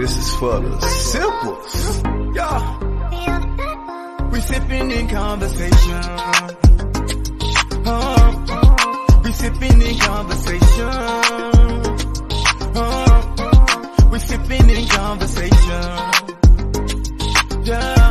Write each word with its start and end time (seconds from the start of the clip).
This 0.00 0.16
is 0.16 0.34
for 0.36 0.60
the 0.60 0.80
simples. 0.80 2.02
Yeah. 2.34 2.58
We 4.30 4.40
sipping 4.40 4.90
in 4.92 5.08
conversation. 5.08 6.04
Uh, 7.84 8.32
we 9.22 9.32
sipping 9.32 9.82
in 9.82 9.98
conversation. 9.98 10.88
Uh, 12.76 14.08
we 14.10 14.18
sipping 14.20 14.70
in 14.70 14.88
conversation. 14.88 15.82
Yeah. 17.64 18.10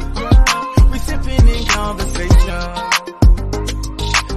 We 0.91 0.99
sipping 0.99 1.47
in 1.47 1.65
conversation. 1.65 2.61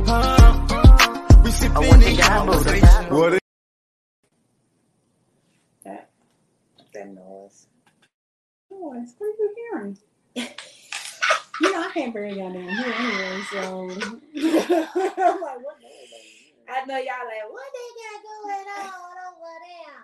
Uh, 0.08 1.42
we 1.44 1.50
sipping 1.50 2.02
in 2.02 2.16
conversation. 2.16 3.14
What 3.14 3.38
That 5.84 6.08
that 6.94 7.08
noise. 7.14 7.66
Noise. 8.92 9.14
What 9.18 9.26
are 9.26 9.30
you 9.38 9.54
hearing? 9.56 9.98
you 10.34 11.72
know, 11.72 11.82
I 11.82 11.90
can't 11.94 12.12
bring 12.12 12.36
y'all 12.36 12.52
down 12.52 12.68
here 12.68 12.94
anyway, 12.98 13.42
so 13.50 13.90
I'm 13.90 15.40
like, 15.40 15.62
what 15.62 15.80
noise 15.80 16.12
are 16.12 16.22
you 16.22 16.42
hearing? 16.46 16.68
I 16.68 16.84
know 16.86 16.96
y'all 16.96 17.26
like, 17.26 17.50
what 17.50 17.70
they 17.72 17.88
got 18.02 18.18
going 18.28 18.66
on 18.84 19.16
over 19.28 19.54
there? 19.64 20.02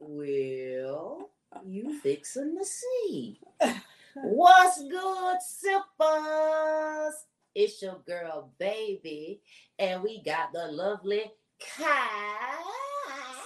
Well, 0.00 1.30
you 1.64 1.98
fixing 2.00 2.56
to 2.58 2.64
see. 2.64 3.40
What's 4.16 4.82
good, 4.82 5.38
sippers? 5.40 7.14
It's 7.54 7.80
your 7.82 8.00
girl, 8.06 8.50
baby, 8.58 9.40
and 9.78 10.02
we 10.02 10.22
got 10.22 10.52
the 10.52 10.66
lovely 10.66 11.30
Kai. 11.60 12.54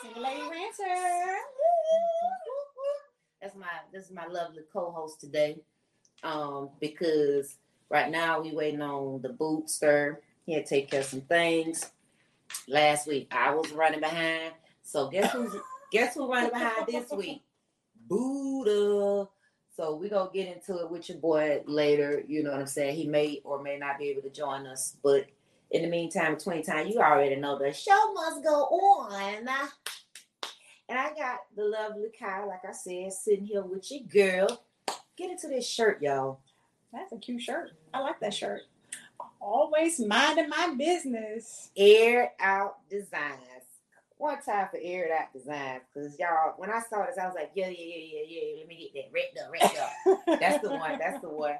Single 0.03 0.23
Lady 0.23 0.43
Ranter. 0.43 1.39
That's 3.41 3.55
my 3.55 3.67
this 3.93 4.07
is 4.07 4.11
my 4.11 4.27
lovely 4.27 4.63
co-host 4.73 5.21
today. 5.21 5.61
Um, 6.23 6.71
because 6.81 7.57
right 7.89 8.11
now 8.11 8.41
we 8.41 8.53
waiting 8.53 8.83
on 8.83 9.23
the 9.23 9.29
bootster. 9.29 10.17
He 10.45 10.55
had 10.55 10.67
to 10.67 10.69
take 10.69 10.91
care 10.91 11.01
of 11.01 11.07
some 11.07 11.21
things. 11.21 11.91
Last 12.67 13.07
week 13.07 13.29
I 13.31 13.55
was 13.55 13.71
running 13.73 14.01
behind. 14.01 14.53
So 14.83 15.09
guess 15.09 15.33
who's 15.33 15.55
guess 15.93 16.15
who 16.15 16.31
running 16.31 16.51
behind 16.51 16.87
this 16.89 17.11
week? 17.11 17.43
Buddha. 18.09 19.29
So 19.77 19.95
we 19.95 20.09
gonna 20.09 20.31
get 20.35 20.49
into 20.49 20.81
it 20.81 20.91
with 20.91 21.09
your 21.09 21.19
boy 21.19 21.63
later. 21.67 22.25
You 22.27 22.43
know 22.43 22.51
what 22.51 22.61
I'm 22.61 22.67
saying? 22.67 22.97
He 22.97 23.07
may 23.07 23.41
or 23.45 23.63
may 23.63 23.79
not 23.79 23.99
be 23.99 24.09
able 24.09 24.23
to 24.23 24.31
join 24.31 24.67
us, 24.67 24.97
but 25.05 25.27
in 25.71 25.83
the 25.83 25.89
meantime, 25.89 26.35
between 26.35 26.63
time, 26.65 26.89
you 26.89 26.99
already 26.99 27.37
know 27.37 27.59
the 27.59 27.73
show 27.73 28.13
must 28.15 28.43
go 28.43 28.65
on. 28.65 29.47
And 30.89 30.99
I 30.99 31.11
got 31.11 31.41
the 31.55 31.65
lovely 31.65 32.09
Kai, 32.19 32.45
like 32.45 32.65
I 32.67 32.73
said, 32.73 33.13
sitting 33.13 33.45
here 33.45 33.63
with 33.63 33.91
your 33.91 34.01
girl. 34.05 34.65
Get 35.17 35.31
into 35.31 35.49
this 35.49 35.69
shirt, 35.69 36.01
y'all. 36.01 36.41
That's 36.93 37.13
a 37.13 37.19
cute 37.19 37.43
shirt. 37.43 37.73
I 37.93 38.01
like 38.01 38.21
that 38.21 38.33
shirt. 38.33 38.63
Always 39.41 40.01
minding 40.01 40.49
my 40.49 40.75
business. 40.79 41.71
Air 41.77 42.33
Out 42.41 42.79
Designs. 42.89 43.43
One 44.17 44.41
time 44.43 44.69
for 44.71 44.81
Air 44.83 45.11
Out 45.15 45.33
Designs, 45.33 45.83
because 45.93 46.19
y'all, 46.19 46.55
when 46.57 46.71
I 46.71 46.81
saw 46.89 47.05
this, 47.07 47.19
I 47.19 47.27
was 47.27 47.35
like, 47.37 47.53
yeah, 47.55 47.69
yeah, 47.69 47.77
yeah, 47.79 48.21
yeah, 48.21 48.25
yeah. 48.27 48.59
Let 48.59 48.69
me 48.69 48.91
get 48.93 48.95
that 48.95 49.13
red 49.13 49.45
up, 49.45 49.53
red 49.53 50.17
up. 50.27 50.41
That's 50.41 50.63
the 50.63 50.71
one. 50.71 50.99
That's 50.99 51.21
the 51.21 51.29
one. 51.29 51.55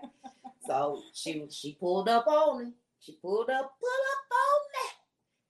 So 0.67 1.03
she 1.15 1.45
she 1.51 1.75
pulled 1.79 2.09
up 2.09 2.27
on 2.27 2.65
me. 2.65 2.73
She 3.01 3.13
pulled 3.13 3.49
up, 3.49 3.73
pull 3.81 3.89
up 4.13 4.25
on 4.33 4.61
me, 4.73 4.98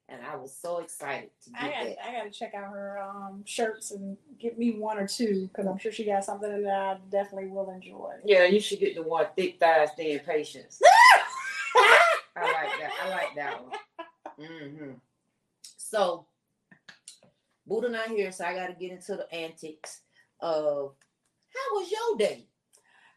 and 0.08 0.20
I 0.24 0.36
was 0.36 0.56
so 0.56 0.78
excited 0.78 1.30
to 1.44 1.50
get 1.50 1.62
I 1.62 1.66
got 1.66 1.84
that. 1.84 2.08
I 2.08 2.12
got 2.12 2.24
to 2.24 2.30
check 2.30 2.54
out 2.54 2.72
her 2.72 2.98
um, 2.98 3.42
shirts 3.44 3.90
and 3.90 4.16
get 4.38 4.58
me 4.58 4.72
one 4.72 4.98
or 4.98 5.06
two 5.06 5.48
because 5.48 5.66
I'm 5.66 5.78
sure 5.78 5.92
she 5.92 6.04
got 6.04 6.24
something 6.24 6.62
that 6.62 6.72
I 6.72 6.96
definitely 7.10 7.50
will 7.50 7.70
enjoy. 7.70 8.14
Yeah, 8.24 8.44
you 8.44 8.60
should 8.60 8.80
get 8.80 8.94
the 8.94 9.02
one 9.02 9.26
thick 9.36 9.60
thighs, 9.60 9.90
thin 9.96 10.20
patience. 10.20 10.80
I 12.36 12.40
like 12.40 12.80
that. 12.80 12.90
I 13.02 13.08
like 13.10 13.34
that 13.36 13.62
one. 13.62 13.72
Mm-hmm. 14.40 14.90
So, 15.76 16.24
Buddha 17.66 17.90
not 17.90 18.08
here, 18.08 18.32
so 18.32 18.44
I 18.44 18.54
got 18.54 18.68
to 18.68 18.72
get 18.74 18.92
into 18.92 19.16
the 19.16 19.32
antics 19.34 20.00
of 20.40 20.94
how 21.54 21.78
was 21.78 21.90
your 21.90 22.18
day? 22.18 22.46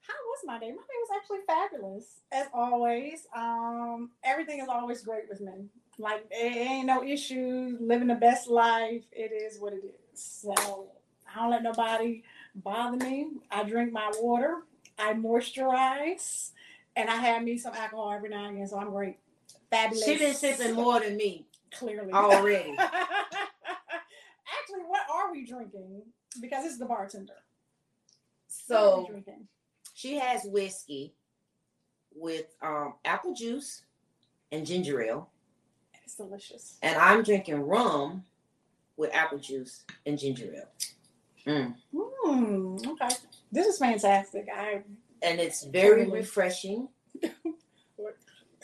How 0.07 0.13
was 0.13 0.39
my 0.45 0.59
day? 0.59 0.71
My 0.71 0.77
day 0.77 0.99
was 0.99 1.09
actually 1.15 1.39
fabulous, 1.47 2.21
as 2.31 2.47
always. 2.53 3.27
Um, 3.35 4.11
everything 4.23 4.59
is 4.59 4.67
always 4.67 5.03
great 5.03 5.29
with 5.29 5.39
me. 5.39 5.69
Like 5.97 6.25
it 6.31 6.55
ain't 6.55 6.87
no 6.87 7.03
issues. 7.03 7.79
Living 7.79 8.07
the 8.07 8.15
best 8.15 8.49
life. 8.49 9.03
It 9.11 9.31
is 9.31 9.59
what 9.59 9.73
it 9.73 9.83
is. 9.83 10.21
So 10.21 10.53
I 11.33 11.39
don't 11.39 11.51
let 11.51 11.63
nobody 11.63 12.23
bother 12.55 12.97
me. 12.97 13.27
I 13.49 13.63
drink 13.63 13.91
my 13.91 14.11
water. 14.19 14.63
I 14.97 15.13
moisturize, 15.13 16.51
and 16.95 17.09
I 17.09 17.15
have 17.15 17.43
me 17.43 17.57
some 17.57 17.73
alcohol 17.73 18.11
every 18.11 18.29
now 18.29 18.45
and 18.45 18.55
again. 18.55 18.67
So 18.67 18.77
I'm 18.77 18.91
great. 18.91 19.17
Fabulous. 19.69 20.05
She 20.05 20.17
been 20.17 20.35
sipping 20.35 20.75
more 20.75 20.99
than 20.99 21.17
me 21.17 21.47
clearly 21.73 22.13
already. 22.13 22.75
Actually, 22.79 24.83
what 24.87 25.01
are 25.11 25.31
we 25.31 25.45
drinking? 25.45 26.03
Because 26.39 26.65
it's 26.65 26.77
the 26.77 26.85
bartender. 26.85 27.33
So 28.47 29.09
she 29.93 30.17
has 30.17 30.43
whiskey 30.45 31.13
with 32.13 32.45
um, 32.61 32.95
apple 33.05 33.33
juice 33.33 33.83
and 34.51 34.65
ginger 34.65 35.01
ale, 35.01 35.29
It's 36.03 36.15
delicious. 36.15 36.77
and 36.81 36.97
I'm 36.97 37.23
drinking 37.23 37.61
rum 37.61 38.23
with 38.97 39.13
apple 39.13 39.37
juice 39.39 39.83
and 40.05 40.17
ginger 40.19 40.53
ale. 40.55 40.67
Mm. 41.47 41.75
Hmm. 41.95 42.75
Okay. 42.91 43.15
This 43.51 43.67
is 43.67 43.77
fantastic. 43.79 44.47
I 44.53 44.83
And 45.21 45.39
it's 45.39 45.63
very 45.63 46.01
Totally. 46.03 46.19
refreshing. 46.19 46.87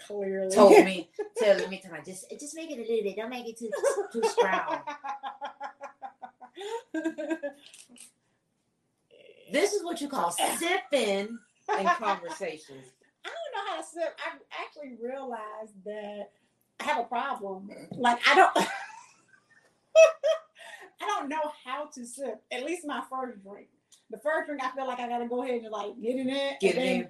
clearly 0.05 0.55
Told 0.55 0.85
me, 0.85 1.09
telling 1.37 1.69
me, 1.69 1.81
"Come 1.85 1.97
just 2.05 2.29
just 2.39 2.55
make 2.55 2.69
it 2.71 2.75
a 2.77 2.81
little 2.81 3.03
bit. 3.03 3.15
Don't 3.15 3.29
make 3.29 3.47
it 3.47 3.57
too 3.57 3.69
too 4.13 4.23
strong." 4.29 4.79
This 9.51 9.73
is 9.73 9.83
what 9.83 10.01
you 10.01 10.09
call 10.09 10.31
sipping 10.31 11.37
in 11.79 11.85
conversations. 11.97 12.85
I 13.25 13.29
don't 13.29 13.53
know 13.55 13.71
how 13.71 13.77
to 13.77 13.83
sip. 13.85 14.15
I 14.25 14.63
actually 14.63 14.95
realized 15.01 15.73
that 15.85 16.31
I 16.79 16.83
have 16.83 16.99
a 16.99 17.03
problem. 17.03 17.69
Like 17.91 18.19
I 18.27 18.35
don't 18.35 18.51
I 21.01 21.05
don't 21.05 21.29
know 21.29 21.51
how 21.65 21.85
to 21.93 22.05
sip. 22.05 22.41
At 22.51 22.65
least 22.65 22.85
my 22.85 23.01
first 23.09 23.43
drink. 23.43 23.67
The 24.09 24.17
first 24.19 24.47
drink 24.47 24.63
I 24.63 24.71
feel 24.71 24.87
like 24.87 24.99
I 24.99 25.07
gotta 25.07 25.27
go 25.27 25.43
ahead 25.43 25.61
and 25.61 25.71
like 25.71 25.99
get 26.01 26.15
in 26.15 26.29
it. 26.29 26.59
Get 26.59 26.75
in. 26.75 27.09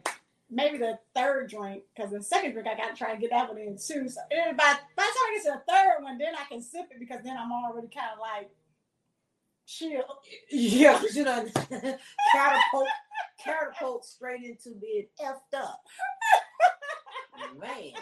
Maybe 0.49 0.77
the 0.77 0.97
third 1.13 1.49
drink, 1.49 1.83
because 1.93 2.11
the 2.11 2.23
second 2.23 2.53
drink 2.53 2.67
I 2.67 2.77
gotta 2.77 2.95
try 2.95 3.11
and 3.11 3.19
get 3.19 3.31
that 3.31 3.49
one 3.49 3.57
in 3.57 3.75
too. 3.77 4.07
So 4.07 4.21
by, 4.29 4.53
by 4.55 4.73
the 4.95 5.01
time 5.01 5.05
I 5.05 5.33
get 5.35 5.43
to 5.43 5.51
the 5.51 5.71
third 5.71 6.03
one, 6.03 6.17
then 6.17 6.35
I 6.35 6.45
can 6.47 6.61
sip 6.61 6.87
it 6.89 6.99
because 6.99 7.19
then 7.23 7.35
I'm 7.37 7.51
already 7.51 7.89
kind 7.89 8.11
of 8.13 8.19
like 8.19 8.49
chill. 9.67 10.03
Yeah, 10.49 11.01
you 11.13 11.23
know, 11.25 11.45
catapult, 12.31 12.87
catapult 13.43 14.05
straight 14.05 14.43
into 14.43 14.77
being 14.79 15.07
effed 15.21 15.59
up. 15.59 15.81
Man, 17.59 17.93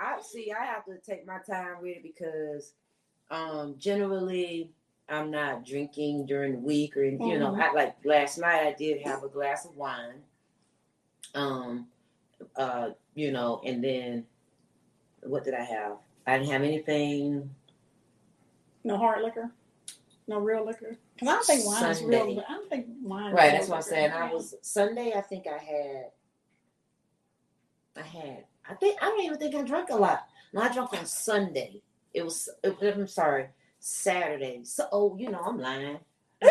I 0.00 0.20
see. 0.22 0.50
I 0.52 0.64
have 0.64 0.84
to 0.86 0.98
take 0.98 1.26
my 1.26 1.38
time 1.38 1.82
with 1.82 1.98
it 1.98 2.02
because, 2.02 2.72
um, 3.30 3.76
generally 3.78 4.70
I'm 5.08 5.30
not 5.30 5.64
drinking 5.66 6.26
during 6.26 6.52
the 6.52 6.58
week, 6.60 6.96
or 6.96 7.04
you 7.04 7.18
know, 7.38 7.50
Mhm. 7.52 7.60
I 7.60 7.72
like 7.72 8.04
last 8.04 8.38
night 8.38 8.66
I 8.66 8.72
did 8.72 9.02
have 9.02 9.24
a 9.24 9.28
glass 9.28 9.64
of 9.64 9.76
wine. 9.76 10.24
Um, 11.34 11.90
uh, 12.56 12.92
you 13.14 13.30
know, 13.32 13.60
and 13.64 13.82
then 13.82 14.26
what 15.22 15.44
did 15.44 15.54
I 15.54 15.62
have? 15.62 15.98
I 16.26 16.38
didn't 16.38 16.50
have 16.52 16.62
anything. 16.62 17.54
No 18.84 18.96
hard 18.96 19.22
liquor. 19.22 19.50
No 20.26 20.38
real 20.38 20.64
liquor. 20.64 20.96
I 21.20 21.24
don't 21.24 21.44
think 21.44 21.66
wine 21.66 21.90
is 21.90 22.02
real. 22.02 22.40
I 22.48 22.54
don't 22.54 22.70
think 22.70 22.86
wine. 23.02 23.28
is 23.28 23.34
Right, 23.34 23.52
that's 23.52 23.68
what 23.68 23.76
I'm 23.76 23.82
saying. 23.82 24.12
I 24.12 24.32
was 24.32 24.54
Sunday. 24.62 25.12
I 25.12 25.20
think 25.20 25.46
I 25.46 25.58
had. 25.58 26.12
I 27.96 28.02
had. 28.02 28.44
I 28.70 28.74
think 28.74 29.02
I 29.02 29.06
don't 29.06 29.24
even 29.24 29.38
think 29.38 29.54
I 29.54 29.62
drank 29.62 29.90
a 29.90 29.96
lot. 29.96 30.26
No, 30.52 30.62
I 30.62 30.72
drank 30.72 30.92
on 30.94 31.06
Sunday. 31.06 31.82
It 32.14 32.22
was. 32.22 32.48
It, 32.62 32.76
I'm 32.82 33.06
sorry, 33.06 33.46
Saturday. 33.78 34.60
So, 34.64 34.86
oh, 34.92 35.16
you 35.16 35.30
know, 35.30 35.40
I'm 35.44 35.58
lying. 35.58 35.98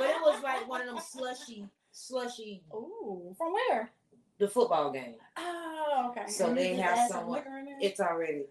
But 0.00 0.10
it 0.10 0.20
was 0.22 0.40
like 0.44 0.68
one 0.68 0.80
of 0.80 0.86
them 0.86 1.00
slushy, 1.04 1.66
slushy. 1.90 2.62
Ooh, 2.72 3.34
from 3.36 3.52
where? 3.52 3.90
The 4.38 4.46
football 4.46 4.92
game. 4.92 5.16
Oh, 5.36 6.10
okay. 6.10 6.30
So 6.30 6.46
And 6.46 6.56
they 6.56 6.76
have 6.76 6.96
some 6.96 7.08
someone- 7.22 7.38
liquor 7.38 7.58
in 7.58 7.64
there? 7.64 7.78
It's 7.80 7.98
already. 7.98 8.44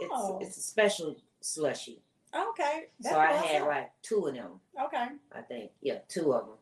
It's 0.00 0.10
Oh. 0.14 0.38
it's 0.40 0.56
a 0.56 0.60
special 0.62 1.14
slushy. 1.42 2.00
okay. 2.34 2.86
So 3.02 3.18
I 3.18 3.32
had 3.32 3.66
like 3.66 3.90
two 4.02 4.26
of 4.26 4.34
them. 4.34 4.60
Okay. 4.82 5.08
I 5.32 5.42
think. 5.42 5.72
Yeah, 5.82 5.98
two 6.08 6.32
of 6.32 6.46
them. 6.46 6.54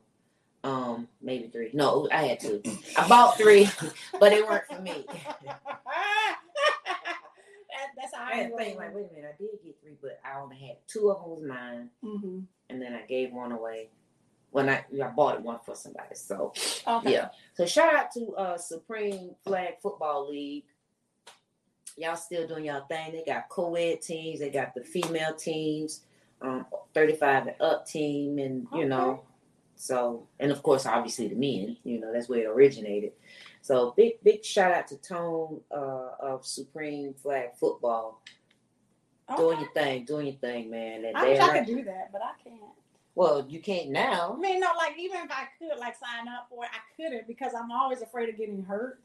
Um, 0.64 1.08
maybe 1.20 1.48
three. 1.48 1.70
No, 1.72 2.08
I 2.12 2.22
had 2.24 2.40
two. 2.40 2.62
I 2.96 3.08
bought 3.08 3.36
three, 3.36 3.68
but 4.20 4.30
they 4.30 4.42
weren't 4.42 4.64
for 4.68 4.80
me. 4.80 5.06
that, 5.10 6.38
that's 7.96 8.14
how 8.14 8.24
I 8.24 8.30
I 8.30 8.34
had 8.36 8.50
to 8.50 8.56
think 8.56 8.78
like, 8.78 8.94
wait 8.94 9.06
a 9.10 9.14
minute, 9.14 9.34
I 9.38 9.42
did 9.42 9.50
get 9.64 9.76
three, 9.82 9.96
but 10.00 10.20
I 10.24 10.38
only 10.40 10.56
had 10.56 10.76
two 10.86 11.10
of 11.10 11.20
them 11.20 11.30
was 11.30 11.42
mine, 11.42 11.88
hmm 12.02 12.40
and 12.70 12.80
then 12.80 12.94
I 12.94 13.02
gave 13.06 13.32
one 13.32 13.52
away. 13.52 13.88
when 14.50 14.68
I 14.68 14.84
I 15.02 15.08
bought 15.08 15.42
one 15.42 15.58
for 15.64 15.74
somebody. 15.74 16.14
So 16.14 16.52
Okay. 16.86 17.12
yeah. 17.12 17.28
So 17.54 17.66
shout 17.66 17.94
out 17.94 18.12
to 18.12 18.34
uh 18.36 18.56
Supreme 18.58 19.34
Flag 19.44 19.74
Football 19.82 20.30
League. 20.30 20.64
Y'all 21.98 22.16
still 22.16 22.46
doing 22.46 22.64
y'all 22.66 22.86
thing. 22.86 23.12
They 23.12 23.24
got 23.26 23.48
co-ed 23.50 24.00
teams, 24.00 24.40
they 24.40 24.48
got 24.50 24.74
the 24.74 24.82
female 24.82 25.34
teams, 25.34 26.02
um 26.40 26.66
35 26.94 27.48
and 27.48 27.60
up 27.60 27.86
team, 27.86 28.38
and 28.38 28.66
you 28.74 28.86
know, 28.86 29.22
so 29.82 30.28
and 30.38 30.52
of 30.52 30.62
course 30.62 30.86
obviously 30.86 31.26
the 31.26 31.34
men, 31.34 31.76
you 31.82 31.98
know, 32.00 32.12
that's 32.12 32.28
where 32.28 32.38
it 32.40 32.46
originated. 32.46 33.12
So 33.62 33.92
big 33.96 34.22
big 34.22 34.44
shout 34.44 34.70
out 34.72 34.86
to 34.88 34.96
Tone 34.96 35.60
uh 35.72 36.10
of 36.20 36.46
Supreme 36.46 37.14
Flag 37.14 37.56
Football. 37.58 38.22
Doing 39.36 39.52
Okay. 39.58 39.60
your 39.62 39.72
thing, 39.72 40.04
doing 40.04 40.26
your 40.26 40.36
thing, 40.36 40.70
man. 40.70 41.04
And 41.04 41.16
I 41.16 41.24
wish 41.28 41.40
I 41.40 41.58
could 41.58 41.66
do 41.66 41.82
that, 41.84 42.12
but 42.12 42.20
I 42.22 42.32
can't. 42.44 42.60
well, 43.16 43.44
you 43.48 43.60
can't 43.60 43.90
now. 43.90 44.34
I 44.36 44.40
mean, 44.40 44.60
no, 44.60 44.68
like 44.76 44.94
even 44.98 45.18
if 45.24 45.30
I 45.32 45.46
could 45.58 45.78
like 45.80 45.96
sign 45.98 46.28
up 46.28 46.46
for 46.48 46.64
it, 46.64 46.70
I 46.72 46.80
couldn't 46.96 47.26
because 47.26 47.52
I'm 47.54 47.72
always 47.72 48.02
afraid 48.02 48.28
of 48.28 48.36
getting 48.38 48.62
hurt. 48.62 49.00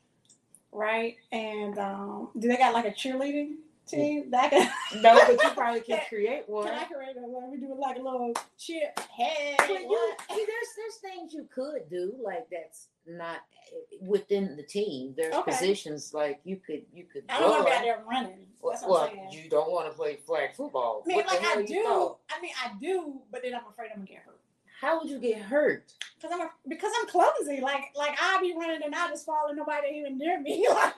Right? 0.72 1.16
And 1.32 1.80
um, 1.80 2.30
do 2.38 2.48
they 2.50 2.58
got 2.58 2.74
like 2.74 2.86
a 2.86 2.92
cheerleading 2.92 3.56
team 3.88 4.32
that 4.32 4.52
can? 4.52 4.72
No, 5.02 5.16
but 5.16 5.44
you 5.44 5.50
probably 5.52 5.82
can 5.82 6.00
create 6.10 6.48
one. 6.48 6.68
Can 6.68 6.80
I 6.80 6.84
create 6.86 7.16
one? 7.18 7.52
We 7.52 7.58
me 7.58 7.68
do 7.68 7.76
like 7.80 7.98
a 7.98 8.02
little 8.02 8.34
cheer. 8.58 8.92
Hey, 9.16 9.56
you, 9.68 9.88
what? 9.88 10.22
see, 10.30 10.46
there's 10.46 10.70
there's 10.78 10.96
things 11.02 11.34
you 11.34 11.48
could 11.54 11.90
do 11.90 12.14
like 12.24 12.48
that's 12.52 12.90
not 13.06 13.38
eh, 13.72 13.98
within 14.02 14.56
the 14.56 14.64
team. 14.64 15.14
There's 15.18 15.34
Okay. 15.34 15.52
positions 15.52 16.14
like 16.14 16.40
you 16.44 16.58
could 16.58 16.84
you 16.94 17.06
could. 17.12 17.24
I 17.30 17.40
don't 17.40 17.50
want 17.50 17.66
to 17.66 17.72
be 17.72 17.76
out 17.78 17.84
there 17.84 18.04
running. 18.10 18.46
Well, 18.62 18.74
what 18.86 18.90
well, 18.90 19.10
I'm 19.12 19.38
you 19.38 19.50
don't 19.50 19.72
want 19.72 19.90
to 19.90 19.96
play 19.96 20.18
flag 20.18 20.56
football. 20.56 21.04
I 21.06 21.08
mean, 21.08 21.18
What 21.18 21.28
like 21.28 21.46
I 21.46 21.62
do. 21.62 21.84
thought? 21.84 22.18
I 22.36 22.42
mean, 22.42 22.52
I 22.64 22.72
do, 22.82 23.22
but 23.32 23.42
then 23.44 23.54
I'm 23.56 23.62
afraid 23.70 23.90
I'm 23.94 24.00
gonna 24.00 24.08
get 24.08 24.24
hurt. 24.26 24.40
How 24.82 25.00
would 25.00 25.10
you 25.10 25.20
get 25.20 25.42
hurt? 25.42 25.92
Cause 26.22 26.32
I'm 26.34 26.42
a, 26.42 26.50
because 26.68 26.92
I'm 27.02 27.08
clumsy. 27.08 27.62
Like 27.62 27.86
like 27.96 28.18
I 28.22 28.40
be 28.42 28.54
running 28.58 28.82
and 28.84 28.94
I 28.94 29.08
just 29.10 29.26
fall 29.26 29.48
and 29.48 29.58
nobody 29.58 29.88
even 29.98 30.18
near 30.18 30.40
me. 30.40 30.68
Like 30.74 30.96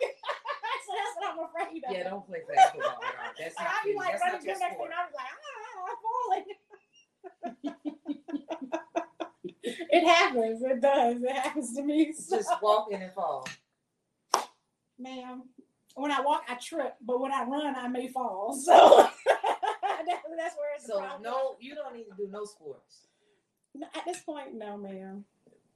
so 0.90 0.96
that's 0.98 1.14
what 1.16 1.30
I'm 1.30 1.40
afraid 1.46 1.84
of. 1.86 1.94
Yeah, 1.94 2.10
don't 2.10 2.26
play 2.26 2.42
flag 2.46 2.72
football 2.74 2.90
at 2.90 2.98
all. 2.98 3.34
That's 3.38 3.56
not 3.58 3.68
I 3.68 3.86
be 3.86 3.94
like 3.94 4.12
That's 4.12 4.24
running 4.24 4.42
to 4.42 4.48
your 4.48 4.60
next 4.60 4.78
thing. 4.78 4.90
I'm 4.90 5.14
like, 5.14 5.34
ah, 5.38 5.86
I'm 5.86 5.98
falling. 6.02 6.48
it 9.64 10.08
happens. 10.08 10.62
It 10.64 10.82
does. 10.82 11.22
It 11.24 11.36
happens 11.36 11.76
to 11.76 11.84
me. 11.84 12.14
So, 12.14 12.38
Just 12.38 12.50
walk 12.62 12.88
in 12.92 13.02
and 13.02 13.14
fall. 13.14 13.48
ma'am, 14.98 15.44
when 15.96 16.12
I 16.12 16.22
walk, 16.22 16.46
I 16.50 16.56
trip, 16.56 16.96
but 17.06 17.20
when 17.20 17.32
I 17.32 17.44
run, 17.44 17.76
I 17.76 17.88
may 17.88 18.08
fall. 18.08 18.58
So 18.66 19.10
that, 19.26 20.22
that's 20.38 20.56
where 20.56 20.76
it's 20.76 20.88
So 20.88 21.06
no, 21.22 21.56
you 21.60 21.76
don't 21.76 21.96
need 21.96 22.06
to 22.06 22.16
do 22.18 22.28
no 22.32 22.46
sports. 22.46 23.08
No, 23.76 23.88
At 23.96 24.06
this 24.06 24.22
point, 24.22 24.56
no, 24.56 24.78
ma'am. 24.78 25.26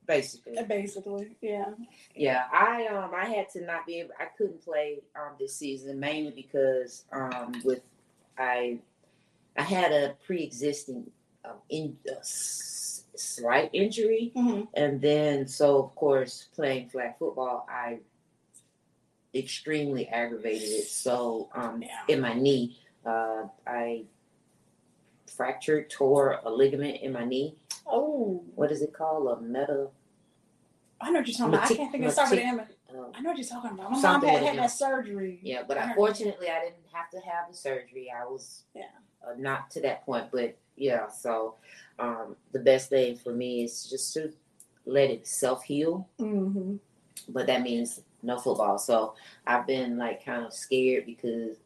Basically, 0.05 0.61
Basically, 0.67 1.38
yeah. 1.41 1.71
Yeah, 2.15 2.44
I 2.51 2.88
um 2.88 3.11
I 3.15 3.25
had 3.25 3.50
to 3.51 3.61
not 3.61 3.85
be 3.85 4.00
able 4.01 4.11
I 4.19 4.25
couldn't 4.38 4.61
play 4.63 5.00
um 5.15 5.33
this 5.39 5.55
season 5.55 6.00
mainly 6.00 6.31
because 6.31 7.05
um 7.11 7.61
with 7.63 7.81
I 8.38 8.79
I 9.57 9.61
had 9.61 9.91
a 9.91 10.15
pre-existing 10.25 11.09
um, 11.45 11.57
in 11.69 11.95
uh, 12.09 12.15
slight 12.21 13.69
injury 13.73 14.31
Mhm. 14.35 14.67
and 14.73 15.00
then 15.01 15.47
so 15.47 15.83
of 15.83 15.95
course 15.95 16.50
playing 16.55 16.89
flag 16.89 17.13
football 17.19 17.65
I 17.69 18.00
extremely 19.35 20.07
aggravated 20.09 20.69
it 20.69 20.88
so 20.88 21.50
um 21.53 21.81
Yeah. 21.81 22.01
in 22.07 22.19
my 22.21 22.33
knee 22.33 22.77
uh 23.05 23.47
I 23.65 24.05
fractured 25.27 25.89
tore 25.89 26.39
a 26.44 26.50
ligament 26.50 27.01
in 27.01 27.11
my 27.11 27.25
knee 27.25 27.55
Oh, 27.85 28.44
what 28.56 28.71
is 28.71 28.81
it 28.81 28.94
called 28.94 29.38
a 29.38 29.41
meta 29.41 29.88
I 31.01 31.09
know 31.12 31.19
what 31.19 31.27
you're 31.27 31.38
talking 31.38 31.53
about. 31.56 31.69
I 31.69 31.75
can't 31.75 31.91
think 31.91 32.03
of 32.06 32.09
it. 32.12 32.13
Start 32.13 32.31
with 32.31 32.39
um, 32.39 33.12
I 33.13 33.19
know 33.21 33.30
what 33.31 33.38
you're 33.38 33.47
talking 33.47 33.71
about. 33.71 33.91
My 33.91 34.00
mom 34.00 34.21
had, 34.24 34.41
had 34.44 34.57
that 34.57 34.71
surgery. 34.71 35.39
Yeah, 35.44 35.63
but 35.68 35.77
I 35.77 35.91
I, 35.91 35.95
fortunately 35.95 36.47
I 36.50 36.59
didn't 36.62 36.85
have 36.94 37.09
to 37.09 37.18
have 37.30 37.50
the 37.51 37.57
surgery. 37.57 38.09
I 38.09 38.24
was 38.24 38.63
Yeah. 38.74 38.83
uh, 39.25 39.33
not 39.38 39.69
to 39.71 39.81
that 39.81 40.06
point, 40.06 40.27
but 40.31 40.57
yeah. 40.77 41.09
So 41.09 41.56
um, 42.00 42.38
the 42.53 42.59
best 42.59 42.89
thing 42.89 43.18
for 43.18 43.33
me 43.33 43.63
is 43.65 43.89
just 43.89 44.13
to 44.13 44.31
let 44.86 45.09
it 45.09 45.27
self 45.27 45.63
heal, 45.63 46.07
Mm-hmm. 46.19 46.75
but 47.29 47.47
that 47.47 47.63
means 47.63 48.00
no 48.21 48.38
football. 48.39 48.77
So 48.77 49.15
I've 49.45 49.68
been 49.68 49.97
like 49.97 50.24
kind 50.24 50.45
of 50.45 50.53
scared 50.53 51.06
because 51.06 51.57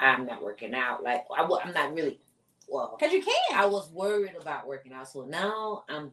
I'm 0.00 0.26
not 0.26 0.42
working 0.42 0.74
out. 0.74 1.04
Like 1.04 1.24
I, 1.36 1.42
I'm 1.42 1.72
not 1.72 1.94
really 1.94 2.18
well. 2.72 2.96
Because 2.98 3.12
you 3.12 3.22
can. 3.22 3.34
I 3.54 3.66
was 3.66 3.90
worried 3.90 4.34
about 4.40 4.66
working 4.66 4.92
out, 4.92 5.08
so 5.08 5.24
now 5.24 5.84
I'm 5.88 6.12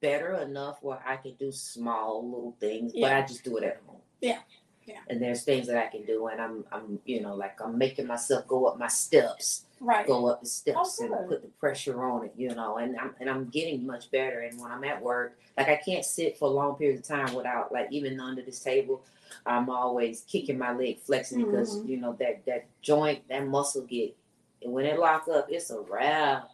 better 0.00 0.34
enough 0.34 0.78
where 0.82 1.02
I 1.06 1.16
can 1.16 1.34
do 1.34 1.50
small 1.50 2.24
little 2.28 2.56
things, 2.60 2.92
but 2.92 3.12
I 3.12 3.22
just 3.22 3.44
do 3.44 3.56
it 3.56 3.64
at 3.64 3.80
home. 3.86 4.00
Yeah. 4.20 4.38
Yeah. 4.84 4.98
And 5.08 5.20
there's 5.20 5.42
things 5.42 5.66
that 5.66 5.78
I 5.78 5.88
can 5.88 6.04
do, 6.04 6.28
and 6.28 6.40
I'm, 6.40 6.64
I'm, 6.70 7.00
you 7.04 7.20
know, 7.20 7.34
like 7.34 7.60
I'm 7.60 7.76
making 7.76 8.06
myself 8.06 8.46
go 8.46 8.66
up 8.66 8.78
my 8.78 8.86
steps, 8.86 9.64
right. 9.80 10.06
go 10.06 10.28
up 10.28 10.42
the 10.42 10.46
steps, 10.46 11.00
Oh, 11.02 11.18
and 11.18 11.28
put 11.28 11.42
the 11.42 11.48
pressure 11.48 12.04
on 12.04 12.26
it, 12.26 12.32
you 12.36 12.54
know. 12.54 12.76
And 12.76 12.96
I'm, 12.96 13.12
and 13.18 13.28
I'm 13.28 13.46
getting 13.46 13.84
much 13.84 14.12
better. 14.12 14.40
And 14.42 14.60
when 14.60 14.70
I'm 14.70 14.84
at 14.84 15.02
work, 15.02 15.36
like 15.58 15.68
I 15.68 15.80
can't 15.84 16.04
sit 16.04 16.38
for 16.38 16.48
long 16.48 16.76
periods 16.76 17.00
of 17.10 17.16
time 17.16 17.34
without, 17.34 17.72
like, 17.72 17.88
even 17.90 18.20
under 18.20 18.42
this 18.42 18.60
table, 18.60 19.02
I'm 19.44 19.68
always 19.70 20.24
kicking 20.28 20.56
my 20.56 20.72
leg, 20.72 21.00
flexing 21.00 21.44
because 21.44 21.78
Mhm. 21.80 21.88
you 21.88 21.96
know 21.96 22.12
that 22.20 22.46
that 22.46 22.66
joint, 22.80 23.26
that 23.28 23.44
muscle 23.44 23.82
get, 23.82 24.14
and 24.62 24.72
when 24.72 24.84
it 24.86 24.98
lock 24.98 25.28
up, 25.28 25.46
it's 25.50 25.70
a 25.70 25.80
wrap. 25.80 26.48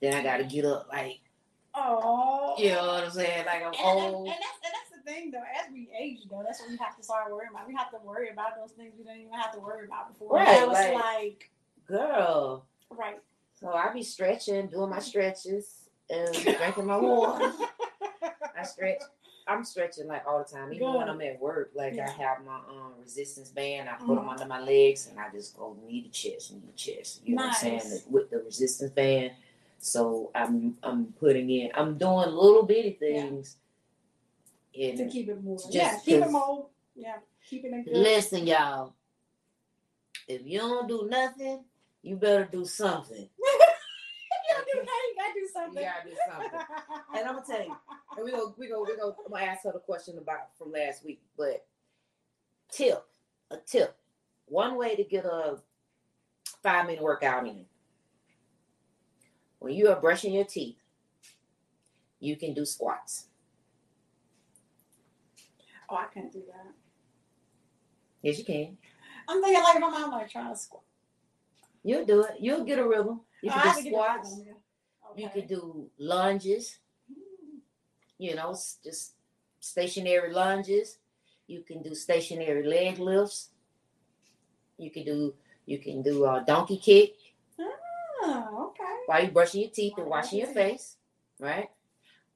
Then 0.00 0.14
I 0.14 0.22
gotta 0.22 0.44
get 0.44 0.64
up, 0.64 0.88
like 0.92 1.20
Oh. 1.74 2.54
you 2.58 2.70
know 2.70 2.86
what 2.86 3.04
I'm 3.04 3.10
saying, 3.10 3.46
like 3.46 3.62
I'm 3.62 3.72
And, 3.72 3.76
and, 3.76 4.14
old. 4.14 4.26
and 4.28 4.36
that's 4.36 4.58
and 4.64 4.72
that's 4.74 4.90
the 5.04 5.10
thing 5.10 5.30
though. 5.30 5.38
As 5.38 5.72
we 5.72 5.88
age 5.98 6.18
though, 6.30 6.42
that's 6.44 6.60
what 6.60 6.70
we 6.70 6.76
have 6.78 6.96
to 6.96 7.02
start 7.02 7.30
worrying 7.30 7.50
about. 7.52 7.68
We 7.68 7.74
have 7.74 7.90
to 7.90 7.98
worry 8.04 8.30
about 8.30 8.56
those 8.60 8.72
things 8.72 8.92
we 8.98 9.04
didn't 9.04 9.20
even 9.20 9.32
have 9.34 9.52
to 9.52 9.60
worry 9.60 9.86
about 9.86 10.12
before. 10.12 10.36
Right, 10.36 10.46
Now 10.46 10.70
it's 10.70 10.94
like- 10.94 10.94
like 10.94 11.50
Girl, 11.86 12.66
right. 12.90 13.18
so 13.54 13.68
I 13.72 13.92
be 13.92 14.02
stretching, 14.04 14.68
doing 14.68 14.90
my 14.90 14.96
mm-hmm. 14.98 15.04
stretches, 15.04 15.88
and 16.08 16.32
drinking 16.42 16.86
my 16.86 16.96
water. 16.96 17.52
I 18.56 18.62
stretch. 18.62 19.00
I'm 19.50 19.64
stretching 19.64 20.06
like 20.06 20.22
all 20.26 20.38
the 20.38 20.44
time, 20.44 20.72
even 20.72 20.94
when 20.94 21.08
I'm 21.08 21.20
at 21.22 21.40
work. 21.40 21.72
Like 21.74 21.94
Yeah. 21.94 22.06
I 22.06 22.22
have 22.22 22.44
my 22.44 22.56
um 22.68 22.94
resistance 23.02 23.48
band, 23.50 23.88
I 23.88 23.94
put 23.94 24.14
them 24.14 24.24
Mhm. 24.26 24.30
under 24.30 24.46
my 24.46 24.60
legs, 24.60 25.08
and 25.08 25.18
I 25.18 25.28
just 25.30 25.56
go 25.56 25.76
knee 25.84 26.02
to 26.02 26.08
chest, 26.10 26.52
knee 26.52 26.60
to 26.60 26.72
chest. 26.72 27.22
You 27.24 27.34
know 27.34 27.42
what 27.46 27.54
I'm 27.64 27.80
saying? 27.80 28.02
With 28.08 28.30
the 28.30 28.38
resistance 28.38 28.92
band, 28.92 29.32
so 29.78 30.30
I'm 30.36 30.78
I'm 30.84 31.12
putting 31.14 31.50
in, 31.50 31.72
I'm 31.74 31.98
doing 31.98 32.30
little 32.30 32.62
bitty 32.62 32.96
Yeah. 33.00 33.20
things. 33.22 33.56
to 34.72 35.08
keep 35.08 35.28
it 35.28 35.42
moving. 35.42 35.66
Yeah, 35.70 35.98
keep 35.98 36.22
it 36.22 36.30
moving. 36.30 36.66
Yeah, 36.94 37.18
keeping 37.48 37.74
it 37.74 37.84
good. 37.84 37.96
listen, 37.96 38.46
y'all, 38.46 38.94
if 40.28 40.46
you 40.46 40.60
don't 40.60 40.86
do 40.86 41.08
nothing, 41.10 41.64
you 42.02 42.16
better 42.16 42.44
do 42.44 42.64
something. 42.64 43.28
you 43.38 44.56
do, 44.72 44.78
nothing, 44.78 44.88
you 45.08 45.16
gotta 45.16 45.34
do 45.34 45.48
something. 45.52 45.82
You 45.82 45.88
gotta 45.88 46.08
do 46.08 46.16
something. 46.30 46.60
And 47.14 47.28
I'm 47.28 47.34
gonna 47.34 47.46
tell 47.46 47.66
you, 47.66 47.76
and 48.16 48.24
we 48.24 48.30
go, 48.32 48.54
we 48.58 48.68
go, 48.68 48.82
we 48.82 48.96
go. 48.96 49.14
I'm 49.24 49.32
gonna 49.32 49.44
ask 49.44 49.64
her 49.64 49.72
the 49.72 49.78
question 49.78 50.18
about 50.18 50.56
from 50.58 50.72
last 50.72 51.04
week, 51.04 51.20
but 51.36 51.64
tip, 52.70 53.04
a 53.50 53.56
tip, 53.56 53.96
one 54.46 54.76
way 54.76 54.96
to 54.96 55.04
get 55.04 55.24
a 55.24 55.58
five 56.62 56.86
minute 56.86 57.02
workout 57.02 57.46
in. 57.46 57.64
When 59.58 59.74
you 59.74 59.88
are 59.90 60.00
brushing 60.00 60.32
your 60.32 60.44
teeth, 60.44 60.78
you 62.18 62.36
can 62.36 62.54
do 62.54 62.64
squats. 62.64 63.26
Oh, 65.88 65.96
I 65.96 66.06
can't 66.12 66.32
do 66.32 66.42
that. 66.46 66.72
Yes, 68.22 68.38
you 68.38 68.44
can. 68.44 68.76
I'm 69.28 69.42
thinking 69.42 69.62
like 69.62 69.80
my 69.80 69.88
mom 69.88 70.10
like 70.10 70.30
trying 70.30 70.52
to 70.52 70.56
squat. 70.58 70.82
You'll 71.82 72.04
do 72.04 72.22
it. 72.24 72.36
You'll 72.40 72.64
get 72.64 72.78
a 72.78 72.86
rhythm. 72.86 73.20
You 73.42 73.50
Oh, 73.50 73.54
can 73.54 73.62
have 73.62 73.76
do 73.76 73.82
to 73.84 73.90
get 73.90 73.92
a 73.92 73.96
squats. 73.96 74.30
rhythm, 74.30 74.46
yeah. 75.16 75.24
You 75.24 75.28
can 75.30 75.46
do 75.48 75.90
lunges. 75.98 76.78
You 78.20 78.34
know, 78.34 78.50
just 78.84 79.14
stationary 79.60 80.30
lunges. 80.32 80.98
You 81.46 81.62
can 81.62 81.82
do 81.82 81.94
stationary 81.94 82.66
leg 82.66 82.98
lifts. 82.98 83.48
You 84.76 84.90
can 84.90 85.04
do 85.04 85.34
you 85.64 85.78
can 85.78 86.02
do 86.02 86.26
a 86.26 86.44
donkey 86.46 86.76
kick 86.76 87.14
Oh, 88.22 88.70
okay. 88.70 88.84
while 89.06 89.22
you're 89.22 89.32
brushing 89.32 89.62
your 89.62 89.70
teeth 89.70 89.94
and 89.96 90.06
washing 90.06 90.38
your 90.40 90.48
your 90.48 90.54
face, 90.54 90.96
right? 91.38 91.70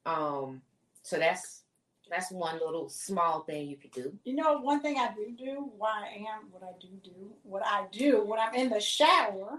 Um, 0.07 0.63
so 1.03 1.19
that's 1.19 1.65
that's 2.11 2.31
one 2.31 2.55
little 2.65 2.89
small 2.89 3.41
thing 3.41 3.69
you 3.69 3.77
could 3.77 3.91
do. 3.91 4.13
You 4.25 4.37
know, 4.37 4.59
one 4.61 4.81
thing 4.81 4.97
I 4.99 5.13
do 5.15 5.35
do, 5.37 5.71
why 5.77 6.09
I 6.11 6.17
am 6.17 6.49
what 6.51 6.63
I 6.63 6.73
do 6.81 6.89
do, 7.03 7.33
what 7.43 7.63
I 7.65 7.85
do 7.93 8.25
when 8.25 8.39
I'm 8.41 8.55
in 8.55 8.71
the 8.71 8.81
shower 8.81 9.59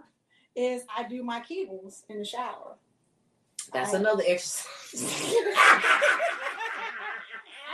is 0.56 0.84
I 0.96 1.04
do 1.08 1.22
my 1.24 1.42
kegels 1.42 2.04
in 2.10 2.20
the 2.20 2.26
shower. 2.26 2.78
That's 3.74 3.94
I- 3.94 3.98
another 4.00 4.24
exercise. 4.26 4.66
I, 4.94 4.96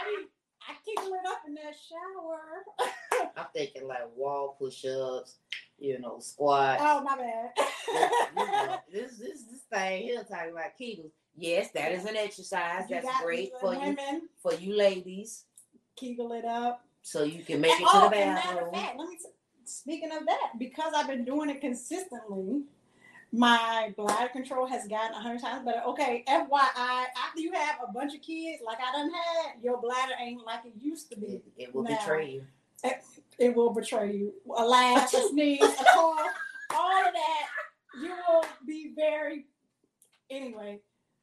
be- 0.06 0.28
I 0.68 0.74
kegel 0.86 1.14
it 1.14 1.26
up 1.28 1.42
in 1.48 1.54
that 1.56 1.76
shower. 1.90 2.42
I'm 3.38 3.46
thinking 3.54 3.88
like 3.88 4.08
wall 4.16 4.56
push-ups, 4.60 5.36
you 5.80 6.00
know, 6.00 6.20
squat. 6.20 6.78
Oh 6.82 7.02
my 7.02 7.18
bad. 7.18 7.52
This 8.92 9.18
this 9.18 9.44
this 9.44 9.62
thing 9.72 10.04
here 10.04 10.24
talking 10.24 10.52
about 10.52 10.72
Kegels. 10.80 11.12
Yes, 11.38 11.70
that 11.74 11.92
is 11.92 12.06
an 12.06 12.16
exercise. 12.18 12.90
You 12.90 13.02
That's 13.02 13.22
great 13.22 13.52
for 13.62 13.74
you 13.74 13.96
for 14.42 14.54
you 14.56 14.76
ladies, 14.76 15.46
Kegel 15.96 16.34
it 16.34 16.46
up. 16.46 16.84
so 17.02 17.24
you 17.24 17.44
can 17.44 17.62
make 17.62 17.72
And- 17.72 17.82
it 17.82 17.86
to 17.86 17.90
oh, 17.94 18.10
the 18.10 18.16
and 18.18 18.34
matter 18.36 18.66
of 18.66 18.72
bathroom. 18.72 18.74
fact, 18.74 18.98
let 19.00 19.10
me. 19.10 19.16
s- 19.16 19.26
Speaking 19.64 20.12
of 20.12 20.26
that, 20.26 20.52
because 20.60 20.92
I've 20.94 21.08
been 21.08 21.24
doing 21.24 21.50
it 21.50 21.62
consistently, 21.62 22.64
my 23.32 23.94
bladder 23.96 24.30
control 24.30 24.68
has 24.68 24.88
gotten 24.88 25.16
a 25.16 25.22
hundred 25.22 25.42
times 25.42 25.66
better. 25.66 25.82
Okay, 25.88 26.24
FYI, 26.28 27.06
after 27.18 27.40
you 27.40 27.54
have 27.54 27.78
a 27.88 27.92
bunch 27.92 28.14
of 28.14 28.22
kids 28.22 28.62
like 28.66 28.78
I 28.80 28.92
done 28.92 29.10
had, 29.10 29.64
your 29.64 29.80
bladder 29.80 30.14
ain't 30.20 30.46
like 30.46 30.66
it 30.66 30.74
used 30.80 31.10
to 31.12 31.18
be. 31.18 31.28
It, 31.28 31.44
it 31.58 31.76
will 31.76 31.84
Now. 31.84 31.98
betray 31.98 32.30
you. 32.32 32.44
It 33.38 33.56
will 33.56 33.72
betray 33.74 34.12
you. 34.14 34.34
A 34.58 34.66
laugh, 34.66 35.14
a 35.14 35.22
sneeze, 35.30 35.62
a 35.62 35.84
cough, 35.94 36.32
all 36.72 37.08
of 37.08 37.14
that. 37.14 38.02
You 38.02 38.10
will 38.28 38.46
be 38.66 38.92
very. 38.96 39.46
Anyway, 40.30 40.80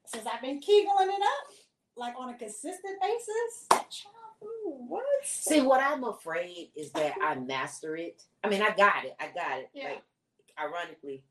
since 0.06 0.26
I've 0.26 0.40
been 0.42 0.60
kegeling 0.60 1.08
it 1.08 1.22
up, 1.22 1.52
like 1.96 2.14
on 2.18 2.30
a 2.30 2.34
consistent 2.34 3.00
basis, 3.00 3.66
child, 3.90 4.14
ooh, 4.44 4.84
what? 4.88 5.02
See, 5.24 5.60
what 5.60 5.82
I'm 5.82 6.04
afraid 6.04 6.70
is 6.76 6.90
that 6.92 7.14
I 7.22 7.34
master 7.34 7.96
it. 7.96 8.22
I 8.42 8.48
mean, 8.48 8.62
I 8.62 8.70
got 8.74 9.04
it. 9.04 9.16
I 9.20 9.26
got 9.34 9.58
it. 9.58 9.70
Yeah. 9.74 9.88
Like, 9.88 10.02
ironically, 10.60 11.22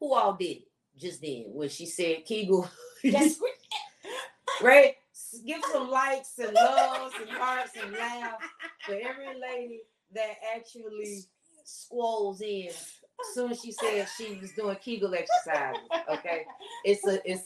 who 0.00 0.14
all 0.14 0.34
did 0.34 0.58
just 0.96 1.20
then 1.22 1.44
when 1.48 1.68
she 1.68 1.86
said 1.86 2.24
Kegel? 2.24 2.68
Yes, 3.02 3.38
right? 4.62 4.94
Give 5.46 5.60
some 5.72 5.90
likes 5.90 6.38
and 6.38 6.52
loves 6.54 7.14
and 7.20 7.30
hearts 7.30 7.72
and 7.82 7.92
laughs 7.92 8.44
for 8.86 8.94
every 8.94 9.38
lady 9.40 9.80
that 10.14 10.36
actually 10.56 11.20
squalls 11.64 12.40
in 12.40 12.68
as 12.68 13.34
soon 13.34 13.50
as 13.52 13.60
she 13.60 13.72
said 13.72 14.06
she 14.16 14.38
was 14.40 14.52
doing 14.52 14.76
Kegel 14.82 15.14
exercises. 15.14 15.82
Okay, 16.10 16.44
it's 16.84 17.06
a 17.06 17.20
it's 17.30 17.44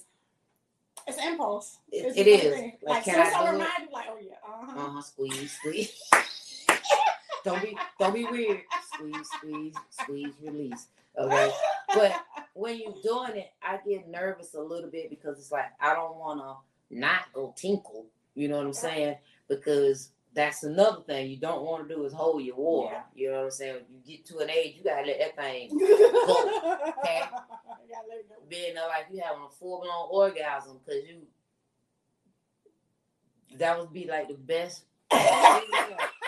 It's 1.09 1.19
impulse. 1.19 1.79
It- 1.91 2.07
It's 2.07 2.19
it 2.19 2.27
a 2.27 2.31
is. 2.31 2.55
thing. 2.55 2.73
Like, 2.83 2.95
Like, 2.95 3.05
can 3.05 3.21
I 3.21 3.45
do 3.47 3.53
remind 3.53 3.71
you, 3.81 3.89
like, 3.93 4.07
oh 4.11 4.19
yeah, 4.21 4.35
uh-huh. 4.47 4.81
uh 4.81 4.91
huh 4.91 5.01
squeeze 5.03 5.53
squeeze. 5.53 6.03
don't 7.45 7.61
be 7.63 7.77
don't 7.99 8.15
be 8.15 8.25
weird. 8.27 8.61
Squeeze 8.95 9.29
squeeze 9.37 9.75
squeeze 9.91 10.35
release. 10.41 10.87
Okay, 11.19 11.53
but 11.95 12.13
when 12.55 12.79
you're 12.79 12.95
doing 13.03 13.37
it, 13.39 13.53
I 13.63 13.79
get 13.87 14.09
nervous 14.09 14.55
a 14.55 14.61
little 14.61 14.91
bit 14.91 15.11
because 15.11 15.39
it's 15.39 15.53
like 15.53 15.73
I 15.81 15.95
don't 15.95 16.17
want 16.17 16.41
to 16.41 16.97
not 16.97 17.33
go 17.33 17.55
tinkle. 17.57 18.07
You 18.35 18.49
know 18.49 18.57
what 18.59 18.67
I'm 18.67 18.73
saying? 18.73 19.17
Because 19.49 20.11
that's 20.35 20.63
another 20.65 21.03
thing 21.03 21.31
you 21.31 21.37
don't 21.37 21.63
want 21.63 21.87
to 21.87 21.95
do 21.95 22.05
is 22.05 22.13
hold 22.13 22.43
your 22.43 22.57
water. 22.57 22.95
Yeah. 22.95 23.03
You 23.15 23.31
know 23.31 23.39
what 23.39 23.45
I'm 23.45 23.51
saying? 23.51 23.75
When 23.89 24.03
you 24.05 24.17
get 24.17 24.27
to 24.27 24.39
an 24.39 24.51
age, 24.51 24.77
you 24.79 24.85
gotta 24.85 25.07
let 25.07 25.19
that 25.19 25.37
thing 25.37 25.71
okay. 25.83 27.23
Gotta 27.91 28.09
let 28.09 28.19
it 28.21 28.29
go. 28.29 28.35
being 28.49 28.77
uh, 28.77 28.89
like 28.89 29.07
you 29.13 29.21
having 29.23 29.43
a 29.47 29.51
full 29.51 29.81
blown 29.81 30.09
orgasm 30.11 30.79
because 30.85 31.03
you. 31.09 31.23
That 33.59 33.79
would 33.79 33.93
be 33.93 34.07
like 34.07 34.29
the 34.29 34.35
best. 34.35 34.85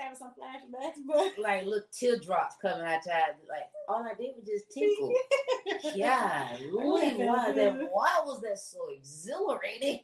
Having 0.00 0.18
some 0.18 0.30
flashbacks, 0.30 0.98
but 1.06 1.38
like 1.42 1.64
little 1.64 1.82
teardrops 1.92 2.56
coming 2.62 2.86
out 2.86 3.04
your 3.04 3.14
eyes. 3.14 3.34
Like 3.48 3.68
all 3.88 4.04
I 4.04 4.14
did 4.14 4.36
was 4.36 4.46
just 4.46 4.70
tinkle. 4.70 5.12
Yeah, 5.94 6.56
really? 6.72 7.26
Why 7.26 7.52
that? 7.52 7.88
Why 7.92 8.20
was 8.24 8.40
that 8.42 8.58
so 8.58 8.78
exhilarating? 8.96 10.00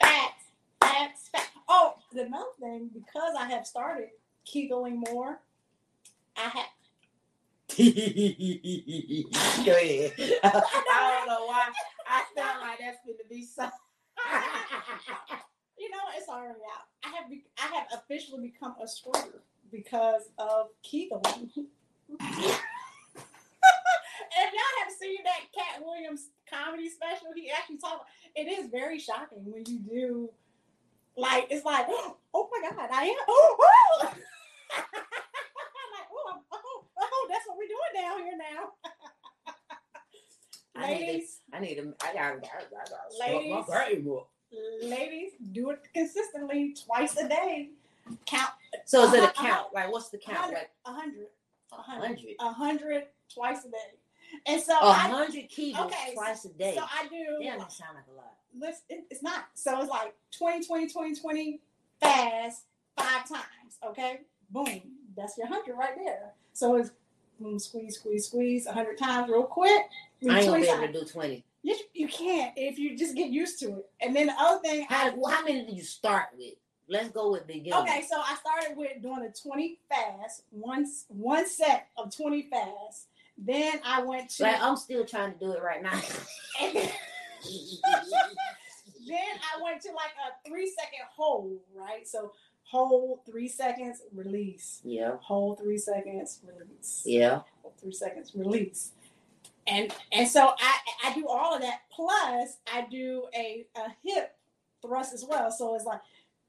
Facts, 0.00 0.44
facts, 0.80 1.28
facts. 1.28 1.50
Oh, 1.68 1.94
another 2.12 2.44
thing, 2.60 2.90
because 2.92 3.34
I 3.38 3.46
have 3.48 3.66
started 3.66 4.08
kegeling 4.46 4.96
more, 5.10 5.40
I 6.36 6.40
have. 6.40 6.66
Go 7.76 7.84
ahead. 9.72 10.12
I 10.44 11.18
don't 11.18 11.28
know 11.28 11.46
why. 11.46 11.68
I 12.08 12.24
felt 12.34 12.60
like 12.60 12.78
that's 12.78 12.98
going 13.04 13.18
to 13.18 13.28
be 13.28 13.44
so. 13.44 13.68
You 15.84 15.90
know, 15.90 15.98
it's 16.16 16.30
already 16.30 16.60
out. 16.72 16.86
I 17.04 17.14
have 17.14 17.28
be- 17.28 17.44
I 17.58 17.66
have 17.76 17.88
officially 17.92 18.40
become 18.40 18.74
a 18.82 18.88
squirter 18.88 19.42
because 19.70 20.22
of 20.38 20.68
kegeling. 20.82 21.50
if 22.08 22.56
y'all 24.54 24.78
have 24.80 24.92
seen 24.98 25.18
that 25.24 25.40
Katt 25.54 25.84
Williams 25.84 26.30
comedy 26.48 26.88
special, 26.88 27.28
he 27.36 27.50
actually 27.50 27.76
talked. 27.76 28.08
It 28.34 28.48
is 28.48 28.70
very 28.70 28.98
shocking 28.98 29.44
when 29.44 29.64
you 29.66 29.78
do, 29.80 30.30
like 31.18 31.48
it's 31.50 31.66
like, 31.66 31.84
oh, 31.90 32.16
oh 32.32 32.48
my 32.50 32.70
god, 32.70 32.88
I 32.90 33.04
am. 33.04 33.16
Oh, 33.28 33.56
oh. 33.60 34.14
Like, 35.94 36.08
oh, 36.10 36.40
oh, 36.50 36.84
oh, 36.98 37.28
that's 37.30 37.46
what 37.46 37.58
we're 37.58 37.68
doing 37.68 37.94
down 37.94 38.22
here 38.24 38.38
now. 38.38 38.72
I 40.76 40.94
need 40.94 41.06
Ladies, 41.06 41.40
I 41.52 41.60
need 41.60 41.74
to. 41.74 41.94
I 42.00 42.14
got. 42.14 42.22
I 42.22 42.30
got. 42.36 42.44
I 42.44 42.84
got. 42.88 43.20
Ladies. 43.20 43.50
My 43.50 43.58
up. 43.58 44.33
Ladies, 44.82 45.32
do 45.52 45.70
it 45.70 45.80
consistently 45.94 46.74
twice 46.84 47.16
a 47.16 47.28
day. 47.28 47.70
Count 48.26 48.50
So 48.84 49.04
is 49.04 49.14
it 49.14 49.20
a 49.20 49.24
Uh-huh, 49.24 49.32
count? 49.48 49.74
Like 49.74 49.90
what's 49.92 50.10
the 50.10 50.18
count? 50.18 50.52
Like 50.52 50.70
a 50.86 50.92
hundred, 50.92 51.28
a 51.72 51.76
hundred, 51.76 52.34
a 52.40 52.52
hundred 52.52 53.04
twice 53.32 53.64
a 53.64 53.70
day. 53.70 53.76
And 54.46 54.60
so 54.60 54.76
A 54.80 54.92
hundred 54.92 55.48
kegels 55.50 55.86
okay, 55.86 56.12
twice 56.14 56.44
a 56.44 56.48
day. 56.50 56.74
so 56.76 56.82
I 56.84 57.06
do. 57.08 57.38
Damn, 57.42 57.58
that 57.60 57.72
sound 57.72 57.96
like 57.96 58.04
a 58.12 58.16
lot. 58.16 58.34
Listen, 58.58 58.82
it- 58.88 59.04
it's 59.10 59.22
not. 59.22 59.46
So 59.54 59.80
it's 59.80 59.90
like 59.90 60.14
20, 60.36 60.64
20, 60.66 60.88
20, 60.88 61.14
20, 61.14 61.60
fast 62.00 62.64
five 62.96 63.28
times. 63.28 63.78
Okay, 63.86 64.20
boom, 64.50 64.82
that's 65.16 65.36
your 65.38 65.46
hundred 65.46 65.74
right 65.76 65.94
there. 65.96 66.32
So 66.52 66.76
it's 66.76 66.90
boom, 67.40 67.58
squeeze, 67.58 67.96
squeeze, 67.98 68.26
squeeze, 68.26 68.66
a 68.66 68.72
hundred 68.72 68.98
times 68.98 69.28
real 69.30 69.44
quick. 69.44 69.82
I 70.28 70.40
ain't 70.40 70.46
gonna 70.46 70.60
be 70.60 70.68
able 70.68 70.86
to 70.86 70.92
do 70.92 71.04
twenty. 71.04 71.44
You, 71.94 72.08
can't 72.08 72.52
if 72.56 72.78
you 72.78 72.96
just 72.96 73.14
get 73.16 73.30
used 73.30 73.58
to 73.60 73.66
it. 73.78 73.90
And 74.00 74.14
then 74.14 74.26
the 74.26 74.34
other 74.38 74.60
thing, 74.60 74.86
I, 74.90 74.94
How, 74.94 75.14
well, 75.16 75.32
how 75.32 75.42
many 75.44 75.64
did 75.64 75.74
you 75.76 75.82
start 75.82 76.26
with? 76.36 76.54
Let's 76.88 77.08
go 77.08 77.32
with 77.32 77.46
beginning. 77.46 77.72
Okay, 77.74 78.04
so 78.08 78.20
I 78.20 78.36
started 78.36 78.76
with 78.76 79.00
doing 79.00 79.22
a 79.22 79.32
20 79.32 79.78
fast, 79.88 80.42
one 80.50 80.86
one 81.08 81.48
set 81.48 81.88
of 81.96 82.14
20 82.14 82.48
fast. 82.50 83.06
Then 83.38 83.80
I 83.84 84.02
went 84.02 84.28
to 84.30 84.42
Like 84.42 84.60
I'm 84.60 84.76
still 84.76 85.04
trying 85.04 85.32
to 85.32 85.38
do 85.38 85.52
it 85.52 85.62
right 85.62 85.82
now. 85.82 85.98
then 86.60 86.82
I 89.08 89.62
went 89.62 89.80
to 89.82 89.88
like 89.92 90.12
a 90.28 90.48
three 90.48 90.70
second 90.70 91.06
hold, 91.16 91.60
right? 91.74 92.06
So 92.06 92.32
hold 92.64 93.20
three 93.26 93.48
seconds, 93.48 94.02
release. 94.14 94.80
yeah, 94.84 95.16
Hold 95.20 95.58
three 95.60 95.78
seconds, 95.78 96.40
release. 96.46 97.02
yeah. 97.06 97.40
Hold 97.62 97.74
three 97.80 97.92
seconds, 97.92 98.32
release. 98.34 98.92
And 99.66 99.92
and 100.12 100.28
so 100.28 100.52
I 100.58 100.78
I 101.04 101.14
do 101.14 101.26
all 101.28 101.54
of 101.54 101.62
that. 101.62 101.80
Plus 101.90 102.58
I 102.72 102.86
do 102.90 103.24
a, 103.34 103.66
a 103.76 103.88
hip 104.02 104.36
thrust 104.82 105.14
as 105.14 105.24
well. 105.28 105.50
So 105.50 105.74
it's 105.74 105.84
like 105.84 106.00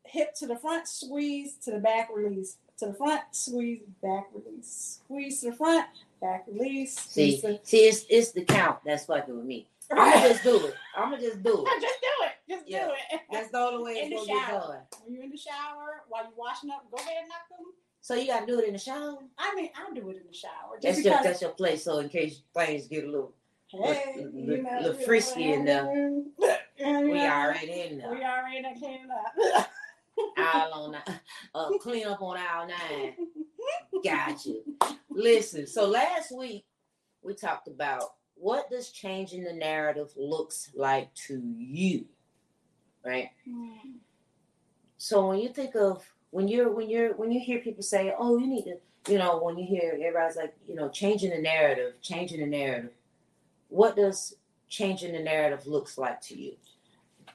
hip 0.03 0.33
to 0.35 0.47
the 0.47 0.57
front, 0.57 0.87
squeeze 0.87 1.55
to 1.63 1.71
the 1.71 1.79
back, 1.79 2.09
release. 2.13 2.57
To 2.79 2.87
the 2.87 2.93
front, 2.93 3.21
squeeze, 3.31 3.81
back, 4.03 4.27
release. 4.33 4.99
Squeeze 5.05 5.39
to 5.41 5.51
the 5.51 5.55
front, 5.55 5.85
back, 6.21 6.43
release. 6.47 6.93
See, 6.99 7.39
to- 7.41 7.59
see, 7.63 7.87
it's 7.87 8.05
it's 8.09 8.31
the 8.31 8.43
count 8.43 8.79
that's 8.85 9.05
fucking 9.05 9.35
with 9.35 9.45
me. 9.45 9.67
I'm 9.91 9.97
gonna 10.13 10.29
just 10.29 10.43
do 10.43 10.65
it. 10.67 10.75
I'm 10.97 11.11
gonna 11.11 11.21
just 11.21 11.41
do 11.43 11.63
it. 11.65 11.81
just 11.81 12.01
do 12.01 12.25
it. 12.25 12.31
Just 12.49 12.67
Yeah. 12.67 12.87
do 12.87 12.91
it. 13.13 13.21
That's 13.31 13.49
the 13.51 13.57
only 13.59 13.83
way 13.93 14.01
In 14.01 14.11
it's 14.11 14.25
the 14.25 14.27
gonna 14.33 14.39
get 14.41 14.49
shower. 14.49 14.67
done. 14.91 14.99
when 15.05 15.13
you're 15.13 15.23
in 15.23 15.29
the 15.31 15.37
shower, 15.37 16.01
while 16.09 16.23
you're 16.23 16.33
washing 16.35 16.69
up, 16.71 16.85
go 16.91 16.97
ahead 16.97 17.13
and 17.21 17.29
knock 17.29 17.47
them. 17.57 17.67
So 18.05 18.13
you 18.13 18.27
gotta 18.27 18.45
do 18.45 18.59
it 18.59 18.67
in 18.67 18.73
the 18.73 18.77
shower. 18.77 19.17
I 19.35 19.55
mean, 19.55 19.71
I 19.75 19.91
do 19.91 20.07
it 20.11 20.17
in 20.17 20.27
the 20.27 20.37
shower. 20.37 20.77
Just 20.79 21.03
That's 21.03 21.05
your 21.05 21.23
that's 21.23 21.41
your 21.41 21.49
place. 21.49 21.83
So 21.83 21.97
in 21.97 22.09
case 22.09 22.43
things 22.53 22.87
get 22.87 23.03
a 23.03 23.07
little, 23.07 23.33
hey, 23.67 24.27
you 24.31 24.61
know, 24.61 24.93
frisky 24.93 25.53
in 25.53 25.65
there. 25.65 25.87
we 25.89 27.19
already 27.19 27.81
in 27.81 27.97
We 27.97 28.23
already 28.23 28.63
cleaned 28.77 29.09
up. 29.09 29.69
All 30.37 30.85
on 30.85 30.97
uh, 31.55 31.69
clean 31.79 32.05
up 32.05 32.21
on 32.21 32.37
our 32.37 32.67
nine. 32.67 33.15
Got 34.03 34.45
you. 34.45 34.61
Listen. 35.09 35.65
So 35.65 35.87
last 35.87 36.31
week 36.31 36.63
we 37.23 37.33
talked 37.33 37.67
about 37.67 38.03
what 38.35 38.69
does 38.69 38.91
changing 38.91 39.43
the 39.43 39.53
narrative 39.53 40.13
looks 40.15 40.69
like 40.75 41.11
to 41.27 41.41
you, 41.57 42.05
right? 43.03 43.31
So 44.97 45.27
when 45.27 45.39
you 45.39 45.49
think 45.49 45.75
of 45.75 46.05
when 46.35 46.49
you're 46.49 46.69
when 46.69 46.89
you're 46.89 47.13
when 47.15 47.31
you 47.31 47.39
hear 47.39 47.59
people 47.59 47.81
say, 47.81 48.13
"Oh, 48.19 48.37
you 48.37 48.45
need 48.45 48.65
to," 48.65 48.75
you 49.09 49.17
know, 49.17 49.41
when 49.41 49.57
you 49.57 49.65
hear 49.65 49.93
everybody's 49.93 50.35
like, 50.35 50.53
you 50.67 50.75
know, 50.75 50.89
changing 50.89 51.29
the 51.29 51.37
narrative, 51.37 51.93
changing 52.01 52.41
the 52.41 52.45
narrative. 52.45 52.91
What 53.69 53.95
does 53.95 54.35
changing 54.67 55.13
the 55.13 55.21
narrative 55.21 55.65
looks 55.65 55.97
like 55.97 56.19
to 56.23 56.37
you? 56.37 56.57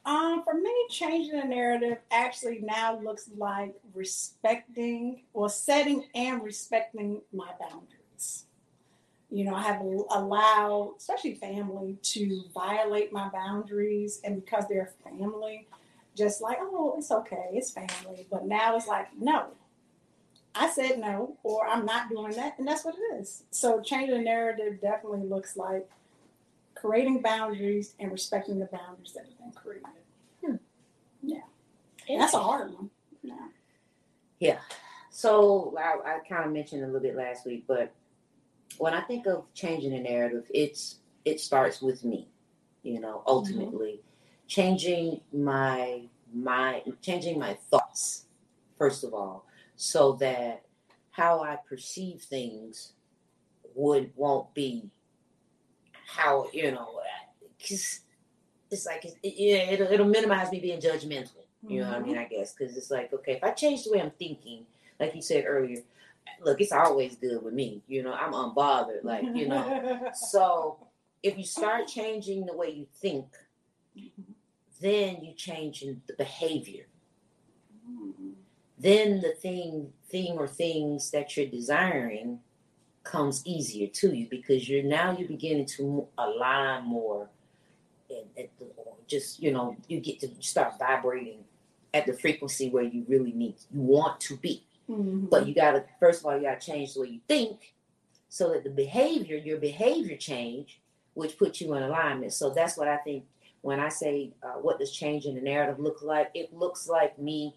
Um, 0.05 0.43
for 0.45 0.53
me, 0.53 0.75
changing 0.91 1.41
the 1.41 1.47
narrative 1.47 1.97
actually 2.11 2.59
now 2.61 3.01
looks 3.01 3.31
like 3.39 3.75
respecting 3.95 5.23
or 5.33 5.49
setting 5.49 6.05
and 6.15 6.43
respecting 6.43 7.23
my 7.33 7.53
boundaries. 7.59 8.45
You 9.31 9.45
know, 9.45 9.55
I 9.55 9.63
have 9.63 9.81
allowed, 9.81 10.97
especially 10.99 11.37
family, 11.37 11.97
to 12.03 12.43
violate 12.53 13.15
my 13.15 13.31
boundaries, 13.31 14.21
and 14.25 14.45
because 14.45 14.65
they're 14.69 14.93
family, 15.03 15.69
just 16.17 16.41
like, 16.41 16.59
oh, 16.61 16.95
it's 16.99 17.11
okay, 17.11 17.51
it's 17.53 17.71
family. 17.71 18.27
But 18.31 18.47
now 18.47 18.77
it's 18.77 18.87
like, 18.87 19.09
no, 19.19 19.47
I 20.55 20.69
said 20.71 20.99
no, 20.99 21.37
or 21.43 21.67
I'm 21.67 21.85
not 21.85 22.09
doing 22.09 22.33
that, 22.33 22.59
and 22.59 22.67
that's 22.67 22.85
what 22.85 22.95
it 22.95 23.21
is. 23.21 23.45
So 23.51 23.81
changing 23.81 24.17
the 24.17 24.23
narrative 24.23 24.81
definitely 24.81 25.27
looks 25.29 25.57
like 25.57 25.89
creating 26.75 27.23
boundaries 27.23 27.95
and 27.99 28.11
respecting 28.11 28.59
the 28.59 28.67
boundaries 28.67 29.13
that 29.15 29.27
have 29.27 29.39
been 29.39 29.53
created. 29.53 29.87
Hmm. 30.45 30.57
Yeah, 31.23 32.19
that's 32.19 32.35
a 32.35 32.41
hard 32.41 32.73
one. 32.75 32.91
Yeah. 33.23 33.35
Yeah. 34.41 34.59
So 35.11 35.77
I, 35.79 36.17
I 36.17 36.19
kind 36.29 36.47
of 36.47 36.53
mentioned 36.53 36.83
a 36.83 36.87
little 36.87 37.01
bit 37.01 37.15
last 37.15 37.47
week, 37.47 37.65
but 37.69 37.93
when 38.79 38.95
I 38.95 39.03
think 39.03 39.27
of 39.27 39.45
changing 39.55 39.91
the 39.93 40.01
narrative, 40.01 40.45
it's 40.53 40.97
it 41.25 41.41
starts 41.41 41.83
with 41.83 42.05
me. 42.05 42.29
You 42.83 43.01
know, 43.01 43.23
ultimately, 43.27 44.01
changing 44.51 45.21
my 45.33 46.03
mind, 46.35 46.83
changing 47.01 47.39
my 47.39 47.57
thoughts 47.71 48.27
first 48.77 49.05
of 49.05 49.15
all, 49.15 49.47
so 49.77 50.13
that 50.15 50.63
how 51.13 51.41
I 51.41 51.57
perceive 51.69 52.23
things 52.23 52.93
would 53.75 54.11
won't 54.17 54.53
be 54.53 54.91
how 56.05 56.49
you 56.53 56.73
know, 56.73 57.01
because 57.57 58.01
it's 58.71 58.87
like 58.87 59.05
it, 59.05 59.17
yeah, 59.23 59.71
it'll, 59.71 59.93
it'll 59.93 60.09
minimize 60.09 60.51
me 60.51 60.59
being 60.59 60.81
judgmental. 60.81 61.45
You 61.67 61.83
know 61.83 61.89
what 61.89 61.97
I 61.97 61.99
mm-hmm. 62.01 62.09
mean? 62.09 62.19
I 62.19 62.25
guess 62.25 62.53
because 62.53 62.77
it's 62.77 62.91
like 62.91 63.13
okay, 63.13 63.33
if 63.33 63.45
I 63.45 63.53
change 63.53 63.85
the 63.85 63.93
way 63.93 64.03
I'm 64.03 64.11
thinking, 64.11 64.67
like 64.99 65.15
you 65.15 65.23
said 65.23 65.45
earlier, 65.47 65.83
look, 66.45 66.61
it's 66.61 66.73
always 66.73 67.15
good 67.17 67.43
with 67.43 67.55
me. 67.55 67.83
You 67.87 68.03
know, 68.03 68.13
I'm 68.13 68.33
unbothered. 68.33 69.05
Like 69.05 69.25
you 69.33 69.47
know, 69.47 70.11
so 70.15 70.79
if 71.23 71.39
you 71.39 71.45
start 71.45 71.87
changing 71.87 72.47
the 72.47 72.57
way 72.57 72.71
you 72.71 72.87
think, 73.01 73.27
then 74.81 75.23
you 75.23 75.35
change 75.35 75.83
in 75.83 76.03
the 76.07 76.15
behavior. 76.15 76.87
Then 78.79 79.21
the 79.21 79.33
thing, 79.33 79.93
thing 80.09 80.39
or 80.39 80.49
things 80.49 81.11
that 81.11 81.37
you're 81.37 81.47
desiring 81.47 82.41
comes 83.05 83.47
easier 83.47 83.89
to 83.89 84.15
you 84.15 84.27
because 84.31 84.69
you're 84.69 84.83
now 84.83 85.17
you're 85.17 85.29
beginning 85.29 85.67
to 85.67 86.07
align 86.17 86.85
more, 86.85 87.29
and, 88.09 88.27
and 88.37 88.49
just 89.07 89.43
you 89.43 89.53
know 89.53 89.77
you 89.89 90.01
get 90.01 90.21
to 90.21 90.31
start 90.41 90.79
vibrating 90.79 91.45
at 91.93 92.07
the 92.07 92.13
frequency 92.13 92.71
where 92.71 92.85
you 92.85 93.05
really 93.09 93.33
need 93.33 93.57
you 93.71 93.81
want 93.81 94.21
to 94.21 94.37
be. 94.37 94.65
Mhm. 94.89 95.29
But 95.29 95.47
you 95.47 95.55
gotta 95.55 95.85
first 95.99 96.21
of 96.21 96.27
all 96.27 96.37
you 96.37 96.43
gotta 96.43 96.61
change 96.61 96.95
the 96.95 97.03
way 97.03 97.09
you 97.09 97.21
think 97.29 97.75
so 98.29 98.51
that 98.51 98.65
the 98.65 98.71
behavior, 98.71 99.37
your 99.37 99.59
behavior 99.59 100.17
change, 100.17 100.81
which 101.15 101.37
puts 101.37 101.61
you 101.61 101.75
in 101.75 101.83
alignment. 101.83 102.33
So 102.33 102.51
that's 102.51 102.77
what 102.77 102.89
I 102.89 102.97
think 102.99 103.25
when 103.63 103.81
I 103.81 103.89
say 103.89 104.33
uh, 104.43 104.55
what 104.55 104.79
does 104.79 104.93
changing 104.93 105.35
the 105.35 105.41
narrative 105.41 105.79
look 105.79 106.03
like? 106.03 106.31
It 106.35 106.53
looks 106.53 106.89
like 106.89 107.19
me 107.19 107.55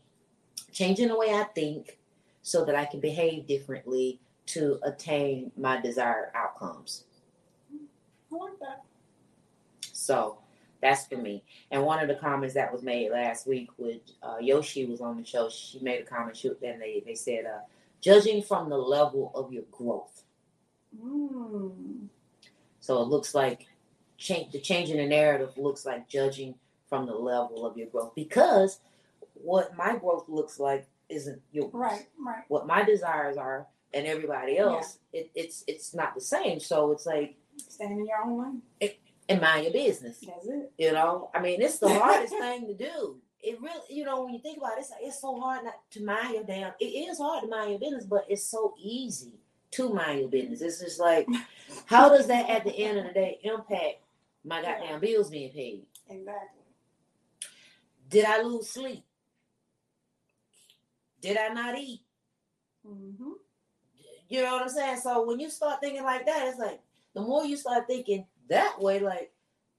changing 0.72 1.08
the 1.08 1.18
way 1.18 1.34
I 1.34 1.44
think 1.56 1.98
so 2.42 2.66
that 2.66 2.76
I 2.76 2.86
can 2.86 3.00
behave 3.00 3.48
differently 3.48 4.20
to 4.48 4.80
attain 4.84 5.52
my 5.58 5.80
desired 5.80 6.32
outcomes. 6.36 7.06
I 8.32 8.36
like 8.36 8.60
that. 8.60 8.84
So 9.82 10.40
that's 10.82 11.06
for 11.06 11.16
me. 11.16 11.44
And 11.72 11.84
one 11.84 12.00
of 12.00 12.10
the 12.10 12.16
comments 12.16 12.56
that 12.56 12.72
was 12.72 12.84
made 12.84 13.12
last 13.12 13.48
week 13.48 13.70
with 13.78 14.02
uh, 14.22 14.38
Yoshi 14.42 14.86
was 14.86 15.00
on 15.00 15.18
the 15.18 15.26
show. 15.26 15.50
She 15.50 15.80
made 15.80 16.02
a 16.02 16.04
comment. 16.04 16.36
She, 16.36 16.50
and 16.50 16.82
they 16.82 17.02
they 17.06 17.16
said, 17.16 17.46
uh, 17.46 17.60
judging 18.02 18.42
from 18.44 18.70
the 18.70 18.78
level 18.78 19.32
of 19.34 19.54
your 19.54 19.64
growth. 19.72 20.24
Mm. 21.02 22.08
So 22.82 23.02
it 23.02 23.08
looks 23.08 23.34
like 23.34 23.68
change 24.24 24.52
the 24.54 24.60
change 24.60 24.90
in 24.90 24.98
the 24.98 25.06
narrative 25.06 25.52
looks 25.58 25.86
like 25.86 26.08
judging 26.08 26.56
from 26.88 27.06
the 27.06 27.14
level 27.14 27.66
of 27.66 27.78
your 27.78 27.88
growth 27.88 28.14
because 28.16 28.80
what 29.34 29.76
my 29.76 29.98
growth 29.98 30.26
looks 30.30 30.60
like 30.60 30.88
isn't 31.10 31.42
yours. 31.52 31.72
Right, 31.74 32.08
right. 32.26 32.44
What 32.48 32.66
my 32.66 32.84
desires 32.84 33.36
are 33.36 33.68
and 33.94 34.08
everybody 34.08 34.58
else, 34.58 35.00
it, 35.12 35.30
it's 35.36 35.64
it's 35.68 35.94
not 35.94 36.16
the 36.16 36.22
same. 36.22 36.60
So 36.60 36.92
it's 36.92 37.06
like, 37.06 37.36
Stand 37.58 38.00
in 38.00 38.08
your 38.08 38.18
own 38.26 38.62
lane. 38.82 38.92
and 39.30 39.42
mind 39.42 39.66
your 39.66 39.74
business. 39.74 40.20
That's 40.26 40.48
it. 40.48 40.72
You 40.78 40.94
know, 40.94 41.30
I 41.36 41.42
mean, 41.42 41.62
it's 41.62 41.80
the 41.80 41.90
hardest 41.90 42.34
thing 42.40 42.68
to 42.68 42.74
do. 42.74 43.18
It 43.42 43.60
really, 43.62 43.82
you 43.90 44.06
know, 44.06 44.24
when 44.24 44.34
you 44.34 44.40
think 44.40 44.58
about 44.58 44.78
it, 44.78 44.82
it's 44.82 44.90
like 44.92 45.02
it's 45.04 45.20
so 45.20 45.38
hard 45.40 45.66
not 45.66 45.76
to 45.92 46.04
mind 46.04 46.34
your 46.34 46.44
damn. 46.46 46.72
It 46.80 46.86
is 46.86 47.18
hard 47.18 47.44
to 47.44 47.50
mind 47.50 47.72
your 47.72 47.80
business, 47.80 48.06
but 48.06 48.26
it's 48.30 48.44
so 48.44 48.74
easy 48.82 49.34
to 49.72 49.90
mind 49.90 50.22
your 50.22 50.30
business. 50.30 50.62
It's 50.62 50.80
just 50.80 51.00
like, 51.00 51.28
how 51.86 52.08
does 52.10 52.28
that 52.28 52.50
at 52.50 52.64
the 52.64 52.74
end 52.74 53.00
of 53.00 53.06
the 53.06 53.12
day 53.12 53.40
impact 53.44 54.03
my 54.44 54.62
goddamn 54.62 55.00
bills 55.00 55.30
being 55.30 55.52
paid? 55.52 55.86
Exactly. 56.10 56.62
Did 58.10 58.26
I 58.26 58.42
lose 58.42 58.70
sleep? 58.70 59.04
Did 61.22 61.38
I 61.38 61.50
not 61.50 61.78
eat? 61.78 62.02
Mm-hmm. 62.86 63.32
You 64.28 64.44
know 64.44 64.54
what 64.54 64.64
I'm 64.64 64.70
saying? 64.70 64.98
So 64.98 65.26
when 65.26 65.40
you 65.40 65.50
start 65.50 65.80
thinking 65.80 66.04
like 66.04 66.26
that, 66.26 66.48
it's 66.48 66.60
like 66.60 66.82
the 67.14 67.22
more 67.22 67.46
you 67.46 67.56
start 67.56 67.88
thinking 67.88 68.26
that 68.50 68.80
way, 68.82 69.00
like 69.00 69.32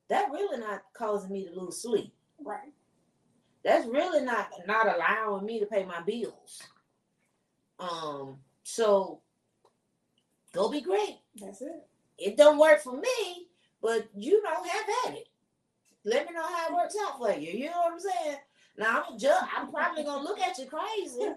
that 0.08 0.30
really 0.30 0.58
not 0.58 0.82
causing 0.94 1.32
me 1.32 1.46
to 1.46 1.60
lose 1.60 1.82
sleep. 1.82 2.12
Right. 2.42 2.72
that's 3.64 3.86
really 3.86 4.24
not 4.24 4.50
not 4.66 4.86
allowing 4.94 5.46
me 5.46 5.60
to 5.60 5.66
pay 5.66 5.84
my 5.84 6.00
bills. 6.02 6.62
Um, 7.78 8.38
so 8.62 9.20
go 10.52 10.68
be 10.68 10.80
great. 10.80 11.18
That's 11.40 11.62
it. 11.62 11.86
It 12.18 12.36
don't 12.36 12.58
work 12.58 12.80
for 12.80 12.96
me, 12.96 13.48
but 13.84 14.08
you 14.16 14.40
don't 14.42 14.66
have 14.66 14.86
at 15.06 15.14
it. 15.18 15.28
Let 16.04 16.26
me 16.26 16.32
know 16.34 16.42
how 16.42 16.68
it 16.68 16.74
works 16.74 16.96
out 17.06 17.18
for 17.18 17.32
you. 17.38 17.52
You 17.52 17.66
know 17.66 17.80
what 17.84 17.92
I'm 17.92 18.00
saying? 18.00 18.36
Now 18.78 19.04
I'm 19.06 19.14
a 19.14 19.18
judge. 19.18 19.44
I'm 19.54 19.70
probably 19.70 20.04
gonna 20.04 20.22
look 20.24 20.40
at 20.40 20.56
you 20.58 20.64
crazy. 20.66 21.18
Give 21.18 21.34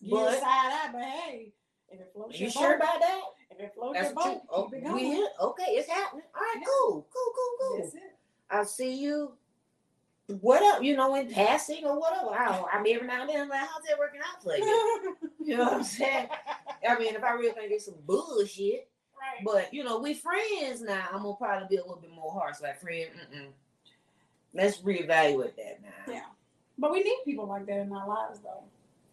you 0.00 0.10
But- 0.16 0.34
a 0.34 0.40
side 0.40 0.42
eye, 0.44 0.88
but 0.92 1.02
hey, 1.02 1.52
if 1.88 2.00
it 2.00 2.10
floats 2.12 2.34
You 2.38 2.46
your 2.46 2.50
sure 2.50 2.70
boat, 2.78 2.82
about 2.84 3.00
that? 3.00 3.20
if 3.52 3.60
it 3.60 3.72
floats 3.74 3.94
That's 3.94 4.06
your 4.08 4.14
what 4.14 4.26
you. 4.26 4.32
boat, 4.34 4.42
Oh, 4.50 4.64
keep 4.64 4.74
it 4.74 4.82
oh, 4.86 4.94
we 4.94 5.00
going. 5.02 5.12
here? 5.12 5.28
Okay, 5.40 5.64
it's 5.70 5.88
happening. 5.88 6.24
All 6.34 6.42
right, 6.42 6.56
Yeah. 6.58 6.66
cool, 6.66 7.06
cool, 7.14 7.32
cool, 7.36 7.68
cool. 7.68 7.78
That's 7.78 7.94
it. 7.94 8.16
I'll 8.50 8.64
see 8.64 8.92
you. 8.94 9.32
Whatever, 10.40 10.82
you 10.82 10.96
know, 10.96 11.14
in 11.14 11.30
passing 11.30 11.84
or 11.84 12.00
whatever. 12.00 12.30
I, 12.30 12.46
don't- 12.56 12.68
I 12.74 12.82
mean, 12.82 12.96
every 12.96 13.06
now 13.06 13.20
and 13.20 13.30
then, 13.30 13.42
I'm 13.42 13.48
like, 13.48 13.60
how's 13.60 13.82
that 13.84 13.96
working 13.98 14.20
out 14.28 14.42
for 14.42 14.56
you? 14.56 15.16
You 15.46 15.56
know 15.56 15.62
what 15.64 15.74
I'm 15.74 15.84
saying? 15.84 16.28
I 16.88 16.98
mean, 16.98 17.14
if 17.14 17.22
I 17.22 17.30
really 17.34 17.52
think 17.52 17.70
it's 17.70 17.84
some 17.84 17.94
bullshit, 18.04 18.88
right. 19.20 19.44
but 19.44 19.72
you 19.74 19.84
know, 19.84 19.98
we 19.98 20.14
friends 20.14 20.80
now. 20.82 21.06
I'm 21.12 21.22
gonna 21.22 21.34
probably 21.36 21.66
be 21.68 21.76
a 21.76 21.82
little 21.82 22.00
bit 22.00 22.12
more 22.12 22.32
harsh, 22.32 22.60
like 22.62 22.80
friend. 22.80 23.06
Mm-mm. 23.32 23.46
Let's 24.54 24.78
reevaluate 24.78 25.56
that 25.56 25.80
now, 25.82 26.12
Yeah. 26.12 26.22
But 26.78 26.92
we 26.92 27.02
need 27.02 27.18
people 27.24 27.46
like 27.46 27.66
that 27.66 27.78
in 27.80 27.92
our 27.92 28.06
lives, 28.08 28.40
though. 28.40 28.62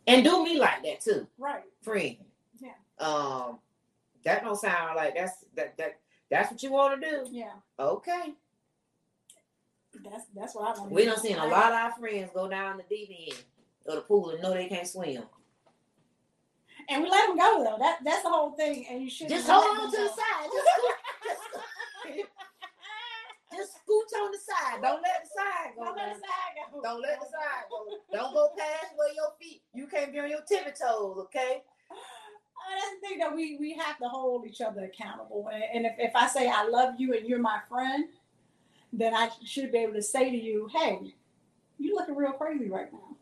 and 0.07 0.23
do 0.23 0.43
me 0.43 0.57
like 0.59 0.83
that 0.83 1.01
too, 1.01 1.27
Right. 1.37 1.63
friend. 1.81 2.17
Yeah. 2.59 2.73
Um, 2.99 3.59
that 4.23 4.43
don't 4.43 4.55
sound 4.59 4.95
like 4.95 5.15
that's 5.15 5.43
that 5.55 5.75
that 5.77 5.99
that's 6.29 6.49
what 6.51 6.63
you 6.63 6.71
want 6.71 7.01
to 7.01 7.09
do. 7.09 7.27
Yeah. 7.31 7.53
Okay. 7.79 8.33
That's 10.03 10.25
that's 10.35 10.55
what 10.55 10.75
I 10.75 10.79
want. 10.79 10.91
We 10.91 11.05
done 11.05 11.19
seen 11.19 11.37
a 11.37 11.45
lot 11.45 11.71
of 11.71 11.73
our 11.77 11.91
friends 11.93 12.31
go 12.33 12.47
down 12.49 12.77
the 12.77 12.83
deep 12.89 13.09
end 13.27 13.43
of 13.85 13.95
the 13.95 14.01
pool 14.01 14.31
and 14.31 14.41
know 14.41 14.53
they 14.53 14.67
can't 14.67 14.87
swim. 14.87 15.23
And 16.89 17.03
we 17.03 17.09
let 17.09 17.27
them 17.27 17.37
go 17.37 17.63
though. 17.63 17.77
That 17.79 17.99
that's 18.03 18.23
the 18.23 18.29
whole 18.29 18.51
thing. 18.51 18.85
And 18.89 19.03
you 19.03 19.09
should 19.09 19.29
Just 19.29 19.47
hold 19.49 19.65
on 19.65 19.91
to 19.91 19.97
the 19.97 20.07
side. 20.07 20.49
Just 21.23 21.39
scoot, 21.43 22.15
just, 22.15 22.27
just 23.55 23.71
scooch 23.77 24.19
on 24.21 24.31
the 24.31 24.37
side. 24.37 24.81
Don't 24.81 25.01
let 25.01 25.23
the 25.23 25.29
side 25.29 25.71
go. 25.77 25.85
Don't 25.85 25.95
let 25.97 26.13
the 26.15 26.19
side 26.19 26.53
go. 26.73 26.81
Don't 26.81 27.01
let 27.01 27.19
the 27.19 27.25
side 27.25 27.63
go. 27.69 27.85
Don't 28.11 28.33
go 28.33 28.49
past 28.57 28.93
where 28.95 29.13
your 29.13 29.31
feet. 29.39 29.61
You 29.73 29.87
can't 29.87 30.11
be 30.11 30.19
on 30.19 30.29
your 30.29 30.41
tippy 30.41 30.71
toes, 30.71 31.17
okay? 31.19 31.63
Uh, 31.89 31.95
that's 32.75 33.01
the 33.01 33.07
thing 33.07 33.19
that 33.19 33.33
we 33.35 33.57
we 33.59 33.73
have 33.73 33.97
to 33.99 34.07
hold 34.07 34.45
each 34.45 34.61
other 34.61 34.83
accountable. 34.83 35.49
And, 35.53 35.63
and 35.63 35.85
if, 35.85 35.93
if 35.97 36.15
I 36.15 36.27
say 36.27 36.49
I 36.49 36.67
love 36.67 36.95
you 36.97 37.13
and 37.13 37.25
you're 37.27 37.39
my 37.39 37.59
friend, 37.69 38.05
then 38.91 39.13
I 39.13 39.29
should 39.45 39.71
be 39.71 39.79
able 39.79 39.93
to 39.93 40.01
say 40.01 40.29
to 40.29 40.37
you, 40.37 40.69
"Hey, 40.73 41.13
you 41.79 41.95
looking 41.95 42.15
real 42.15 42.33
crazy 42.33 42.69
right 42.69 42.91
now. 42.91 43.15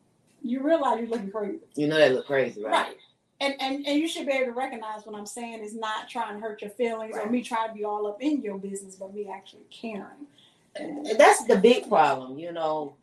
You 0.43 0.63
realize 0.63 0.99
you're 0.99 1.09
looking 1.09 1.31
crazy, 1.31 1.59
You 1.75 1.87
know 1.87 1.97
that 1.97 2.13
look 2.13 2.25
crazy, 2.27 2.63
right? 2.63 2.71
right?" 2.71 2.97
And, 3.41 3.55
and 3.59 3.87
and 3.87 3.99
you 3.99 4.07
should 4.07 4.27
be 4.27 4.33
able 4.33 4.45
to 4.45 4.51
recognize 4.51 5.03
what 5.03 5.15
I'm 5.15 5.25
saying 5.25 5.63
is 5.63 5.75
not 5.75 6.07
trying 6.07 6.35
to 6.35 6.39
hurt 6.39 6.61
your 6.61 6.69
feelings 6.69 7.17
or 7.17 7.27
me 7.27 7.41
trying 7.41 7.69
to 7.69 7.73
be 7.73 7.83
all 7.83 8.05
up 8.05 8.21
in 8.21 8.41
your 8.43 8.59
business, 8.59 8.95
but 8.95 9.13
me 9.15 9.27
actually 9.33 9.65
caring. 9.71 10.27
And 10.75 11.07
that's 11.17 11.43
the 11.45 11.57
big 11.57 11.89
problem, 11.89 12.37
you 12.37 12.51
know. 12.51 12.95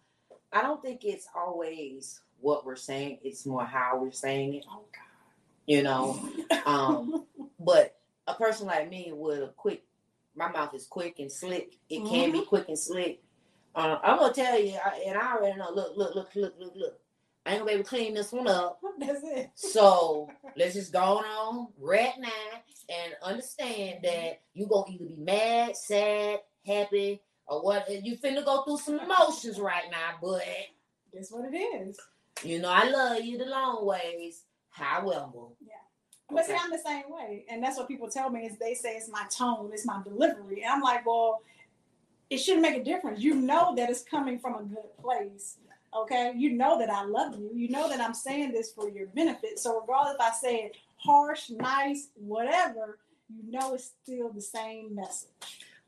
I 0.53 0.63
don't 0.63 0.81
think 0.81 1.05
it's 1.05 1.29
always 1.35 2.21
what 2.41 2.65
we're 2.65 2.77
saying, 2.77 3.19
it's 3.25 3.45
more 3.47 3.65
how 3.65 3.99
we're 4.01 4.13
saying 4.13 4.55
it, 4.55 4.65
Oh 4.71 4.85
God! 4.93 5.03
you 5.67 5.83
know. 5.83 6.19
Um, 6.67 7.25
but 7.59 7.97
a 8.27 8.35
person 8.35 8.67
like 8.67 8.91
me 8.91 9.11
with 9.15 9.39
a 9.39 9.53
quick, 9.57 9.85
my 10.37 10.51
mouth 10.53 10.75
is 10.75 10.87
quick 10.87 11.19
and 11.19 11.33
slick. 11.33 11.79
It 11.89 12.07
can 12.07 12.31
be 12.31 12.43
quick 12.45 12.69
and 12.69 12.79
slick. 12.79 13.23
Uh, 13.75 13.99
I'm 14.03 14.19
gonna 14.19 14.35
tell 14.35 14.59
you, 14.59 14.79
and 15.07 15.17
I 15.17 15.35
already 15.35 15.57
know. 15.57 15.71
Look, 15.73 15.97
look, 15.97 16.15
look, 16.15 16.35
look, 16.35 16.55
look, 16.59 16.73
look. 16.77 17.01
I 17.49 17.53
ain't 17.53 17.61
gonna 17.61 17.71
be 17.71 17.75
able 17.77 17.85
to 17.85 17.89
clean 17.89 18.13
this 18.13 18.31
one 18.31 18.47
up. 18.47 18.79
That's 18.99 19.23
it. 19.25 19.51
So 19.55 20.29
let's 20.55 20.75
just 20.75 20.93
go 20.93 21.01
on 21.01 21.69
right 21.79 22.13
now 22.19 22.29
and 22.91 23.15
understand 23.23 24.05
mm-hmm. 24.05 24.07
that 24.07 24.43
you 24.53 24.67
gonna 24.67 24.93
either 24.93 25.07
be 25.07 25.17
mad, 25.17 25.75
sad, 25.75 26.41
happy, 26.67 27.23
or 27.47 27.63
what. 27.63 27.89
You 28.05 28.19
finna 28.19 28.45
go 28.45 28.65
through 28.65 28.79
some 28.79 29.01
emotions 29.01 29.59
right 29.59 29.85
now, 29.91 30.19
but 30.23 30.43
That's 31.15 31.33
what 31.33 31.47
it 31.51 31.57
is. 31.57 31.99
you 32.45 32.61
know 32.61 32.69
I 32.69 32.91
love 32.91 33.25
you 33.25 33.39
the 33.39 33.47
long 33.47 33.87
ways. 33.87 34.45
How 34.69 35.01
However, 35.01 35.49
Yeah. 35.67 35.75
But 36.31 36.45
see, 36.45 36.53
Okay. 36.53 36.61
I'm 36.63 36.71
the 36.71 36.79
same 36.79 37.05
way, 37.09 37.47
and 37.49 37.63
that's 37.63 37.79
what 37.79 37.89
people 37.89 38.11
tell 38.11 38.29
me 38.29 38.45
is 38.45 38.59
they 38.59 38.75
say 38.75 38.97
it's 38.97 39.09
my 39.09 39.25
tone, 39.35 39.71
it's 39.73 39.87
my 39.87 40.03
delivery, 40.05 40.63
and 40.63 40.71
I'm 40.71 40.83
like, 40.83 41.07
well, 41.07 41.41
it 42.29 42.37
shouldn't 42.37 42.61
make 42.61 42.77
a 42.77 42.85
difference. 42.85 43.21
You 43.21 43.35
know 43.35 43.75
that 43.75 43.89
it's 43.89 44.03
coming 44.03 44.39
from 44.39 44.55
a 44.55 44.63
good 44.63 44.99
place, 45.01 45.57
okay? 45.97 46.33
You 46.37 46.53
know 46.53 46.79
that 46.79 46.91
I 46.91 47.05
love 47.05 47.39
you. 47.39 47.51
You 47.55 47.69
know 47.69 47.89
that 47.89 48.01
I'm 48.01 48.15
saying 48.15 48.53
this 48.53 48.73
for 48.73 48.89
your 48.89 49.07
benefit. 49.09 49.59
So 49.59 49.81
regardless 49.81 50.15
if 50.15 50.21
I 50.21 50.31
say 50.33 50.57
it 50.65 50.77
harsh, 50.97 51.51
nice, 51.51 52.09
whatever, 52.15 52.99
you 53.29 53.53
know 53.53 53.75
it's 53.75 53.93
still 54.03 54.31
the 54.31 54.41
same 54.41 54.95
message. 54.95 55.31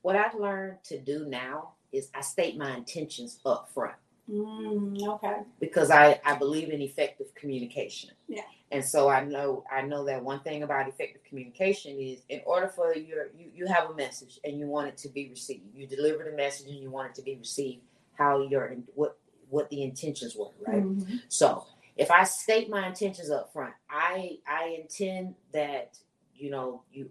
what 0.02 0.16
I've 0.16 0.34
learned 0.34 0.78
to 0.84 0.98
do 0.98 1.26
now 1.26 1.72
is 1.92 2.10
I 2.14 2.20
state 2.20 2.56
my 2.56 2.76
intentions 2.76 3.40
up 3.44 3.70
front. 3.72 3.96
Mm, 4.30 5.02
okay. 5.08 5.38
because 5.58 5.90
I, 5.90 6.20
I 6.24 6.36
believe 6.36 6.70
in 6.70 6.80
effective 6.80 7.34
communication. 7.34 8.10
Yeah. 8.28 8.42
And 8.70 8.84
so 8.84 9.08
I 9.08 9.24
know 9.24 9.64
I 9.72 9.82
know 9.82 10.04
that 10.04 10.22
one 10.22 10.38
thing 10.40 10.62
about 10.62 10.86
effective 10.86 11.24
communication 11.24 11.98
is 11.98 12.20
in 12.28 12.40
order 12.46 12.68
for 12.68 12.94
your 12.94 13.26
you, 13.36 13.50
you 13.52 13.66
have 13.66 13.90
a 13.90 13.94
message 13.94 14.38
and 14.44 14.56
you 14.56 14.66
want 14.66 14.86
it 14.86 14.96
to 14.98 15.08
be 15.08 15.28
received. 15.28 15.62
You 15.74 15.88
deliver 15.88 16.22
the 16.22 16.36
message 16.36 16.68
and 16.68 16.78
you 16.78 16.90
want 16.90 17.10
it 17.10 17.14
to 17.16 17.22
be 17.22 17.34
received 17.36 17.82
how 18.16 18.42
your 18.42 18.76
what 18.94 19.18
what 19.50 19.68
the 19.70 19.82
intentions 19.82 20.36
were, 20.36 20.50
right? 20.66 20.82
Mhm. 20.82 21.22
So 21.28 21.66
if 21.96 22.10
I 22.10 22.24
state 22.24 22.68
my 22.70 22.86
intentions 22.86 23.30
up 23.30 23.52
front, 23.52 23.74
I 23.88 24.38
I 24.46 24.78
intend 24.80 25.34
that, 25.52 25.98
you 26.34 26.50
know, 26.50 26.82
you 26.92 27.10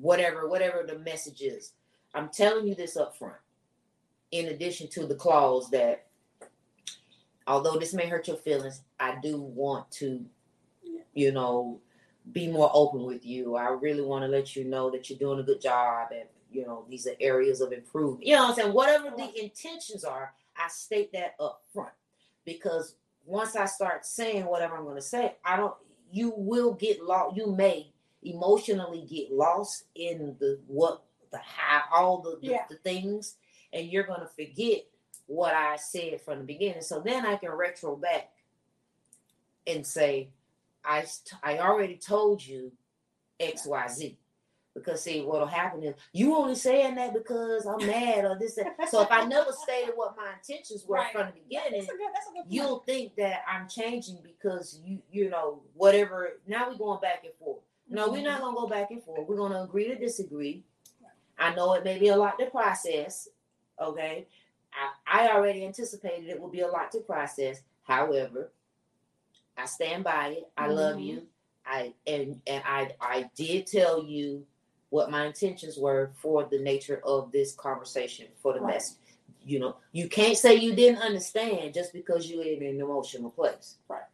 whatever 0.00 0.48
whatever 0.48 0.84
the 0.86 0.98
message 0.98 1.42
is, 1.42 1.72
I'm 2.14 2.28
telling 2.28 2.66
you 2.66 2.74
this 2.74 2.96
up 2.96 3.16
front. 3.16 3.36
In 4.32 4.46
addition 4.48 4.88
to 4.88 5.06
the 5.06 5.14
clause 5.14 5.70
that 5.70 6.06
although 7.46 7.78
this 7.78 7.94
may 7.94 8.08
hurt 8.08 8.28
your 8.28 8.36
feelings, 8.36 8.82
I 8.98 9.18
do 9.22 9.40
want 9.40 9.90
to, 9.92 10.26
you 11.14 11.32
know, 11.32 11.80
be 12.32 12.48
more 12.48 12.70
open 12.74 13.04
with 13.04 13.24
you. 13.24 13.54
I 13.54 13.68
really 13.68 14.02
want 14.02 14.24
to 14.24 14.28
let 14.28 14.56
you 14.56 14.64
know 14.64 14.90
that 14.90 15.08
you're 15.08 15.18
doing 15.18 15.38
a 15.38 15.44
good 15.44 15.60
job 15.60 16.08
and 16.12 16.28
you 16.50 16.64
know, 16.64 16.84
these 16.88 17.06
are 17.06 17.14
areas 17.20 17.60
of 17.60 17.72
improvement. 17.72 18.26
You 18.26 18.36
know 18.36 18.44
what 18.44 18.50
I'm 18.50 18.54
saying? 18.56 18.72
Whatever 18.72 19.12
the 19.16 19.42
intentions 19.42 20.04
are, 20.04 20.32
I 20.62 20.68
state 20.68 21.12
that 21.12 21.34
up 21.40 21.62
front. 21.72 21.92
Because 22.44 22.94
once 23.24 23.56
I 23.56 23.66
start 23.66 24.06
saying 24.06 24.44
whatever 24.46 24.76
I'm 24.76 24.84
going 24.84 24.96
to 24.96 25.02
say, 25.02 25.34
I 25.44 25.56
don't 25.56 25.74
you 26.10 26.32
will 26.36 26.72
get 26.74 27.02
lost 27.02 27.36
you 27.36 27.54
may 27.54 27.92
emotionally 28.22 29.04
get 29.10 29.32
lost 29.32 29.84
in 29.94 30.36
the 30.38 30.60
what 30.66 31.02
the 31.32 31.38
how 31.38 31.82
all 31.92 32.22
the, 32.22 32.38
the, 32.40 32.52
Yeah. 32.52 32.64
the 32.68 32.76
things 32.76 33.36
and 33.72 33.86
you're 33.88 34.04
going 34.06 34.20
to 34.20 34.26
forget 34.28 34.84
what 35.26 35.54
I 35.54 35.76
said 35.76 36.20
from 36.20 36.38
the 36.38 36.44
beginning. 36.44 36.82
So 36.82 37.00
then 37.00 37.26
I 37.26 37.36
can 37.36 37.50
retro 37.50 37.96
back 37.96 38.30
and 39.66 39.84
say, 39.84 40.28
I 40.84 41.04
I 41.42 41.58
already 41.58 41.96
told 41.96 42.44
you 42.46 42.70
X 43.40 43.66
Y 43.66 43.88
Z. 43.88 44.18
Because 44.76 45.02
see, 45.02 45.22
what'll 45.22 45.46
happen 45.46 45.82
is 45.82 45.94
you 46.12 46.36
only 46.36 46.54
saying 46.54 46.96
that 46.96 47.14
because 47.14 47.64
I'm 47.64 47.78
mad 47.86 48.26
or 48.26 48.38
this. 48.38 48.56
That. 48.56 48.90
So 48.90 49.00
if 49.00 49.10
I 49.10 49.24
never 49.24 49.50
stated 49.50 49.92
what 49.96 50.14
my 50.18 50.34
intentions 50.34 50.84
were 50.86 50.96
Right. 50.96 51.12
from 51.12 51.28
the 51.28 51.40
beginning, 51.40 51.80
That's 51.80 51.86
good. 51.86 52.00
That's 52.12 52.26
you'll 52.46 52.80
think 52.80 53.16
that 53.16 53.40
I'm 53.50 53.66
changing 53.68 54.18
because 54.22 54.78
you 54.84 55.00
you 55.10 55.30
know 55.30 55.62
whatever. 55.74 56.40
Now 56.46 56.68
we're 56.68 56.76
going 56.76 57.00
back 57.00 57.24
and 57.24 57.32
forth. 57.34 57.62
No, 57.88 58.10
we're 58.10 58.22
not 58.22 58.40
gonna 58.42 58.54
go 58.54 58.66
back 58.68 58.90
and 58.90 59.02
forth. 59.02 59.26
We're 59.26 59.36
gonna 59.38 59.62
agree 59.62 59.88
to 59.88 59.94
disagree. 59.96 60.62
I 61.38 61.54
know 61.54 61.72
it 61.72 61.82
may 61.84 61.98
be 61.98 62.08
a 62.08 62.16
lot 62.16 62.38
to 62.38 62.46
process. 62.46 63.28
Okay, 63.80 64.26
I, 65.06 65.24
I 65.24 65.28
already 65.30 65.64
anticipated 65.64 66.28
it 66.28 66.38
will 66.38 66.50
be 66.50 66.60
a 66.60 66.68
lot 66.68 66.92
to 66.92 67.00
process. 67.00 67.62
However, 67.84 68.52
I 69.56 69.64
stand 69.64 70.04
by 70.04 70.28
it. 70.28 70.50
I 70.58 70.66
love 70.66 70.96
Mhm. 70.96 71.04
you. 71.06 71.26
I 71.64 71.94
and 72.06 72.42
and 72.46 72.62
I 72.66 72.94
I 73.00 73.30
did 73.34 73.66
tell 73.66 74.04
you 74.04 74.46
what 74.96 75.10
my 75.10 75.26
intentions 75.26 75.76
were 75.76 76.10
for 76.14 76.44
the 76.50 76.58
nature 76.58 77.02
of 77.04 77.30
this 77.30 77.54
conversation 77.54 78.26
for 78.42 78.54
the 78.54 78.60
Right. 78.60 78.74
message. 78.76 78.96
You 79.44 79.58
know, 79.58 79.76
you 79.92 80.08
can't 80.08 80.38
say 80.38 80.54
you 80.54 80.74
didn't 80.74 81.02
understand 81.02 81.74
just 81.74 81.92
because 81.92 82.30
you're 82.30 82.42
in 82.42 82.62
an 82.62 82.80
emotional 82.80 83.30
place. 83.30 83.76
Right. 83.88 84.08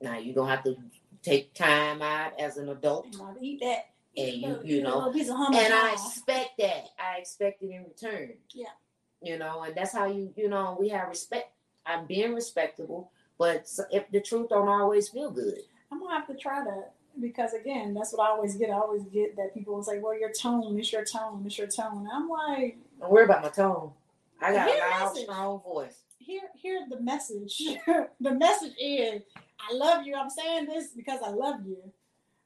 Now 0.00 0.18
you're 0.18 0.34
gonna 0.34 0.50
have 0.50 0.64
to 0.64 0.76
take 1.22 1.54
time 1.54 2.02
out 2.02 2.38
as 2.40 2.56
an 2.56 2.68
adult 2.70 3.06
eat 3.40 3.60
that. 3.60 3.90
and 4.16 4.34
you 4.42 4.60
you 4.64 4.82
know 4.82 4.96
little 4.96 5.12
piece 5.12 5.28
of 5.28 5.36
hummus 5.36 5.56
and 5.56 5.72
I 5.72 5.92
expect 5.92 6.58
that. 6.58 6.86
I 6.98 7.18
expect 7.18 7.62
it 7.62 7.70
in 7.70 7.84
return. 7.84 8.32
Yeah. 8.52 8.74
You 9.22 9.38
know, 9.38 9.62
and 9.62 9.74
that's 9.76 9.92
how 9.92 10.06
you, 10.06 10.32
you 10.34 10.48
know, 10.48 10.76
we 10.80 10.88
have 10.88 11.08
respect. 11.08 11.52
I'm 11.86 12.06
being 12.06 12.34
respectable, 12.34 13.12
but 13.38 13.68
if 13.92 14.10
the 14.10 14.20
truth 14.20 14.48
don't 14.48 14.68
always 14.68 15.10
feel 15.10 15.30
good. 15.30 15.60
I'm 15.92 16.00
gonna 16.00 16.14
have 16.14 16.26
to 16.26 16.34
try 16.34 16.64
that 16.64 16.94
because 17.20 17.52
again, 17.54 17.94
that's 17.94 18.12
what 18.12 18.22
I 18.26 18.30
always 18.30 18.54
get. 18.56 18.70
I 18.70 18.74
always 18.74 19.04
get 19.04 19.36
that 19.36 19.54
people 19.54 19.74
will 19.74 19.82
say, 19.82 19.98
"Well, 19.98 20.18
your 20.18 20.32
tone, 20.32 20.78
it's 20.78 20.92
your 20.92 21.04
tone, 21.04 21.42
it's 21.46 21.58
your 21.58 21.66
tone." 21.66 22.08
I'm 22.12 22.28
like, 22.28 22.78
Don't 23.00 23.10
worry 23.10 23.24
about 23.24 23.42
my 23.42 23.48
tone. 23.48 23.92
I 24.40 24.52
got 24.52 24.68
a 24.68 25.04
loud, 25.04 25.16
strong 25.16 25.60
voice. 25.60 26.02
here, 26.18 26.42
here's 26.62 26.88
the 26.88 27.00
message. 27.00 27.58
the 28.20 28.34
message 28.34 28.72
is, 28.80 29.22
I 29.58 29.74
love 29.74 30.06
you. 30.06 30.14
I'm 30.14 30.30
saying 30.30 30.66
this 30.66 30.88
because 30.88 31.20
I 31.22 31.30
love 31.30 31.60
you, 31.66 31.76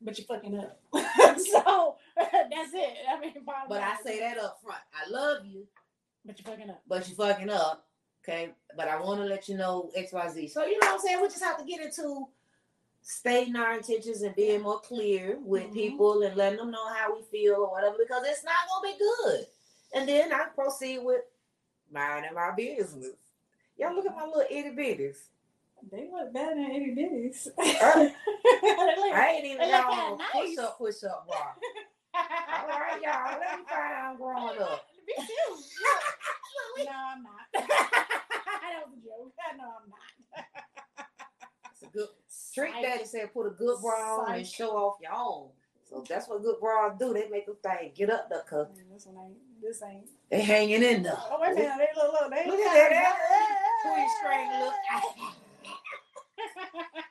but 0.01 0.19
you're 0.19 0.27
fucking 0.27 0.59
up. 0.59 0.81
so 1.39 1.97
that's 2.17 2.73
it. 2.75 2.95
I 3.09 3.21
mean, 3.21 3.35
But 3.69 3.83
I 3.83 3.97
say 4.05 4.19
that 4.21 4.39
up 4.39 4.59
front. 4.63 4.81
I 4.93 5.09
love 5.11 5.47
you, 5.47 5.67
but 6.25 6.39
you're 6.39 6.53
fucking 6.53 6.71
up. 6.71 6.83
but 6.89 7.07
you're 7.09 7.17
fucking 7.17 7.51
up. 7.51 7.87
Okay. 8.27 8.51
But 8.77 8.89
I 8.89 9.01
want 9.01 9.21
to 9.21 9.27
let 9.27 9.49
you 9.49 9.57
know 9.57 9.91
XYZ. 9.97 10.51
So 10.51 10.65
you 10.65 10.73
know 10.81 10.87
what 10.87 10.95
I'm 10.95 10.99
saying? 11.01 11.21
We 11.21 11.29
just 11.29 11.43
have 11.45 11.59
to 11.59 11.65
get 11.65 11.81
into 11.81 12.27
stating 13.05 13.55
our 13.55 13.75
intentions 13.75 14.23
and 14.23 14.35
being 14.35 14.63
more 14.63 14.81
clear 14.81 15.39
with 15.41 15.65
Mhm. 15.65 15.73
people 15.75 16.23
and 16.23 16.37
letting 16.37 16.59
them 16.59 16.71
know 16.71 16.89
how 16.89 17.15
we 17.15 17.23
feel 17.25 17.57
or 17.57 17.71
whatever, 17.71 17.99
because 17.99 18.25
it's 18.27 18.43
not 18.45 18.57
gonna 18.69 18.93
be 18.93 18.99
good. 18.99 19.47
And 19.95 20.09
then 20.09 20.33
I 20.33 20.47
proceed 20.47 20.99
with 21.01 21.23
minding 21.93 22.35
my 22.35 22.51
business. 22.53 23.15
Y'all 23.77 23.95
look 23.95 24.07
at 24.07 24.17
my 24.17 24.25
little 24.25 24.47
itty 24.51 24.71
bitties. 24.71 25.19
They 25.93 26.09
look 26.11 26.33
better 26.33 26.55
than 26.55 26.71
itty 26.73 26.95
bitties. 26.95 27.49
Uh, 27.59 28.11
I 29.13 29.31
ain't 29.37 29.45
even 29.45 29.69
got 29.69 29.91
on 29.91 30.19
nice. 30.19 30.31
push 30.33 30.59
up, 30.59 30.79
push 30.79 31.05
up 31.05 31.27
bra. 31.27 31.55
All 32.15 32.69
right, 32.69 33.01
y'all. 33.03 33.39
Let 33.39 33.59
me 33.59 33.65
find 33.69 33.93
out 33.93 34.11
I'm 34.13 34.17
growing 34.17 34.59
up. 34.61 34.87
Me 35.07 35.15
too. 35.27 36.85
no, 36.85 36.91
I'm 36.91 37.23
not. 37.23 37.47
was 37.55 38.93
a 38.93 39.07
joke. 39.07 39.33
No, 39.59 39.65
I'm 39.65 39.91
not. 39.91 40.04
Good 41.95 42.09
Trick. 42.53 42.73
Daddy 42.83 43.05
said 43.05 43.33
put 43.33 43.47
a 43.47 43.51
good 43.51 43.81
bra 43.81 44.19
on 44.21 44.35
and 44.35 44.47
show 44.47 44.71
off 44.71 44.97
your 45.01 45.13
own. 45.13 45.49
So 45.89 46.05
that's 46.09 46.29
what 46.29 46.43
good 46.43 46.59
bras 46.61 46.97
do. 46.99 47.15
They 47.15 47.29
make 47.29 47.47
them 47.47 47.57
thing 47.63 47.93
get 47.95 48.11
up 48.11 48.29
there 48.29 48.43
because 48.45 48.67
Man, 48.77 48.87
This 48.93 49.07
one 49.07 49.27
ain't. 49.27 49.63
This 49.63 49.83
ain't. 49.83 50.09
they 50.31 50.41
hanging 50.41 50.83
in 50.83 51.03
there. 51.05 51.17
Oh 51.17 51.39
wait 51.41 51.53
a 51.53 51.55
minute. 51.55 51.73
They 51.79 51.89
look. 52.01 52.13
Look. 52.13 52.31
They 52.31 52.47
Look 52.51 52.61
at 52.61 52.91
that. 52.91 53.17
Queen 53.85 54.09
string 54.19 54.51
look. 54.61 54.75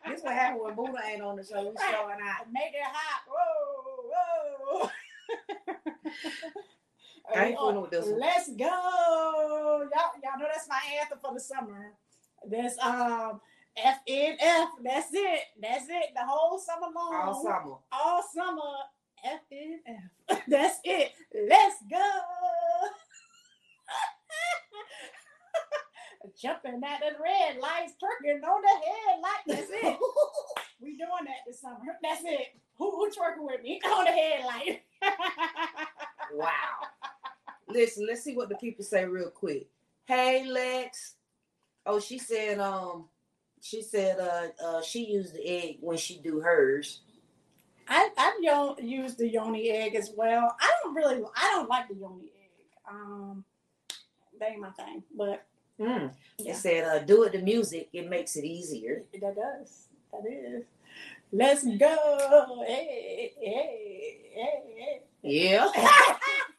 this 0.08 0.22
what 0.24 0.34
happened 0.34 0.62
when 0.63 0.76
Buddha 0.76 1.00
ain't 1.06 1.22
on 1.22 1.38
the 1.38 1.43
show. 1.43 1.62
We 1.62 1.76
showing 1.78 2.19
out. 2.22 2.48
Make 2.52 2.74
it 2.74 2.84
hot. 2.84 3.24
Whoa, 3.28 4.10
whoa. 4.12 4.89
I 7.36 7.46
ain't 7.46 7.58
fooling 7.58 7.82
with 7.82 7.91
this 7.91 8.06
one. 8.06 8.19
Let's 8.19 8.50
go. 8.50 8.65
Y'all, 8.65 9.89
y'all 10.22 10.39
know 10.39 10.48
that's 10.52 10.67
my 10.67 10.80
anthem 11.00 11.19
for 11.22 11.34
the 11.34 11.39
summer. 11.39 11.93
That's 12.46 12.78
um 12.80 13.39
FNF. 13.78 14.68
That's 14.84 15.10
it. 15.14 15.42
That's 15.62 15.86
it. 15.90 16.14
The 16.16 16.26
whole 16.26 16.60
summer 16.60 16.88
long. 16.94 17.16
All 17.16 17.44
summer. 17.44 17.76
All 17.92 18.24
summer. 18.34 18.62
FNF. 19.26 20.42
That's 20.48 20.80
it. 20.84 21.12
Let's 21.48 21.76
go. 21.90 22.12
Jumping 26.42 26.82
at 26.86 27.00
the 27.00 27.16
red 27.22 27.58
lights, 27.62 27.94
twerking 28.02 28.44
on 28.44 28.62
the 28.62 28.70
headlight. 28.86 29.44
That's 29.48 29.70
it. 29.72 29.98
We 30.82 30.98
doing 30.98 31.26
that 31.26 31.46
this 31.48 31.62
summer. 31.62 31.78
That's 32.02 32.24
it. 32.26 32.56
Who, 32.78 32.92
who 32.92 33.10
twerking 33.10 33.46
with 33.46 33.62
me 33.62 33.80
on 33.86 34.04
the 34.04 34.12
headlight? 34.12 34.84
Wow. 36.34 36.50
Listen, 37.70 38.06
let's 38.08 38.24
see 38.24 38.36
what 38.36 38.50
the 38.50 38.56
people 38.56 38.84
say 38.84 39.06
real 39.06 39.30
quick. 39.30 39.68
Hey 40.06 40.46
Lex. 40.46 41.16
Oh, 41.86 42.00
she 42.00 42.18
said 42.18 42.60
um 42.60 43.06
she 43.63 43.82
said 43.82 44.19
uh 44.19 44.47
uh 44.63 44.82
she 44.82 45.06
used 45.06 45.34
the 45.34 45.43
egg 45.47 45.78
when 45.80 45.97
she 45.97 46.17
do 46.19 46.39
hers. 46.41 46.99
I 47.88 48.10
I've 48.17 48.34
yo- 48.41 48.76
used 48.80 49.17
the 49.17 49.28
yoni 49.28 49.69
egg 49.71 49.95
as 49.95 50.12
well. 50.15 50.56
I 50.60 50.69
don't 50.84 50.93
really 50.93 51.23
I 51.36 51.52
don't 51.56 51.69
like 51.69 51.88
the 51.88 51.95
yoni 51.95 52.26
egg. 52.26 52.65
Um, 52.89 53.43
that 54.39 54.52
ain't 54.52 54.62
my 54.62 54.71
thing, 54.71 55.04
but 55.17 55.45
Mm. 55.80 56.12
Yeah. 56.38 56.52
It 56.52 56.56
said 56.58 56.84
uh 56.84 56.99
do 56.99 57.23
it 57.23 57.32
to 57.32 57.39
music, 57.39 57.89
it 57.93 58.08
makes 58.08 58.36
it 58.36 58.43
easier. 58.45 59.04
that 59.19 59.36
does 59.36 59.88
that 60.12 60.21
is. 60.30 60.65
Let's 61.32 61.63
go. 61.63 62.63
Hey, 62.67 63.34
hey, 63.41 64.17
hey, 64.36 65.02
Yeah. 65.23 65.71
hey. 65.73 65.82
That's 65.82 66.19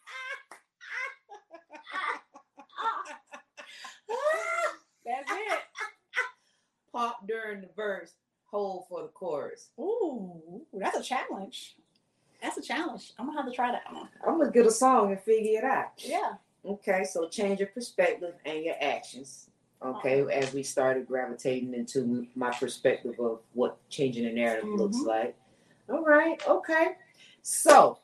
it. 6.94 6.98
Pop 6.98 7.26
during 7.26 7.60
the 7.62 7.68
verse, 7.76 8.12
hold 8.44 8.86
for 8.88 9.02
the 9.02 9.08
chorus. 9.08 9.70
Ooh, 9.78 10.64
that's 10.72 10.96
a 10.98 11.02
challenge. 11.02 11.76
That's 12.42 12.58
a 12.58 12.62
challenge. 12.62 13.12
I'm 13.18 13.26
gonna 13.26 13.40
have 13.40 13.50
to 13.50 13.54
try 13.56 13.72
that 13.72 13.92
one. 13.92 14.08
I'm 14.26 14.38
gonna 14.38 14.50
get 14.50 14.66
a 14.66 14.70
song 14.70 15.10
and 15.12 15.20
figure 15.20 15.58
it 15.58 15.64
out. 15.64 15.92
Yeah. 15.96 16.34
Okay, 16.64 17.04
so 17.04 17.28
change 17.28 17.60
your 17.60 17.68
perspective 17.68 18.34
and 18.44 18.64
your 18.64 18.74
actions. 18.80 19.50
Okay, 19.84 20.24
as 20.32 20.54
we 20.54 20.62
started 20.62 21.06
gravitating 21.06 21.74
into 21.74 22.26
my 22.34 22.50
perspective 22.50 23.18
of 23.20 23.40
what 23.52 23.76
changing 23.90 24.24
the 24.24 24.32
narrative 24.32 24.68
looks 24.70 24.96
Mhm. 24.96 25.06
like. 25.06 25.36
All 25.90 26.02
right, 26.02 26.46
okay. 26.48 26.96
So 27.42 27.98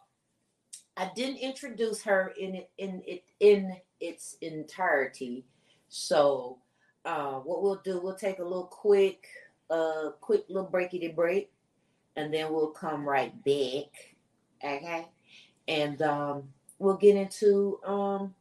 I 0.96 1.10
didn't 1.14 1.38
introduce 1.38 2.02
her 2.02 2.28
in 2.38 2.66
in 2.76 3.02
it 3.06 3.24
in 3.40 3.80
its 4.00 4.34
entirety. 4.42 5.46
So 5.88 6.58
uh, 7.04 7.34
what 7.34 7.62
we'll 7.62 7.80
do, 7.84 8.00
we'll 8.00 8.14
take 8.14 8.38
a 8.38 8.44
little 8.44 8.64
quick, 8.66 9.26
uh, 9.70 10.10
quick 10.20 10.44
little 10.48 10.68
breakity 10.68 11.14
break, 11.14 11.50
and 12.16 12.32
then 12.32 12.52
we'll 12.52 12.68
come 12.70 13.08
right 13.08 13.32
back. 13.44 14.14
Okay, 14.62 15.06
and 15.68 16.02
um, 16.02 16.42
we'll 16.78 16.96
get 16.96 17.16
into 17.16 17.80
um 17.84 18.34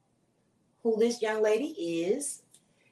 who 0.83 0.97
this 0.97 1.21
young 1.21 1.41
lady 1.41 1.67
is. 2.05 2.41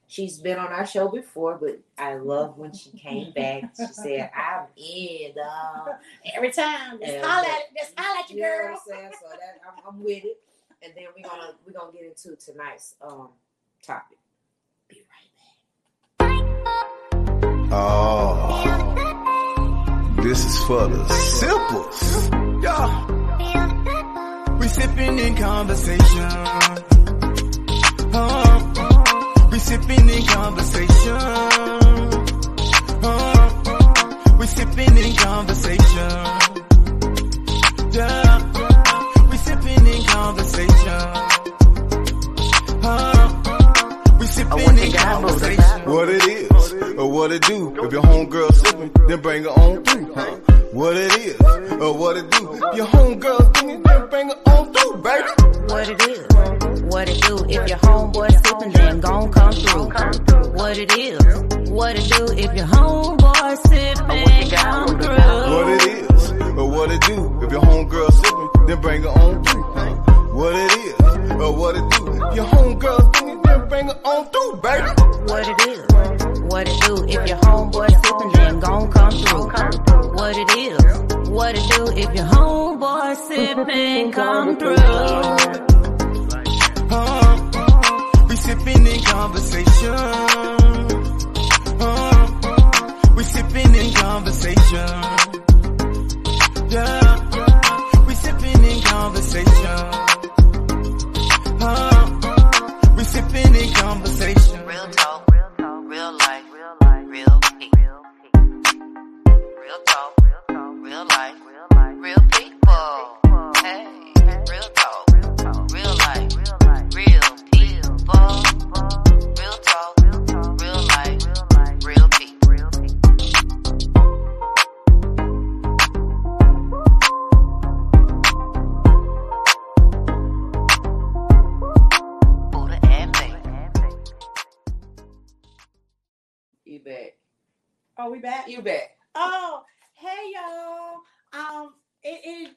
She's 0.10 0.38
been 0.40 0.58
on 0.58 0.68
our 0.68 0.86
show 0.88 1.10
before, 1.10 1.58
but 1.58 1.80
I 1.98 2.14
love 2.16 2.58
when 2.58 2.72
she 2.72 2.92
came 2.92 3.34
back. 3.34 3.76
She 3.76 3.88
said, 3.88 4.32
"I'm 4.34 4.68
in, 4.78 5.34
dog." 5.36 5.90
Every 6.34 6.52
time, 6.52 7.00
just 7.02 7.18
uh, 7.18 7.44
at, 7.46 7.76
just 7.78 7.94
holla 7.98 8.20
at 8.24 8.30
You 8.30 8.38
your 8.38 8.48
know 8.48 8.58
girl. 8.70 8.82
what 8.86 8.96
I'm 8.96 9.02
saying? 9.02 9.12
So 9.22 9.28
that 9.32 9.60
I'm, 9.68 9.84
I'm 9.96 10.02
with 10.04 10.24
it. 10.24 10.40
And 10.82 10.94
then 10.96 11.06
we're 11.14 11.28
gonna 11.28 11.56
we're 11.66 11.74
gonna 11.74 11.92
get 11.92 12.04
into 12.04 12.38
tonight's 12.38 12.96
um 13.02 13.30
topic. 13.84 14.18
Oh, 17.70 18.64
this 20.24 20.46
is 20.46 20.58
for 20.66 20.88
the 20.88 21.06
simples. 21.10 22.30
Yeah. 22.64 23.06
We 24.58 24.68
sipping 24.68 25.20
in 25.20 25.36
conversation. 25.36 26.32
Uh, 28.14 29.50
we 29.52 29.60
sipping 29.60 30.10
in 30.10 30.26
conversation. 30.26 31.18
Uh, 33.04 34.36
we 34.40 34.48
sipping 34.48 34.98
in 34.98 35.16
conversation. 35.16 36.12
Yeah. 37.92 38.27
Then 49.08 49.22
bring 49.22 49.44
her 49.44 49.50
on 49.50 49.84
through. 49.84 50.14
Huh? 50.14 50.57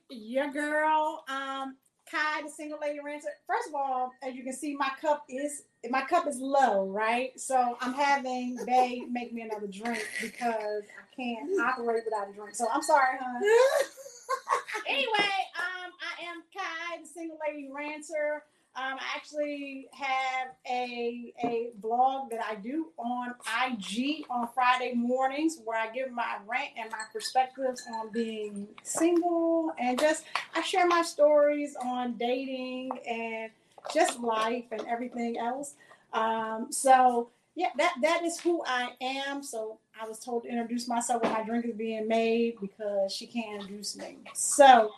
Your 0.08 0.50
girl, 0.50 1.24
um, 1.28 1.76
Kai, 2.10 2.42
the 2.42 2.50
single 2.50 2.78
lady 2.80 2.98
ranter. 3.04 3.28
First 3.46 3.68
of 3.68 3.74
all, 3.74 4.10
as 4.22 4.34
you 4.34 4.42
can 4.42 4.52
see, 4.52 4.74
my 4.76 4.90
cup 5.00 5.24
is 5.28 5.62
my 5.88 6.02
cup 6.02 6.26
is 6.26 6.38
low, 6.40 6.86
right? 6.88 7.38
So 7.38 7.76
I'm 7.80 7.94
having 7.94 8.56
they 8.66 9.02
make 9.10 9.32
me 9.32 9.42
another 9.42 9.68
drink 9.68 10.04
because 10.20 10.82
I 10.82 11.14
can't 11.14 11.48
operate 11.60 12.02
without 12.04 12.28
a 12.28 12.32
drink. 12.32 12.54
So 12.54 12.66
I'm 12.72 12.82
sorry, 12.82 13.16
hon. 13.20 13.42
anyway, 14.88 15.36
um, 15.56 15.92
I 16.00 16.24
am 16.28 16.42
Kai, 16.54 17.00
the 17.02 17.08
single 17.08 17.38
lady 17.46 17.68
ranter. 17.72 18.44
Um, 18.76 18.98
I 19.00 19.16
actually 19.16 19.88
have 19.92 20.54
a 20.68 21.34
a 21.42 21.70
blog 21.80 22.30
that 22.30 22.40
I 22.48 22.54
do 22.54 22.86
on 22.98 23.34
IG 23.66 24.24
on 24.30 24.48
Friday 24.54 24.92
mornings 24.94 25.58
where 25.64 25.76
I 25.76 25.90
give 25.90 26.12
my 26.12 26.36
rant 26.46 26.70
and 26.78 26.88
my 26.90 27.02
perspectives 27.12 27.82
on 27.92 28.12
being 28.12 28.68
single 28.84 29.72
and 29.76 29.98
just 29.98 30.24
I 30.54 30.62
share 30.62 30.86
my 30.86 31.02
stories 31.02 31.74
on 31.82 32.16
dating 32.16 32.90
and 33.08 33.50
just 33.92 34.20
life 34.20 34.66
and 34.70 34.82
everything 34.86 35.36
else. 35.36 35.74
Um, 36.12 36.68
so 36.70 37.30
yeah, 37.56 37.70
that 37.76 37.94
that 38.02 38.24
is 38.24 38.38
who 38.38 38.62
I 38.64 38.90
am. 39.00 39.42
So 39.42 39.78
I 40.00 40.06
was 40.06 40.20
told 40.20 40.44
to 40.44 40.48
introduce 40.48 40.86
myself 40.86 41.24
when 41.24 41.32
my 41.32 41.42
drink 41.42 41.64
is 41.64 41.74
being 41.74 42.06
made 42.06 42.54
because 42.60 43.12
she 43.12 43.26
can't 43.26 43.62
introduce 43.62 43.96
me. 43.96 44.18
So, 44.32 44.92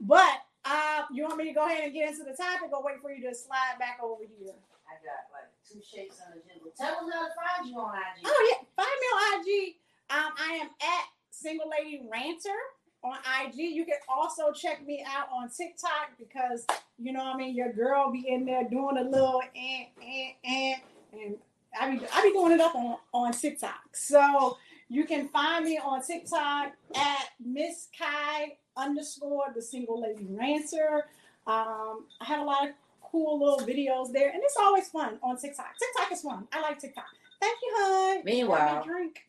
but 0.00 0.42
uh, 0.64 1.02
you 1.12 1.24
want 1.24 1.36
me 1.38 1.44
to 1.44 1.52
go 1.52 1.64
ahead 1.64 1.84
and 1.84 1.92
get 1.92 2.10
into 2.10 2.24
the 2.24 2.36
topic, 2.36 2.72
or 2.72 2.82
wait 2.84 3.00
for 3.00 3.10
you 3.10 3.28
to 3.28 3.34
slide 3.34 3.78
back 3.78 3.98
over 4.02 4.22
here? 4.22 4.54
I 4.90 4.98
got 5.06 5.30
like 5.32 5.48
two 5.62 5.80
shakes 5.80 6.18
on 6.26 6.34
the 6.34 6.42
jiggle. 6.42 6.72
Tell 6.76 6.92
us 6.92 7.12
how 7.12 7.26
to 7.26 7.32
find 7.38 7.68
you 7.68 7.78
on 7.78 7.94
IG. 7.94 8.26
Oh 8.26 8.48
yeah, 8.50 8.66
find 8.76 8.96
me 9.00 9.08
on 9.14 9.40
IG. 9.40 9.74
Um, 10.10 10.32
I 10.36 10.52
am 10.54 10.68
at 10.82 11.04
Single 11.30 11.70
Lady 11.70 12.02
Ranter 12.10 12.58
on 13.02 13.16
IG. 13.44 13.56
You 13.56 13.84
can 13.84 13.96
also 14.08 14.52
check 14.52 14.84
me 14.86 15.04
out 15.06 15.28
on 15.32 15.48
TikTok 15.48 16.18
because 16.18 16.66
you 16.98 17.12
know 17.12 17.24
what 17.24 17.36
I 17.36 17.38
mean 17.38 17.54
your 17.54 17.72
girl 17.72 18.10
be 18.10 18.28
in 18.28 18.44
there 18.44 18.68
doing 18.68 18.98
a 18.98 19.02
little 19.02 19.40
and 19.54 19.86
and 20.02 20.32
and 20.44 20.80
and 21.12 21.38
I 21.80 21.96
be 21.96 22.06
I 22.12 22.22
be 22.22 22.32
doing 22.32 22.52
it 22.52 22.60
up 22.60 22.74
on, 22.74 22.96
on 23.12 23.32
TikTok. 23.32 23.94
So 23.94 24.58
you 24.90 25.04
can 25.04 25.28
find 25.28 25.64
me 25.64 25.78
on 25.78 26.02
TikTok 26.02 26.72
at 26.96 27.24
Miss 27.42 27.88
Kai 27.96 28.56
underscore 28.76 29.44
the 29.54 29.62
single 29.62 30.02
lady 30.02 30.26
ranter. 30.28 31.06
Um, 31.46 32.06
I 32.20 32.24
have 32.24 32.40
a 32.40 32.44
lot 32.44 32.68
of 32.68 32.74
cool 33.00 33.38
little 33.40 33.66
videos 33.66 34.12
there, 34.12 34.30
and 34.30 34.42
it's 34.42 34.56
always 34.58 34.88
fun 34.88 35.18
on 35.22 35.38
TikTok. 35.38 35.74
TikTok 35.78 36.12
is 36.12 36.22
fun. 36.22 36.46
I 36.52 36.60
like 36.60 36.80
TikTok. 36.80 37.04
Thank 37.40 37.56
you, 37.62 37.72
hun. 37.76 38.22
Meanwhile- 38.24 38.80
me 38.80 38.92
drink. 38.92 39.26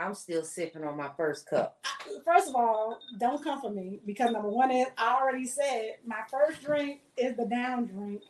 I'm 0.00 0.14
still 0.14 0.44
sipping 0.44 0.84
on 0.84 0.96
my 0.96 1.10
first 1.16 1.46
cup. 1.46 1.84
First 2.24 2.48
of 2.50 2.54
all, 2.54 3.00
don't 3.18 3.42
come 3.42 3.60
for 3.60 3.70
me 3.70 4.00
because 4.06 4.30
number 4.30 4.48
one 4.48 4.70
is 4.70 4.86
I 4.96 5.18
already 5.20 5.44
said 5.44 5.96
my 6.06 6.20
first 6.30 6.62
drink 6.62 7.00
is 7.16 7.36
the 7.36 7.46
down 7.46 7.86
drink. 7.86 8.22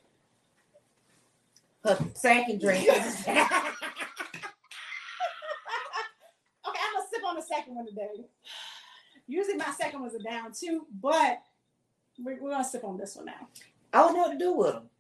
Her 1.85 1.99
second 2.15 2.63
drink. 2.63 2.89
okay, 2.89 3.05
I'm 3.29 3.45
gonna 6.67 7.07
sip 7.13 7.25
on 7.27 7.37
the 7.37 7.38
second 7.49 7.75
one 7.75 7.87
today. 7.87 8.27
Usually 9.27 9.57
my 9.57 9.71
second 9.71 10.01
one's 10.01 10.15
a 10.15 10.23
down 10.23 10.53
too, 10.53 10.87
but 11.01 11.43
we're, 12.19 12.41
we're 12.43 12.51
gonna 12.51 12.65
sip 12.65 12.85
on 12.85 12.97
this 12.97 13.17
one 13.17 13.27
now. 13.27 13.49
I 13.93 13.99
don't 13.99 14.15
know 14.15 14.23
what 14.23 14.33
to 14.33 14.39
do 14.39 14.53
with 14.53 14.73
them. 14.73 14.91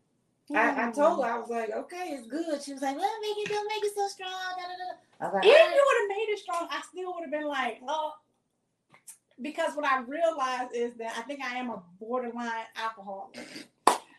I, 0.55 0.71
I 0.71 0.87
hmm. 0.87 0.93
told 0.93 1.25
her 1.25 1.31
I 1.31 1.39
was 1.39 1.51
like, 1.51 1.71
okay, 1.71 2.17
it's 2.19 2.27
good. 2.27 2.63
She 2.63 2.73
was 2.73 2.81
like, 2.81 2.97
well, 2.97 3.21
make 3.21 3.37
it, 3.37 3.49
don't 3.49 3.69
make 3.69 3.85
it 3.85 3.95
so 3.95 4.09
strong. 4.09 4.31
Da, 4.31 4.63
da, 4.63 4.69
da. 4.69 4.97
I 5.21 5.25
was 5.25 5.35
like, 5.35 5.45
If 5.45 5.61
"All 5.61 5.71
you 5.71 5.85
would 5.87 6.01
have 6.01 6.17
made 6.17 6.33
it 6.33 6.39
strong, 6.39 6.69
I 6.71 6.81
still 6.91 7.15
would 7.15 7.23
have 7.23 7.31
been 7.31 7.49
like, 7.49 7.81
oh, 7.87 8.13
because 9.41 9.77
what 9.77 9.85
I 9.85 10.01
realized 10.01 10.75
is 10.75 10.95
that 10.99 11.15
I 11.17 11.23
think 11.23 11.41
I 11.45 11.57
am 11.57 11.71
a 11.71 11.83
borderline 12.01 12.65
alcoholic. 12.83 13.39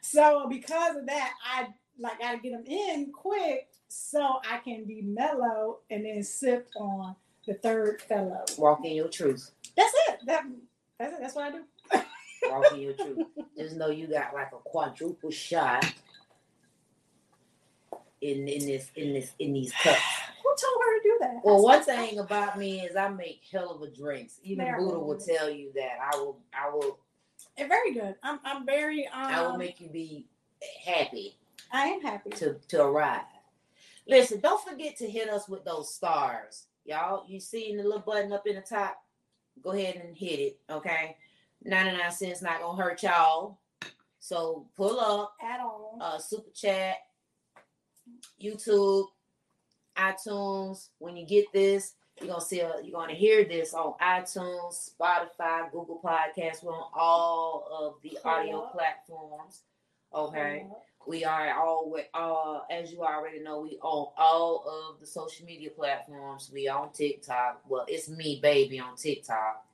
So 0.01 0.47
because 0.49 0.95
of 0.95 1.05
that, 1.07 1.33
I 1.43 1.67
like 1.97 2.19
gotta 2.19 2.37
get 2.37 2.51
them 2.51 2.65
in 2.65 3.11
quick 3.11 3.67
so 3.89 4.39
I 4.49 4.59
can 4.59 4.85
be 4.85 5.01
mellow 5.01 5.79
and 5.89 6.05
then 6.05 6.23
sip 6.23 6.69
on 6.77 7.15
the 7.49 7.55
third 7.55 8.01
fellow. 8.03 8.43
walk 8.57 8.85
in 8.85 8.93
your 8.95 9.07
truth. 9.09 9.51
That's 9.75 9.93
it. 10.09 10.19
That 10.25 10.43
that's 10.99 11.13
it. 11.13 11.19
That's 11.21 11.35
what 11.35 11.45
I 11.45 11.51
do. 11.51 11.63
Walk 12.49 12.71
in 12.73 12.79
your 12.81 12.93
truth. 12.93 13.27
Just 13.57 13.75
know 13.75 13.89
you 13.89 14.07
got 14.07 14.33
like 14.33 14.51
a 14.53 14.57
quadruple 14.57 15.31
shot 15.31 15.85
in 18.21 18.47
in 18.47 18.65
this 18.67 18.91
in 18.95 19.13
this 19.13 19.31
in 19.39 19.53
these 19.53 19.71
cups. 19.71 19.99
Who 20.43 20.49
told 20.49 20.81
her 20.83 20.97
to 20.97 21.03
do 21.03 21.17
that? 21.21 21.41
Well, 21.43 21.63
one 21.63 21.83
thing 21.83 22.19
about 22.19 22.57
me 22.57 22.81
is 22.81 22.95
I 22.95 23.09
make 23.09 23.41
hell 23.51 23.71
of 23.71 23.81
a 23.81 23.89
drinks. 23.89 24.39
Even 24.43 24.67
Buddha 24.77 24.99
will 24.99 25.19
tell 25.19 25.49
you 25.49 25.71
that 25.75 25.97
I 26.13 26.17
will 26.17 26.39
I 26.53 26.69
will 26.69 26.99
Eh, 27.57 27.67
very 27.67 27.93
good. 27.93 28.15
I'm 28.23 28.39
I'm 28.43 28.65
very 28.65 29.07
um 29.07 29.25
I 29.25 29.41
will 29.41 29.57
make 29.57 29.79
you 29.81 29.89
be 29.89 30.27
happy 30.85 31.37
I 31.71 31.87
am 31.87 32.01
happy. 32.01 32.29
to 32.31 32.55
to 32.69 32.83
arrive. 32.83 33.21
Listen, 34.07 34.39
don't 34.39 34.63
forget 34.67 34.97
to 34.97 35.09
hit 35.09 35.29
us 35.29 35.47
with 35.47 35.63
those 35.65 35.93
stars, 35.93 36.65
y'all. 36.89 37.23
You 37.27 37.39
see 37.39 37.75
the 37.75 37.83
little 37.83 37.99
button 37.99 38.33
up 38.33 38.45
in 38.47 38.55
the 38.55 38.61
top? 38.61 39.01
Go 39.61 39.71
ahead 39.71 39.95
and 39.97 40.15
hit 40.15 40.39
it, 40.39 40.59
okay? 40.69 41.15
Ninety 41.63 41.97
nine 41.97 42.11
cents 42.11 42.41
not 42.41 42.59
gonna 42.61 42.81
hurt 42.81 43.03
y'all. 43.03 43.59
So 44.19 44.67
pull 44.75 44.99
up, 44.99 45.33
At 45.41 45.59
all. 45.59 45.97
uh, 46.01 46.17
super 46.17 46.49
chat, 46.51 46.97
YouTube, 48.41 49.05
iTunes. 49.97 50.89
When 50.99 51.15
you 51.17 51.25
get 51.25 51.45
this, 51.53 51.93
you're 52.19 52.29
gonna 52.29 52.41
see. 52.41 52.59
A, 52.61 52.73
you're 52.83 52.99
gonna 52.99 53.13
hear 53.13 53.45
this 53.45 53.73
on 53.73 53.93
iTunes, 54.01 54.91
Spotify, 54.99 55.71
Google 55.71 56.01
Podcasts. 56.03 56.63
We're 56.63 56.73
on 56.73 56.89
all 56.93 57.67
of 57.71 58.01
the 58.01 58.17
audio 58.25 58.61
Cool. 58.61 58.69
platforms. 58.73 59.61
Okay. 60.13 60.65
Uh, 60.69 60.73
We 61.09 61.25
are 61.25 61.51
all, 61.59 61.91
uh, 62.13 62.59
as 62.71 62.91
you 62.91 63.01
already 63.01 63.39
know, 63.39 63.61
we 63.61 63.79
own 63.81 64.09
all 64.15 64.91
of 64.93 64.99
the 64.99 65.07
social 65.07 65.43
media 65.43 65.71
platforms. 65.71 66.51
We 66.53 66.67
on 66.67 66.91
TikTok. 66.91 67.61
Well, 67.67 67.85
it's 67.87 68.09
me, 68.09 68.39
baby, 68.43 68.79
on 68.79 68.95
TikTok. 68.95 69.65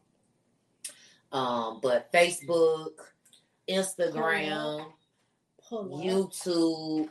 Um, 1.33 1.81
but 1.83 2.09
Facebook, 2.13 2.91
Instagram, 3.67 4.85
pull 5.67 5.93
up. 5.93 6.01
YouTube, 6.05 7.09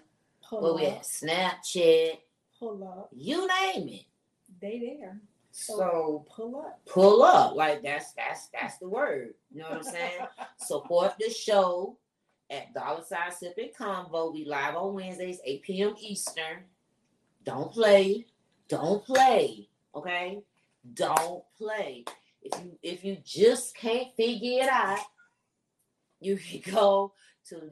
pull 0.48 0.62
where 0.62 0.72
we 0.72 0.86
up. 0.86 1.00
at? 1.00 1.02
Snapchat, 1.02 2.16
Pull 2.58 2.82
up. 2.82 3.10
you 3.14 3.46
name 3.46 3.88
it. 3.90 4.04
They 4.58 4.96
there. 4.98 5.20
So 5.50 6.24
pull 6.34 6.56
up. 6.60 6.80
pull 6.86 7.22
up, 7.22 7.54
like 7.56 7.82
that's 7.82 8.14
that's 8.14 8.48
that's 8.58 8.78
the 8.78 8.88
word. 8.88 9.34
You 9.52 9.60
know 9.60 9.68
what 9.68 9.78
I'm 9.78 9.82
saying? 9.84 10.20
Support 10.60 11.16
the 11.20 11.28
show 11.28 11.98
at 12.50 12.74
Dollar 12.74 13.04
Sign 13.04 13.30
Sipping 13.30 13.70
Convo. 13.78 14.32
We 14.32 14.44
live 14.44 14.74
on 14.76 14.94
Wednesdays, 14.94 15.38
8 15.44 15.62
p.m. 15.62 15.94
Eastern. 16.00 16.64
Don't 17.44 17.70
play. 17.72 18.26
Don't 18.68 19.04
play. 19.04 19.68
Okay? 19.94 20.40
Don't 20.94 21.44
play. 21.56 22.04
If 22.42 22.60
you 22.62 22.76
if 22.82 23.04
you 23.04 23.16
just 23.24 23.76
can't 23.76 24.08
figure 24.16 24.62
it 24.62 24.68
out, 24.68 24.98
you 26.20 26.36
can 26.36 26.60
go 26.74 27.12
to 27.48 27.70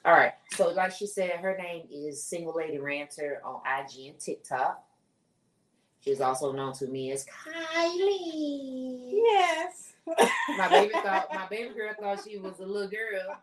All 0.05 0.13
right. 0.13 0.35
So, 0.53 0.69
like 0.69 0.93
she 0.93 1.07
said, 1.07 1.31
her 1.41 1.57
name 1.57 1.89
is 1.91 2.23
Single 2.23 2.55
Lady 2.55 2.79
Ranter 2.79 3.41
on 3.43 3.63
IG 3.67 4.09
and 4.09 4.21
TikTok. 4.21 4.85
She's 6.01 6.21
also 6.21 6.53
known 6.53 6.75
to 6.75 6.87
me 6.87 7.11
as 7.13 7.25
Kylie. 7.25 9.11
Yes. 9.15 9.95
My 10.59 10.69
baby 10.69 10.93
thought 10.93 11.33
my 11.33 11.47
baby 11.49 11.73
girl 11.75 11.95
thought 11.99 12.23
she 12.23 12.37
was 12.37 12.61
a 12.61 12.67
little 12.67 12.89
girl. 12.91 13.35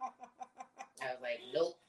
I 1.02 1.14
was 1.14 1.18
like, 1.22 1.40
nope. 1.52 1.80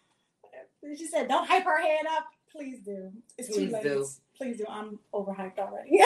She 0.97 1.07
said, 1.07 1.29
"Don't 1.29 1.47
hype 1.47 1.65
her 1.65 1.81
head 1.81 2.07
up. 2.11 2.25
Please 2.51 2.79
do. 2.81 3.13
It's 3.37 3.49
too 3.49 3.55
Please 3.55 3.73
late. 3.73 3.83
do. 3.83 4.07
Please 4.35 4.57
do. 4.57 4.65
I'm 4.69 4.99
overhyped 5.13 5.59
already." 5.59 6.01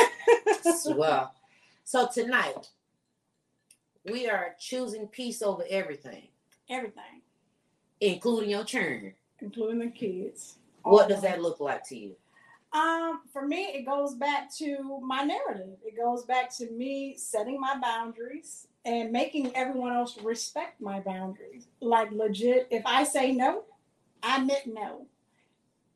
Well, 0.97 1.33
so 1.85 2.09
tonight 2.13 2.69
we 4.05 4.29
are 4.29 4.57
choosing 4.59 5.07
peace 5.07 5.41
over 5.43 5.65
everything, 5.71 6.29
Everything, 6.69 7.23
including 8.01 8.51
your 8.51 8.65
churn. 8.65 9.15
including 9.41 9.79
the 9.79 9.89
kids. 9.89 10.57
What 10.83 11.09
does 11.09 11.23
that 11.23 11.43
look 11.43 11.61
like 11.61 11.87
to 11.89 11.97
you? 11.97 12.17
Um, 12.73 13.23
for 13.33 13.47
me, 13.47 13.67
it 13.75 13.87
goes 13.87 14.15
back 14.15 14.53
to 14.57 15.01
my 15.03 15.23
narrative. 15.23 15.79
It 15.85 15.97
goes 15.97 16.25
back 16.25 16.55
to 16.59 16.71
me 16.71 17.17
setting 17.17 17.61
my 17.61 17.79
boundaries 17.81 18.67
and 18.85 19.11
making 19.13 19.55
everyone 19.57 19.93
else 19.93 20.19
respect 20.23 20.81
my 20.81 21.01
boundaries. 21.01 21.69
Like 21.81 22.11
legit, 22.13 22.67
if 22.71 22.83
I 22.85 23.05
say 23.05 23.33
no, 23.33 23.65
I 24.23 24.43
meant 24.45 24.67
no. 24.67 25.07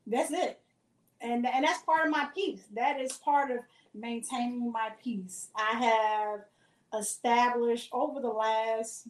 That's 0.07 0.31
it. 0.31 0.59
And 1.21 1.45
and 1.45 1.65
that's 1.65 1.83
part 1.83 2.05
of 2.05 2.11
my 2.11 2.27
peace. 2.33 2.63
That 2.73 2.99
is 2.99 3.13
part 3.13 3.51
of 3.51 3.59
maintaining 3.93 4.71
my 4.71 4.89
peace. 5.03 5.49
I 5.55 5.77
have 5.77 6.99
established 6.99 7.89
over 7.91 8.19
the 8.19 8.29
last 8.29 9.07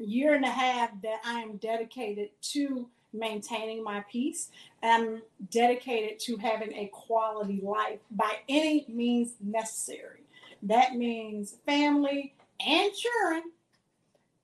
year 0.00 0.34
and 0.34 0.44
a 0.44 0.50
half 0.50 0.90
that 1.02 1.20
I 1.24 1.40
am 1.40 1.56
dedicated 1.56 2.30
to 2.52 2.88
maintaining 3.12 3.82
my 3.82 4.04
peace. 4.10 4.50
I'm 4.82 5.22
dedicated 5.50 6.18
to 6.20 6.36
having 6.36 6.72
a 6.72 6.90
quality 6.92 7.60
life 7.62 7.98
by 8.10 8.32
any 8.48 8.86
means 8.88 9.34
necessary. 9.40 10.20
That 10.62 10.94
means 10.94 11.56
family 11.66 12.34
and 12.64 12.92
children 12.92 13.52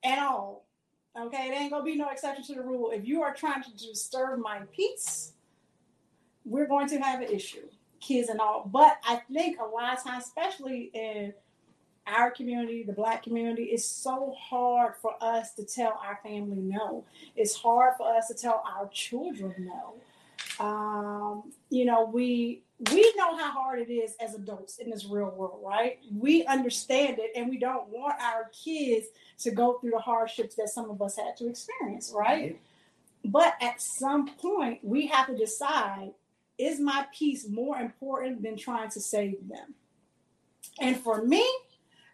and 0.03 0.19
all. 0.19 0.65
Okay, 1.19 1.49
there 1.49 1.59
ain't 1.59 1.71
gonna 1.71 1.83
be 1.83 1.95
no 1.95 2.09
exception 2.09 2.43
to 2.45 2.55
the 2.55 2.61
rule. 2.61 2.91
If 2.91 3.07
you 3.07 3.21
are 3.23 3.33
trying 3.33 3.63
to 3.63 3.71
disturb 3.71 4.39
my 4.39 4.59
peace, 4.71 5.33
we're 6.45 6.67
going 6.67 6.87
to 6.89 6.99
have 6.99 7.21
an 7.21 7.29
issue, 7.29 7.67
kids 7.99 8.29
and 8.29 8.39
all. 8.39 8.69
But 8.71 8.97
I 9.03 9.21
think 9.31 9.59
a 9.59 9.65
lot 9.65 9.97
of 9.97 10.03
times, 10.03 10.25
especially 10.25 10.91
in 10.93 11.33
our 12.07 12.31
community, 12.31 12.83
the 12.83 12.93
black 12.93 13.23
community, 13.23 13.65
it's 13.65 13.85
so 13.85 14.33
hard 14.39 14.93
for 15.01 15.13
us 15.21 15.53
to 15.55 15.63
tell 15.63 15.99
our 16.05 16.19
family 16.23 16.57
no. 16.57 17.05
It's 17.35 17.55
hard 17.55 17.95
for 17.97 18.15
us 18.15 18.27
to 18.27 18.33
tell 18.33 18.63
our 18.65 18.87
children 18.89 19.53
no. 19.59 19.95
Um, 20.65 21.51
you 21.69 21.85
know, 21.85 22.05
we 22.05 22.63
we 22.91 23.13
know 23.15 23.35
how 23.35 23.51
hard 23.51 23.79
it 23.79 23.91
is 23.91 24.15
as 24.21 24.35
adults 24.35 24.77
in 24.77 24.91
this 24.91 25.05
real 25.05 25.31
world, 25.31 25.61
right? 25.63 25.97
We 26.15 26.45
understand 26.45 27.17
it 27.19 27.31
and 27.35 27.49
we 27.49 27.57
don't 27.57 27.87
want 27.89 28.21
our 28.21 28.51
kids 28.63 29.07
to 29.39 29.51
go 29.51 29.79
through 29.79 29.91
the 29.91 29.99
hardships 29.99 30.55
that 30.55 30.69
some 30.69 30.89
of 30.89 31.01
us 31.01 31.17
had 31.17 31.35
to 31.37 31.49
experience, 31.49 32.13
right? 32.15 32.59
But 33.25 33.55
at 33.61 33.81
some 33.81 34.27
point, 34.27 34.79
we 34.83 35.07
have 35.07 35.27
to 35.27 35.35
decide 35.35 36.11
is 36.57 36.79
my 36.79 37.05
peace 37.17 37.47
more 37.47 37.77
important 37.77 38.41
than 38.41 38.57
trying 38.57 38.89
to 38.91 38.99
save 38.99 39.47
them? 39.47 39.75
And 40.79 40.97
for 40.97 41.23
me, 41.23 41.47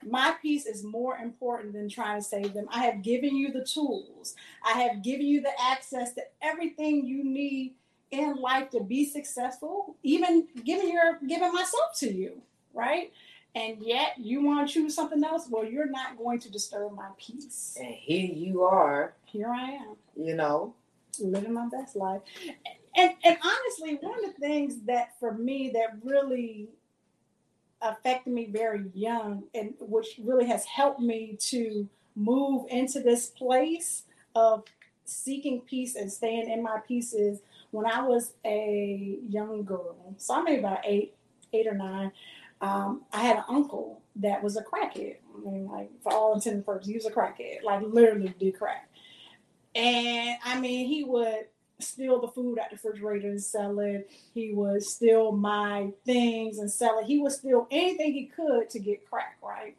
my 0.05 0.35
peace 0.41 0.65
is 0.65 0.83
more 0.83 1.17
important 1.17 1.73
than 1.73 1.89
trying 1.89 2.19
to 2.19 2.23
save 2.25 2.53
them. 2.53 2.67
I 2.71 2.85
have 2.85 3.01
given 3.01 3.35
you 3.35 3.51
the 3.51 3.63
tools, 3.65 4.35
I 4.65 4.79
have 4.81 5.03
given 5.03 5.25
you 5.25 5.41
the 5.41 5.51
access 5.61 6.13
to 6.13 6.21
everything 6.41 7.05
you 7.05 7.23
need 7.23 7.75
in 8.11 8.35
life 8.35 8.69
to 8.71 8.79
be 8.81 9.05
successful, 9.05 9.95
even 10.03 10.47
giving 10.63 10.91
your 10.91 11.19
giving 11.27 11.51
myself 11.53 11.97
to 11.97 12.13
you, 12.13 12.41
right? 12.73 13.11
And 13.55 13.77
yet 13.81 14.15
you 14.17 14.43
want 14.43 14.67
to 14.67 14.73
choose 14.73 14.95
something 14.95 15.23
else. 15.23 15.47
Well, 15.49 15.65
you're 15.65 15.89
not 15.89 16.17
going 16.17 16.39
to 16.39 16.51
disturb 16.51 16.93
my 16.95 17.09
peace. 17.19 17.77
And 17.79 17.93
here 17.93 18.31
you 18.33 18.63
are, 18.63 19.13
Here 19.25 19.49
I 19.49 19.71
am 19.71 19.95
you 20.15 20.35
know. 20.35 20.73
living 21.19 21.53
my 21.53 21.67
best 21.69 21.95
life. 21.95 22.21
And 22.95 23.13
and 23.23 23.37
honestly, 23.43 23.97
one 24.01 24.23
of 24.25 24.33
the 24.33 24.39
things 24.39 24.81
that 24.85 25.19
for 25.19 25.33
me 25.33 25.71
that 25.73 25.97
really 26.03 26.69
affected 27.83 28.33
me 28.33 28.47
very 28.51 28.89
young 28.93 29.43
and 29.53 29.73
which 29.79 30.19
really 30.23 30.45
has 30.47 30.65
helped 30.65 30.99
me 30.99 31.37
to 31.39 31.87
move 32.15 32.65
into 32.69 32.99
this 32.99 33.27
place 33.27 34.03
of 34.35 34.63
seeking 35.05 35.61
peace 35.61 35.95
and 35.95 36.11
staying 36.11 36.49
in 36.49 36.63
my 36.63 36.79
peace 36.87 37.13
is 37.13 37.41
when 37.71 37.85
I 37.85 38.01
was 38.01 38.33
a 38.45 39.17
young 39.27 39.63
girl. 39.63 40.15
So 40.17 40.35
I'm 40.35 40.45
maybe 40.45 40.59
about 40.59 40.79
eight, 40.85 41.15
eight 41.51 41.67
or 41.67 41.73
nine. 41.73 42.11
Um, 42.61 43.01
I 43.11 43.21
had 43.21 43.37
an 43.37 43.43
uncle 43.49 44.01
that 44.17 44.41
was 44.41 44.55
a 44.55 44.63
crackhead. 44.63 45.17
I 45.35 45.49
mean, 45.49 45.67
like 45.67 45.89
for 46.01 46.13
all 46.13 46.33
intents 46.33 46.47
and 46.47 46.65
purposes, 46.65 46.89
he 46.89 46.95
was 46.95 47.05
a 47.05 47.11
crackhead. 47.11 47.63
Like 47.63 47.81
literally 47.81 48.33
did 48.39 48.57
crack. 48.57 48.89
And 49.75 50.37
I 50.45 50.59
mean, 50.59 50.87
he 50.87 51.03
would 51.03 51.47
steal 51.83 52.19
the 52.21 52.27
food 52.27 52.59
out 52.59 52.69
the 52.69 52.75
refrigerator 52.75 53.29
and 53.29 53.41
sell 53.41 53.79
it. 53.79 54.09
He 54.33 54.53
would 54.53 54.83
steal 54.83 55.31
my 55.31 55.91
things 56.05 56.59
and 56.59 56.71
sell 56.71 56.99
it. 56.99 57.05
He 57.05 57.19
would 57.19 57.31
steal 57.31 57.67
anything 57.71 58.13
he 58.13 58.25
could 58.25 58.69
to 58.69 58.79
get 58.79 59.09
crack, 59.09 59.37
right? 59.41 59.75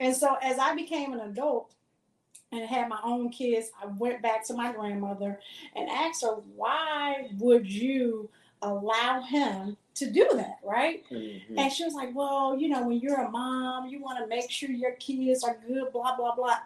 And 0.00 0.14
so 0.16 0.36
as 0.42 0.58
I 0.58 0.74
became 0.74 1.12
an 1.12 1.20
adult 1.20 1.72
and 2.52 2.66
had 2.66 2.88
my 2.88 3.00
own 3.04 3.30
kids, 3.30 3.70
I 3.82 3.86
went 3.86 4.22
back 4.22 4.46
to 4.46 4.54
my 4.54 4.72
grandmother 4.72 5.40
and 5.74 5.88
asked 5.90 6.22
her, 6.22 6.36
why 6.56 7.28
would 7.38 7.66
you 7.70 8.30
allow 8.62 9.20
him 9.22 9.76
to 9.94 10.10
do 10.10 10.28
that, 10.34 10.58
right? 10.64 11.04
Mhm. 11.10 11.58
And 11.58 11.72
she 11.72 11.84
was 11.84 11.94
like, 11.94 12.14
Well, 12.14 12.56
you 12.58 12.68
know, 12.68 12.86
when 12.86 13.00
you're 13.00 13.20
a 13.20 13.30
mom, 13.30 13.88
you 13.88 14.00
want 14.00 14.18
to 14.18 14.26
make 14.26 14.50
sure 14.50 14.70
your 14.70 14.92
kids 14.92 15.42
are 15.44 15.58
good, 15.66 15.92
blah, 15.92 16.16
blah, 16.16 16.34
blah. 16.34 16.58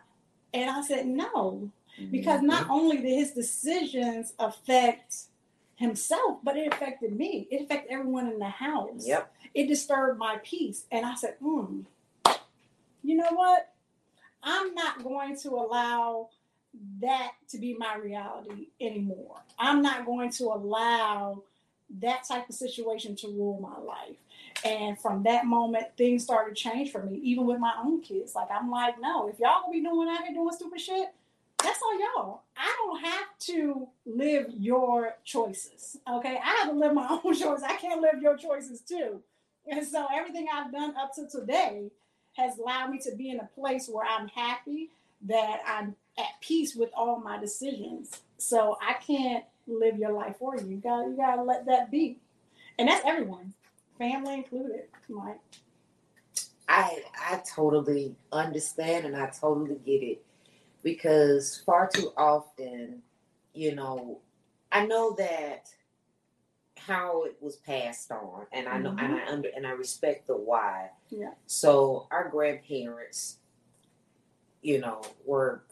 And 0.54 0.70
I 0.70 0.82
said, 0.82 1.06
No, 1.06 1.70
because 2.10 2.38
Mm-hmm. 2.38 2.46
not 2.46 2.70
only 2.70 2.98
did 2.98 3.16
his 3.18 3.32
decisions 3.32 4.32
affect 4.38 5.14
himself, 5.76 6.38
but 6.42 6.56
it 6.56 6.72
affected 6.72 7.16
me. 7.16 7.46
It 7.50 7.62
affected 7.62 7.92
everyone 7.92 8.28
in 8.28 8.38
the 8.38 8.48
house. 8.48 9.06
Yep. 9.06 9.32
It 9.54 9.66
disturbed 9.66 10.18
my 10.18 10.38
peace. 10.42 10.84
And 10.90 11.04
I 11.04 11.14
said, 11.14 11.34
Hmm, 11.42 11.80
you 13.02 13.16
know 13.16 13.30
what? 13.32 13.72
I'm 14.42 14.74
not 14.74 15.02
going 15.02 15.36
to 15.38 15.50
allow 15.50 16.28
that 17.00 17.32
to 17.50 17.58
be 17.58 17.74
my 17.74 17.96
reality 17.96 18.68
anymore. 18.80 19.36
I'm 19.58 19.82
not 19.82 20.06
going 20.06 20.30
to 20.32 20.44
allow 20.44 21.42
that 22.00 22.24
type 22.26 22.48
of 22.48 22.54
situation 22.54 23.14
to 23.16 23.28
rule 23.28 23.60
my 23.60 23.78
life. 23.84 24.16
And 24.64 24.98
from 24.98 25.22
that 25.24 25.44
moment, 25.44 25.86
things 25.96 26.24
started 26.24 26.56
to 26.56 26.62
change 26.62 26.90
for 26.90 27.02
me, 27.02 27.18
even 27.18 27.46
with 27.46 27.58
my 27.58 27.74
own 27.84 28.00
kids. 28.00 28.34
Like 28.34 28.48
I'm 28.50 28.70
like, 28.70 29.00
no, 29.00 29.28
if 29.28 29.38
y'all 29.38 29.60
gonna 29.62 29.72
be 29.72 29.82
doing 29.82 30.08
out 30.08 30.24
here 30.24 30.32
doing 30.34 30.54
stupid 30.54 30.80
shit, 30.80 31.08
that's 31.62 31.80
on 31.82 32.00
y'all. 32.00 32.42
I 32.56 32.74
don't 32.78 33.04
have 33.04 33.38
to 33.40 33.88
live 34.06 34.46
your 34.58 35.16
choices. 35.24 35.96
Okay. 36.10 36.38
I 36.42 36.56
have 36.56 36.68
to 36.70 36.74
live 36.74 36.94
my 36.94 37.06
own 37.24 37.34
choices. 37.34 37.62
I 37.62 37.76
can't 37.76 38.00
live 38.00 38.20
your 38.20 38.36
choices 38.36 38.80
too. 38.80 39.20
And 39.66 39.86
so 39.86 40.06
everything 40.12 40.46
I've 40.52 40.72
done 40.72 40.94
up 40.96 41.14
to 41.14 41.28
today 41.28 41.90
has 42.34 42.58
allowed 42.58 42.90
me 42.90 42.98
to 42.98 43.14
be 43.14 43.30
in 43.30 43.40
a 43.40 43.48
place 43.54 43.88
where 43.88 44.06
I'm 44.06 44.28
happy 44.28 44.90
that 45.28 45.60
I'm 45.66 45.94
at 46.18 46.40
peace 46.40 46.74
with 46.74 46.90
all 46.96 47.20
my 47.20 47.38
decisions. 47.38 48.22
So 48.38 48.76
I 48.80 48.94
can't 48.94 49.44
live 49.66 49.98
your 49.98 50.12
life 50.12 50.36
for 50.38 50.56
you. 50.56 50.66
You 50.66 50.76
got 50.76 51.06
you 51.06 51.16
gotta 51.16 51.42
let 51.42 51.66
that 51.66 51.90
be. 51.90 52.18
And 52.78 52.88
that's 52.88 53.04
everyone, 53.06 53.52
family 53.98 54.34
included. 54.34 54.84
Like 55.08 55.40
I 56.68 57.04
I 57.16 57.42
totally 57.54 58.16
understand 58.32 59.06
and 59.06 59.16
I 59.16 59.26
totally 59.26 59.76
get 59.84 60.02
it 60.02 60.24
because 60.82 61.62
far 61.64 61.88
too 61.92 62.12
often, 62.16 63.02
you 63.54 63.74
know, 63.74 64.18
I 64.70 64.86
know 64.86 65.14
that 65.18 65.68
how 66.86 67.24
it 67.24 67.36
was 67.40 67.56
passed 67.56 68.10
on, 68.10 68.46
and 68.52 68.68
I 68.68 68.78
know 68.78 68.90
and 68.90 68.98
mm-hmm. 68.98 69.14
I 69.14 69.32
under 69.32 69.48
and 69.54 69.66
I 69.66 69.70
respect 69.70 70.26
the 70.26 70.36
why. 70.36 70.90
Yeah. 71.10 71.30
So 71.46 72.06
our 72.10 72.28
grandparents, 72.28 73.38
you 74.62 74.80
know, 74.80 75.02
were 75.24 75.62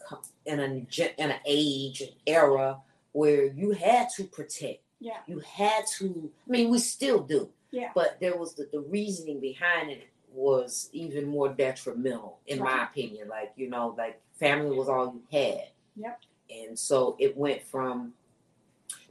in 0.46 0.60
a 0.60 0.64
in 0.64 1.30
an 1.30 1.40
age 1.46 2.00
and 2.00 2.12
era 2.26 2.78
where 3.12 3.46
you 3.46 3.72
had 3.72 4.08
to 4.16 4.24
protect. 4.24 4.82
Yeah. 5.00 5.18
You 5.26 5.40
had 5.40 5.86
to. 5.98 6.30
I 6.46 6.50
mean, 6.50 6.70
we 6.70 6.78
still 6.78 7.20
do. 7.20 7.48
Yeah. 7.70 7.90
But 7.94 8.18
there 8.20 8.36
was 8.36 8.54
the, 8.54 8.68
the 8.70 8.80
reasoning 8.80 9.40
behind 9.40 9.90
it 9.90 10.08
was 10.32 10.90
even 10.92 11.26
more 11.26 11.48
detrimental, 11.48 12.38
in 12.46 12.60
my 12.60 12.84
opinion. 12.84 13.28
Like 13.28 13.52
you 13.56 13.68
know, 13.68 13.94
like 13.96 14.20
family 14.40 14.76
was 14.76 14.88
all 14.88 15.14
you 15.14 15.22
had. 15.30 15.68
Yep. 15.96 16.20
And 16.50 16.78
so 16.78 17.16
it 17.20 17.36
went 17.36 17.62
from 17.62 18.14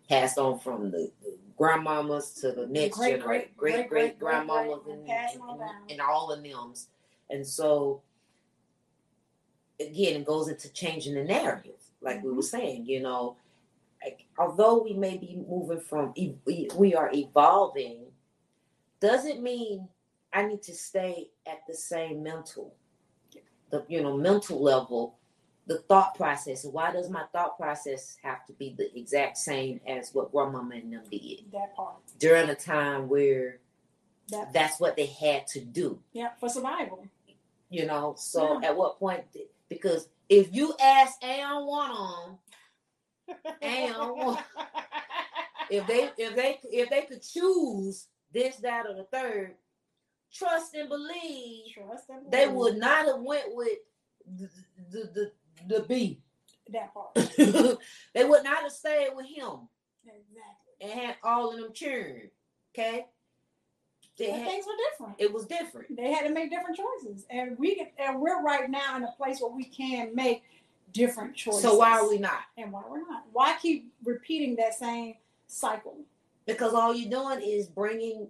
passed 0.09 0.37
on 0.37 0.59
from 0.59 0.91
the, 0.91 1.11
the 1.21 1.37
grandmamas 1.57 2.41
to 2.41 2.51
the 2.51 2.65
next 2.67 2.97
Great, 2.97 3.19
generation, 3.19 3.49
great, 3.55 3.87
great 3.87 3.89
great, 3.89 4.19
grandmamas 4.19 4.83
great, 4.83 4.97
and, 4.97 5.09
and, 5.09 5.91
and 5.91 6.01
all 6.01 6.31
of 6.31 6.43
them. 6.43 6.73
And 7.29 7.45
so 7.45 8.01
again, 9.79 10.21
it 10.21 10.25
goes 10.25 10.49
into 10.49 10.71
changing 10.73 11.15
the 11.15 11.23
narrative, 11.23 11.79
like 12.01 12.23
we 12.23 12.31
were 12.31 12.41
saying. 12.41 12.85
You 12.85 13.01
know, 13.01 13.37
like, 14.03 14.25
although 14.37 14.81
we 14.81 14.93
may 14.93 15.17
be 15.17 15.41
moving 15.47 15.79
from 15.79 16.13
we, 16.45 16.69
we 16.75 16.95
are 16.95 17.11
evolving, 17.13 18.05
doesn't 18.99 19.41
mean 19.41 19.87
I 20.33 20.45
need 20.45 20.63
to 20.63 20.73
stay 20.75 21.29
at 21.47 21.59
the 21.67 21.73
same 21.73 22.23
mental, 22.23 22.73
the 23.71 23.85
you 23.87 24.01
know 24.01 24.17
mental 24.17 24.61
level, 24.61 25.18
the 25.69 25.77
thought 25.87 26.15
process. 26.15 26.65
Why 26.65 26.91
does 26.91 27.09
my 27.11 27.23
thought 27.31 27.55
process 27.57 28.17
have 28.23 28.43
to 28.47 28.53
be 28.53 28.73
the 28.75 28.89
exact 28.97 29.37
same 29.37 29.79
as 29.87 30.09
what 30.13 30.31
grandmama 30.31 30.75
and 30.75 30.91
them 30.91 31.03
did 31.11 31.45
that 31.53 31.75
part. 31.75 31.97
during 32.17 32.49
a 32.49 32.55
time 32.55 33.07
where 33.07 33.59
That 34.29 34.51
that's 34.51 34.79
what 34.79 34.95
they 34.97 35.05
had 35.05 35.45
to 35.47 35.61
do? 35.61 35.99
yeah, 36.11 36.29
for 36.39 36.49
survival. 36.49 37.05
You 37.69 37.85
know, 37.85 38.15
so 38.17 38.59
Yeah. 38.59 38.69
at 38.69 38.77
what 38.77 38.97
point? 38.99 39.25
Because 39.69 40.09
if 40.27 40.53
you 40.55 40.73
ask 40.81 41.23
Aeon 41.23 41.65
one 41.67 41.91
on 41.91 42.37
And- 43.61 44.37
if 45.69 45.85
they 45.85 46.09
if 46.17 46.35
they 46.35 46.59
if 46.63 46.89
they 46.89 47.03
could 47.03 47.21
choose 47.21 48.07
this, 48.31 48.55
that, 48.57 48.87
or 48.87 48.95
the 48.95 49.03
third, 49.05 49.53
trust 50.33 50.73
and 50.73 50.89
believe 50.89 51.73
Trust 51.75 52.09
and 52.09 52.31
they 52.31 52.47
would 52.47 52.77
not 52.77 53.05
have 53.05 53.21
went 53.21 53.45
with 53.55 53.77
the 54.37 54.49
the 54.91 54.99
the, 55.13 55.31
the 55.67 55.81
B. 55.81 56.19
that 56.71 56.93
part. 56.93 57.13
they 58.13 58.23
would 58.25 58.43
not 58.43 58.63
have 58.63 58.71
stayed 58.71 59.09
with 59.15 59.25
him 59.27 59.67
Exactly. 60.05 60.81
and 60.81 60.91
had 60.91 61.15
all 61.23 61.51
of 61.51 61.59
them 61.59 61.73
children. 61.73 62.29
Okay, 62.73 63.05
they 64.17 64.29
had, 64.31 64.45
things 64.47 64.65
were 64.65 64.73
different. 64.91 65.15
it 65.19 65.33
was 65.33 65.45
different. 65.45 65.95
They 65.95 66.11
had 66.11 66.27
to 66.27 66.33
make 66.33 66.49
different 66.51 66.77
choices, 66.77 67.25
and 67.29 67.57
we 67.57 67.75
can, 67.75 67.87
and 67.97 68.19
we're 68.21 68.41
right 68.43 68.69
now 68.69 68.95
in 68.97 69.03
a 69.03 69.11
place 69.17 69.41
where 69.41 69.51
we 69.51 69.65
can 69.65 70.13
make 70.15 70.43
different 70.93 71.35
choices. 71.35 71.61
So 71.63 71.75
why 71.77 71.99
are 71.99 72.07
we 72.09 72.17
not? 72.19 72.41
And 72.57 72.71
why 72.71 72.83
we're 72.89 72.99
not? 73.07 73.23
Why 73.31 73.55
keep 73.61 73.91
repeating 74.03 74.55
that 74.57 74.75
same 74.75 75.15
cycle? 75.47 75.97
Because 76.45 76.73
all 76.73 76.93
you're 76.95 77.09
doing 77.11 77.41
is 77.47 77.67
bringing 77.67 78.27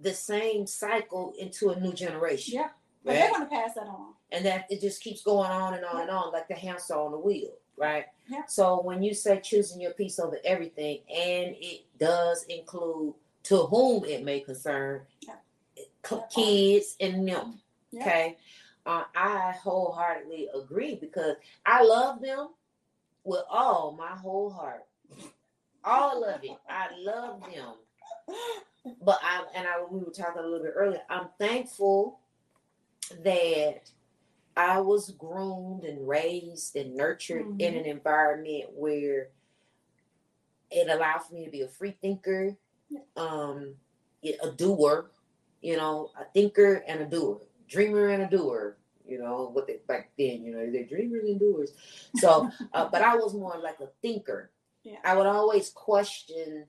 the 0.00 0.12
same 0.14 0.66
cycle 0.66 1.34
into 1.38 1.70
a 1.70 1.78
new 1.80 1.92
generation. 1.92 2.54
Yeah, 2.54 2.68
but 3.04 3.10
Right. 3.12 3.20
they're 3.20 3.30
going 3.30 3.42
to 3.42 3.54
pass 3.54 3.74
that 3.74 3.86
on. 3.86 4.14
And 4.32 4.44
that 4.46 4.66
it 4.70 4.80
just 4.80 5.02
keeps 5.02 5.22
going 5.22 5.50
on 5.50 5.74
and 5.74 5.84
on 5.84 6.00
and 6.02 6.10
on 6.10 6.32
like 6.32 6.48
the 6.48 6.54
hamster 6.54 6.94
on 6.94 7.10
the 7.12 7.18
wheel 7.18 7.52
right 7.76 8.06
Yeah. 8.28 8.42
so 8.46 8.80
when 8.82 9.02
you 9.02 9.14
say 9.14 9.40
choosing 9.40 9.80
your 9.80 9.92
peace 9.92 10.18
over 10.18 10.38
everything 10.44 10.98
and 11.08 11.56
it 11.58 11.84
does 11.98 12.44
include 12.44 13.14
to 13.44 13.56
whom 13.66 14.04
it 14.04 14.22
may 14.24 14.40
concern 14.40 15.02
Yeah. 15.22 15.34
Kids 16.34 16.96
and 17.00 17.26
them 17.26 17.60
Yeah. 17.90 18.00
okay 18.02 18.36
uh, 18.86 19.04
i 19.16 19.52
wholeheartedly 19.62 20.48
agree 20.54 20.94
because 20.96 21.36
i 21.66 21.82
love 21.82 22.20
them 22.20 22.48
with 23.24 23.42
all 23.50 23.92
my 23.98 24.14
whole 24.16 24.50
heart 24.50 24.84
all 25.84 26.22
of 26.24 26.44
it 26.44 26.56
i 26.68 26.88
love 26.98 27.40
them 27.52 27.74
but 29.02 29.18
I 29.22 29.44
and 29.54 29.66
I 29.66 29.82
we 29.90 30.00
were 30.00 30.10
talking 30.10 30.40
a 30.42 30.46
little 30.46 30.64
bit 30.64 30.72
earlier. 30.74 31.02
I'm 31.10 31.28
thankful 31.38 32.20
that 33.24 33.90
I 34.60 34.78
was 34.80 35.12
groomed 35.12 35.84
and 35.84 36.06
raised 36.06 36.76
and 36.76 36.94
nurtured 36.94 37.46
in 37.58 37.74
an 37.76 37.86
environment 37.86 38.66
where 38.74 39.28
it 40.70 40.90
allowed 40.90 41.20
for 41.20 41.34
me 41.34 41.46
to 41.46 41.50
be 41.50 41.62
a 41.62 41.68
free 41.68 41.96
thinker, 42.02 42.56
um, 43.16 43.74
a 44.22 44.50
doer, 44.50 45.10
you 45.62 45.78
know, 45.78 46.10
a 46.20 46.24
thinker 46.34 46.84
and 46.86 47.00
a 47.00 47.06
doer, 47.06 47.40
dreamer 47.70 48.08
and 48.10 48.22
a 48.22 48.28
doer. 48.28 48.76
You 49.06 49.18
know 49.18 49.50
what 49.50 49.66
they 49.66 49.78
back 49.88 50.10
then, 50.18 50.44
you 50.44 50.52
know, 50.52 50.70
they're 50.70 50.84
dreamers 50.84 51.24
and 51.24 51.40
doers. 51.40 51.72
So, 52.16 52.50
uh, 52.74 52.88
but 52.92 53.02
I 53.02 53.16
was 53.16 53.32
more 53.32 53.58
like 53.60 53.80
a 53.80 53.88
thinker. 54.02 54.50
Yeah. 54.84 54.98
I 55.04 55.16
would 55.16 55.26
always 55.26 55.70
question 55.70 56.66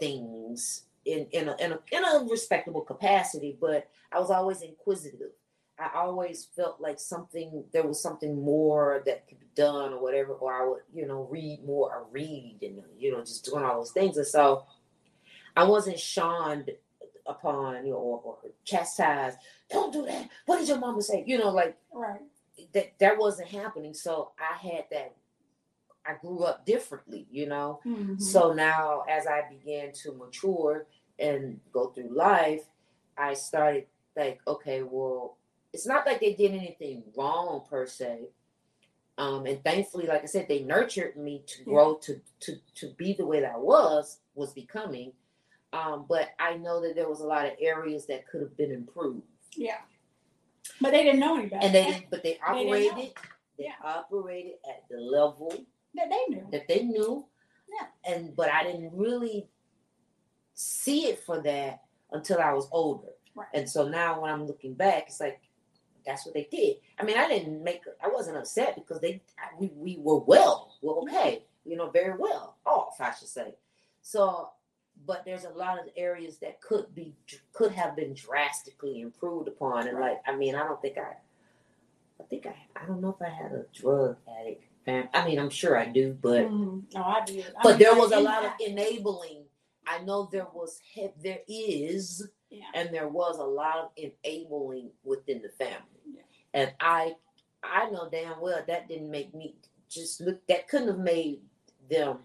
things 0.00 0.84
in 1.04 1.26
in 1.30 1.48
a, 1.50 1.56
in 1.60 1.72
a 1.72 1.78
in 1.92 2.04
a 2.04 2.26
respectable 2.28 2.80
capacity, 2.80 3.56
but 3.60 3.90
I 4.10 4.18
was 4.18 4.30
always 4.30 4.62
inquisitive. 4.62 5.32
I 5.78 5.90
always 5.98 6.44
felt 6.56 6.80
like 6.80 7.00
something 7.00 7.64
there 7.72 7.86
was 7.86 8.00
something 8.00 8.40
more 8.40 9.02
that 9.06 9.26
could 9.28 9.40
be 9.40 9.46
done 9.54 9.92
or 9.92 10.00
whatever, 10.00 10.32
or 10.34 10.52
I 10.52 10.68
would 10.68 10.82
you 10.94 11.06
know 11.06 11.26
read 11.30 11.64
more 11.64 11.92
or 11.92 12.06
read 12.10 12.58
and 12.62 12.82
you 12.98 13.12
know 13.12 13.20
just 13.20 13.44
doing 13.44 13.64
all 13.64 13.78
those 13.78 13.90
things, 13.92 14.16
and 14.16 14.26
so 14.26 14.64
I 15.56 15.64
wasn't 15.64 15.98
shunned 15.98 16.70
upon 17.26 17.84
you 17.86 17.92
know 17.92 17.98
or, 17.98 18.20
or 18.24 18.38
chastised. 18.64 19.38
Don't 19.70 19.92
do 19.92 20.04
that. 20.06 20.28
What 20.46 20.58
did 20.58 20.68
your 20.68 20.78
mama 20.78 21.02
say? 21.02 21.24
You 21.26 21.38
know, 21.38 21.50
like 21.50 21.76
Right. 21.92 22.20
that 22.72 22.98
that 23.00 23.18
wasn't 23.18 23.48
happening. 23.48 23.94
So 23.94 24.32
I 24.38 24.56
had 24.56 24.84
that. 24.90 25.14
I 26.06 26.14
grew 26.20 26.44
up 26.44 26.66
differently, 26.66 27.26
you 27.30 27.46
know. 27.46 27.80
Mhm. 27.86 28.20
So 28.20 28.52
now, 28.52 29.04
as 29.08 29.26
I 29.26 29.48
began 29.48 29.92
to 30.02 30.12
mature 30.12 30.86
and 31.18 31.60
go 31.72 31.88
through 31.88 32.10
life, 32.14 32.66
I 33.16 33.32
started 33.34 33.86
like, 34.14 34.40
okay, 34.46 34.82
well, 34.82 35.38
it's 35.74 35.86
not 35.86 36.06
like 36.06 36.20
they 36.20 36.32
did 36.34 36.52
anything 36.52 37.02
wrong 37.16 37.64
per 37.68 37.86
se, 37.86 38.28
Um, 39.18 39.46
and 39.46 39.62
thankfully, 39.62 40.06
like 40.06 40.22
I 40.22 40.26
said, 40.26 40.46
they 40.48 40.62
nurtured 40.62 41.16
me 41.16 41.42
to 41.46 41.64
grow 41.64 41.94
to 42.04 42.20
to 42.40 42.56
to 42.76 42.86
be 42.96 43.12
the 43.12 43.26
way 43.26 43.40
that 43.40 43.52
I 43.52 43.58
was 43.58 44.20
was 44.34 44.52
becoming. 44.52 45.12
Um, 45.72 46.06
but 46.08 46.30
I 46.38 46.56
know 46.56 46.80
that 46.82 46.94
there 46.94 47.08
was 47.08 47.20
a 47.20 47.26
lot 47.26 47.46
of 47.46 47.52
areas 47.60 48.06
that 48.06 48.26
could 48.28 48.40
have 48.42 48.56
been 48.56 48.70
improved, 48.72 49.26
Yeah. 49.56 49.80
But 50.80 50.92
they 50.92 51.02
didn't 51.04 51.20
know 51.20 51.36
any 51.36 51.48
better. 51.48 51.64
and 51.66 51.74
they 51.74 51.84
didn't. 51.84 52.10
But 52.10 52.22
they 52.22 52.38
operated. 52.38 53.12
They 53.58 53.64
Yeah. 53.64 53.74
operated 53.82 54.54
at 54.68 54.88
the 54.88 54.98
level 55.00 55.50
that 55.94 56.08
they 56.10 56.24
knew. 56.34 56.46
that 56.52 56.66
they 56.68 56.82
knew. 56.84 57.26
Yeah. 57.74 57.86
And 58.04 58.34
but 58.36 58.48
I 58.50 58.62
didn't 58.62 58.92
really 58.96 59.48
see 60.54 61.06
it 61.06 61.18
for 61.20 61.40
that 61.42 61.82
until 62.12 62.38
I 62.40 62.52
was 62.52 62.68
older. 62.70 63.12
Right. 63.34 63.48
And 63.54 63.68
so 63.68 63.88
now 63.88 64.20
when 64.20 64.30
I'm 64.32 64.46
looking 64.46 64.74
back, 64.74 65.04
it's 65.08 65.20
like 65.20 65.40
that's 66.06 66.24
what 66.26 66.34
they 66.34 66.48
did. 66.50 66.76
I 66.98 67.04
mean, 67.04 67.16
I 67.16 67.28
didn't 67.28 67.62
make 67.62 67.82
I 68.02 68.08
wasn't 68.08 68.36
upset 68.36 68.74
because 68.76 69.00
they 69.00 69.22
I- 69.38 69.54
we, 69.58 69.70
we 69.74 69.96
were 69.98 70.18
well. 70.18 70.74
Well, 70.82 71.00
okay, 71.04 71.42
you 71.64 71.76
know, 71.76 71.90
very 71.90 72.16
well 72.16 72.56
off, 72.66 73.00
I 73.00 73.12
should 73.14 73.28
say. 73.28 73.54
So 74.02 74.50
but 75.06 75.24
there's 75.24 75.44
a 75.44 75.50
lot 75.50 75.78
of 75.80 75.86
areas 75.96 76.38
that 76.38 76.60
could 76.60 76.94
be 76.94 77.14
could 77.52 77.72
have 77.72 77.96
been 77.96 78.14
drastically 78.14 79.00
improved 79.00 79.48
upon. 79.48 79.88
And 79.88 79.98
like 79.98 80.20
I 80.26 80.36
mean, 80.36 80.54
I 80.54 80.60
don't 80.64 80.80
think 80.80 80.98
I 80.98 81.14
I 82.20 82.24
think 82.24 82.46
I 82.46 82.54
I 82.80 82.86
don't 82.86 83.00
know 83.00 83.16
if 83.18 83.26
I 83.26 83.30
had 83.30 83.52
a 83.52 83.64
drug 83.72 84.16
addict 84.40 84.64
fam 84.84 85.08
I 85.14 85.24
mean 85.26 85.38
I'm 85.38 85.50
sure 85.50 85.76
I 85.78 85.86
do, 85.86 86.16
but 86.20 86.44
Mhm. 86.44 86.84
No, 86.94 87.02
I 87.02 87.24
did. 87.24 87.46
I 87.58 87.62
but 87.62 87.68
mean, 87.70 87.78
there 87.80 87.94
was 87.96 88.12
a 88.12 88.20
lot 88.20 88.44
of 88.44 88.52
enabling. 88.60 89.44
I 89.86 89.98
know 89.98 90.28
there 90.30 90.46
was 90.54 90.80
there 91.22 91.40
is 91.48 92.28
Yeah. 92.50 92.64
and 92.74 92.90
there 92.94 93.08
was 93.08 93.38
a 93.38 93.44
lot 93.44 93.78
of 93.78 93.90
enabling 93.96 94.90
within 95.02 95.42
the 95.42 95.48
family. 95.48 95.93
And 96.54 96.72
I 96.80 97.14
I 97.62 97.90
know 97.90 98.08
damn 98.10 98.40
well 98.40 98.62
that 98.66 98.88
didn't 98.88 99.10
make 99.10 99.34
me 99.34 99.56
just 99.90 100.20
look 100.22 100.44
that 100.46 100.68
couldn't 100.68 100.88
have 100.88 100.98
made 100.98 101.40
them 101.90 102.18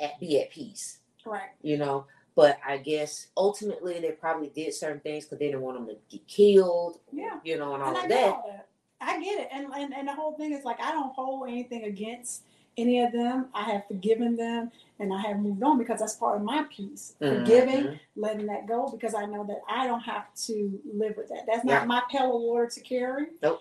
at 0.00 0.18
be 0.20 0.40
at 0.40 0.50
peace, 0.50 0.98
Right. 1.24 1.48
you 1.62 1.78
know. 1.78 2.04
But 2.34 2.58
I 2.64 2.76
guess 2.76 3.28
ultimately 3.36 3.98
they 4.00 4.12
probably 4.12 4.48
did 4.48 4.72
certain 4.74 5.00
things 5.00 5.24
because 5.24 5.38
they 5.40 5.46
didn't 5.46 5.62
want 5.62 5.78
them 5.78 5.88
to 5.88 5.96
get 6.08 6.26
killed, 6.28 7.00
Yeah. 7.12 7.40
you 7.42 7.58
know, 7.58 7.74
and 7.74 7.82
all 7.82 7.88
And 7.96 8.04
of 8.04 8.08
that. 8.10 8.32
all 8.32 8.44
that. 8.48 8.68
I 9.00 9.20
get 9.22 9.40
it. 9.40 9.48
And, 9.52 9.66
and 9.74 9.94
and 9.94 10.06
the 10.08 10.12
whole 10.14 10.32
thing 10.32 10.52
is 10.52 10.64
like 10.64 10.80
I 10.80 10.92
don't 10.92 11.12
hold 11.14 11.48
anything 11.48 11.84
against 11.84 12.42
any 12.78 13.00
of 13.00 13.12
them. 13.12 13.48
I 13.52 13.64
have 13.64 13.86
forgiven 13.88 14.36
them 14.36 14.70
and 15.00 15.12
I 15.12 15.20
have 15.22 15.38
moved 15.40 15.62
on 15.62 15.76
because 15.78 16.00
that's 16.00 16.14
part 16.14 16.36
of 16.36 16.42
my 16.42 16.64
peace. 16.70 17.14
Forgiving, 17.18 17.84
Mhm. 17.84 18.00
letting 18.16 18.46
that 18.46 18.66
go 18.66 18.86
because 18.88 19.14
I 19.14 19.26
know 19.26 19.44
that 19.44 19.60
I 19.68 19.86
don't 19.86 20.00
have 20.00 20.32
to 20.46 20.80
live 20.94 21.16
with 21.16 21.28
that. 21.28 21.44
That's 21.46 21.64
not 21.64 21.82
Yeah. 21.82 21.84
my 21.86 22.02
pail 22.10 22.34
of 22.36 22.40
water 22.42 22.68
to 22.68 22.80
carry. 22.80 23.26
Nope. 23.42 23.60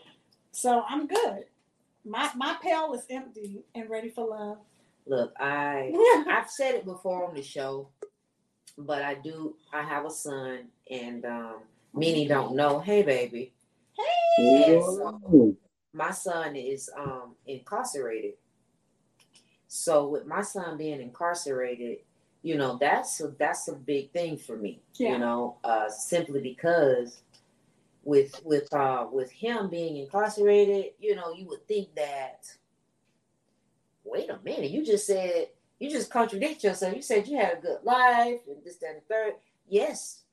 So 0.51 0.84
I'm 0.88 1.07
good. 1.07 1.45
My 2.05 2.30
my 2.36 2.57
pail 2.61 2.93
is 2.93 3.05
empty 3.09 3.63
and 3.76 3.89
ready 3.89 4.09
for 4.09 4.26
love. 4.28 4.59
Look, 5.07 5.34
I 5.39 5.91
I've 6.30 6.49
said 6.49 6.76
it 6.76 6.86
before 6.86 7.26
on 7.28 7.34
the 7.36 7.41
show, 7.41 7.89
but 8.78 9.01
I 9.01 9.15
do. 9.15 9.55
I 9.74 9.82
have 9.82 10.05
a 10.05 10.11
son, 10.11 10.70
and 10.89 11.26
um, 11.26 11.63
many 11.93 12.28
don't 12.28 12.55
know. 12.55 12.80
Hey, 12.80 13.01
baby, 13.03 13.53
Hey. 13.97 15.53
my 15.93 16.11
son 16.11 16.55
is 16.55 16.89
um, 16.95 17.36
incarcerated. 17.45 18.34
So 19.68 20.07
with 20.07 20.26
my 20.26 20.41
son 20.41 20.78
being 20.78 21.01
incarcerated, 21.01 21.99
you 22.43 22.55
know 22.55 22.78
that's 22.80 23.20
a, 23.22 23.30
that's 23.30 23.68
a 23.68 23.74
big 23.74 24.11
thing 24.11 24.38
for 24.38 24.55
me. 24.57 24.82
Yeah. 24.95 25.13
You 25.13 25.18
know, 25.20 25.57
uh, 25.63 25.89
simply 25.89 26.41
because 26.41 27.22
with 28.03 28.39
with 28.45 28.72
uh, 28.74 29.07
with 29.11 29.32
him 29.32 29.70
being 29.70 29.97
incarcerated, 29.97 30.93
you 30.99 31.15
know, 31.15 31.34
you 31.34 31.45
would 31.47 31.68
think 31.68 31.93
that. 31.95 32.45
Wait 34.05 34.30
a 34.30 34.39
minute, 34.43 34.72
you 34.72 34.86
just 34.86 35.05
said 35.05 35.49
you 35.80 35.89
just 35.89 36.09
contradict 36.09 36.63
yourself. 36.63 36.95
You 36.95 37.01
said 37.01 37.28
you 37.28 37.38
had 37.38 37.57
a 37.57 37.61
good 37.61 37.80
life 37.84 38.39
and 38.47 38.63
this, 38.63 38.78
that, 38.78 38.88
and 38.91 38.97
the 38.97 39.13
third. 39.13 39.34
Yes, 39.68 40.24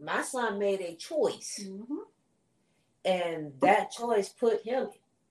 my 0.00 0.22
son 0.22 0.58
made 0.58 0.80
a 0.80 0.96
choice 0.96 1.60
Mhm. 1.62 1.98
and 3.04 3.52
that 3.60 3.92
choice 3.92 4.28
put 4.30 4.62
him 4.62 4.88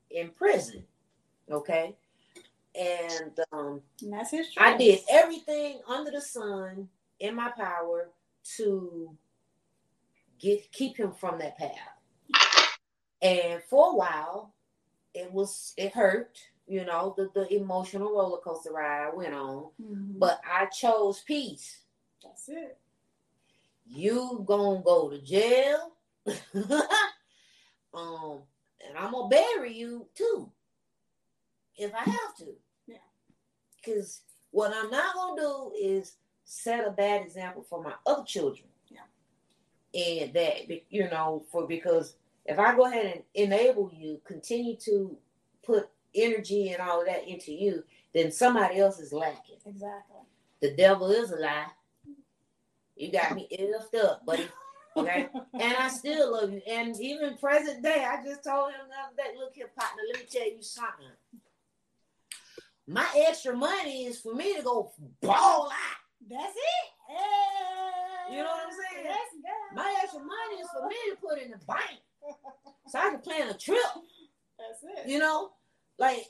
in 0.10 0.30
prison. 0.32 0.86
Okay, 1.52 1.98
and 2.80 3.38
um, 3.52 3.82
And 4.02 4.14
that's 4.14 4.32
his 4.32 4.48
choice. 4.50 4.64
I 4.64 4.78
did 4.78 5.02
everything 5.10 5.82
under 5.88 6.12
the 6.12 6.22
sun 6.22 6.88
in 7.20 7.36
my 7.36 7.50
power 7.52 8.10
to 8.58 9.16
get 10.40 10.72
keep 10.72 10.96
him 10.98 11.12
from 11.12 11.38
that 11.40 11.58
path. 11.58 11.78
And 13.22 13.62
for 13.70 13.92
a 13.92 13.96
while, 13.96 14.54
it 15.14 15.32
was 15.32 15.74
it 15.78 15.92
hurt. 15.94 16.40
You 16.68 16.86
know 16.86 17.14
the 17.18 17.30
the 17.34 17.54
emotional 17.54 18.12
roller 18.14 18.38
coaster 18.40 18.72
ride 18.72 19.08
I 19.12 19.16
went 19.16 19.34
on, 19.34 19.72
Mhm. 19.82 20.20
but 20.20 20.40
I 20.50 20.68
chose 20.68 21.20
peace. 21.22 21.82
that's 22.24 22.48
it. 22.50 22.78
you 23.92 24.44
gonna 24.48 24.82
go 24.84 25.10
to 25.10 25.20
jail 25.22 25.94
um 27.94 28.42
and 28.86 28.98
i'm 28.98 29.12
gonna 29.12 29.28
bury 29.30 29.74
you 29.74 30.06
too 30.14 30.52
if 31.76 31.92
i 31.96 32.04
have 32.04 32.36
to. 32.38 32.54
Because 33.90 34.22
what 34.52 34.74
i'm 34.76 34.90
not 34.90 35.16
gonna 35.16 35.42
do 35.42 35.72
is 35.80 36.14
set 36.44 36.88
a 36.88 36.92
bad 36.92 37.22
example 37.22 37.64
for 37.70 37.82
my 37.84 37.94
other 38.06 38.24
children 38.24 38.68
Yeah. 38.90 39.02
and 40.22 40.34
that 40.34 40.70
you 40.90 41.10
know 41.10 41.44
for 41.52 41.68
because 41.68 42.16
if 42.46 42.58
i 42.60 42.76
go 42.76 42.86
ahead 42.86 43.06
and 43.16 43.24
enable 43.36 43.92
you 43.94 44.20
continue 44.26 44.76
to 44.78 45.16
put 45.64 45.90
energy 46.16 46.70
and 46.70 46.82
all 46.82 47.02
of 47.02 47.08
that 47.08 47.28
into 47.28 47.52
you 47.52 47.84
then 48.14 48.32
somebody 48.32 48.80
else 48.80 49.00
is 49.00 49.14
lacking 49.14 49.58
Exactly. 49.66 50.22
the 50.62 50.72
devil 50.76 51.12
is 51.12 51.32
a 51.32 51.36
lie 51.38 51.68
you 52.96 53.12
got 53.12 53.36
me 53.36 53.48
effed 53.52 53.98
up 54.04 54.26
buddy 54.26 54.48
Okay. 54.98 55.28
And 55.54 55.78
I 55.78 55.88
still 55.88 56.34
love 56.34 56.52
you. 56.52 56.62
And 56.68 57.00
even 57.00 57.38
present 57.38 57.84
day, 57.84 58.04
I 58.06 58.24
just 58.26 58.44
told 58.44 58.72
him 58.72 58.82
the 58.90 58.96
other 58.96 59.16
day, 59.34 59.38
look 59.38 59.54
here, 59.54 59.70
partner, 59.78 60.02
let 60.12 60.20
me 60.20 60.28
tell 60.30 60.50
you 60.50 60.62
something. 60.62 61.06
My 62.90 63.06
extra 63.28 63.56
money 63.56 64.06
is 64.06 64.20
for 64.20 64.34
me 64.34 64.56
to 64.56 64.64
go 64.64 64.92
ball 65.22 65.72
out. 65.72 66.28
That's 66.28 66.56
it. 66.56 66.88
Hey. 67.08 68.36
You 68.36 68.40
know 68.40 68.50
what 68.50 68.66
I'm 68.66 68.72
saying? 68.72 69.06
That's 69.06 69.34
good. 69.36 69.76
My 69.76 69.96
extra 70.02 70.20
money 70.20 70.56
is 70.60 70.68
for 70.74 70.88
me 70.88 70.96
to 71.12 71.18
put 71.22 71.40
in 71.40 71.52
the 71.52 71.66
bank 71.68 72.00
so 72.88 72.98
I 72.98 73.12
can 73.12 73.20
plan 73.20 73.50
a 73.50 73.54
trip. 73.54 73.80
That's 74.58 75.06
it. 75.06 75.10
You 75.10 75.20
know, 75.20 75.52
like 76.00 76.26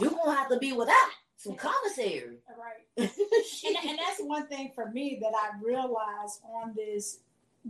you're 0.00 0.10
gonna 0.10 0.36
have 0.36 0.50
to 0.50 0.58
be 0.58 0.72
without 0.72 0.94
some 1.36 1.56
commissary. 1.56 2.38
Right. 2.48 3.10
And, 3.64 3.76
and 3.90 3.98
that's 3.98 4.20
one 4.20 4.48
thing 4.48 4.72
for 4.74 4.90
me 4.90 5.20
that 5.22 5.32
I 5.34 5.50
realized 5.64 6.40
on 6.44 6.74
this 6.74 7.20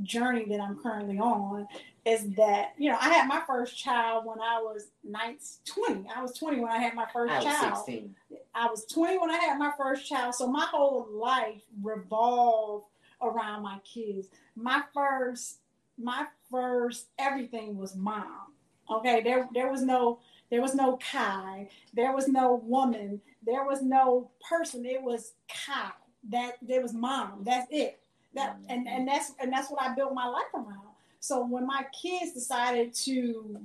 journey 0.03 0.47
that 0.49 0.61
I'm 0.61 0.79
currently 0.79 1.19
on 1.19 1.69
is 2.05 2.31
that, 2.35 2.73
you 2.79 2.91
know, 2.91 2.99
I 3.01 3.11
had 3.11 3.29
my 3.29 3.43
first 3.47 3.77
child 3.77 4.25
when 4.25 4.41
I 4.41 4.61
was 4.61 4.89
19, 5.05 5.39
20. 5.67 6.09
I 6.15 6.23
was 6.23 6.33
20 6.37 6.61
when 6.61 6.71
I 6.71 6.79
had 6.79 6.95
my 6.95 7.07
first 7.13 7.33
I 7.33 7.37
was 7.37 7.45
child. 7.45 7.77
16. 7.85 8.15
I 8.55 8.67
was 8.69 8.87
20 8.87 9.19
when 9.19 9.31
I 9.31 9.37
had 9.37 9.59
my 9.59 9.73
first 9.77 10.09
child. 10.09 10.35
So 10.35 10.49
my 10.49 10.65
whole 10.65 11.07
life 11.13 11.63
revolved 11.83 12.87
around 13.23 13.63
my 13.63 13.79
kids. 13.85 14.29
My 14.57 14.83
first, 14.93 15.59
my 15.99 16.27
first 16.51 17.07
everything 17.19 17.77
was 17.77 17.95
mom. 17.95 18.53
Okay. 18.91 19.23
There 19.23 19.49
there 19.55 19.71
was 19.71 19.83
no 19.83 20.19
there 20.51 20.61
was 20.61 20.75
no 20.75 20.99
Kai. 20.99 21.69
There 21.95 22.13
was 22.13 22.29
no 22.29 22.63
woman. 22.65 23.21
There 23.47 23.65
was 23.65 23.83
no 23.83 24.31
person. 24.49 24.85
It 24.85 25.03
was 25.03 25.33
Kai. 25.49 25.93
That 26.29 26.57
there 26.61 26.83
was 26.83 26.93
mom. 26.93 27.43
That's 27.45 27.67
it. 27.71 28.01
That 28.35 28.57
and, 28.69 28.89
and 28.89 29.07
that's 29.07 29.33
and 29.41 29.53
that's 29.53 29.71
what 29.71 29.83
I 29.83 29.95
built 29.95 30.15
my 30.15 30.27
life 30.27 30.53
around. 30.55 30.93
So 31.21 31.47
when 31.47 31.67
my 31.67 31.85
kids 31.93 32.33
decided 32.33 32.95
to, 33.07 33.13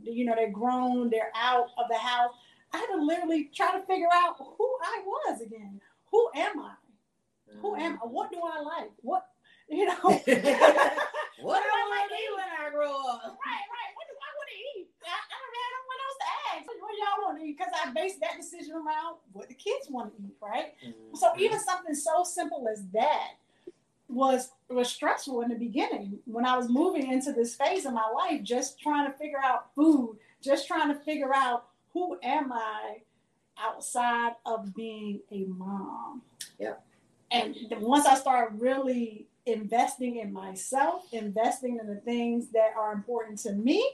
you 0.04 0.26
know, 0.26 0.36
they're 0.36 0.52
grown, 0.52 1.10
they're 1.10 1.32
out 1.36 1.70
of 1.78 1.86
the 1.90 1.98
house, 1.98 2.32
I 2.72 2.78
had 2.78 2.86
to 2.94 3.02
literally 3.02 3.50
try 3.56 3.80
to 3.80 3.86
figure 3.88 4.14
out 4.14 4.36
who 4.38 4.78
I 4.84 5.02
was 5.06 5.42
again. 5.42 5.82
Who 6.12 6.30
am 6.36 6.60
I? 6.60 6.74
Who 7.62 7.76
am 7.76 7.94
I? 7.94 8.06
What 8.06 8.32
do 8.32 8.38
I 8.44 8.62
like? 8.62 8.92
What 9.02 9.26
you 9.70 9.86
know? 9.86 9.96
what 10.04 10.22
do 10.22 10.30
I 10.30 11.84
want 11.90 12.02
to 12.04 12.14
be 12.14 12.24
when 12.36 12.46
I 12.46 12.70
grow 12.70 12.94
up? 12.94 13.24
right. 13.24 13.66
Right. 13.74 13.92
What 13.96 14.06
do 14.06 14.16
I 14.22 14.32
want 14.38 14.50
to 14.54 14.58
eat? 14.78 14.88
I, 15.02 15.18
I 15.18 15.36
don't 15.42 15.56
have 15.58 15.72
no 15.74 15.82
one 15.88 16.00
else 16.06 16.18
to 16.22 16.30
ask. 16.54 16.64
What 16.68 16.92
do 16.92 16.98
y'all 17.02 17.22
want 17.26 17.36
to 17.40 17.44
eat? 17.44 17.58
Because 17.58 17.74
I 17.74 17.90
based 17.90 18.20
that 18.22 18.38
decision 18.38 18.76
around 18.76 19.18
what 19.32 19.48
the 19.48 19.56
kids 19.56 19.90
want 19.90 20.16
to 20.16 20.22
eat, 20.22 20.38
right? 20.42 20.78
Mm-hmm. 20.86 21.16
So 21.16 21.34
even 21.40 21.60
something 21.60 21.96
so 21.96 22.24
simple 22.24 22.68
as 22.72 22.86
that 22.94 23.42
was 24.10 24.52
was 24.70 24.90
stressful 24.90 25.42
in 25.42 25.50
the 25.50 25.56
beginning 25.56 26.20
when 26.26 26.46
I 26.46 26.58
was 26.58 26.70
moving 26.70 27.12
into 27.12 27.32
this 27.32 27.56
phase 27.56 27.86
of 27.86 27.94
my 27.94 28.08
life, 28.14 28.44
just 28.44 28.80
trying 28.80 29.10
to 29.12 29.18
figure 29.18 29.42
out 29.44 29.74
food, 29.76 30.18
just 30.42 30.68
trying 30.68 30.94
to 30.94 31.00
figure 31.02 31.34
out 31.34 31.68
who 31.94 32.18
am 32.24 32.52
I 32.52 33.02
outside 33.60 34.34
of 34.46 34.74
being 34.76 35.20
a 35.32 35.46
mom. 35.46 36.22
Yep. 36.60 36.84
And 37.32 37.56
once 37.80 38.06
I 38.06 38.16
started 38.16 38.62
really 38.62 39.28
investing 39.46 40.18
in 40.18 40.32
myself, 40.32 41.04
investing 41.12 41.78
in 41.80 41.88
the 41.88 42.00
things 42.02 42.48
that 42.54 42.72
are 42.78 42.94
important 42.94 43.40
to 43.40 43.54
me, 43.54 43.90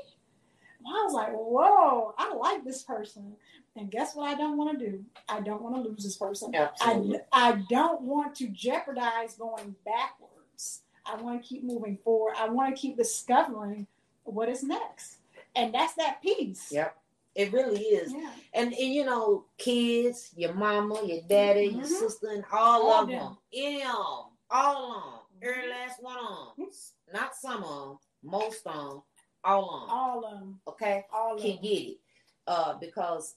I 0.86 1.04
was 1.06 1.14
like, 1.14 1.32
whoa, 1.32 2.14
I 2.18 2.34
like 2.34 2.64
this 2.64 2.84
person. 2.84 3.34
And 3.76 3.90
guess 3.90 4.16
what 4.16 4.30
I 4.30 4.36
don't 4.36 4.58
want 4.58 4.78
to 4.80 4.86
do? 4.92 5.04
I 5.28 5.40
don't 5.42 5.62
want 5.62 5.76
to 5.76 5.82
lose 5.90 6.04
this 6.04 6.18
person. 6.18 6.54
Absolutely. 6.54 7.20
I, 7.32 7.50
I 7.50 7.64
don't 7.70 8.02
want 8.02 8.36
to 8.36 8.48
jeopardize 8.50 9.34
going 9.36 9.76
backwards. 9.84 10.82
I 11.06 11.16
want 11.16 11.42
to 11.42 11.48
keep 11.48 11.64
moving 11.64 11.98
forward. 12.04 12.36
I 12.38 12.50
want 12.50 12.76
to 12.76 12.80
keep 12.80 12.98
discovering 12.98 13.88
what 14.26 14.48
is 14.48 14.64
next. 14.64 15.18
And 15.56 15.74
that's 15.74 15.94
that 15.96 16.22
peace. 16.22 16.70
Yep. 16.72 16.96
It 17.36 17.52
really 17.52 17.80
is. 17.82 18.14
Yeah. 18.14 18.30
And, 18.54 18.74
and 18.74 18.94
you 18.94 19.06
know, 19.06 19.46
kids, 19.58 20.30
your 20.36 20.54
mama, 20.54 21.02
your 21.04 21.22
daddy, 21.28 21.66
your 21.66 21.82
Mhm. 21.84 21.88
sister, 21.88 22.28
and 22.30 22.46
all, 22.52 22.84
All 22.92 23.02
of 23.02 23.08
them. 23.08 23.18
them. 23.20 23.38
Any 23.52 23.82
of 23.82 23.88
them. 23.88 24.26
All 24.52 24.96
of 24.96 25.04
them. 25.04 25.20
Every 25.50 25.68
last 25.68 26.02
one 26.02 26.18
of 26.18 26.56
them. 26.58 26.70
Not 27.12 27.36
some 27.36 27.64
of 27.64 27.88
them. 27.88 27.98
Most 28.22 28.66
of 28.68 28.74
them. 28.76 29.02
All 29.44 29.64
of 29.74 29.82
them. 29.82 29.90
All 29.90 30.26
of 30.26 30.40
them. 30.40 30.62
Okay? 30.68 31.06
All 31.12 31.36
of 31.36 31.42
them. 31.42 31.52
Can 31.54 31.62
get 31.62 31.70
it. 31.82 31.98
Uh, 32.46 32.74
because 32.80 33.36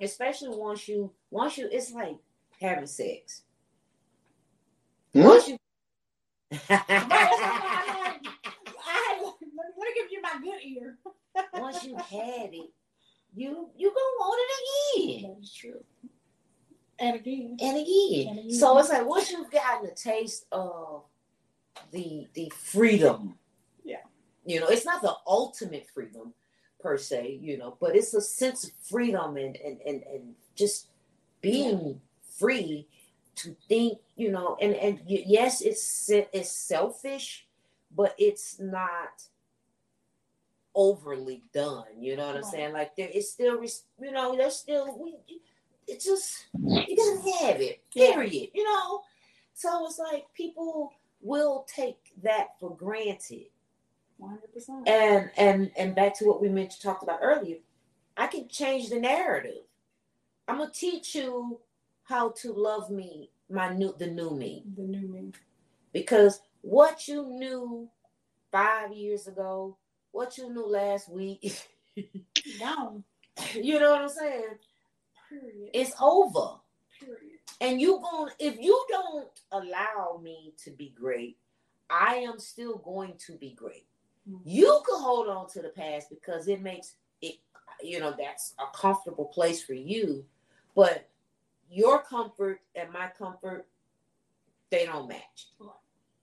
especially 0.00 0.56
once 0.56 0.88
you, 0.88 1.12
once 1.30 1.58
you, 1.58 1.68
it's 1.70 1.92
like 1.92 2.16
having 2.60 2.86
sex. 2.86 3.42
Once 5.14 5.48
you. 5.48 5.56
Right, 6.52 6.80
I'm 6.88 7.08
like, 7.08 7.10
I 7.10 9.08
had, 9.08 9.22
let, 9.22 9.40
me, 9.40 9.48
let 9.56 9.78
me 9.78 9.94
give 9.94 10.10
you 10.10 10.22
my 10.22 10.38
good 10.42 10.60
ear. 10.64 10.98
once 11.54 11.84
you 11.84 11.96
had 11.96 12.50
it, 12.52 12.70
you 13.34 13.68
you 13.76 13.88
gonna 13.88 14.16
want 14.18 14.40
it 14.42 15.02
again 15.02 15.30
That 15.30 15.42
is 15.42 15.52
true. 15.52 15.84
And 16.98 17.16
again. 17.16 17.56
and 17.60 17.76
again. 17.76 18.28
And 18.28 18.38
again. 18.38 18.52
So 18.52 18.78
it's 18.78 18.88
like 18.88 19.06
once 19.06 19.30
you've 19.30 19.50
gotten 19.50 19.88
a 19.88 19.94
taste 19.94 20.46
of 20.52 21.02
the 21.90 22.26
the 22.34 22.50
freedom. 22.56 23.34
Yeah. 23.84 23.96
You 24.44 24.60
know, 24.60 24.68
it's 24.68 24.86
not 24.86 25.02
the 25.02 25.14
ultimate 25.26 25.86
freedom 25.92 26.32
per 26.86 26.96
se, 26.96 27.40
you 27.42 27.58
know, 27.58 27.76
but 27.80 27.96
it's 27.96 28.14
a 28.14 28.20
sense 28.20 28.62
of 28.62 28.70
freedom 28.88 29.36
and 29.36 29.56
and 29.56 29.80
and, 29.84 30.04
and 30.04 30.34
just 30.54 30.86
being 31.40 32.00
free 32.38 32.86
to 33.34 33.56
think, 33.68 33.98
you 34.14 34.30
know, 34.30 34.56
and 34.62 34.72
and 34.76 35.00
yes, 35.04 35.62
it's 35.62 36.08
it's 36.08 36.52
selfish, 36.52 37.48
but 37.90 38.14
it's 38.18 38.60
not 38.60 39.24
overly 40.76 41.42
done. 41.52 41.86
You 41.98 42.16
know 42.16 42.28
what 42.28 42.36
I'm 42.36 42.44
saying? 42.44 42.72
Like 42.72 42.94
there 42.94 43.10
is 43.12 43.32
still, 43.32 43.60
you 44.00 44.12
know, 44.12 44.36
there's 44.36 44.54
still 44.54 44.96
we. 44.96 45.16
It's 45.88 46.04
just 46.04 46.46
you 46.54 46.96
gotta 46.96 47.46
have 47.46 47.60
it. 47.60 47.82
Period. 47.92 48.50
You 48.54 48.62
know, 48.62 49.02
so 49.54 49.86
it's 49.86 49.98
like 49.98 50.26
people 50.34 50.92
will 51.20 51.66
take 51.66 52.12
that 52.22 52.50
for 52.60 52.76
granted. 52.76 53.46
100%. 54.20 54.88
And 54.88 55.30
and 55.36 55.70
and 55.76 55.94
back 55.94 56.18
to 56.18 56.24
what 56.24 56.40
we 56.40 56.48
mentioned 56.48 56.82
talked 56.82 57.02
about 57.02 57.20
earlier, 57.22 57.56
I 58.16 58.26
can 58.26 58.48
change 58.48 58.88
the 58.88 58.98
narrative. 58.98 59.64
I'm 60.48 60.58
gonna 60.58 60.70
teach 60.72 61.14
you 61.14 61.60
how 62.04 62.30
to 62.42 62.52
love 62.52 62.90
me, 62.90 63.30
my 63.50 63.72
new 63.72 63.94
the 63.98 64.06
new 64.06 64.30
me. 64.30 64.64
the 64.76 64.82
new 64.82 65.06
me. 65.08 65.32
Because 65.92 66.40
what 66.62 67.08
you 67.08 67.26
knew 67.26 67.88
five 68.50 68.92
years 68.92 69.26
ago, 69.26 69.76
what 70.12 70.38
you 70.38 70.52
knew 70.52 70.66
last 70.66 71.10
week, 71.10 71.68
Gone. 72.60 73.04
you 73.54 73.78
know 73.78 73.90
what 73.90 74.02
I'm 74.02 74.08
saying? 74.08 74.44
Period. 75.28 75.70
It's 75.74 75.92
over. 76.00 76.60
Period. 77.00 77.20
And 77.60 77.80
you 77.80 78.00
going 78.00 78.32
if 78.38 78.58
you 78.58 78.84
don't 78.88 79.28
allow 79.52 80.20
me 80.22 80.54
to 80.64 80.70
be 80.70 80.94
great, 80.98 81.38
I 81.90 82.16
am 82.16 82.38
still 82.38 82.78
going 82.78 83.14
to 83.26 83.32
be 83.32 83.54
great. 83.54 83.86
You 84.44 84.82
can 84.86 85.00
hold 85.00 85.28
on 85.28 85.48
to 85.50 85.62
the 85.62 85.68
past 85.68 86.10
because 86.10 86.48
it 86.48 86.60
makes 86.60 86.96
it, 87.22 87.36
you 87.82 88.00
know, 88.00 88.14
that's 88.18 88.54
a 88.58 88.76
comfortable 88.76 89.26
place 89.26 89.62
for 89.62 89.74
you. 89.74 90.24
But 90.74 91.08
your 91.70 92.02
comfort 92.02 92.60
and 92.74 92.92
my 92.92 93.08
comfort, 93.16 93.66
they 94.70 94.84
don't 94.86 95.08
match. 95.08 95.48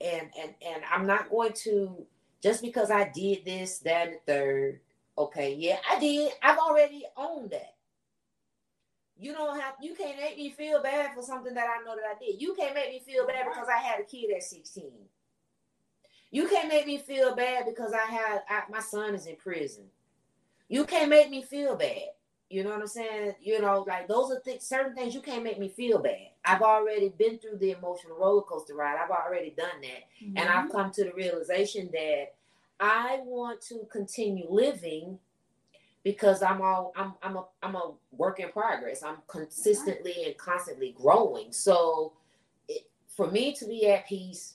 And 0.00 0.28
and 0.38 0.54
and 0.66 0.82
I'm 0.92 1.06
not 1.06 1.30
going 1.30 1.54
to 1.64 2.06
just 2.42 2.60
because 2.60 2.90
I 2.90 3.10
did 3.14 3.44
this, 3.44 3.78
that, 3.80 4.08
and 4.08 4.16
the 4.16 4.32
third. 4.32 4.80
Okay, 5.16 5.54
yeah, 5.54 5.78
I 5.90 5.98
did. 5.98 6.32
I've 6.42 6.58
already 6.58 7.04
owned 7.16 7.50
that. 7.52 7.74
You 9.16 9.32
don't 9.32 9.58
have 9.58 9.74
you 9.80 9.94
can't 9.94 10.18
make 10.18 10.36
me 10.36 10.50
feel 10.50 10.82
bad 10.82 11.14
for 11.14 11.22
something 11.22 11.54
that 11.54 11.68
I 11.68 11.84
know 11.84 11.94
that 11.96 12.04
I 12.04 12.22
did. 12.22 12.42
You 12.42 12.54
can't 12.54 12.74
make 12.74 12.90
me 12.90 13.00
feel 13.00 13.26
bad 13.26 13.46
because 13.48 13.68
I 13.74 13.78
had 13.78 14.00
a 14.00 14.04
kid 14.04 14.30
at 14.34 14.42
16. 14.42 14.90
You 16.34 16.48
can't 16.48 16.66
make 16.66 16.84
me 16.84 16.98
feel 16.98 17.36
bad 17.36 17.64
because 17.64 17.92
I 17.92 18.10
had 18.10 18.42
I, 18.48 18.62
my 18.68 18.80
son 18.80 19.14
is 19.14 19.26
in 19.26 19.36
prison. 19.36 19.84
You 20.68 20.84
can't 20.84 21.08
make 21.08 21.30
me 21.30 21.42
feel 21.42 21.76
bad. 21.76 22.08
You 22.50 22.64
know 22.64 22.70
what 22.70 22.80
I'm 22.80 22.88
saying? 22.88 23.34
You 23.40 23.60
know, 23.60 23.84
like 23.86 24.08
those 24.08 24.32
are 24.32 24.40
th- 24.40 24.60
certain 24.60 24.96
things 24.96 25.14
you 25.14 25.20
can't 25.20 25.44
make 25.44 25.60
me 25.60 25.68
feel 25.68 26.00
bad. 26.00 26.30
I've 26.44 26.62
already 26.62 27.10
been 27.10 27.38
through 27.38 27.58
the 27.58 27.70
emotional 27.70 28.18
roller 28.18 28.42
coaster 28.42 28.74
ride. 28.74 28.98
I've 29.00 29.12
already 29.12 29.50
done 29.56 29.80
that, 29.82 30.24
mm-hmm. 30.26 30.36
and 30.36 30.48
I've 30.48 30.72
come 30.72 30.90
to 30.90 31.04
the 31.04 31.12
realization 31.12 31.88
that 31.92 32.34
I 32.80 33.20
want 33.22 33.60
to 33.68 33.86
continue 33.92 34.48
living 34.50 35.20
because 36.02 36.42
I'm 36.42 36.60
all 36.60 36.92
I'm 36.96 37.14
I'm 37.22 37.36
a 37.36 37.44
I'm 37.62 37.76
a 37.76 37.92
work 38.10 38.40
in 38.40 38.48
progress. 38.48 39.04
I'm 39.04 39.18
consistently 39.28 40.24
and 40.26 40.36
constantly 40.36 40.96
growing. 41.00 41.52
So, 41.52 42.14
it, 42.66 42.88
for 43.06 43.30
me 43.30 43.54
to 43.54 43.66
be 43.66 43.88
at 43.88 44.08
peace, 44.08 44.53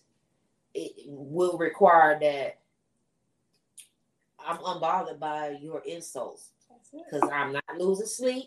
it 0.80 0.94
will 1.08 1.58
require 1.58 2.18
that 2.20 2.60
I'm 4.40 4.58
unbothered 4.58 5.20
by 5.20 5.58
your 5.62 5.82
insults 5.86 6.52
because 6.94 7.28
I'm 7.32 7.54
not 7.54 7.64
losing 7.78 8.06
sleep. 8.08 8.46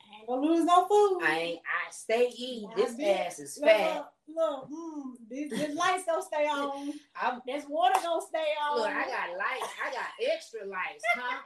I 0.00 0.18
ain't 0.18 0.26
gonna 0.28 0.42
lose 0.46 0.64
no 0.64 0.86
food. 0.86 1.20
I 1.22 1.38
ain't. 1.38 1.60
I 1.60 1.90
stay 1.90 2.28
eating. 2.36 2.70
This 2.76 2.98
ass 3.00 3.38
is 3.38 3.58
Look, 3.60 3.70
fat. 3.70 4.08
Look, 4.28 4.68
mm, 4.70 5.12
these, 5.30 5.50
these 5.50 5.74
lights 5.74 6.04
gonna 6.06 6.22
stay 6.22 6.46
on. 6.50 6.92
I'm. 7.20 7.40
This 7.46 7.64
water 7.68 7.98
gonna 8.02 8.22
stay 8.28 8.44
on. 8.68 8.78
Look, 8.80 8.88
I 8.88 9.04
got 9.04 9.38
lights. 9.38 9.72
I 9.86 9.92
got 9.92 10.32
extra 10.34 10.60
lights, 10.66 11.04
huh? 11.16 11.38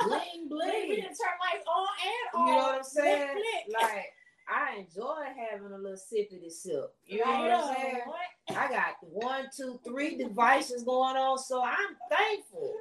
Bling 0.08 0.42
We 0.44 0.48
bling. 0.48 0.88
didn't 0.90 1.04
turn 1.04 1.36
lights 1.40 1.66
on 1.66 1.86
and 2.04 2.46
You 2.46 2.52
know 2.52 2.62
what 2.62 2.74
I'm 2.78 2.82
saying? 2.84 3.42
Like 3.72 4.12
I 4.48 4.78
enjoy 4.78 5.24
having 5.36 5.72
a 5.72 5.78
little 5.78 5.96
sippity 5.96 6.50
sip. 6.50 6.94
You 7.06 7.24
know 7.24 7.30
what 7.30 7.50
I'm 7.50 7.76
saying? 7.76 8.00
I 8.50 8.68
got 8.68 8.94
one, 9.02 9.46
two, 9.54 9.78
three 9.84 10.16
devices 10.16 10.82
going 10.82 11.16
on, 11.16 11.38
so 11.38 11.62
I'm 11.62 11.96
thankful. 12.10 12.74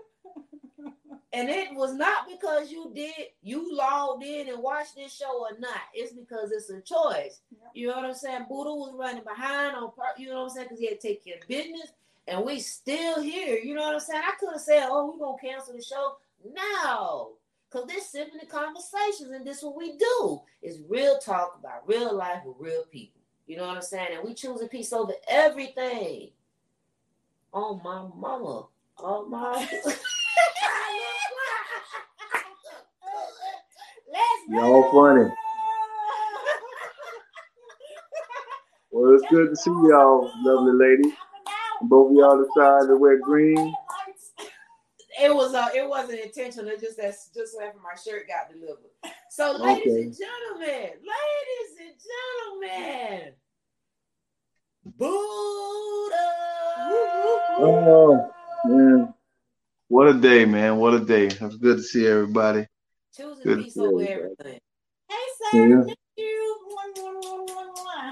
And 1.34 1.49
it 1.49 1.76
was 1.76 1.93
not 1.93 2.28
because 2.28 2.72
you 2.72 2.91
did 2.95 3.13
you 3.43 3.76
logged 3.76 4.24
in 4.24 4.47
and 4.47 4.63
watched 4.63 4.95
this 4.95 5.15
show 5.15 5.41
or 5.41 5.59
not. 5.59 5.82
It's 5.93 6.13
because 6.13 6.51
it's 6.51 6.70
a 6.70 6.82
choice. 6.82 7.41
Yep. 7.51 7.72
You 7.74 7.88
know 7.88 7.97
what 7.97 8.05
I'm 8.05 8.13
saying? 8.13 8.45
Buddha 8.49 8.74
was 8.74 8.95
running 8.97 9.24
behind 9.24 9.76
on 9.76 9.91
part. 9.91 10.18
You 10.18 10.30
know 10.30 10.43
what 10.43 10.43
I'm 10.43 10.49
saying? 10.49 10.68
Because 10.70 10.80
he 10.80 10.88
had 10.88 11.01
to 11.01 11.07
take 11.07 11.24
care 11.24 11.36
of 11.36 11.47
business, 11.47 11.91
and 12.28 12.45
we 12.45 12.59
still 12.59 13.22
here. 13.22 13.57
You 13.59 13.76
know 13.76 13.82
what 13.82 13.95
I'm 13.95 13.99
saying? 13.99 14.24
I 14.26 14.36
could 14.39 14.53
have 14.53 14.61
said, 14.61 14.88
"Oh, 14.89 15.11
we're 15.11 15.26
gonna 15.26 15.38
cancel 15.39 15.76
the 15.76 15.82
show." 15.84 16.15
No, 16.53 17.34
because 17.78 17.93
this 17.93 18.05
is 18.05 18.11
simply 18.11 18.47
conversations, 18.47 19.32
and 19.32 19.45
this 19.45 19.61
what 19.61 19.75
we 19.75 19.97
do 19.97 20.41
is 20.61 20.80
real 20.88 21.19
talk 21.19 21.57
about 21.59 21.88
real 21.88 22.15
life 22.15 22.41
with 22.45 22.55
real 22.59 22.84
people. 22.91 23.21
You 23.45 23.57
know 23.57 23.67
what 23.67 23.75
I'm 23.75 23.82
saying? 23.82 24.09
And 24.13 24.23
we 24.23 24.34
choose 24.34 24.61
a 24.61 24.67
peace 24.67 24.91
over 24.93 25.13
everything. 25.28 26.32
Oh 27.53 27.80
my 27.84 28.07
mama. 28.15 28.67
Oh 28.99 29.28
my. 29.28 29.67
Y'all 34.49 34.89
funny. 34.91 35.30
Well, 38.91 39.13
it's 39.13 39.25
good 39.30 39.49
to 39.49 39.55
see 39.55 39.69
y'all, 39.69 40.32
lovely 40.38 40.71
ladies. 40.73 41.13
Both 41.82 42.11
of 42.11 42.17
y'all 42.17 42.43
decided 42.43 42.88
to 42.88 42.97
wear 42.97 43.19
green. 43.19 43.75
It 45.22 45.34
was 45.34 45.53
uh, 45.53 45.70
it 45.76 45.88
wasn't 45.88 46.20
intentional. 46.20 46.70
It 46.72 46.80
just 46.82 46.97
that's 46.97 47.30
just 47.30 47.55
after 47.61 47.80
my 47.80 47.95
shirt 47.99 48.28
got 48.28 48.51
delivered. 48.51 48.91
So, 49.30 49.55
ladies 49.59 49.93
Okay. 49.93 50.03
and 50.03 50.18
gentlemen, 50.18 50.91
ladies 51.03 51.74
and 51.82 51.95
gentlemen, 52.61 53.34
Buddha. 54.97 56.28
Oh, 57.59 58.32
man. 58.65 59.13
What 59.89 60.07
a 60.07 60.13
day, 60.13 60.45
man. 60.45 60.78
What 60.78 60.93
a 60.93 60.99
day. 60.99 61.28
It's 61.28 61.55
good 61.55 61.78
to 61.78 61.84
see 61.84 62.05
everybody. 62.05 62.68
Choosing 63.15 63.43
Good 63.43 63.57
to 63.57 63.63
peace 63.63 63.74
see 63.74 63.82
over 63.82 64.01
everybody. 64.01 64.34
everything. 64.38 64.59
Hey, 65.09 65.15
Sam. 65.51 65.70
Yeah. 65.70 65.76
Miss 65.78 65.95
you. 66.18 66.57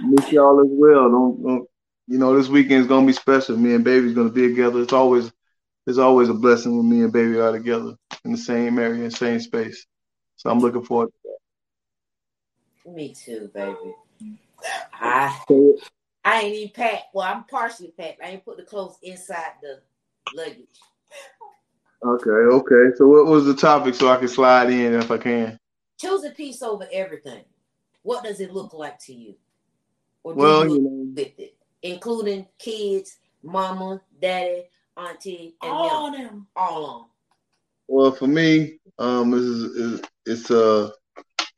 Miss 0.04 0.32
y'all 0.32 0.60
as 0.62 0.68
well. 0.70 1.10
Don't, 1.10 1.44
don't 1.44 1.70
you 2.08 2.18
know 2.18 2.38
this 2.38 2.48
weekend's 2.48 2.88
gonna 2.88 3.08
be 3.08 3.14
special. 3.14 3.58
Me 3.58 3.74
and 3.74 3.84
baby's 3.84 4.14
gonna 4.14 4.30
be 4.30 4.48
together. 4.48 4.82
It's 4.82 4.94
always 4.94 5.32
it's 5.88 5.98
always 5.98 6.30
a 6.30 6.34
blessing 6.34 6.78
when 6.78 6.90
me 6.90 7.04
and 7.04 7.14
baby 7.14 7.40
are 7.40 7.52
together 7.52 7.96
in 8.24 8.32
the 8.32 8.38
same 8.38 8.80
area, 8.80 9.10
same 9.12 9.40
space. 9.40 9.86
So 10.36 10.50
I'm 10.50 10.60
looking 10.60 10.84
forward 10.84 11.12
to 12.84 12.92
Me 12.92 13.14
too, 13.14 13.50
baby. 13.54 13.96
I 14.94 15.40
that. 15.48 15.82
I 16.24 16.42
ain't 16.42 16.56
even 16.56 16.70
packed. 16.70 17.14
Well, 17.14 17.28
I'm 17.28 17.44
partially 17.44 17.94
packed. 17.98 18.22
I 18.24 18.30
ain't 18.30 18.46
put 18.46 18.58
the 18.58 18.64
clothes 18.64 18.98
inside 19.04 19.54
the 19.62 19.82
luggage. 20.36 20.80
Okay, 22.04 22.30
okay. 22.30 22.96
So 22.96 23.08
what 23.08 23.28
was 23.28 23.46
the 23.46 23.56
topic 23.56 23.96
so 23.96 24.10
I 24.10 24.18
can 24.18 24.28
slide 24.28 24.70
in 24.70 24.94
if 24.94 25.10
I 25.12 25.18
can? 25.18 25.60
Choose 26.00 26.24
a 26.24 26.32
peace 26.32 26.62
over 26.62 26.88
everything. 26.92 27.44
What 28.02 28.24
does 28.24 28.40
it 28.40 28.54
look 28.54 28.74
like 28.74 29.00
to 29.06 29.14
you? 29.14 29.36
Or 30.24 30.34
do 30.34 30.40
Well, 30.40 30.68
you 30.68 30.76
you 30.76 30.82
know, 30.82 31.14
with 31.16 31.40
it, 31.40 31.56
including 31.82 32.48
kids, 32.58 33.18
mama, 33.42 34.02
daddy, 34.20 34.66
auntie, 34.98 35.56
and 35.62 35.72
All 35.72 36.12
them, 36.12 36.22
of 36.22 36.30
them. 36.30 36.48
all 36.56 36.86
on. 36.86 37.06
well 37.88 38.12
for 38.12 38.28
me, 38.28 38.80
um, 39.00 39.32
this 39.32 39.42
is, 39.42 39.64
is 39.76 40.02
it's 40.26 40.50
a 40.52 40.92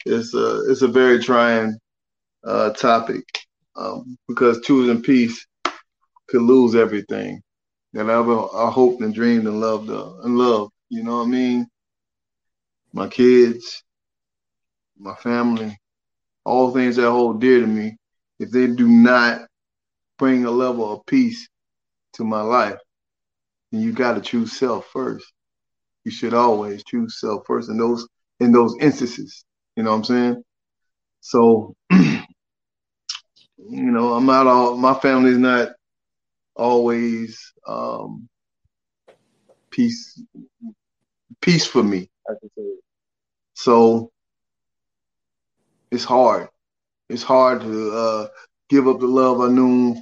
it's 0.05 0.33
a 0.33 0.69
it's 0.71 0.81
a 0.81 0.87
very 0.87 1.21
trying 1.21 1.77
uh 2.45 2.71
topic, 2.71 3.25
um, 3.75 4.17
because 4.27 4.61
choosing 4.61 5.01
peace 5.01 5.45
could 6.27 6.41
lose 6.41 6.75
everything 6.75 7.41
that 7.93 8.09
I 8.09 8.19
ever 8.19 8.47
I 8.53 8.69
hoped 8.69 9.01
and 9.01 9.13
dreamed 9.13 9.47
and 9.47 9.59
loved 9.59 9.89
uh, 9.89 10.17
and 10.23 10.37
loved. 10.37 10.71
You 10.89 11.03
know 11.03 11.17
what 11.17 11.27
I 11.27 11.29
mean? 11.29 11.67
My 12.93 13.07
kids, 13.07 13.83
my 14.97 15.15
family, 15.15 15.77
all 16.45 16.71
things 16.71 16.95
that 16.95 17.09
hold 17.09 17.41
dear 17.41 17.59
to 17.61 17.67
me. 17.67 17.97
If 18.39 18.51
they 18.51 18.67
do 18.67 18.87
not 18.87 19.41
bring 20.19 20.45
a 20.45 20.51
level 20.51 20.91
of 20.93 21.05
peace 21.05 21.47
to 22.13 22.23
my 22.23 22.41
life, 22.41 22.77
then 23.71 23.81
you 23.81 23.91
got 23.91 24.13
to 24.13 24.21
choose 24.21 24.57
self 24.57 24.87
first. 24.91 25.25
You 26.05 26.11
should 26.11 26.33
always 26.33 26.83
choose 26.83 27.19
self 27.19 27.43
first 27.45 27.69
in 27.69 27.77
those 27.77 28.07
in 28.39 28.51
those 28.51 28.75
instances. 28.79 29.43
You 29.75 29.83
know 29.83 29.91
what 29.91 29.97
I'm 29.97 30.03
saying? 30.05 30.43
So, 31.21 31.75
you 31.91 32.21
know, 33.59 34.13
I'm 34.13 34.25
not 34.25 34.47
all 34.47 34.77
my 34.77 34.93
family's 34.93 35.37
not 35.37 35.69
always 36.55 37.39
um 37.67 38.27
peace 39.71 40.21
peace 41.41 41.65
for 41.65 41.83
me, 41.83 42.09
I 42.29 42.33
can 42.39 42.49
say. 42.57 42.71
So 43.53 44.11
it's 45.91 46.03
hard. 46.03 46.49
It's 47.09 47.23
hard 47.23 47.61
to 47.61 47.91
uh 47.91 48.27
give 48.69 48.87
up 48.87 48.99
the 48.99 49.07
love 49.07 49.41
I 49.41 49.49
knew 49.49 49.95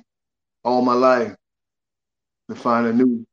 all 0.64 0.82
my 0.82 0.94
life 0.94 1.36
to 2.50 2.56
find 2.56 2.88
a 2.88 2.94
new 2.94 3.26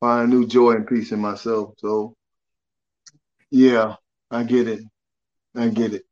find 0.00 0.32
a 0.32 0.34
new 0.34 0.46
joy 0.46 0.72
and 0.72 0.86
peace 0.86 1.12
in 1.12 1.20
myself. 1.20 1.74
So 1.78 2.14
yeah, 3.50 3.96
I 4.30 4.42
get 4.42 4.68
it. 4.68 4.80
I 5.56 5.68
get 5.68 5.94
it. 5.94 6.02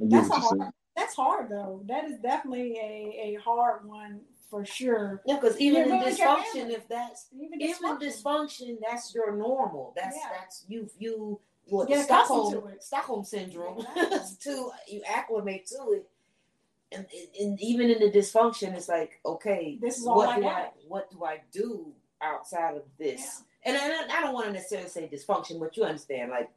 I 0.00 0.06
get 0.06 0.10
That's 0.10 0.28
a 0.28 0.30
what 0.30 0.42
you're 0.50 0.60
hard. 0.62 0.72
That's 0.96 1.14
hard 1.14 1.48
though. 1.50 1.82
That 1.88 2.04
is 2.04 2.18
definitely 2.18 2.76
a, 2.78 3.34
a 3.36 3.40
hard 3.40 3.86
one 3.86 4.20
for 4.50 4.64
sure. 4.64 5.22
Yeah, 5.26 5.36
because 5.40 5.58
even 5.60 5.86
You're 5.86 5.94
in 5.94 6.00
ruining 6.00 6.16
dysfunction, 6.16 6.70
if 6.70 6.88
that's 6.88 7.26
Even 7.32 7.60
even 7.62 7.96
dysfunction. 7.98 8.02
dysfunction, 8.02 8.76
that's 8.86 9.14
your 9.14 9.36
normal. 9.36 9.92
That's 9.96 10.16
Yeah. 10.16 10.30
that's 10.38 10.64
you 10.68 10.88
you 10.98 11.40
what 11.68 11.86
Get 11.88 12.04
accustomed 12.04 12.46
Stockholm 12.48 12.52
to 12.62 12.66
it. 12.68 12.82
Stockholm 12.82 13.24
syndrome 13.24 13.78
Exactly. 13.78 14.18
to 14.52 14.70
you 14.88 15.02
acclimate 15.08 15.66
to 15.66 15.92
it. 15.92 16.08
And, 16.92 17.06
and 17.40 17.60
even 17.60 17.88
in 17.88 18.00
the 18.00 18.10
dysfunction, 18.10 18.74
it's 18.74 18.88
like, 18.88 19.20
okay, 19.24 19.78
This 19.80 19.98
is 19.98 20.06
all 20.08 20.16
what 20.16 20.30
I 20.30 20.36
do 20.36 20.42
got. 20.42 20.52
I 20.56 20.68
what 20.88 21.10
do 21.12 21.24
I 21.24 21.40
do 21.52 21.92
outside 22.22 22.76
of 22.76 22.82
this? 22.98 23.42
And 23.64 23.76
I, 23.76 24.18
I 24.18 24.20
don't 24.22 24.32
want 24.34 24.46
to 24.46 24.52
necessarily 24.52 24.88
say 24.88 25.08
dysfunction, 25.12 25.60
but 25.60 25.76
you 25.76 25.84
understand, 25.84 26.30
like 26.30 26.50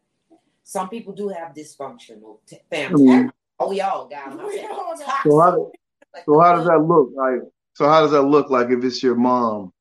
some 0.64 0.90
people 0.90 1.14
do 1.14 1.30
have 1.30 1.54
dysfunctional 1.54 2.38
t- 2.48 2.60
families. 2.70 3.02
Mhm. 3.02 3.32
Oh, 3.60 3.70
we 3.70 3.82
all 3.82 4.08
got 4.08 4.30
them. 4.32 4.40
I'm 4.40 4.46
We 4.48 4.54
saying 4.54 4.70
all 4.72 4.96
got 4.96 5.06
toxic. 5.06 5.32
So 5.32 5.40
how, 5.40 5.72
Like, 6.14 6.26
so 6.26 6.40
how 6.40 6.56
does 6.56 6.66
that 6.68 6.80
look 6.80 7.12
like? 7.16 7.42
So 7.76 7.88
how 7.88 8.02
does 8.02 8.12
that 8.12 8.22
look 8.24 8.50
like 8.50 8.70
if 8.70 8.84
it's 8.84 9.02
your 9.04 9.16
mom, 9.16 9.72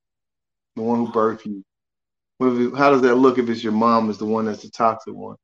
the 0.76 0.82
one 0.82 0.98
who 1.06 1.12
birthed 1.12 1.46
you? 1.46 1.62
What 2.38 2.48
if 2.54 2.72
it- 2.72 2.76
how 2.76 2.90
does 2.90 3.02
that 3.02 3.16
look 3.16 3.38
if 3.38 3.48
it's 3.48 3.62
your 3.62 3.72
mom 3.72 4.10
is 4.10 4.18
the 4.18 4.26
one 4.26 4.46
that's 4.46 4.62
the 4.62 4.70
toxic 4.70 5.14
one? 5.14 5.36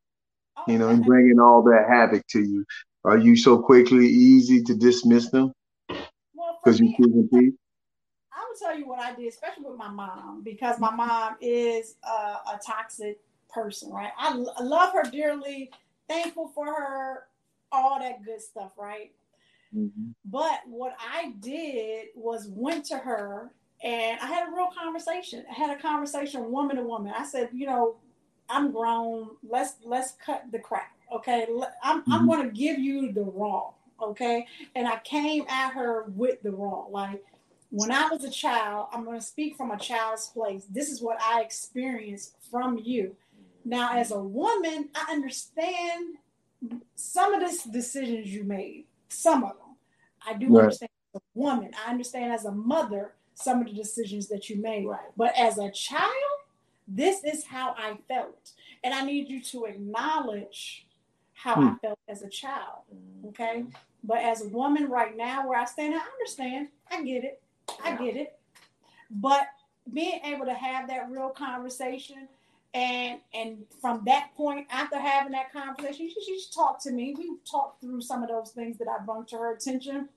Oh, 0.56 0.62
You 0.66 0.78
know, 0.78 0.88
and 0.88 1.04
bringing 1.04 1.38
all 1.38 1.62
that 1.64 1.86
havoc 1.88 2.26
to 2.28 2.40
you. 2.42 2.64
Are 3.04 3.18
you 3.18 3.36
so 3.36 3.60
quickly 3.62 4.06
easy 4.06 4.62
to 4.64 4.74
dismiss 4.74 5.30
them 5.30 5.52
well, 6.34 6.58
because 6.62 6.80
you 6.80 6.86
me, 6.86 6.96
choosing 6.96 7.28
peace? 7.28 7.54
Tell 8.58 8.78
you 8.78 8.88
what 8.88 9.00
I 9.00 9.14
did, 9.14 9.28
especially 9.28 9.64
with 9.64 9.78
my 9.78 9.88
mom, 9.88 10.42
because 10.44 10.80
my 10.80 10.94
mom 10.94 11.36
is 11.40 11.96
a, 12.04 12.08
a 12.54 12.60
toxic 12.66 13.20
person, 13.50 13.90
right? 13.92 14.12
I, 14.18 14.30
l- 14.32 14.54
I 14.58 14.62
love 14.62 14.92
her 14.94 15.04
dearly, 15.10 15.70
thankful 16.08 16.48
for 16.54 16.66
her, 16.66 17.24
all 17.72 17.98
that 18.00 18.24
good 18.24 18.40
stuff, 18.42 18.72
right? 18.78 19.12
But 20.24 20.60
what 20.66 20.96
I 21.00 21.32
did 21.40 22.08
was 22.14 22.48
went 22.48 22.84
to 22.86 22.98
her 22.98 23.52
and 23.82 24.20
I 24.20 24.26
had 24.26 24.48
a 24.48 24.52
real 24.54 24.68
conversation. 24.78 25.44
I 25.50 25.54
had 25.54 25.76
a 25.76 25.80
conversation 25.80 26.50
woman 26.52 26.76
to 26.76 26.82
woman. 26.82 27.12
I 27.16 27.24
said, 27.24 27.50
you 27.52 27.66
know, 27.66 27.96
I'm 28.48 28.72
grown. 28.72 29.30
Let's 29.48 29.76
let's 29.84 30.12
cut 30.24 30.44
the 30.52 30.58
crap. 30.58 30.92
Okay. 31.12 31.46
I'm 31.82 32.04
I'm 32.10 32.26
Mhm. 32.26 32.28
gonna 32.28 32.50
give 32.50 32.78
you 32.78 33.12
the 33.12 33.22
raw. 33.24 33.72
Okay. 34.02 34.46
And 34.76 34.88
I 34.88 34.98
came 35.04 35.46
at 35.48 35.72
her 35.74 36.04
with 36.08 36.42
the 36.42 36.52
raw. 36.52 36.86
Like 36.90 37.24
when 37.70 37.90
I 37.90 38.08
was 38.08 38.24
a 38.24 38.30
child, 38.30 38.88
I'm 38.92 39.04
gonna 39.04 39.20
speak 39.20 39.56
from 39.56 39.70
a 39.70 39.78
child's 39.78 40.28
place. 40.28 40.64
This 40.70 40.90
is 40.90 41.02
what 41.02 41.20
I 41.22 41.42
experienced 41.42 42.36
from 42.50 42.78
you. 42.78 43.16
Now, 43.64 43.92
as 43.92 44.10
a 44.10 44.20
woman, 44.20 44.88
I 44.94 45.12
understand 45.12 46.16
some 46.94 47.34
of 47.34 47.40
the 47.40 47.70
decisions 47.70 48.32
you 48.32 48.44
made. 48.44 48.86
Some 49.08 49.44
of 49.44 49.50
them. 49.50 49.76
I 50.26 50.34
do 50.34 50.48
Right. 50.48 50.64
understand 50.64 50.90
as 51.14 51.20
a 51.20 51.38
woman. 51.38 51.74
I 51.74 51.90
understand 51.90 52.32
as 52.32 52.44
a 52.44 52.52
mother 52.52 53.14
some 53.34 53.60
of 53.60 53.66
the 53.66 53.74
decisions 53.74 54.28
that 54.28 54.48
you 54.48 54.56
made. 54.56 54.86
Right. 54.86 55.10
But 55.16 55.36
as 55.36 55.58
a 55.58 55.70
child, 55.70 56.12
this 56.86 57.22
is 57.22 57.44
how 57.44 57.74
I 57.76 57.98
felt. 58.08 58.52
And 58.82 58.94
I 58.94 59.04
need 59.04 59.28
you 59.28 59.40
to 59.42 59.66
acknowledge 59.66 60.86
how 61.34 61.54
I 61.54 61.68
Hmm. 61.70 61.74
felt 61.76 61.98
as 62.08 62.22
a 62.22 62.28
child. 62.28 62.82
Okay. 63.26 63.66
But 64.02 64.18
as 64.18 64.42
a 64.42 64.48
woman 64.48 64.88
right 64.88 65.16
now, 65.16 65.46
where 65.46 65.58
I 65.58 65.64
stand, 65.66 65.94
I 65.94 65.98
understand. 65.98 66.68
I 66.90 67.02
get 67.02 67.24
it. 67.24 67.42
I 67.82 67.96
get 67.96 68.16
it. 68.16 68.38
But 69.10 69.46
being 69.92 70.20
able 70.24 70.46
to 70.46 70.54
have 70.54 70.88
that 70.88 71.10
real 71.10 71.30
conversation 71.30 72.28
and 72.74 73.20
and 73.32 73.64
from 73.80 74.02
that 74.04 74.30
point 74.36 74.66
after 74.70 74.98
having 74.98 75.32
that 75.32 75.50
conversation 75.52 76.08
she, 76.08 76.20
she 76.20 76.44
talked 76.54 76.82
to 76.82 76.92
me. 76.92 77.14
We 77.16 77.36
talked 77.50 77.80
through 77.80 78.02
some 78.02 78.22
of 78.22 78.28
those 78.28 78.50
things 78.50 78.76
that 78.78 78.88
i 78.88 79.02
brought 79.04 79.28
to 79.28 79.38
her 79.38 79.54
attention. 79.54 80.08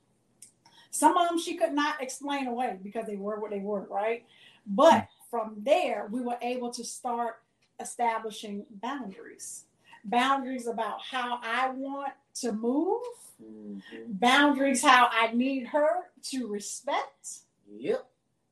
Some 0.90 1.16
of 1.16 1.30
them 1.30 1.40
she 1.40 1.56
could 1.56 1.74
not 1.74 2.02
explain 2.02 2.48
away 2.48 2.78
because 2.84 3.06
they 3.08 3.16
were 3.16 3.40
what 3.40 3.52
they 3.52 3.60
were 3.60 3.88
right? 3.90 4.26
But 4.68 5.08
from 5.30 5.56
there 5.60 6.10
we 6.12 6.22
were 6.22 6.38
able 6.42 6.72
to 6.74 6.84
start 6.84 7.42
establishing 7.80 8.66
boundaries. 8.70 9.64
Boundaries 10.04 10.68
about 10.68 11.00
how 11.10 11.40
i 11.44 11.70
want 11.70 12.14
to 12.36 12.52
move 12.52 13.02
Mhm. 13.42 13.82
boundaries 14.20 14.82
how 14.84 15.10
i 15.12 15.32
need 15.34 15.68
her 15.68 16.12
to 16.24 16.48
respect 16.48 17.40
Yep. 17.74 18.06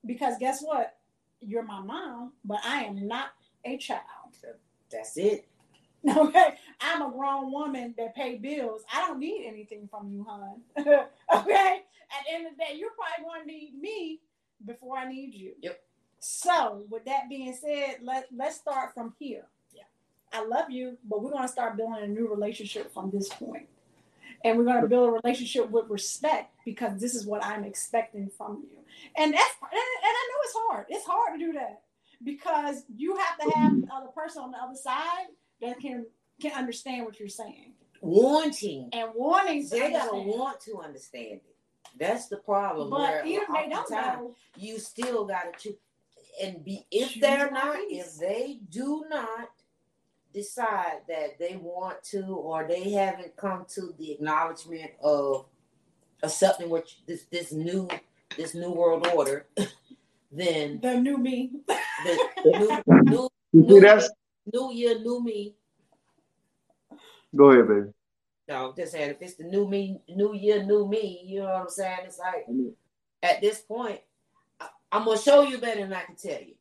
because 0.06 0.38
guess 0.40 0.62
what 0.62 0.98
you're 1.42 1.64
my 1.64 1.82
mom 1.82 2.34
but 2.44 2.60
i 2.64 2.84
am 2.84 3.08
not 3.08 3.30
a 3.66 3.78
child 3.78 4.04
That's 4.92 5.18
it. 5.18 5.48
Okay, 6.18 6.56
I'm 6.80 7.02
a 7.02 7.12
grown 7.12 7.52
woman 7.52 7.94
that 7.98 8.16
pay 8.16 8.38
bills. 8.38 8.84
I 8.92 9.06
don't 9.06 9.20
need 9.20 9.46
anything 9.46 9.86
from 9.92 10.08
you, 10.10 10.24
hon. 10.24 10.62
okay, 10.80 10.88
at 11.30 12.26
the 12.26 12.34
end 12.34 12.48
of 12.48 12.54
the 12.54 12.64
day, 12.64 12.78
you're 12.78 12.92
probably 12.92 13.26
going 13.26 13.42
to 13.42 13.48
need 13.48 13.74
me 13.78 14.22
before 14.66 14.98
I 14.98 15.12
need 15.12 15.34
you. 15.36 15.52
Yep. 15.62 15.78
So, 16.20 16.86
with 16.90 17.04
that 17.04 17.28
being 17.28 17.54
said, 17.54 17.98
let 18.02 18.28
let's 18.34 18.56
start 18.56 18.94
from 18.94 19.14
here. 19.20 19.46
Yeah. 19.74 19.84
I 20.32 20.46
love 20.46 20.70
you, 20.72 20.98
but 21.04 21.22
we're 21.22 21.32
going 21.32 21.44
to 21.44 21.50
start 21.52 21.76
building 21.76 22.02
a 22.02 22.08
new 22.08 22.30
relationship 22.30 22.94
from 22.94 23.12
this 23.12 23.28
point, 23.28 23.68
and 24.44 24.58
we're 24.58 24.64
going 24.66 24.82
to 24.82 24.88
build 24.88 25.10
a 25.10 25.20
relationship 25.24 25.70
with 25.70 25.90
respect 25.90 26.54
because 26.66 27.00
this 27.00 27.16
is 27.16 27.26
what 27.26 27.44
I'm 27.44 27.64
expecting 27.64 28.30
from 28.38 28.64
you. 28.70 28.78
And 29.18 29.34
that's 29.34 29.54
and, 29.62 29.72
I 29.74 30.28
know 30.30 30.40
it's 30.44 30.56
hard. 30.68 30.86
It's 30.90 31.06
hard 31.06 31.40
to 31.40 31.46
do 31.46 31.54
that 31.54 31.82
because 32.24 32.84
you 32.96 33.16
have 33.18 33.38
to 33.40 33.58
have 33.58 33.82
the 33.82 33.88
other 33.94 34.08
person 34.08 34.44
on 34.44 34.52
the 34.52 34.58
other 34.58 34.76
side 34.76 35.28
that 35.62 35.80
can 35.80 36.06
can 36.42 36.52
understand 36.54 37.06
what 37.06 37.20
you're 37.20 37.28
saying 37.30 37.74
Wanting. 38.02 38.90
and 38.94 39.10
wanting 39.14 39.64
to 39.64 39.70
They 39.70 39.92
gotta 39.92 40.12
understand. 40.12 40.28
want 40.28 40.62
to 40.62 40.80
understand 40.80 41.32
it. 41.34 41.56
That's 41.98 42.28
the 42.28 42.38
problem. 42.38 42.90
But 42.90 43.26
even 43.26 43.44
they 43.54 43.70
don't 43.70 43.74
oftentimes 43.80 44.18
know, 44.20 44.36
you 44.58 44.80
still 44.80 45.26
gotta 45.26 45.52
choose 45.58 45.76
and 46.42 46.64
be 46.64 46.86
if 46.92 47.12
Choose 47.12 47.22
they're 47.22 47.52
not 47.52 47.76
if 47.90 48.18
they 48.18 48.60
do 48.70 49.04
not 49.10 49.50
decide 50.34 51.00
that 51.08 51.40
they 51.40 51.60
want 51.62 52.04
to 52.04 52.22
or 52.26 52.68
they 52.68 52.92
haven't 52.92 53.36
come 53.36 53.66
to 53.70 53.94
the 53.98 54.12
acknowledgement 54.12 54.92
of 55.04 55.46
accepting 56.24 56.70
what 56.70 56.90
you- 56.92 57.04
this 57.08 57.24
this 57.32 57.52
new 57.52 57.88
this 58.38 58.54
new 58.54 58.72
world 58.72 59.08
order 59.08 59.48
then 60.32 60.80
the 60.82 60.96
new 61.00 61.18
me. 61.18 61.52
the 62.06 62.20
new 62.46 62.84
new 63.04 63.30
You 63.54 63.62
see, 63.64 63.68
new, 63.74 63.82
that's 63.82 64.10
new 64.54 64.72
year 64.74 65.00
new 65.00 65.24
me 65.24 65.56
go 67.36 67.52
ahead, 67.52 67.68
baby. 67.68 67.88
no 68.48 68.70
I'm 68.70 68.76
just 68.76 68.92
saying 68.92 69.12
if 69.12 69.22
it's 69.22 69.36
the 69.36 69.46
new 69.46 69.68
me 69.68 70.02
new 70.10 70.34
year 70.36 70.64
new 70.64 70.88
me 70.88 71.22
you 71.26 71.40
know 71.40 71.46
what 71.48 71.62
i'm 71.62 71.70
saying 71.70 72.00
it's 72.06 72.20
like 72.20 72.46
at 73.24 73.42
this 73.42 73.60
point 73.62 74.00
I, 74.60 74.68
i'm 74.92 75.06
gonna 75.06 75.18
show 75.18 75.42
you 75.44 75.58
better 75.58 75.82
than 75.82 75.94
i 75.94 76.02
can 76.04 76.16
tell 76.16 76.40
you 76.42 76.54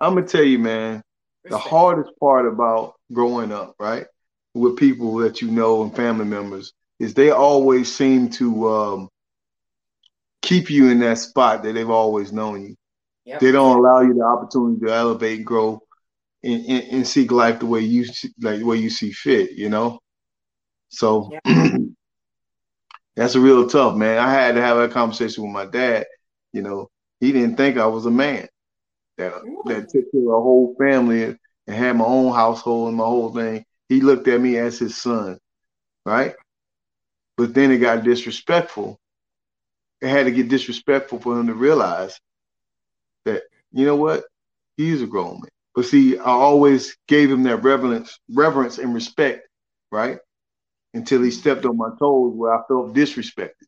I'm 0.00 0.14
gonna 0.14 0.26
tell 0.26 0.42
you, 0.42 0.58
man. 0.58 1.00
The 1.44 1.58
hardest 1.58 2.10
part 2.20 2.46
about 2.46 2.94
growing 3.12 3.52
up, 3.52 3.74
right, 3.78 4.06
with 4.54 4.76
people 4.76 5.16
that 5.16 5.40
you 5.40 5.50
know 5.50 5.82
and 5.82 5.94
family 5.94 6.24
members 6.24 6.72
is 6.98 7.14
they 7.14 7.30
always 7.30 7.92
seem 7.92 8.30
to 8.30 8.68
um, 8.68 9.08
keep 10.40 10.70
you 10.70 10.88
in 10.88 11.00
that 11.00 11.18
spot 11.18 11.62
that 11.62 11.72
they've 11.72 11.90
always 11.90 12.32
known 12.32 12.62
you. 12.62 12.76
Yep. 13.24 13.40
They 13.40 13.52
don't 13.52 13.78
allow 13.78 14.00
you 14.00 14.14
the 14.14 14.24
opportunity 14.24 14.80
to 14.84 14.92
elevate 14.92 15.38
and 15.38 15.46
grow 15.46 15.80
and, 16.42 16.64
and, 16.66 16.84
and 16.90 17.06
seek 17.06 17.30
life 17.30 17.60
the 17.60 17.66
way 17.66 17.80
you 17.80 18.04
see, 18.04 18.30
like 18.40 18.58
the 18.58 18.66
way 18.66 18.76
you 18.76 18.90
see 18.90 19.12
fit, 19.12 19.52
you 19.52 19.68
know. 19.68 20.00
So 20.88 21.30
that's 23.16 23.34
a 23.34 23.40
real 23.40 23.68
tough, 23.68 23.96
man. 23.96 24.18
I 24.18 24.32
had 24.32 24.54
to 24.56 24.60
have 24.60 24.76
that 24.76 24.90
conversation 24.90 25.44
with 25.44 25.52
my 25.52 25.66
dad. 25.66 26.06
You 26.52 26.62
know, 26.62 26.90
he 27.20 27.32
didn't 27.32 27.56
think 27.56 27.78
I 27.78 27.86
was 27.86 28.06
a 28.06 28.10
man 28.10 28.48
that 29.30 29.42
that 29.66 29.88
took 29.88 30.10
care 30.10 30.20
of 30.20 30.26
a 30.26 30.42
whole 30.42 30.74
family 30.78 31.24
and, 31.24 31.38
had 31.68 31.96
my 31.96 32.04
own 32.04 32.32
household 32.32 32.88
and 32.88 32.96
my 32.96 33.04
whole 33.04 33.32
thing. 33.32 33.64
He 33.88 34.00
looked 34.00 34.26
at 34.28 34.40
me 34.40 34.56
as 34.58 34.78
his 34.78 34.96
son, 34.96 35.38
right? 36.04 36.34
But 37.36 37.54
then 37.54 37.70
it 37.70 37.78
got 37.78 38.04
disrespectful. 38.04 38.98
It 40.00 40.08
had 40.08 40.24
to 40.26 40.32
get 40.32 40.48
disrespectful 40.48 41.20
for 41.20 41.38
him 41.38 41.46
to 41.46 41.54
realize 41.54 42.18
that 43.24 43.42
you 43.72 43.86
know 43.86 43.96
what, 43.96 44.24
he's 44.76 45.02
a 45.02 45.06
grown 45.06 45.34
man. 45.34 45.48
But 45.74 45.86
see, 45.86 46.18
I 46.18 46.24
always 46.24 46.96
gave 47.08 47.30
him 47.30 47.44
that 47.44 47.62
reverence, 47.62 48.18
reverence 48.28 48.78
and 48.78 48.94
respect, 48.94 49.48
right? 49.90 50.18
Until 50.94 51.22
he 51.22 51.30
stepped 51.30 51.64
on 51.64 51.76
my 51.76 51.90
toes 51.98 52.34
where 52.34 52.52
I 52.52 52.62
felt 52.68 52.94
disrespected. 52.94 53.66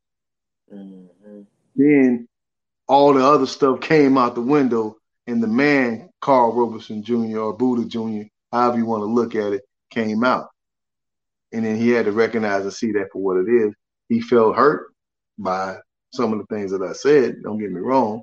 Mhm. 0.73 1.47
Then 1.77 2.29
all 2.87 3.15
the 3.15 3.25
other 3.25 3.47
stuff 3.47 3.81
came 3.81 4.19
out 4.19 4.35
the 4.35 4.43
window, 4.43 4.97
and 5.27 5.43
the 5.43 5.47
man, 5.49 6.11
Carl 6.21 6.53
Roberson 6.53 7.03
Jr. 7.03 7.39
or 7.39 7.57
Buddha 7.57 7.87
Jr., 7.87 8.29
however 8.53 8.79
you 8.79 8.87
want 8.87 9.03
to 9.03 9.07
look 9.07 9.35
at 9.35 9.53
it, 9.53 9.63
came 9.91 10.25
out. 10.25 10.49
And 11.53 11.65
then 11.65 11.77
he 11.77 11.91
had 11.91 12.07
to 12.07 12.13
recognize 12.13 12.63
and 12.63 12.73
see 12.73 12.93
that 12.93 13.11
for 13.13 13.23
what 13.23 13.37
it 13.37 13.49
is. 13.49 13.73
He 14.09 14.21
felt 14.21 14.57
hurt 14.57 14.93
by 15.39 15.79
some 16.13 16.33
of 16.33 16.39
the 16.39 16.47
things 16.55 16.71
that 16.73 16.83
I 16.83 16.93
said, 16.93 17.43
don't 17.43 17.59
get 17.59 17.73
me 17.73 17.81
wrong. 17.81 18.23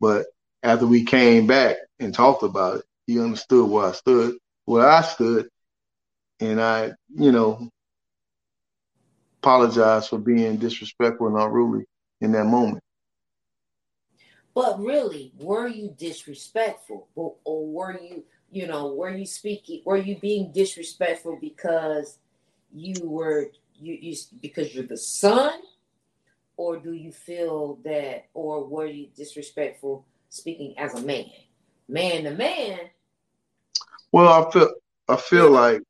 But 0.00 0.26
after 0.62 0.86
we 0.86 1.04
came 1.04 1.46
back 1.46 1.76
and 1.98 2.12
talked 2.12 2.42
about 2.42 2.78
it, 2.78 2.84
he 3.06 3.20
understood 3.20 3.68
where 3.68 3.86
I 3.86 3.92
stood, 3.92 4.36
where 4.64 4.88
I 4.88 5.02
stood, 5.02 5.48
and 6.40 6.60
I, 6.60 6.92
you 7.14 7.32
know, 7.32 7.68
apologized 9.42 10.10
for 10.10 10.18
being 10.18 10.56
disrespectful 10.56 11.28
and 11.28 11.36
unruly 11.36 11.84
in 12.20 12.32
that 12.32 12.44
moment. 12.44 12.82
But 14.56 14.80
really, 14.80 15.34
were 15.38 15.68
you 15.68 15.94
disrespectful, 15.98 17.08
or, 17.14 17.34
or 17.44 17.66
were 17.66 18.00
you, 18.00 18.24
you 18.50 18.66
know, 18.66 18.94
were 18.94 19.14
you 19.14 19.26
speaking, 19.26 19.82
were 19.84 19.98
you 19.98 20.18
being 20.18 20.50
disrespectful 20.50 21.36
because 21.38 22.16
you 22.72 22.94
were 23.02 23.50
you 23.78 23.98
you 24.00 24.16
because 24.40 24.74
you're 24.74 24.86
the 24.86 24.96
son, 24.96 25.52
or 26.56 26.78
do 26.78 26.94
you 26.94 27.12
feel 27.12 27.78
that, 27.84 28.28
or 28.32 28.64
were 28.64 28.86
you 28.86 29.08
disrespectful 29.14 30.06
speaking 30.30 30.72
as 30.78 30.94
a 30.94 31.02
man, 31.02 31.26
man 31.86 32.24
to 32.24 32.30
man? 32.30 32.78
Well, 34.10 34.42
I 34.42 34.50
feel 34.50 34.70
I 35.06 35.16
feel 35.16 35.50
like 35.50 35.82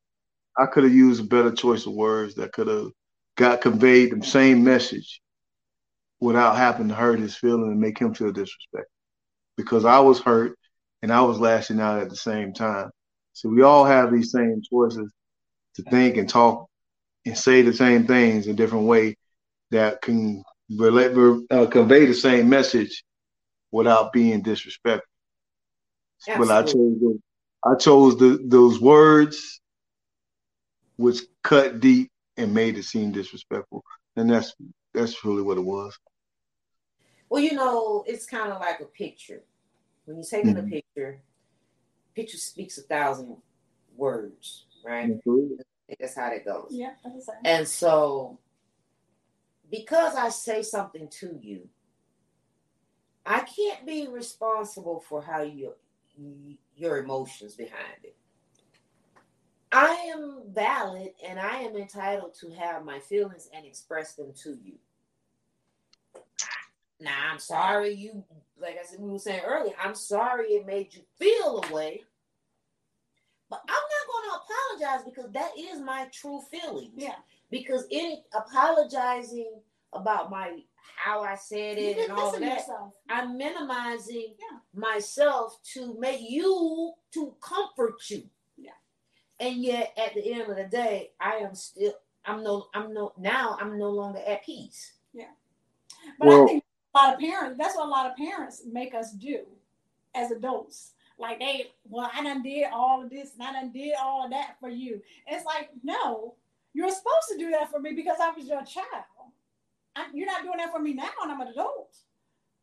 I 0.57 0.65
could 0.65 0.83
have 0.83 0.93
used 0.93 1.21
a 1.21 1.27
better 1.27 1.53
choice 1.53 1.85
of 1.85 1.93
words 1.93 2.35
that 2.35 2.51
could 2.51 2.67
have 2.67 2.91
got 3.37 3.61
conveyed 3.61 4.11
the 4.11 4.25
same 4.25 4.61
message 4.61 5.21
without 6.19 6.57
having 6.57 6.87
to 6.89 6.95
hurt 6.95 7.19
his 7.19 7.35
feeling 7.35 7.71
and 7.71 7.79
make 7.79 7.99
him 7.99 8.13
feel 8.13 8.31
disrespected. 8.31 8.85
Because 9.55 9.85
I 9.85 9.99
was 9.99 10.19
hurt 10.19 10.57
and 11.01 11.11
I 11.11 11.21
was 11.21 11.39
lashing 11.39 11.79
out 11.79 12.01
at 12.01 12.09
the 12.09 12.15
same 12.15 12.53
time. 12.53 12.89
So 13.33 13.49
we 13.49 13.61
all 13.61 13.85
have 13.85 14.11
these 14.11 14.31
same 14.31 14.61
choices 14.67 15.11
to 15.75 15.83
think 15.83 16.17
and 16.17 16.27
talk 16.27 16.67
and 17.25 17.37
say 17.37 17.61
the 17.61 17.73
same 17.73 18.07
things 18.07 18.47
in 18.47 18.55
different 18.55 18.85
way 18.85 19.15
that 19.71 20.01
can 20.01 20.43
relate, 20.69 21.45
uh, 21.51 21.65
convey 21.67 22.05
the 22.05 22.13
same 22.13 22.49
message 22.49 23.03
without 23.71 24.13
being 24.13 24.41
disrespectful. 24.41 25.07
But 26.25 26.49
I 26.49 26.63
chose 26.63 26.73
the, 26.73 27.19
I 27.63 27.75
chose 27.75 28.17
the, 28.17 28.39
those 28.43 28.79
words 28.79 29.59
which 30.95 31.19
cut 31.43 31.79
deep 31.79 32.09
and 32.37 32.53
made 32.53 32.77
it 32.77 32.83
seem 32.83 33.11
disrespectful, 33.11 33.83
and 34.15 34.29
that's 34.29 34.53
that's 34.93 35.23
really 35.23 35.43
what 35.43 35.57
it 35.57 35.63
was. 35.63 35.97
Well, 37.29 37.41
you 37.41 37.53
know, 37.53 38.03
it's 38.07 38.25
kind 38.25 38.51
of 38.51 38.59
like 38.59 38.79
a 38.79 38.85
picture. 38.85 39.43
When 40.05 40.17
you're 40.17 40.25
taking 40.25 40.55
Mhm. 40.55 40.59
a 40.59 40.69
picture, 40.69 41.21
picture 42.15 42.37
speaks 42.37 42.77
a 42.77 42.83
thousand 42.83 43.41
words, 43.95 44.65
right? 44.83 45.11
Absolutely. 45.11 45.57
That's 45.99 46.15
how 46.15 46.29
that 46.29 46.45
goes. 46.45 46.67
Yeah, 46.71 46.95
that's 47.03 47.15
the 47.15 47.21
same. 47.21 47.41
And 47.43 47.67
so, 47.67 48.39
because 49.69 50.15
I 50.15 50.29
say 50.29 50.61
something 50.61 51.09
to 51.09 51.37
you, 51.41 51.69
I 53.25 53.41
can't 53.41 53.85
be 53.85 54.07
responsible 54.07 55.01
for 55.01 55.21
how 55.21 55.41
you 55.41 55.73
your 56.75 56.97
emotions 56.97 57.55
behind 57.55 58.03
it. 58.03 58.15
I 59.71 60.11
am 60.15 60.43
valid 60.47 61.13
and 61.23 61.39
I 61.39 61.57
am 61.57 61.75
entitled 61.75 62.33
to 62.35 62.49
have 62.51 62.85
my 62.85 62.99
feelings 62.99 63.49
and 63.53 63.65
express 63.65 64.13
them 64.15 64.33
to 64.43 64.57
you. 64.63 64.79
Now, 66.99 67.29
I'm 67.31 67.39
sorry 67.39 67.93
you, 67.93 68.23
like 68.59 68.77
I 68.81 68.85
said, 68.85 68.99
we 68.99 69.11
were 69.11 69.19
saying 69.19 69.41
earlier, 69.45 69.73
I'm 69.83 69.93
sorry 69.95 70.47
it 70.53 70.65
made 70.65 70.93
you 70.95 71.01
feel 71.19 71.63
a 71.69 71.73
way. 71.73 72.03
But 73.49 73.61
I'm 73.67 73.75
not 73.75 74.07
going 74.11 74.29
to 74.29 74.85
apologize 74.89 75.05
because 75.05 75.31
that 75.31 75.51
is 75.57 75.79
my 75.79 76.07
true 76.11 76.41
feelings 76.51 76.91
Yeah. 76.97 77.15
because 77.49 77.85
any 77.91 78.23
apologizing 78.33 79.61
about 79.93 80.29
my 80.29 80.63
how 80.95 81.21
I 81.21 81.35
said 81.35 81.77
it 81.77 81.97
and 81.97 82.11
all 82.11 82.33
of 82.33 82.39
that, 82.41 82.59
yourself. 82.59 82.93
I'm 83.09 83.37
minimizing 83.37 84.35
Yeah. 84.39 84.59
myself 84.73 85.61
to 85.73 85.93
make 85.99 86.21
you 86.29 86.93
to 87.11 87.35
comfort 87.39 88.09
you. 88.09 88.29
Yeah. 88.57 88.71
And 89.39 89.57
yet 89.63 89.93
at 89.97 90.13
the 90.13 90.33
end 90.33 90.49
of 90.49 90.57
the 90.57 90.63
day, 90.65 91.11
I 91.19 91.35
am 91.37 91.53
still 91.55 91.93
I'm 92.25 92.43
no 92.43 92.67
I'm 92.73 92.93
no 92.93 93.13
now 93.17 93.57
I'm 93.61 93.77
no 93.77 93.91
longer 93.91 94.19
at 94.25 94.43
peace. 94.43 94.93
Yeah. 95.13 95.31
But 96.19 96.27
Well- 96.27 96.43
I 96.43 96.47
think 96.47 96.63
a 96.93 96.97
lot 96.97 97.13
of 97.13 97.19
parents, 97.19 97.57
that's 97.57 97.75
what 97.75 97.87
a 97.87 97.89
lot 97.89 98.09
of 98.09 98.17
parents 98.17 98.63
make 98.71 98.93
us 98.95 99.11
do 99.11 99.41
as 100.15 100.31
adults. 100.31 100.93
Like 101.19 101.39
they, 101.39 101.71
well, 101.89 102.09
I 102.13 102.23
done 102.23 102.43
did 102.43 102.67
all 102.71 103.03
of 103.03 103.09
this 103.09 103.33
and 103.33 103.47
I 103.47 103.53
done 103.53 103.71
did 103.71 103.93
all 103.99 104.25
of 104.25 104.31
that 104.31 104.55
for 104.59 104.69
you. 104.69 105.01
It's 105.25 105.45
like, 105.45 105.69
no, 105.83 106.35
you're 106.73 106.89
supposed 106.89 107.29
to 107.31 107.37
do 107.37 107.49
that 107.51 107.71
for 107.71 107.79
me 107.79 107.93
because 107.93 108.17
I 108.21 108.29
was 108.31 108.45
your 108.45 108.63
child. 108.63 109.05
I, 109.95 110.05
you're 110.13 110.27
not 110.27 110.43
doing 110.43 110.57
that 110.57 110.71
for 110.71 110.79
me 110.79 110.93
now 110.93 111.09
and 111.23 111.31
I'm 111.31 111.41
an 111.41 111.47
adult. 111.47 111.95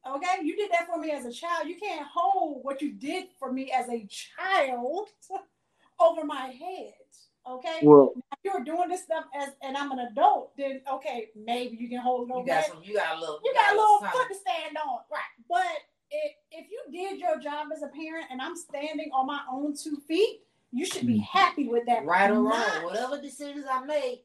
Okay? 0.08 0.44
You 0.44 0.56
did 0.56 0.70
that 0.70 0.86
for 0.86 0.98
me 0.98 1.10
as 1.10 1.24
a 1.24 1.32
child. 1.32 1.66
You 1.66 1.76
can't 1.76 2.06
hold 2.06 2.62
what 2.62 2.80
you 2.80 2.92
did 2.92 3.26
for 3.38 3.52
me 3.52 3.72
as 3.72 3.88
a 3.88 4.06
child 4.06 5.08
over 6.00 6.24
my 6.24 6.46
head. 6.46 6.94
Okay? 7.48 7.78
Well, 7.82 8.12
if 8.16 8.38
you're 8.42 8.64
doing 8.64 8.88
this 8.88 9.02
stuff 9.02 9.24
as 9.38 9.50
and 9.62 9.76
I'm 9.76 9.92
an 9.92 9.98
adult, 10.10 10.56
then 10.56 10.80
okay, 10.90 11.28
maybe 11.36 11.76
you 11.76 11.88
can 11.88 12.00
hold 12.00 12.30
it 12.30 12.36
You 12.36 12.46
got 12.46 12.64
some 12.66 12.78
you 12.82 12.94
got 12.94 13.16
a 13.16 13.20
little 13.20 13.40
You 13.44 13.52
got 13.54 13.72
a 13.74 13.76
little 13.76 13.98
something. 14.00 14.18
foot 14.20 14.28
to 14.28 14.34
stand 14.34 14.76
on, 14.78 15.00
right? 15.10 15.20
But 15.48 15.66
if 16.10 16.32
if 16.50 16.66
you 16.70 16.80
did 16.90 17.18
your 17.20 17.38
job 17.40 17.68
as 17.74 17.82
a 17.82 17.88
parent 17.88 18.26
and 18.30 18.40
I'm 18.40 18.56
standing 18.56 19.10
on 19.12 19.26
my 19.26 19.40
own 19.50 19.76
two 19.76 19.96
feet, 20.08 20.40
you 20.72 20.86
should 20.86 21.06
be 21.06 21.18
Mm. 21.18 21.24
happy 21.24 21.68
with 21.68 21.84
that. 21.86 22.04
right 22.06 22.30
or 22.30 22.34
wrong, 22.34 22.50
Not- 22.50 22.84
whatever 22.84 23.20
decisions 23.20 23.66
I 23.70 23.84
make, 23.84 24.24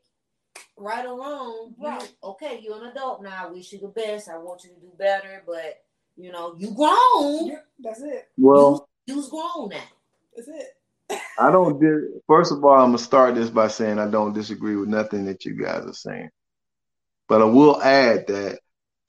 right 0.77 1.05
or 1.05 1.19
wrong, 1.19 1.75
you, 1.77 1.85
Right. 1.87 2.13
okay, 2.23 2.59
you're 2.59 2.77
an 2.83 2.89
adult 2.91 3.21
now. 3.21 3.47
I 3.47 3.51
wish 3.51 3.71
you 3.73 3.79
the 3.79 3.87
best. 3.89 4.29
I 4.29 4.37
want 4.37 4.63
you 4.63 4.69
to 4.71 4.79
do 4.79 4.91
better, 4.97 5.43
but 5.45 5.83
you 6.15 6.31
know, 6.31 6.55
you 6.57 6.71
grown. 6.71 7.47
you- 7.47 7.59
That's 7.79 8.01
it. 8.01 8.29
well, 8.37 8.87
You's 9.05 9.27
grown 9.29 9.69
now. 9.69 9.83
That's 10.35 10.47
it. 10.47 10.77
I 11.39 11.51
don't. 11.51 11.79
Di- 11.81 12.19
First 12.27 12.51
of 12.51 12.63
all, 12.63 12.73
I'm 12.73 12.89
gonna 12.89 12.97
start 12.99 13.35
this 13.35 13.49
by 13.49 13.69
saying 13.69 13.99
I 13.99 14.09
don't 14.09 14.33
disagree 14.33 14.75
with 14.75 14.89
nothing 14.89 15.25
that 15.25 15.45
you 15.45 15.53
guys 15.55 15.85
are 15.85 15.93
saying, 15.93 16.29
but 17.29 17.41
I 17.41 17.45
will 17.45 17.81
add 17.81 18.27
that 18.27 18.59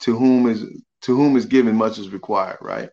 to 0.03 0.16
whom 0.16 0.49
is 0.49 0.64
to 1.03 1.16
whom 1.16 1.37
is 1.37 1.47
given, 1.47 1.76
much 1.76 1.99
is 1.99 2.11
required, 2.11 2.59
right? 2.61 2.91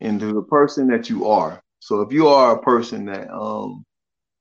And 0.00 0.20
to 0.20 0.32
the 0.32 0.42
person 0.42 0.88
that 0.88 1.10
you 1.10 1.28
are. 1.28 1.62
So 1.80 2.02
if 2.02 2.12
you 2.12 2.28
are 2.28 2.56
a 2.56 2.62
person 2.62 3.06
that 3.06 3.30
um 3.30 3.84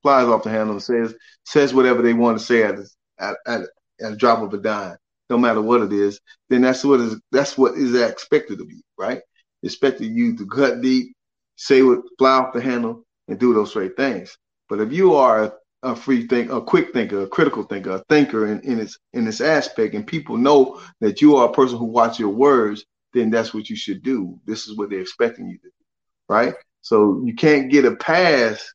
flies 0.03 0.27
off 0.27 0.43
the 0.43 0.49
handle 0.51 0.73
and 0.73 0.83
says 0.83 1.15
says 1.45 1.73
whatever 1.73 2.01
they 2.01 2.13
want 2.13 2.39
to 2.39 2.45
say 2.45 2.63
at 2.63 2.75
at, 3.19 3.37
at, 3.47 3.61
at 4.01 4.13
a 4.13 4.15
drop 4.15 4.41
of 4.41 4.53
a 4.53 4.57
dime, 4.57 4.97
no 5.29 5.37
matter 5.37 5.61
what 5.61 5.81
it 5.81 5.93
is, 5.93 6.19
then 6.49 6.61
that's 6.61 6.83
what 6.83 6.99
is 6.99 7.19
that's 7.31 7.57
what 7.57 7.75
is 7.75 7.95
expected 7.95 8.61
of 8.61 8.71
you, 8.71 8.81
right? 8.97 9.21
Expected 9.63 10.13
you 10.13 10.37
to 10.37 10.45
cut 10.45 10.81
deep, 10.81 11.15
say 11.55 11.81
what 11.81 11.99
fly 12.17 12.31
off 12.31 12.53
the 12.53 12.61
handle, 12.61 13.03
and 13.29 13.39
do 13.39 13.53
those 13.53 13.73
great 13.73 13.95
things. 13.95 14.37
But 14.67 14.81
if 14.81 14.91
you 14.91 15.15
are 15.15 15.43
a, 15.43 15.53
a 15.83 15.95
free 15.95 16.27
think, 16.27 16.51
a 16.51 16.61
quick 16.61 16.91
thinker, 16.93 17.21
a 17.21 17.27
critical 17.27 17.63
thinker, 17.63 17.91
a 17.91 18.03
thinker 18.09 18.47
in, 18.47 18.59
in 18.61 18.79
its 18.79 18.97
in 19.13 19.25
this 19.25 19.41
aspect, 19.41 19.95
and 19.95 20.05
people 20.05 20.37
know 20.37 20.81
that 20.99 21.21
you 21.21 21.37
are 21.37 21.47
a 21.47 21.53
person 21.53 21.77
who 21.77 21.85
watch 21.85 22.19
your 22.19 22.29
words, 22.29 22.85
then 23.13 23.29
that's 23.29 23.53
what 23.53 23.69
you 23.69 23.75
should 23.75 24.03
do. 24.03 24.39
This 24.45 24.67
is 24.67 24.75
what 24.77 24.89
they're 24.89 24.99
expecting 24.99 25.47
you 25.47 25.57
to 25.57 25.63
do, 25.63 25.71
right? 26.27 26.53
So 26.81 27.21
you 27.23 27.35
can't 27.35 27.71
get 27.71 27.85
a 27.85 27.95
pass 27.95 28.73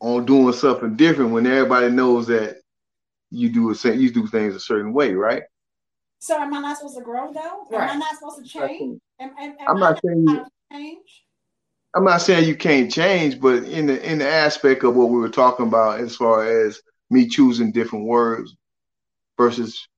on 0.00 0.24
doing 0.24 0.52
something 0.54 0.96
different 0.96 1.32
when 1.32 1.46
everybody 1.46 1.90
knows 1.90 2.26
that 2.28 2.56
you 3.30 3.50
do 3.50 3.70
a 3.70 3.74
cer- 3.74 3.94
you 3.94 4.10
do 4.10 4.26
things 4.26 4.54
a 4.54 4.60
certain 4.60 4.92
way, 4.92 5.12
right? 5.14 5.42
So 6.20 6.36
am 6.38 6.52
I 6.52 6.60
not 6.60 6.76
supposed 6.78 6.98
to 6.98 7.02
grow 7.04 7.32
though? 7.32 7.66
Am 7.74 7.80
I 7.80 7.86
Right. 7.86 7.98
not 7.98 8.14
supposed 8.14 8.42
to 8.42 8.48
change? 8.48 9.00
Am, 9.18 9.30
am, 9.38 9.50
am 9.50 9.56
I'm 9.68 9.76
I 9.76 9.80
not 9.80 10.00
saying 10.04 10.26
you, 10.28 10.46
change? 10.72 11.24
I'm 11.94 12.04
not 12.04 12.22
saying 12.22 12.48
you 12.48 12.56
can't 12.56 12.92
change, 12.92 13.40
but 13.40 13.64
in 13.64 13.86
the 13.86 14.10
in 14.10 14.18
the 14.18 14.28
aspect 14.28 14.84
of 14.84 14.96
what 14.96 15.10
we 15.10 15.18
were 15.18 15.28
talking 15.30 15.66
about 15.66 16.00
as 16.00 16.16
far 16.16 16.44
as 16.66 16.80
me 17.10 17.28
choosing 17.28 17.72
different 17.72 18.06
words 18.06 18.54
versus 19.38 19.88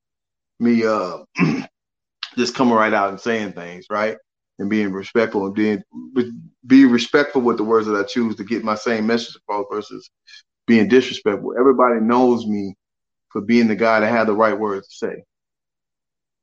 me 0.61 0.85
uh 0.87 1.19
just 2.37 2.55
coming 2.55 2.75
right 2.75 2.95
out 2.95 3.11
and 3.11 3.21
saying 3.21 3.53
things, 3.53 3.87
right? 3.91 4.17
And 4.59 4.71
being 4.71 4.93
respectful 4.93 5.47
and 5.47 5.55
being 5.55 5.83
be 6.67 6.85
respectful 6.87 7.43
with 7.43 7.59
the 7.59 7.65
words 7.65 7.87
that 7.89 7.97
I 7.97 8.05
choose 8.05 8.37
to 8.37 8.45
get 8.45 8.65
my 8.65 8.77
same 8.77 9.07
message 9.07 9.37
across 9.37 9.67
versus 9.71 10.11
being 10.67 10.89
disrespectful. 10.89 11.55
Everybody 11.59 12.01
knows 12.01 12.47
me 12.47 12.77
for 13.31 13.41
being 13.43 13.69
the 13.69 13.77
guy 13.77 14.01
that 14.01 14.11
had 14.11 14.29
the 14.29 14.35
right 14.35 14.59
words 14.59 14.89
to 14.89 14.95
say 15.09 15.25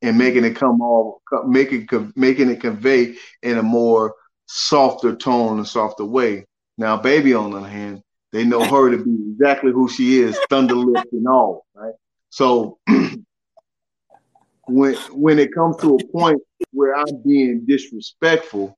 and 0.04 0.18
making 0.18 0.46
it 0.46 0.56
come 0.56 0.82
all 0.82 1.22
making 1.48 1.88
making 2.16 2.50
it 2.52 2.62
convey 2.62 3.16
in 3.44 3.60
a 3.60 3.64
more 3.64 4.16
softer 4.52 5.16
tone 5.16 5.60
and 5.60 5.68
softer 5.68 6.04
way. 6.04 6.44
Now, 6.78 6.98
baby, 6.98 7.36
on 7.36 7.52
the 7.52 7.58
other 7.58 7.68
hand, 7.68 8.02
they 8.32 8.44
know 8.44 8.66
her 8.66 8.90
to 8.90 8.98
be 9.04 9.16
exactly 9.32 9.72
who 9.72 9.88
she 9.88 10.20
is, 10.22 10.40
thunder 10.50 10.76
lips 10.76 11.08
and 11.12 11.28
all, 11.28 11.66
right? 11.76 11.94
So 12.32 12.80
when 14.68 14.96
when 15.12 15.38
it 15.38 15.54
comes 15.54 15.78
to 15.78 15.96
a 15.96 16.08
point 16.12 16.42
where 16.72 16.96
I'm 16.96 17.22
being 17.24 17.66
disrespectful, 17.68 18.76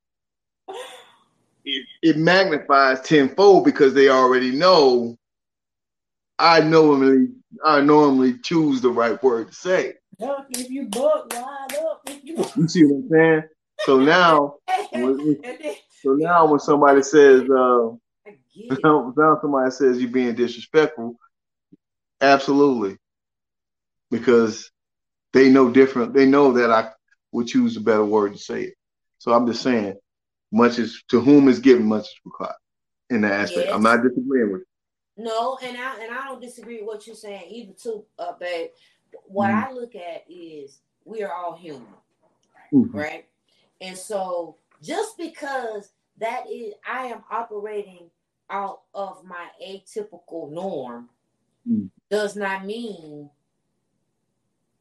it, 1.64 1.86
it 2.02 2.18
magnifies 2.18 3.00
tenfold 3.02 3.64
because 3.64 3.94
they 3.94 4.10
already 4.10 4.52
know 4.52 5.18
I 6.38 6.60
normally 6.60 7.30
I 7.64 7.80
normally 7.80 8.40
choose 8.40 8.82
the 8.82 8.90
right 8.90 9.22
word 9.24 9.48
to 9.48 9.54
say. 9.54 9.94
If 10.20 10.70
you 10.70 10.88
buck, 10.88 11.32
wide 11.34 11.78
up 11.80 12.02
if 12.08 12.24
you 12.26 12.46
You 12.58 12.68
see 12.68 12.84
what 12.84 13.04
I'm 13.04 13.10
saying? 13.10 13.44
So 13.86 14.00
now, 14.00 14.56
when- 14.92 15.42
so 16.02 16.14
now 16.14 16.48
when 16.48 16.60
somebody 16.60 17.02
says, 17.02 17.42
uh, 17.50 17.90
I 18.26 18.38
get 18.54 18.78
it. 18.78 18.80
now 18.84 19.38
somebody 19.42 19.72
says 19.72 20.00
you're 20.00 20.12
being 20.12 20.36
disrespectful, 20.36 21.18
absolutely, 22.20 22.98
because 24.10 24.72
they 25.34 25.50
know 25.50 25.72
different. 25.72 26.14
They 26.14 26.26
know 26.26 26.54
that 26.54 26.72
I 26.72 26.92
would 27.32 27.48
choose 27.48 27.78
a 27.78 27.82
better 27.82 28.06
word 28.06 28.34
to 28.34 28.40
say 28.40 28.64
it. 28.64 28.74
So 29.18 29.34
I'm 29.34 29.48
just 29.48 29.62
saying, 29.62 29.96
much 30.52 30.80
is 30.80 31.04
to 31.10 31.22
whom 31.22 31.48
is 31.48 31.60
given, 31.60 31.86
much 31.86 32.04
is 32.06 32.20
required. 32.26 32.56
In 33.10 33.22
that 33.22 33.34
aspect, 33.34 33.70
I'm 33.72 33.82
not 33.84 34.04
disagreeing 34.04 34.52
with. 34.54 34.62
You. 35.18 35.24
No, 35.26 35.58
and 35.62 35.78
I 35.78 36.04
and 36.04 36.14
I 36.14 36.28
don't 36.28 36.42
disagree 36.42 36.78
with 36.78 36.88
what 36.88 37.06
you're 37.08 37.16
saying 37.16 37.44
either, 37.50 37.74
too, 37.74 38.06
uh, 38.18 38.34
babe. 38.34 38.70
What 39.26 39.50
Mhm. 39.50 39.68
I 39.68 39.72
look 39.74 39.96
at 39.96 40.24
is 40.30 40.80
we 41.04 41.24
are 41.24 41.34
all 41.34 41.56
human. 41.56 41.94
Mhm. 42.74 42.94
right? 42.94 43.26
And 43.82 43.98
so 43.98 44.58
just 44.82 45.18
because 45.18 45.92
that 46.20 46.46
is, 46.50 46.74
I 46.88 47.08
am 47.08 47.24
operating 47.32 48.10
out 48.50 48.82
of 48.94 49.24
my 49.26 49.48
atypical 49.66 50.52
norm, 50.52 51.10
Mm. 51.70 51.90
does 52.10 52.36
not 52.36 52.66
mean 52.66 53.30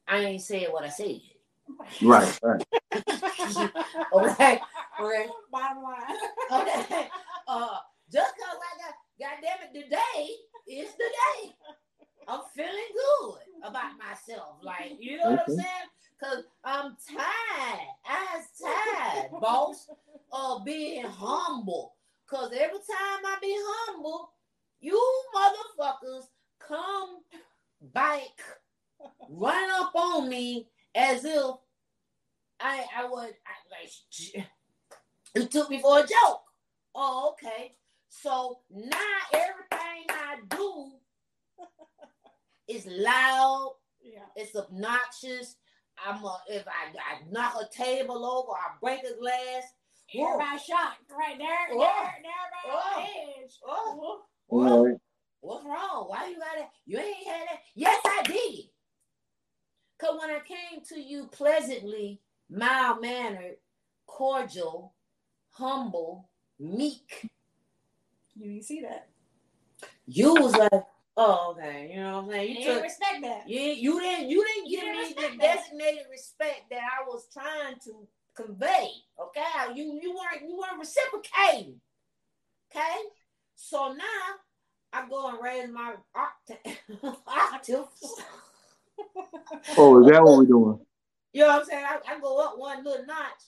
I 0.09 0.19
ain't 0.21 0.43
saying 0.43 0.69
what 0.73 0.83
I 0.85 0.89
said. 0.89 1.21
Right, 2.03 2.39
right. 2.43 2.65
Okay, 4.13 4.61
okay. 5.01 5.29
Bottom 5.53 5.83
line. 5.83 6.17
Okay. 6.53 7.09
Uh, 7.47 7.79
just 8.13 8.33
cause 8.37 8.59
I 8.59 8.79
got, 8.81 8.95
goddamn 9.21 9.69
it, 9.69 9.75
today 9.83 10.31
is 10.67 10.91
the 10.95 11.05
day. 11.05 11.53
I'm 12.27 12.41
feeling 12.55 12.73
good 12.95 13.41
about 13.69 13.93
myself. 13.99 14.57
Like, 14.63 14.97
you 14.99 15.19
know 15.19 15.31
what 15.33 15.45
I'm 15.49 15.55
saying? 15.57 15.89
Cause 16.21 16.45
I'm 16.63 16.97
tired. 17.09 17.81
I 18.07 18.27
was 18.37 18.45
tired, 18.61 19.41
boss, 19.41 19.89
of 20.33 20.65
being 20.67 21.05
humble. 21.07 21.95
Cause 22.29 22.53
every 22.53 22.79
time 22.79 23.25
I 23.25 23.39
be 23.41 23.57
humble, 23.59 24.31
you 24.81 25.01
motherfuckers 25.35 26.25
come 26.59 27.21
back, 27.81 28.29
run 29.31 29.71
up 29.71 29.93
on 29.95 30.29
me 30.29 30.69
as 30.95 31.25
if 31.25 31.55
I 32.61 32.85
I 32.97 33.09
would 33.09 33.35
I, 33.47 33.55
like 33.71 33.91
you 35.35 35.47
took 35.47 35.71
me 35.71 35.81
for 35.81 36.01
a 36.01 36.03
joke. 36.03 36.43
Oh, 36.95 37.33
okay. 37.33 37.73
So 38.11 38.59
now 38.71 38.99
everything 39.33 40.05
I 40.11 40.37
do 40.51 40.93
is 42.69 42.87
loud. 42.87 43.77
Yeah. 44.03 44.21
It's 44.37 44.55
obnoxious. 44.57 45.57
I'm 46.07 46.25
a, 46.25 46.39
if 46.49 46.65
I, 46.67 46.91
I 46.97 47.21
knock 47.31 47.55
a 47.61 47.69
table 47.75 48.25
over, 48.25 48.53
I 48.53 48.77
break 48.81 49.01
a 49.01 49.19
glass. 49.21 49.65
Whoa. 50.15 50.27
Everybody 50.35 50.59
shocked 50.59 51.11
right 51.11 51.39
there. 51.39 51.57
Oh. 51.73 51.79
There, 51.79 52.15
there, 52.23 52.73
Oh. 52.73 52.93
by 52.97 53.03
the 53.03 53.43
edge. 53.45 53.53
Oh, 53.67 54.23
All 54.49 54.85
right. 54.87 54.97
what's 55.41 55.65
wrong? 55.65 56.07
Why 56.09 56.29
you 56.29 56.39
got 56.39 56.59
it? 56.59 56.67
You 56.87 56.99
ain't 56.99 57.27
had 57.27 57.43
it. 57.55 57.61
Yes, 57.75 58.01
I 58.05 58.23
did. 58.25 58.65
Cause 60.01 60.19
when 60.21 60.31
I 60.31 60.41
came 60.41 60.83
to 60.89 61.01
you 61.01 61.27
pleasantly, 61.31 62.21
mild 62.51 63.03
mannered, 63.03 63.57
cordial, 64.07 64.95
humble, 65.51 66.31
meek, 66.59 67.29
You 68.35 68.47
didn't 68.53 68.65
see 68.65 68.81
that. 68.83 69.09
you 70.07 70.35
was 70.35 70.57
like, 70.57 70.85
oh, 71.17 71.55
okay, 71.57 71.91
you 71.95 72.01
know 72.01 72.17
what 72.23 72.25
I'm 72.25 72.31
saying? 72.31 72.49
You 72.51 72.55
You 72.55 72.61
didn't 72.65 72.75
took 72.75 72.83
respect 72.85 73.23
that. 73.23 73.49
you, 73.49 73.61
you 73.61 74.01
didn't 74.01 74.31
you 74.31 74.45
didn't 74.47 74.71
You 74.71 74.79
give 74.81 74.87
didn't 74.89 74.99
me 74.99 75.15
the 75.15 75.23
respect 75.23 75.41
that. 75.41 75.57
designated 75.57 76.07
respect 76.11 76.61
that 76.71 76.81
I 76.81 77.05
was 77.09 77.27
trying 77.33 77.75
to 77.85 78.07
convey. 78.35 78.89
Okay, 79.21 79.75
you 79.75 79.99
you 80.03 80.11
weren't 80.15 80.49
you 80.49 80.57
weren't 80.57 80.79
reciprocating. 80.79 81.81
Okay, 82.71 82.97
so 83.57 83.93
now 83.93 84.05
I 84.93 85.09
go 85.09 85.29
and 85.29 85.39
raise 85.43 85.69
my 85.71 85.95
octave. 86.15 86.79
octave. 87.27 87.85
Oh, 89.77 90.01
is 90.01 90.11
that 90.11 90.23
what 90.23 90.39
we're 90.39 90.45
doing? 90.45 90.81
You 91.33 91.43
know 91.43 91.47
what 91.51 91.61
I'm 91.61 91.65
saying? 91.67 91.85
I, 91.85 91.99
I 92.17 92.19
go 92.19 92.41
up 92.45 92.59
one 92.59 92.83
little 92.83 93.07
notch, 93.07 93.43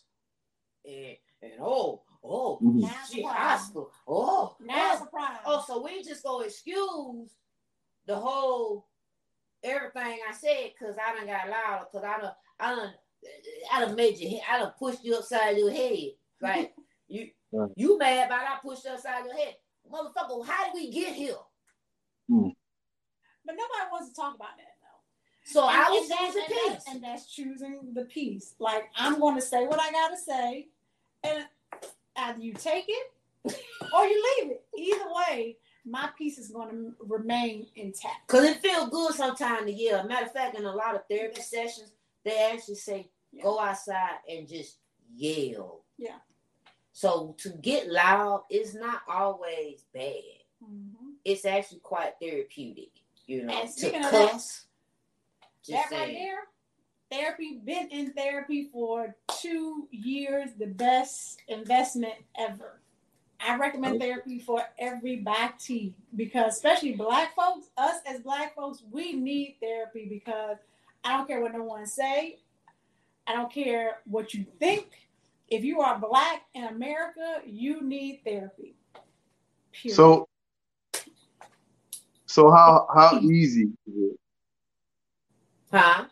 and 0.84 1.16
and 1.42 1.52
oh 1.60 2.02
oh 2.22 2.60
Mhm. 2.62 2.82
Now 2.82 2.92
she 3.10 3.22
surprise. 3.22 3.58
Oscar. 3.60 3.84
Oh 4.06 4.56
Now 4.60 4.90
oh, 4.92 4.98
surprise. 5.04 5.38
oh, 5.44 5.64
so 5.66 5.82
we 5.82 6.00
just 6.04 6.22
go 6.22 6.42
excuse 6.42 7.32
the 8.06 8.16
whole 8.16 8.86
everything 9.62 10.18
I 10.28 10.32
said 10.32 10.72
because 10.78 10.96
I 10.96 11.14
done 11.16 11.26
got 11.26 11.48
louder 11.48 11.84
because 11.90 12.04
I 12.04 12.20
done 12.20 12.32
I 12.58 12.74
done 12.74 12.92
I 13.72 13.80
done 13.84 13.94
made 13.96 14.18
you 14.18 14.38
I 14.50 14.58
done 14.58 14.72
pushed 14.78 15.04
you 15.04 15.16
upside 15.16 15.56
your 15.56 15.70
head. 15.70 16.10
Right? 16.40 16.72
you 17.08 17.30
Right. 17.54 17.70
you 17.76 17.98
mad 17.98 18.26
about 18.26 18.40
I 18.48 18.56
pushed 18.66 18.84
you 18.86 18.90
upside 18.92 19.24
your 19.26 19.36
head. 19.36 19.56
Motherfucker, 19.92 20.46
how 20.46 20.64
did 20.64 20.74
we 20.74 20.90
get 20.90 21.12
here? 21.14 21.34
Hmm. 22.28 22.48
But 23.44 23.56
nobody 23.56 23.90
wants 23.90 24.08
to 24.08 24.14
talk 24.14 24.34
about 24.36 24.56
that 24.56 24.76
though. 24.80 25.52
So 25.52 25.60
I 25.64 25.88
was 25.90 26.02
and 26.02 26.10
that's- 26.10 26.32
choosing 26.34 26.42
and 26.44 26.52
that's- 26.52 26.84
peace. 26.84 26.94
And 26.94 27.04
that's 27.04 27.26
choosing 27.34 27.80
the 27.94 28.04
peace. 28.06 28.54
Like 28.58 28.84
I'm 28.96 29.20
going 29.20 29.34
to 29.36 29.42
say 29.42 29.66
what 29.66 29.78
I 29.80 29.90
got 29.92 30.08
to 30.08 30.16
say, 30.16 30.68
and 31.24 31.44
either 32.16 32.40
you 32.42 32.54
take 32.54 32.86
it 32.88 33.06
or 33.94 34.04
you 34.06 34.24
leave 34.40 34.52
it. 34.52 34.64
Either 34.78 35.12
way, 35.12 35.56
my 35.84 36.08
peace 36.16 36.38
is 36.38 36.48
going 36.48 36.70
to 36.70 36.94
remain 37.00 37.66
intact. 37.74 38.26
Cause 38.28 38.44
it 38.44 38.60
feel 38.60 38.86
good 38.86 39.14
sometime 39.14 39.66
to 39.66 39.72
yell. 39.72 40.06
Matter 40.06 40.26
of 40.26 40.32
fact, 40.32 40.56
in 40.58 40.64
a 40.64 40.74
lot 40.74 40.94
of 40.94 41.02
therapy 41.10 41.40
sessions, 41.40 41.92
they 42.24 42.50
actually 42.52 42.76
say 42.76 43.10
Yeah. 43.32 43.42
go 43.42 43.58
outside 43.58 44.18
and 44.28 44.46
just 44.46 44.78
yell. 45.14 45.84
Yeah. 45.98 46.18
So 46.92 47.34
to 47.38 47.50
get 47.50 47.88
loud 47.88 48.44
is 48.50 48.74
not 48.74 49.02
always 49.08 49.84
bad. 49.92 50.22
Mhm. 50.62 51.16
It's 51.24 51.44
actually 51.44 51.80
quite 51.80 52.14
therapeutic. 52.20 52.90
You 53.26 53.44
know, 53.44 53.52
And 53.54 53.68
to 53.68 53.72
speaking 53.78 54.04
of 54.04 54.12
that. 54.12 54.32
Just 54.32 54.64
that 55.64 55.90
right 55.92 56.12
there, 56.12 56.48
therapy. 57.10 57.58
Been 57.64 57.88
in 57.90 58.12
therapy 58.12 58.68
for 58.72 59.16
two 59.40 59.88
years. 59.90 60.50
The 60.58 60.66
best 60.66 61.40
investment 61.48 62.14
ever. 62.36 62.81
I 63.46 63.56
recommend 63.56 64.00
therapy 64.00 64.38
for 64.38 64.62
everybody 64.78 65.94
because, 66.16 66.54
especially 66.54 66.92
Black 66.92 67.34
folks, 67.34 67.68
us 67.76 67.96
as 68.06 68.20
Black 68.20 68.54
folks, 68.54 68.82
we 68.90 69.12
need 69.12 69.56
therapy 69.60 70.06
because 70.08 70.58
I 71.04 71.16
don't 71.16 71.26
care 71.26 71.40
what 71.40 71.52
no 71.52 71.64
one 71.64 71.86
say. 71.86 72.38
I 73.26 73.34
don't 73.34 73.52
care 73.52 73.98
what 74.04 74.34
you 74.34 74.44
think. 74.58 74.86
If 75.48 75.64
you 75.64 75.80
are 75.80 75.98
Black 75.98 76.42
in 76.54 76.64
America, 76.64 77.42
you 77.46 77.82
need 77.82 78.22
therapy. 78.24 78.74
Period. 79.72 79.96
So, 79.96 80.28
so 82.26 82.50
how 82.50 82.88
how 82.94 83.18
easy 83.18 83.64
is 83.86 83.94
it? 83.94 84.16
Huh? 85.70 86.04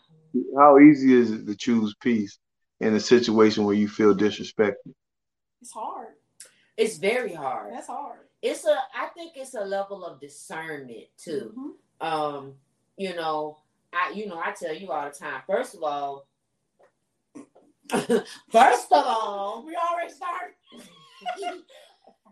How 0.57 0.79
easy 0.79 1.15
is 1.15 1.31
it 1.31 1.47
to 1.47 1.55
choose 1.55 1.95
peace 2.01 2.39
in 2.81 2.95
a 2.95 3.01
situation 3.01 3.65
where 3.65 3.75
you 3.75 3.89
feel 3.89 4.15
disrespected? 4.15 4.95
it's 5.61 5.73
hard. 5.73 6.15
It's 6.81 6.97
very 6.97 7.33
hard. 7.35 7.73
That's 7.75 7.89
hard. 7.89 8.21
it's 8.43 8.65
a 8.65 8.77
I 8.95 9.07
think 9.15 9.33
it's 9.37 9.55
a 9.55 9.61
level 9.61 10.05
of 10.05 10.21
discernment 10.21 11.07
too. 11.19 11.53
Mhm. 12.01 12.07
Um, 12.07 12.55
you 12.97 13.15
know, 13.15 13.59
I 13.93 14.13
you 14.15 14.27
know, 14.27 14.39
I 14.39 14.53
tell 14.53 14.75
you 14.75 14.91
all 14.91 15.05
the 15.11 15.15
time, 15.15 15.43
first 15.47 15.75
of 15.75 15.83
all, 15.83 16.27
first 18.51 18.93
of 18.93 19.05
all, 19.07 19.65
We 19.67 19.77
already 19.77 20.13
started. 20.13 20.55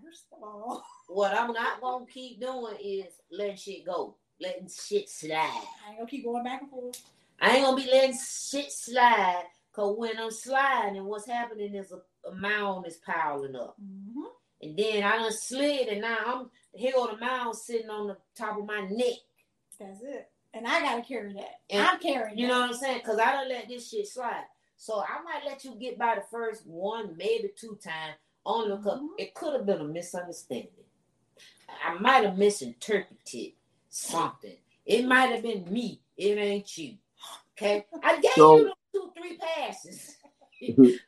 First 0.03 0.27
of 0.33 0.43
all, 0.43 0.83
what 1.09 1.35
I'm 1.35 1.53
not 1.53 1.81
gonna 1.83 2.07
keep 2.07 2.41
doing 2.41 2.77
is 2.83 3.07
letting 3.31 3.57
shit 3.57 3.85
go, 3.85 4.17
letting 4.41 4.69
shit 4.69 5.09
slide. 5.11 5.37
I 5.85 5.91
ain't 5.91 5.99
gonna 5.99 6.09
keep 6.09 6.25
going 6.25 6.45
back 6.45 6.63
and 6.63 6.71
forth. 6.71 7.03
I 7.41 7.57
ain't 7.57 7.65
gonna 7.67 7.77
be 7.77 7.91
letting 7.91 8.13
shit 8.17 8.73
slide. 8.73 9.45
Cause 9.73 9.95
when 9.99 10.19
I'm 10.19 10.31
sliding, 10.31 11.05
what's 11.05 11.27
happening 11.27 11.75
is 11.75 11.93
a, 11.93 12.01
a 12.29 12.35
mound 12.35 12.87
is 12.87 12.97
piling 13.05 13.55
up. 13.57 13.77
Mhm. 13.83 14.25
And 14.63 14.77
then 14.77 15.03
I 15.05 15.17
done 15.19 15.33
slid 15.33 15.89
and 15.89 16.01
now 16.01 16.19
I'm 16.27 16.51
here 16.75 16.93
go 16.93 17.07
the 17.07 17.17
mound 17.19 17.57
sitting 17.57 17.91
on 17.91 18.09
the 18.09 18.17
top 18.37 18.59
of 18.59 18.67
my 18.67 18.81
neck. 18.91 19.15
That's 19.79 20.01
it. 20.03 20.29
And 20.55 20.67
I 20.67 20.81
gotta 20.81 21.03
carry 21.03 21.33
that. 21.35 21.61
And- 21.71 21.87
I'm 21.87 21.99
carrying 22.01 22.39
You 22.39 22.47
that. 22.47 22.53
know 22.53 22.61
what 22.61 22.71
I'm 22.71 22.77
saying? 22.77 23.03
Cause 23.05 23.19
I 23.19 23.33
don't 23.33 23.49
let 23.49 23.69
this 23.69 23.89
shit 23.91 24.07
slide. 24.09 24.45
So 24.77 25.01
I 25.01 25.23
might 25.23 25.45
let 25.45 25.65
you 25.65 25.75
get 25.77 25.99
by 25.99 26.15
the 26.17 26.23
first 26.31 26.67
one, 26.67 27.17
maybe 27.17 27.51
two 27.57 27.79
times, 27.83 28.17
only 28.47 28.77
because 28.77 29.01
Mhm. 29.01 29.09
it 29.19 29.35
could 29.35 29.53
have 29.55 29.67
been 29.67 29.81
a 29.81 29.85
misunderstanding. 29.85 30.71
I 31.85 31.95
might 31.95 32.25
have 32.25 32.39
misinterpreted 32.39 33.53
something. 33.91 34.57
It 34.87 35.05
might 35.05 35.27
have 35.33 35.43
been 35.43 35.71
me. 35.73 36.01
It 36.17 36.39
ain't 36.39 36.79
you. 36.79 36.99
Okay? 37.53 37.87
I 38.03 38.21
gave 38.21 38.33
So- 38.33 38.57
you 38.59 38.73
two, 38.93 39.13
three 39.17 39.37
passes. 39.37 40.17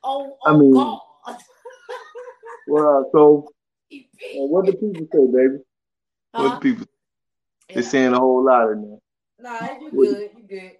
on, 0.02 0.32
I 0.46 0.56
mean- 0.56 0.72
God. 0.72 1.00
Well, 2.70 3.10
so 3.12 3.52
You 3.90 4.00
uh, 4.00 4.46
what 4.46 4.66
do 4.66 4.72
people 4.72 5.06
say, 5.12 5.26
baby? 5.32 5.58
What 6.32 6.48
Huh? 6.50 6.60
do 6.60 6.60
people? 6.60 6.86
They're 7.68 7.82
Yeah. 7.82 7.88
saying 7.88 8.12
a 8.12 8.18
whole 8.18 8.44
lot 8.44 8.70
in 8.70 8.82
there. 8.82 8.98
Nah, 9.40 9.80
you 9.80 9.90
good. 9.90 10.30
You 10.36 10.42
good. 10.48 10.72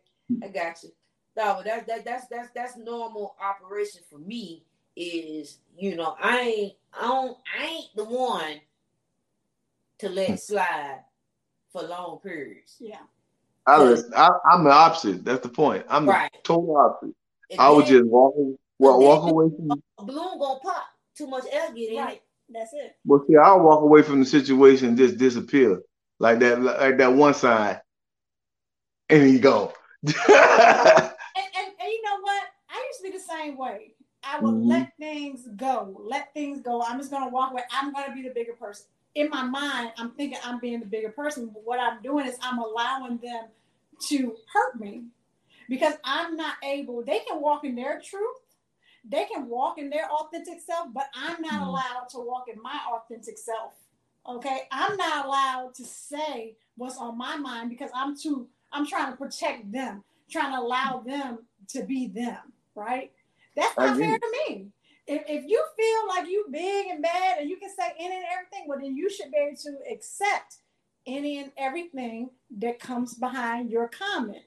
I 0.43 0.49
got 0.49 0.83
you. 0.83 0.91
No, 1.37 1.55
but 1.55 1.65
that's 1.65 1.87
that, 1.87 2.05
that's 2.05 2.27
that's 2.29 2.49
that's 2.55 2.77
normal 2.77 3.35
operation 3.41 4.03
for 4.11 4.19
me. 4.19 4.65
Is 4.97 5.59
you 5.77 5.97
know 5.97 6.17
I 6.21 6.41
ain't 6.41 6.73
I 6.93 7.03
don't 7.07 7.39
I 7.59 7.65
ain't 7.67 7.97
the 7.97 8.05
one 8.05 8.61
to 9.99 10.09
let 10.09 10.41
slide 10.41 11.01
for 11.73 11.83
long 11.83 12.19
periods. 12.23 12.77
Yeah. 12.81 12.99
I 13.67 13.83
listen. 13.83 14.13
I, 14.17 14.31
I'm 14.51 14.65
the 14.65 14.71
opposite. 14.71 15.25
That's 15.25 15.43
the 15.43 15.49
point. 15.49 15.85
I'm 15.89 16.07
the 16.07 16.13
Right. 16.13 16.31
total 16.45 16.77
opposite. 16.77 17.15
And 17.51 17.61
I 17.61 17.71
would 17.71 17.87
then 17.87 17.95
just 17.95 18.07
walk 18.07 18.35
walk, 18.79 18.99
walk 18.99 19.23
away 19.25 19.51
from. 19.57 19.83
a 19.99 20.05
balloon 20.05 20.39
gonna 20.39 20.61
pop. 20.61 20.85
Too 21.21 21.27
much 21.27 21.45
air 21.53 21.71
get 21.75 21.91
in 21.93 21.99
Right. 21.99 22.15
it. 22.17 22.23
That's 22.49 22.73
it. 22.73 22.97
Well, 23.05 23.23
see, 23.29 23.37
I'll 23.37 23.61
walk 23.61 23.83
away 23.83 24.01
from 24.03 24.21
the 24.21 24.25
situation 24.27 24.89
and 24.89 24.97
just 24.97 25.19
disappear 25.19 25.83
like 26.19 26.39
that, 26.39 26.63
like 26.63 26.97
that 26.97 27.13
one 27.13 27.35
side, 27.35 27.83
and 29.11 29.23
he 29.29 29.39
go. 29.39 29.73
And, 31.37 31.47
and, 31.57 31.67
and 31.81 31.89
you 31.91 32.03
know 32.03 32.21
what? 32.23 32.43
I 32.71 32.87
used 32.89 33.01
to 33.01 33.05
be 33.05 33.11
the 33.13 33.23
same 33.23 33.57
way. 33.59 33.95
I 34.25 34.41
would 34.41 34.55
Mhm. 34.55 34.69
let 34.69 34.97
things 34.99 35.47
go. 35.57 35.95
Let 36.05 36.33
things 36.35 36.61
go. 36.63 36.83
I'm 36.83 36.99
just 36.99 37.11
gonna 37.11 37.31
walk 37.31 37.53
away. 37.53 37.63
I'm 37.71 37.93
gonna 37.93 38.15
be 38.15 38.23
the 38.23 38.31
bigger 38.35 38.55
person. 38.55 38.87
In 39.15 39.29
my 39.29 39.43
mind, 39.43 39.93
I'm 39.99 40.11
thinking 40.13 40.39
I'm 40.43 40.59
being 40.59 40.81
the 40.81 40.87
bigger 40.87 41.11
person. 41.11 41.49
But 41.49 41.65
what 41.65 41.79
I'm 41.81 42.01
doing 42.03 42.27
is 42.27 42.37
I'm 42.43 42.59
allowing 42.59 43.19
them 43.19 43.45
to 44.09 44.37
hurt 44.53 44.81
me 44.81 45.05
because 45.69 45.95
I'm 46.05 46.37
not 46.37 46.55
able. 46.65 47.03
They 47.05 47.21
can 47.21 47.41
walk 47.41 47.65
in 47.65 47.75
their 47.77 48.01
truth. 48.01 48.37
They 49.05 49.25
can 49.25 49.49
walk 49.49 49.79
in 49.79 49.91
their 49.91 50.11
authentic 50.11 50.61
self, 50.61 50.93
but 50.93 51.09
I'm 51.15 51.41
not 51.41 51.63
Mhm. 51.63 51.67
allowed 51.69 52.09
to 52.11 52.19
walk 52.19 52.49
in 52.49 52.61
my 52.61 52.79
authentic 52.93 53.39
self. 53.39 53.75
Okay, 54.27 54.69
I'm 54.71 54.97
not 54.97 55.27
allowed 55.27 55.75
to 55.77 55.85
say 55.85 56.57
what's 56.77 56.99
on 56.99 57.17
my 57.17 57.37
mind 57.37 57.71
because 57.71 57.91
I'm 57.95 58.17
too. 58.17 58.49
I'm 58.73 58.87
trying 58.87 59.11
to 59.11 59.17
protect 59.17 59.73
them, 59.73 60.05
trying 60.29 60.53
to 60.53 60.61
allow 60.61 61.01
them 61.01 61.49
to 61.69 61.83
be 61.83 62.07
them. 62.09 62.53
Right? 62.75 63.13
That's 63.57 63.77
not 63.77 63.97
fair 63.97 64.19
to 64.19 64.45
me. 64.49 64.73
If, 65.07 65.23
if 65.27 65.45
you 65.47 65.65
feel 65.77 66.09
like 66.09 66.29
you 66.29 66.47
big 66.51 66.87
and 66.87 67.03
bad 67.03 67.39
and 67.39 67.51
you 67.51 67.57
can 67.57 67.71
say 67.71 67.93
any 67.99 68.15
and 68.15 68.25
everything, 68.33 68.69
well 68.69 68.79
then 68.79 68.95
you 68.97 69.11
should 69.11 69.33
be 69.33 69.39
able 69.39 69.57
to 69.57 69.79
accept 69.91 70.59
any 71.07 71.39
and 71.39 71.51
everything 71.57 72.31
that 72.59 72.79
comes 72.79 73.15
behind 73.15 73.71
your 73.71 73.89
comment. 73.89 74.45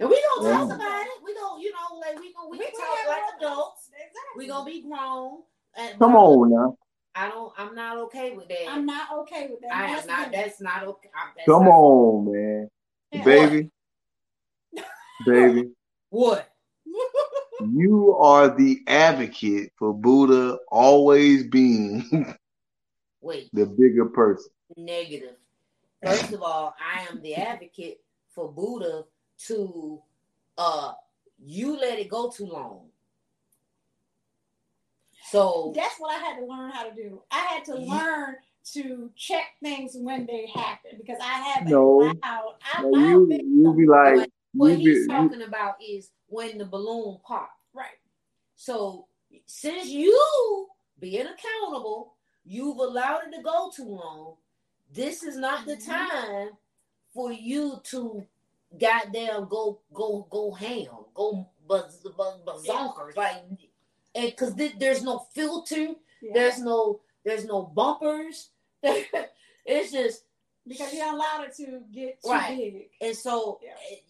And 0.00 0.08
we 0.10 0.22
gonna 0.36 0.48
Yeah. 0.48 0.56
talk 0.58 0.66
about 0.76 1.02
it. 1.06 1.12
We 1.24 1.34
gonna, 1.34 1.62
you 1.62 1.72
know, 1.72 1.96
like 1.98 2.18
we 2.18 2.32
gonna 2.32 2.48
we, 2.48 2.58
can 2.58 2.70
can 2.70 2.80
talk 2.80 2.98
like 3.08 3.18
our- 3.18 3.36
adults. 3.38 3.88
Exactly. 3.92 4.36
We 4.36 4.46
gonna 4.48 4.64
be 4.70 4.82
grown. 4.82 5.42
And 5.74 5.98
Come 5.98 6.16
on 6.16 6.50
now, 6.50 6.76
I 7.14 7.28
don't. 7.28 7.52
I'm 7.56 7.74
not 7.74 7.96
okay 7.98 8.32
with 8.36 8.48
that. 8.48 8.68
I'm 8.68 8.84
not 8.86 9.12
okay 9.20 9.48
with 9.50 9.60
that. 9.62 9.72
I 9.74 9.86
am 9.86 10.06
not. 10.06 10.28
again, 10.28 10.32
That's 10.42 10.60
not 10.60 10.84
okay. 10.84 11.10
I'm- 11.14 11.32
That's 11.36 11.46
come 11.48 11.64
not- 11.64 11.70
on, 11.70 12.32
man, 12.32 12.68
Yeah. 13.12 13.24
baby, 13.24 13.70
baby. 15.26 15.70
What? 16.10 16.48
You 17.60 18.16
are 18.18 18.48
the 18.48 18.80
advocate 18.88 19.72
for 19.78 19.94
Buddha 19.94 20.58
always 20.68 21.46
being 21.46 22.02
Wait. 23.20 23.48
the 23.52 23.66
bigger 23.66 24.06
person. 24.06 24.50
Negative. 24.76 25.36
First 26.02 26.32
of 26.32 26.42
all, 26.42 26.74
I 26.80 27.02
am 27.08 27.22
the 27.22 27.36
advocate 27.36 28.00
for 28.34 28.50
Buddha 28.50 29.04
to 29.46 30.00
uh 30.58 30.92
you 31.44 31.78
let 31.78 31.98
it 31.98 32.08
go 32.08 32.30
too 32.30 32.46
long. 32.46 32.88
So 35.24 35.72
That's 35.74 35.94
what 35.98 36.14
I 36.14 36.18
had 36.24 36.38
to 36.38 36.46
learn 36.46 36.70
how 36.70 36.88
to 36.88 36.94
do. 36.94 37.22
I 37.30 37.38
had 37.38 37.64
to 37.66 37.78
You- 37.78 37.90
learn 37.90 38.36
to 38.74 39.10
check 39.16 39.56
things 39.60 39.96
when 39.96 40.24
they 40.26 40.46
happen 40.46 40.92
because 40.96 41.18
I 41.20 41.38
have 41.40 41.66
No. 41.68 42.00
allowed. 42.00 42.56
I 42.74 42.82
Now 42.82 42.88
allowed 42.88 43.02
you 43.02 43.40
you 43.44 43.74
be 43.74 43.86
like 43.86 44.30
what 44.52 44.70
you 44.70 44.76
he's 44.76 44.84
be 44.84 45.00
you, 45.00 45.06
talking 45.08 45.42
about 45.42 45.82
is 45.82 46.12
when 46.28 46.58
the 46.58 46.64
balloon 46.66 47.18
popped. 47.24 47.58
right. 47.72 47.98
So 48.54 49.08
since 49.46 49.88
you 49.88 50.68
being 51.00 51.26
accountable, 51.26 52.14
you've 52.44 52.78
allowed 52.78 53.24
it 53.26 53.36
to 53.36 53.42
go 53.42 53.70
too 53.74 53.88
long. 53.88 54.36
This 54.92 55.22
is 55.24 55.36
not 55.36 55.64
the 55.66 55.76
Mhm. 55.76 55.86
time 55.86 56.56
for 57.12 57.32
you 57.32 57.80
to 57.84 58.26
goddamn 58.78 59.48
go 59.48 59.80
go 59.92 60.26
go 60.30 60.52
ham, 60.52 60.86
go 61.14 61.48
buzz 61.66 61.98
buzz 62.16 62.40
bazonkers, 62.46 63.16
like, 63.16 63.42
and 64.14 64.30
because 64.30 64.54
there's 64.54 65.02
no 65.02 65.18
filter, 65.34 65.94
Yeah. 66.22 66.32
there's 66.34 66.58
no 66.60 67.00
there's 67.24 67.44
no 67.44 67.62
bumpers. 67.62 68.50
it's 68.82 69.92
just 69.92 70.24
because 70.66 70.92
you 70.92 71.02
allowed 71.02 71.44
it 71.44 71.54
to 71.56 71.80
get 71.92 72.20
too 72.22 72.30
Right. 72.30 72.56
big. 72.58 72.90
and 73.00 73.16
so 73.16 73.60
Yeah. 73.62 73.74
it- 73.90 74.04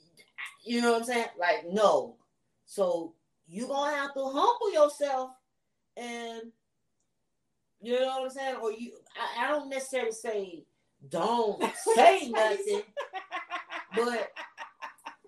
you 0.64 0.80
know 0.80 0.92
what 0.92 1.00
I'm 1.00 1.04
saying? 1.06 1.26
Like 1.38 1.66
no, 1.70 2.16
so 2.64 3.14
you 3.48 3.66
gonna 3.66 3.96
have 3.96 4.14
to 4.14 4.24
humble 4.24 4.72
yourself 4.72 5.30
and 5.97 6.52
you 7.80 7.98
know 7.98 8.06
what 8.20 8.22
I'm 8.24 8.30
saying? 8.30 8.56
Or 8.62 8.70
you, 8.72 8.93
I, 9.20 9.44
I 9.44 9.48
don't 9.51 9.68
necessarily 9.68 10.12
say 10.12 10.64
don't 11.09 11.60
say 11.97 12.28
nothing, 12.30 12.82
but 13.97 14.30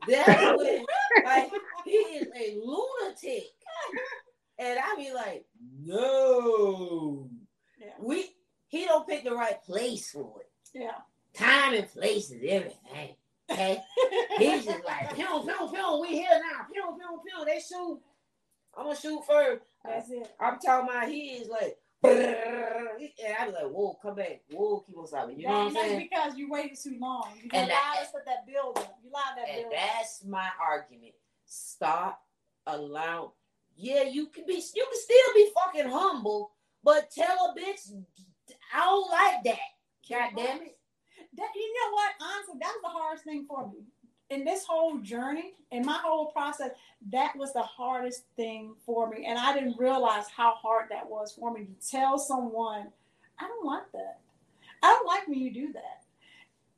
that's 0.09 0.59
when 0.63 0.85
like 1.25 1.51
he 1.85 1.91
is 1.93 2.29
a 2.37 2.59
lunatic, 2.65 3.45
and 4.59 4.79
I 4.79 4.95
be 4.97 5.13
like, 5.13 5.45
no, 5.83 7.29
Yeah. 7.81 7.89
we 8.01 8.31
he 8.69 8.85
don't 8.85 9.07
pick 9.09 9.25
the 9.25 9.35
right 9.35 9.63
place 9.65 10.11
for 10.11 10.41
it. 10.41 10.51
Yeah. 10.73 10.99
Time 11.35 11.75
and 11.75 11.89
place 11.89 12.31
is 12.31 12.43
everything. 12.49 13.17
Okay, 13.51 13.79
he's 14.39 14.65
just 14.65 14.85
like, 14.85 15.15
pew 15.15 15.27
pew 15.27 15.69
pew, 15.73 16.01
we 16.01 16.09
here 16.09 16.41
now, 16.53 16.67
pew 16.73 16.83
pew 16.99 17.21
pew. 17.25 17.45
They 17.45 17.61
shoot. 17.61 18.01
I'm 18.77 18.85
gonna 18.87 18.97
shoot 18.97 19.21
first. 19.27 19.63
That's 19.85 20.11
it. 20.11 20.33
I'm 20.41 20.59
talking 20.59 20.89
about 20.89 21.09
he 21.09 21.21
is 21.37 21.49
like, 21.49 21.77
and 22.05 23.37
I 23.39 23.47
be 23.47 23.53
like, 23.53 23.71
whoa, 23.71 23.99
come 24.03 24.17
back, 24.17 24.43
whoa, 24.51 24.81
keep 24.87 24.97
on 24.97 25.07
stopping. 25.07 25.39
You 25.41 25.47
know 25.47 25.53
what 25.53 25.67
I'm 25.69 25.75
saying? 25.75 25.99
because 26.11 26.37
you 26.37 26.51
waited 26.51 26.79
too 26.81 26.97
long. 27.01 27.29
You 27.43 27.51
allowed 27.53 27.69
that- 27.69 27.99
us 28.03 28.09
with 28.15 28.25
that 28.27 28.47
build 28.47 28.79
up. 28.79 28.99
You 29.03 29.11
allowed 29.11 29.37
that 29.37 29.47
building. 29.47 29.63
And 29.65 29.71
build 29.71 29.75
up. 29.75 29.89
that's 29.99 30.25
my 30.25 30.49
argument. 30.61 31.15
Stop 31.47 32.21
allow. 32.67 33.33
Yeah, 33.77 34.05
you 34.05 34.27
can 34.29 34.45
be. 34.47 34.55
You 34.55 34.87
can 34.87 35.01
still 35.01 35.35
be 35.35 35.51
fucking 35.55 35.91
humble, 35.91 36.53
but 36.83 37.11
tell 37.11 37.55
a 37.55 37.59
bitch, 37.59 37.93
I 38.73 38.81
don't 38.81 39.11
like 39.11 39.45
that. 39.45 39.59
God 40.09 40.31
damn 40.37 40.63
it. 40.63 40.77
That, 41.37 41.49
you 41.55 41.75
know 41.75 41.93
what? 41.93 42.13
Honestly, 42.21 42.55
that 42.61 42.73
was 42.75 42.83
the 42.83 42.89
hardest 42.89 43.25
thing 43.25 43.45
for 43.49 43.67
me. 43.67 43.81
In 44.31 44.45
this 44.45 44.65
whole 44.65 44.99
journey, 44.99 45.53
in 45.71 45.85
my 45.85 45.99
whole 46.03 46.27
process, 46.27 46.71
that 47.13 47.37
was 47.37 47.53
the 47.53 47.63
hardest 47.63 48.25
thing 48.37 48.75
for 48.87 49.09
me. 49.09 49.27
And 49.27 49.39
I 49.39 49.53
didn't 49.53 49.79
realize 49.79 50.25
how 50.35 50.55
hard 50.55 50.87
that 50.91 51.09
was 51.09 51.35
for 51.39 51.53
me 51.53 51.67
to 51.67 51.91
tell 51.91 52.19
someone, 52.19 52.89
I 53.39 53.47
don't 53.47 53.67
like 53.67 53.91
that. 53.93 54.21
I 54.83 54.89
don't 54.89 55.07
like 55.07 55.29
when 55.29 55.39
you 55.39 55.53
do 55.53 55.73
that. 55.73 56.03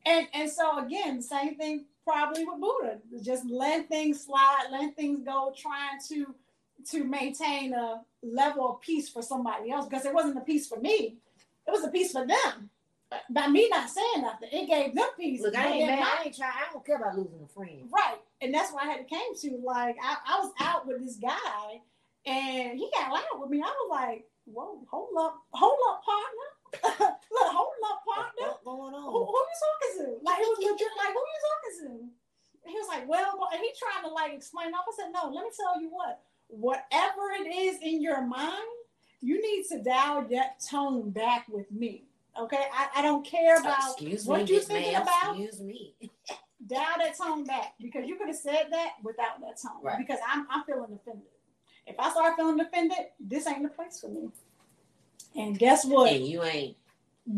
And 0.07 0.29
and 0.33 0.51
so 0.51 0.85
again, 0.85 1.21
same 1.21 1.57
thing 1.57 1.87
probably 2.05 2.45
with 2.45 2.61
Buddha. 2.61 2.99
Just 3.23 3.45
let 3.51 3.89
things 3.89 4.25
slide, 4.25 4.67
let 4.71 4.95
things 4.95 5.25
go, 5.25 5.53
trying 5.57 5.99
to 6.09 6.35
to 6.91 7.05
maintain 7.05 7.75
a 7.75 8.03
level 8.23 8.71
of 8.71 8.81
peace 8.81 9.09
for 9.09 9.23
somebody 9.23 9.71
else 9.71 9.87
because 9.89 10.05
it 10.05 10.15
wasn't 10.15 10.37
a 10.37 10.43
peace 10.43 10.69
for 10.69 10.79
me. 10.79 11.17
It 11.67 11.71
was 11.71 11.85
a 11.85 11.89
peace 11.89 12.13
for 12.13 12.27
them. 12.27 12.71
By 13.31 13.47
me 13.49 13.69
not 13.69 13.89
saying 13.89 14.23
nothing, 14.23 14.49
it 14.53 14.67
gave 14.67 14.95
them 14.95 15.09
peace. 15.17 15.41
Look, 15.43 15.57
I 15.57 15.67
ain't 15.69 15.87
then 15.87 15.99
mad. 15.99 16.01
my- 16.01 16.17
I 16.21 16.25
ain't 16.25 16.37
trying. 16.37 16.53
I 16.53 16.73
don't 16.73 16.85
care 16.85 16.97
about 16.97 17.17
losing 17.17 17.41
a 17.45 17.49
friend. 17.49 17.89
Right. 17.93 18.19
And 18.41 18.53
that's 18.53 18.73
why 18.73 18.83
I 18.83 18.87
had 18.87 18.99
to 18.99 19.05
came 19.05 19.35
to 19.43 19.57
like 19.65 19.97
I, 20.03 20.17
I 20.27 20.41
was 20.41 20.53
out 20.61 20.87
with 20.87 21.01
this 21.05 21.17
guy 21.17 21.81
and 22.27 22.79
he 22.79 22.91
got 22.99 23.13
loud 23.13 23.41
with 23.41 23.51
me. 23.51 23.63
I 23.63 23.67
was 23.67 23.89
like, 23.91 24.25
whoa, 24.45 24.81
hold 24.91 25.11
up, 25.19 25.39
hold 25.53 25.79
up, 25.91 26.03
partner. 26.05 26.49
Look, 27.33 27.49
hold 27.53 27.73
up, 27.91 28.03
partner. 28.05 28.49
What's 28.49 28.65
going 28.65 28.93
Who, 28.93 28.99
on? 28.99 29.13
who 29.13 29.39
you 29.39 29.57
talking 29.63 30.05
to? 30.05 30.25
Like 30.25 30.39
it 30.41 30.49
was 30.49 30.59
legit 30.59 30.89
like 30.99 31.13
who 31.15 31.23
you 31.23 31.41
talking 31.47 31.75
to? 31.81 32.71
He 32.71 32.75
was 32.75 32.89
like, 32.89 33.09
well, 33.09 33.35
well," 33.39 33.49
and 33.53 33.61
he 33.63 33.71
trying 33.79 34.03
to 34.03 34.13
like 34.13 34.33
explain 34.35 34.75
off. 34.75 34.85
I 34.89 34.93
said, 34.97 35.13
no, 35.15 35.31
let 35.33 35.45
me 35.45 35.51
tell 35.57 35.81
you 35.81 35.89
what, 35.89 36.21
whatever 36.49 37.31
it 37.39 37.47
is 37.55 37.79
in 37.81 38.03
your 38.03 38.21
mind, 38.23 38.67
you 39.21 39.41
need 39.41 39.65
to 39.71 39.83
dial 39.83 40.27
that 40.33 40.61
tone 40.69 41.11
back 41.11 41.47
with 41.49 41.71
me. 41.71 42.03
Okay, 42.41 42.65
I, 42.73 42.89
I 42.97 43.03
don't 43.03 43.25
care 43.25 43.59
about 43.59 43.93
Excuse 43.93 44.27
what 44.27 44.45
me, 44.45 44.55
you 44.55 44.59
Miss 44.59 44.67
thinking 44.67 44.95
about 44.95 45.39
Excuse 45.39 45.61
me. 45.61 45.95
dial 46.67 46.85
that 46.99 47.17
tone 47.17 47.45
back 47.45 47.75
because 47.81 48.07
you 48.07 48.17
could 48.17 48.29
have 48.29 48.37
said 48.37 48.67
that 48.71 48.93
without 49.03 49.41
that 49.41 49.61
tone. 49.61 49.83
Right. 49.83 49.99
Because 49.99 50.19
I'm 50.27 50.47
I'm 50.51 50.65
feeling 50.65 50.93
offended. 50.95 51.29
If 51.87 51.97
I 51.99 52.11
start 52.11 52.37
feeling 52.37 52.59
offended, 52.61 52.99
this 53.21 53.47
ain't 53.47 53.63
the 53.63 53.69
place 53.69 54.01
for 54.01 54.09
me. 54.09 54.29
And 55.37 55.59
guess 55.59 55.85
what? 55.85 56.11
And 56.13 56.27
you 56.27 56.43
ain't. 56.43 56.77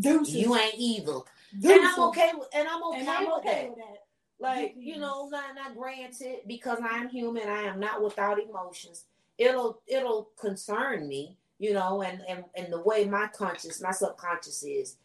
Deuces. 0.01 0.35
You 0.35 0.55
ain't 0.57 0.75
evil. 0.77 1.27
Deuces. 1.59 1.70
And 1.79 1.87
I'm 1.87 2.01
okay 2.09 2.31
with. 2.35 2.49
And 2.55 2.69
I'm 2.69 2.83
okay 2.85 3.01
And 3.01 3.09
I'm 3.09 3.27
with 3.27 3.35
okay 3.39 3.62
that. 3.62 3.69
with 3.70 3.79
that. 3.79 4.05
Like 4.41 4.77
Mhm. 4.77 4.83
you 4.85 4.99
know, 4.99 5.29
not 5.29 5.55
not 5.55 5.77
granted 5.77 6.41
because 6.47 6.79
I'm 6.83 7.09
human. 7.09 7.49
I 7.49 7.62
am 7.65 7.81
not 7.81 8.03
without 8.03 8.41
emotions. 8.41 9.05
It'll 9.37 9.81
it'll 9.87 10.31
concern 10.37 11.09
me, 11.09 11.37
you 11.59 11.73
know, 11.75 12.03
and 12.03 12.23
and 12.29 12.45
and 12.55 12.73
the 12.73 12.81
way 12.81 13.05
my 13.05 13.29
conscious, 13.29 13.81
my 13.81 13.91
subconscious 13.91 14.63
is, 14.63 14.97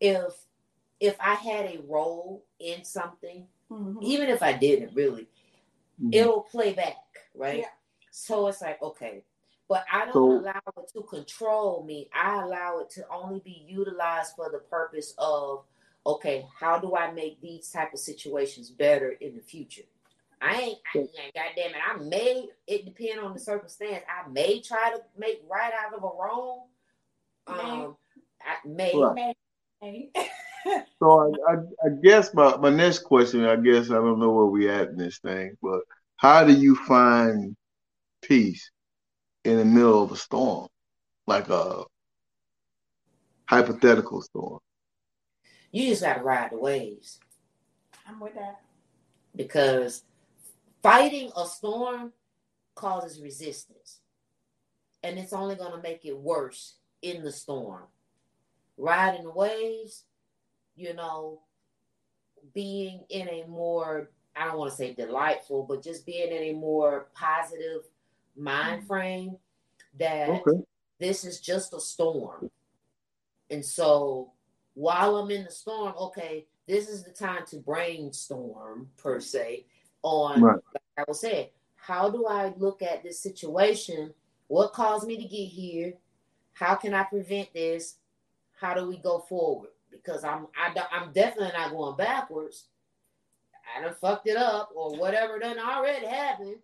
if 0.00 0.46
if 1.00 1.16
I 1.20 1.34
had 1.34 1.66
a 1.66 1.80
role 1.86 2.44
in 2.58 2.84
something, 2.84 3.46
Mhm. 3.70 4.02
even 4.02 4.28
if 4.28 4.42
I 4.42 4.52
didn't 4.52 4.94
really, 4.94 5.28
Mhm. 6.02 6.14
it'll 6.14 6.42
play 6.42 6.72
back, 6.72 6.96
right? 7.34 7.60
Yeah. 7.60 7.70
So 8.10 8.48
it's 8.48 8.60
like, 8.62 8.82
okay. 8.82 9.22
But 9.68 9.84
I 9.92 10.06
don't 10.06 10.14
So- 10.14 10.40
allow 10.40 10.60
it 10.76 10.88
to 10.94 11.02
control 11.02 11.84
me. 11.84 12.08
I 12.12 12.42
allow 12.42 12.78
it 12.78 12.90
to 12.90 13.06
only 13.10 13.40
be 13.40 13.64
utilized 13.68 14.34
for 14.34 14.50
the 14.50 14.58
purpose 14.60 15.14
of, 15.18 15.66
okay, 16.06 16.48
how 16.58 16.78
do 16.78 16.96
I 16.96 17.12
make 17.12 17.40
these 17.42 17.70
type 17.70 17.92
of 17.92 18.00
situations 18.00 18.70
better 18.70 19.10
in 19.10 19.36
the 19.36 19.42
future? 19.42 19.84
I 20.40 20.60
ain't, 20.60 20.78
I 20.94 20.98
ain't 20.98 21.34
goddamn 21.34 21.70
it. 21.74 21.82
I 21.86 21.96
may, 21.98 22.46
it 22.66 22.84
depend 22.84 23.20
on 23.20 23.32
the 23.34 23.40
circumstance. 23.40 24.04
I 24.08 24.28
may 24.28 24.60
try 24.60 24.90
to 24.90 25.00
make 25.16 25.42
right 25.50 25.72
out 25.72 25.94
of 25.94 26.02
a 26.02 26.06
wrong. 26.06 26.60
Um, 27.46 27.96
I 28.42 28.66
may. 28.66 28.94
Right. 28.94 29.34
May- 29.82 30.10
So 31.00 31.32
I, 31.48 31.52
I, 31.52 31.54
I 31.86 31.88
guess 32.02 32.34
my, 32.34 32.56
my 32.56 32.70
next 32.70 33.00
question, 33.04 33.44
I 33.44 33.54
guess 33.56 33.90
I 33.90 33.94
don't 33.94 34.18
know 34.18 34.32
where 34.32 34.46
we 34.46 34.68
at 34.68 34.88
in 34.88 34.96
this 34.96 35.18
thing, 35.18 35.56
but 35.62 35.80
how 36.16 36.44
do 36.44 36.52
you 36.52 36.74
find 36.74 37.56
peace 38.20 38.70
in 39.44 39.56
the 39.58 39.64
middle 39.64 40.02
of 40.02 40.10
a 40.10 40.16
storm, 40.16 40.66
like 41.28 41.48
a 41.48 41.84
hypothetical 43.48 44.20
storm? 44.22 44.58
You 45.70 45.88
just 45.90 46.02
gotta 46.02 46.22
ride 46.22 46.50
the 46.50 46.58
waves. 46.58 47.20
I'm 48.06 48.18
with 48.18 48.34
that. 48.34 48.60
because 49.36 50.02
fighting 50.82 51.30
a 51.36 51.46
storm 51.46 52.12
causes 52.74 53.20
resistance 53.20 54.00
and 55.02 55.18
it's 55.18 55.32
only 55.32 55.54
going 55.54 55.72
to 55.72 55.82
make 55.82 56.04
it 56.04 56.16
worse 56.16 56.76
in 57.02 57.22
the 57.22 57.32
storm 57.32 57.84
riding 58.76 59.24
the 59.24 59.30
waves 59.30 60.04
you 60.76 60.94
know 60.94 61.40
being 62.54 63.04
in 63.08 63.28
a 63.28 63.44
more 63.48 64.10
i 64.36 64.44
don't 64.44 64.58
want 64.58 64.70
to 64.70 64.76
say 64.76 64.94
delightful 64.94 65.64
but 65.64 65.82
just 65.82 66.06
being 66.06 66.30
in 66.30 66.42
a 66.44 66.52
more 66.52 67.08
positive 67.14 67.82
mind 68.36 68.78
mm-hmm. 68.78 68.86
frame 68.86 69.36
that 69.98 70.28
Okay. 70.28 70.62
this 70.98 71.24
is 71.24 71.40
just 71.40 71.72
a 71.74 71.80
storm. 71.80 72.50
And 73.50 73.64
so 73.64 74.32
while 74.74 75.16
I'm 75.16 75.30
in 75.30 75.44
the 75.44 75.50
storm, 75.50 75.94
okay, 75.98 76.46
this 76.66 76.88
is 76.88 77.02
the 77.02 77.10
time 77.10 77.44
to 77.46 77.56
brainstorm 77.56 78.90
per 78.96 79.20
se 79.20 79.66
on 80.08 80.40
Right. 80.42 80.54
like 80.74 80.82
I 80.98 81.04
was 81.06 81.20
saying, 81.20 81.48
how 81.76 82.08
do 82.10 82.26
I 82.26 82.52
look 82.56 82.82
at 82.82 83.02
this 83.02 83.18
situation? 83.20 84.12
What 84.48 84.72
caused 84.72 85.06
me 85.06 85.16
to 85.16 85.22
get 85.24 85.46
here? 85.46 85.94
How 86.52 86.74
can 86.74 86.94
I 86.94 87.04
prevent 87.04 87.52
this? 87.52 87.96
How 88.58 88.74
do 88.74 88.88
we 88.88 88.96
go 88.98 89.20
forward? 89.20 89.70
Because 89.90 90.24
I'm 90.24 90.46
I 90.60 90.72
don't, 90.74 90.86
I'm 90.92 91.12
definitely 91.12 91.52
not 91.56 91.70
going 91.72 91.96
backwards. 91.96 92.66
I 93.76 93.82
done 93.82 93.94
fucked 94.00 94.26
it 94.26 94.36
up 94.36 94.70
or 94.74 94.96
whatever 94.98 95.38
done 95.38 95.58
already 95.58 96.06
happened. 96.06 96.56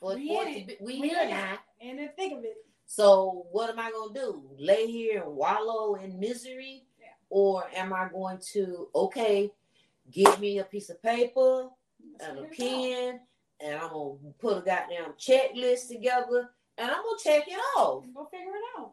For, 0.00 0.14
We 0.14 0.28
for 0.28 0.42
it 0.46 0.52
to 0.54 0.60
it. 0.60 0.66
be, 0.66 0.76
we, 0.80 1.00
We 1.00 1.08
here 1.08 1.22
in 1.22 1.30
now. 1.30 1.58
And 1.80 1.98
then 1.98 2.10
think 2.16 2.34
of 2.38 2.44
it. 2.44 2.56
So 2.86 3.46
what 3.52 3.70
am 3.70 3.78
I 3.78 3.90
gonna 3.90 4.12
do? 4.14 4.42
Lay 4.58 4.86
here 4.86 5.22
and 5.22 5.34
wallow 5.34 5.94
in 5.96 6.18
misery, 6.20 6.84
Yeah. 7.00 7.06
or 7.30 7.64
am 7.74 7.92
I 7.92 8.08
going 8.08 8.38
to 8.52 8.88
okay, 8.94 9.50
give 10.10 10.38
me 10.40 10.58
a 10.58 10.64
piece 10.64 10.90
of 10.90 11.02
paper 11.02 11.62
Let's 11.64 11.74
and 12.22 12.38
a 12.38 12.48
figure 12.48 12.66
pen, 12.66 13.20
and 13.60 13.74
I'm 13.76 13.90
gonna 13.90 14.16
put 14.40 14.58
a 14.58 14.60
goddamn 14.60 15.14
checklist 15.18 15.88
together, 15.88 16.50
and 16.78 16.90
I'm 16.90 17.02
gonna 17.02 17.18
check 17.22 17.44
it 17.48 17.58
off. 17.76 18.04
Go 18.14 18.24
figure 18.30 18.52
it 18.52 18.80
out. 18.80 18.92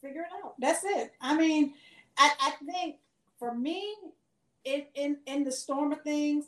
Figure 0.00 0.22
it 0.22 0.44
out. 0.44 0.54
That's 0.58 0.82
it. 0.84 1.12
I 1.20 1.36
mean, 1.36 1.74
I, 2.16 2.30
I 2.40 2.50
think 2.64 2.96
for 3.38 3.54
me, 3.54 3.94
in, 4.64 4.84
in 4.94 5.16
in 5.26 5.44
the 5.44 5.52
storm 5.52 5.92
of 5.92 6.02
things, 6.02 6.46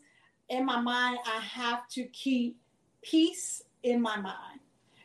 in 0.48 0.64
my 0.64 0.80
mind, 0.80 1.18
I 1.26 1.40
have 1.40 1.88
to 1.90 2.04
keep 2.04 2.58
peace 3.02 3.62
in 3.82 4.00
my 4.00 4.16
mind. 4.16 4.60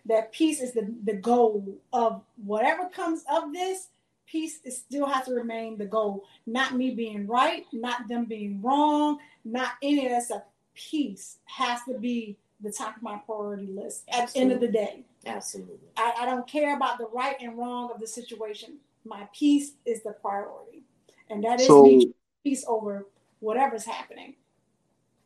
That 0.05 0.31
peace 0.31 0.61
is 0.61 0.73
the, 0.73 0.93
the 1.03 1.13
goal 1.13 1.77
of 1.91 2.21
whatever 2.45 2.87
comes 2.87 3.23
of 3.29 3.51
this, 3.51 3.89
peace 4.25 4.59
is 4.63 4.77
still 4.77 5.05
has 5.05 5.25
to 5.25 5.33
remain 5.33 5.77
the 5.77 5.85
goal. 5.85 6.23
Not 6.45 6.75
me 6.75 6.91
being 6.91 7.27
right, 7.27 7.65
not 7.73 8.07
them 8.07 8.25
being 8.25 8.61
wrong, 8.61 9.19
not 9.43 9.71
any 9.81 10.05
of 10.05 10.11
that 10.11 10.23
stuff. 10.23 10.43
Peace 10.77 11.37
has 11.45 11.79
to 11.87 11.97
be 11.97 12.37
the 12.61 12.71
top 12.71 12.95
of 12.97 13.01
my 13.03 13.17
priority 13.25 13.67
list 13.67 14.03
at 14.09 14.31
the 14.31 14.39
end 14.39 14.51
of 14.51 14.59
the 14.59 14.67
day. 14.67 15.03
Absolutely. 15.25 15.89
I, 15.97 16.13
I 16.21 16.25
don't 16.25 16.47
care 16.47 16.75
about 16.75 16.97
the 16.99 17.07
right 17.13 17.35
and 17.41 17.57
wrong 17.57 17.91
of 17.93 17.99
the 17.99 18.07
situation. 18.07 18.77
My 19.03 19.27
peace 19.33 19.71
is 19.85 20.03
the 20.03 20.11
priority. 20.11 20.83
And 21.29 21.43
that 21.43 21.59
is 21.59 21.67
So, 21.67 21.83
me 21.83 22.13
peace 22.43 22.63
over 22.67 23.07
whatever's 23.39 23.85
happening. 23.85 24.35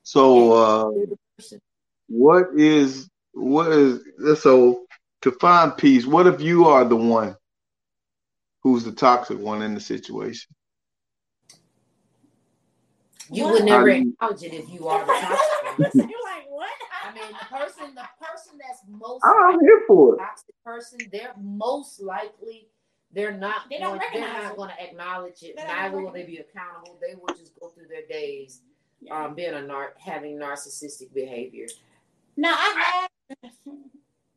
so 0.03 0.53
uh, 0.53 0.91
You're 0.91 1.05
the 1.07 1.17
person. 1.37 1.61
what 2.07 2.47
is 2.55 3.09
what 3.33 3.71
is 3.71 4.01
so 4.41 4.85
to 5.21 5.31
find 5.33 5.75
peace? 5.77 6.05
What 6.05 6.27
if 6.27 6.41
you 6.41 6.67
are 6.67 6.83
the 6.85 6.95
one 6.95 7.35
who's 8.63 8.83
the 8.83 8.91
toxic 8.91 9.37
one 9.39 9.61
in 9.61 9.73
the 9.73 9.79
situation? 9.81 10.53
You 13.31 13.45
What? 13.45 13.53
would 13.53 13.65
never 13.65 13.89
do 13.89 13.95
you- 13.97 14.11
acknowledge 14.13 14.43
it 14.43 14.53
if 14.53 14.69
you 14.69 14.87
are 14.87 15.05
the 15.05 15.11
toxic. 15.77 16.09
You're 16.09 16.23
like, 16.23 16.45
what? 16.49 16.69
I 17.03 17.13
mean, 17.13 17.23
the 17.29 17.45
person, 17.55 17.95
the 17.95 18.07
person 18.19 18.59
that's 18.59 18.81
most 18.87 19.21
I'm 19.25 19.59
here 19.61 19.83
for 19.87 20.15
it. 20.15 20.17
toxic 20.19 20.55
person, 20.63 20.99
they're 21.11 21.33
most 21.41 22.01
likely 22.01 22.67
they're 23.13 23.33
not 23.33 23.63
They 23.69 23.77
don't 23.79 23.97
going, 23.99 24.09
they're 24.13 24.43
not 24.43 24.55
going 24.55 24.69
to 24.69 24.83
acknowledge 24.83 25.43
it. 25.43 25.55
They 25.57 25.63
Neither 25.65 26.01
will 26.01 26.11
they 26.11 26.23
be 26.23 26.37
accountable. 26.37 26.97
They 27.01 27.15
will 27.15 27.33
just 27.35 27.57
go 27.59 27.67
through 27.69 27.87
their 27.87 28.05
days 28.09 28.61
Yeah. 29.01 29.25
um, 29.25 29.33
being 29.35 29.53
a 29.53 29.61
nar- 29.61 29.93
having 29.97 30.37
narcissistic 30.37 31.13
behavior. 31.13 31.67
Now 32.37 32.53
I 32.57 33.07
have 33.29 33.47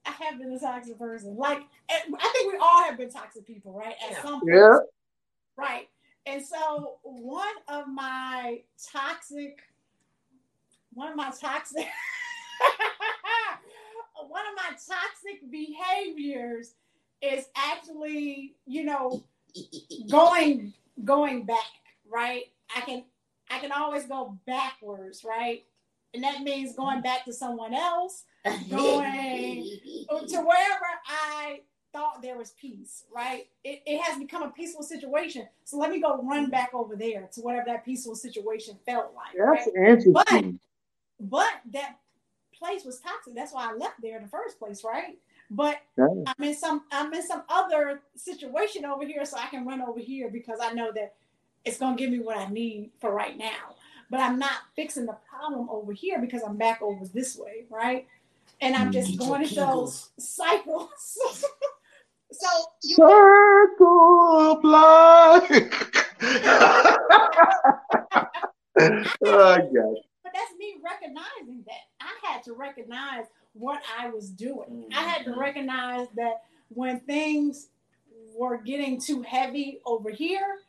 I 0.07 0.11
have 0.25 0.39
been 0.39 0.53
a 0.53 0.59
toxic 0.59 0.99
person. 0.99 1.37
Like 1.37 1.63
I 1.91 2.01
think 2.33 2.53
we 2.53 2.59
all 2.59 2.83
have 2.85 2.97
been 2.99 3.11
toxic 3.11 3.47
people, 3.47 3.73
right? 3.73 3.95
At 4.05 4.11
Yeah. 4.13 4.23
some 4.23 4.41
point. 4.41 4.53
Yeah. 4.55 4.79
Right. 5.57 5.89
And 6.27 6.45
so 6.45 6.97
one 7.03 7.55
of 7.69 7.87
my 7.89 8.61
toxic, 8.93 9.61
one 10.93 11.11
of 11.11 11.17
my 11.17 11.31
toxic, 11.31 11.87
one 14.29 14.43
of 14.47 14.55
my 14.57 14.71
toxic 14.71 15.51
behaviors 15.51 16.75
is 17.21 17.47
actually, 17.57 18.55
you 18.67 18.85
know, 18.85 19.25
going 20.11 20.73
going 21.05 21.45
back, 21.45 21.59
right? 22.11 22.45
I 22.75 22.81
can 22.81 23.05
I 23.51 23.59
can 23.59 23.73
always 23.73 24.07
go 24.07 24.39
backwards, 24.47 25.25
right? 25.25 25.65
And 26.15 26.23
that 26.23 26.43
means 26.43 26.77
going 26.77 27.03
back 27.03 27.25
to 27.27 27.33
someone 27.33 27.75
else 27.75 28.25
Going. 28.71 29.69
to 30.09 30.37
wherever 30.37 30.87
I 31.07 31.61
thought 31.95 32.21
there 32.21 32.37
was 32.37 32.51
peace, 32.61 33.05
right? 33.15 33.47
It, 33.63 33.83
it 33.87 34.03
has 34.03 34.19
become 34.19 34.43
a 34.43 34.51
peaceful 34.51 34.83
situation. 34.83 35.49
So 35.65 35.79
let 35.79 35.91
me 35.91 36.01
go 36.01 36.21
run 36.23 36.51
back 36.51 36.71
over 36.75 36.97
there 36.97 37.29
to 37.33 37.41
whatever 37.41 37.65
that 37.69 37.85
peaceful 37.85 38.17
situation 38.17 38.77
felt 38.85 39.15
like. 39.15 39.35
That's 39.39 39.69
right? 39.75 39.97
interesting. 39.97 40.59
But 41.21 41.53
that 41.73 41.99
place 42.53 42.85
was 42.85 42.99
toxic. 43.01 43.35
That's 43.35 43.53
why 43.55 43.71
I 43.71 43.75
left 43.75 44.03
there 44.03 44.17
in 44.17 44.25
the 44.25 44.29
first 44.29 44.59
place, 44.59 44.83
right? 44.85 45.17
But 45.51 45.79
Yeah. 45.97 46.07
I'm 46.27 46.45
in 46.45 46.55
some 46.55 46.83
I'm 46.91 47.15
in 47.15 47.23
some 47.23 47.45
other 47.49 48.03
situation 48.17 48.85
over 48.85 49.07
here, 49.07 49.25
so 49.25 49.39
I 49.39 49.47
can 49.47 49.65
run 49.65 49.81
over 49.81 50.01
here 50.01 50.29
because 50.31 50.59
I 50.61 50.73
know 50.73 50.91
that 50.93 51.15
it's 51.65 51.79
gonna 51.79 51.97
give 51.97 52.11
me 52.11 52.19
what 52.19 52.37
I 52.37 52.49
need 52.49 52.91
for 53.01 53.13
right 53.13 53.39
now. 53.39 53.77
But 54.11 54.21
I'm 54.21 54.39
not 54.39 54.59
fixing 54.75 55.07
the 55.07 55.17
problem 55.31 55.69
over 55.71 55.93
here 55.93 56.21
because 56.21 56.43
I'm 56.43 56.57
back 56.57 56.83
over 56.83 57.07
this 57.07 57.37
way, 57.37 57.65
right? 57.71 58.07
And 58.61 58.75
I'm 58.75 58.91
just 58.91 59.13
Mm. 59.13 59.19
going 59.19 59.43
into 59.43 59.55
those 59.57 60.11
cycles. 60.19 61.19
so 62.41 62.67
you 62.83 62.97
Circle 62.97 64.53
of 64.53 64.65
life. 64.65 65.51
oh, 68.81 69.11
God. 69.25 69.95
but 70.23 70.33
that's 70.35 70.55
me 70.59 70.77
recognizing 70.85 71.65
that 71.67 71.83
I 72.01 72.13
had 72.23 72.43
to 72.45 72.55
recognize 72.55 73.27
what 73.55 73.83
I 73.99 74.09
was 74.11 74.31
doing. 74.31 74.91
I 74.95 75.03
had 75.03 75.25
to 75.27 75.33
Mhm. 75.33 75.39
recognize 75.39 76.09
that 76.17 76.43
when 76.71 77.01
things 77.01 77.69
were 78.35 78.59
getting 78.59 79.01
too 79.01 79.23
heavy 79.23 79.81
over 79.87 80.11
here, 80.11 80.61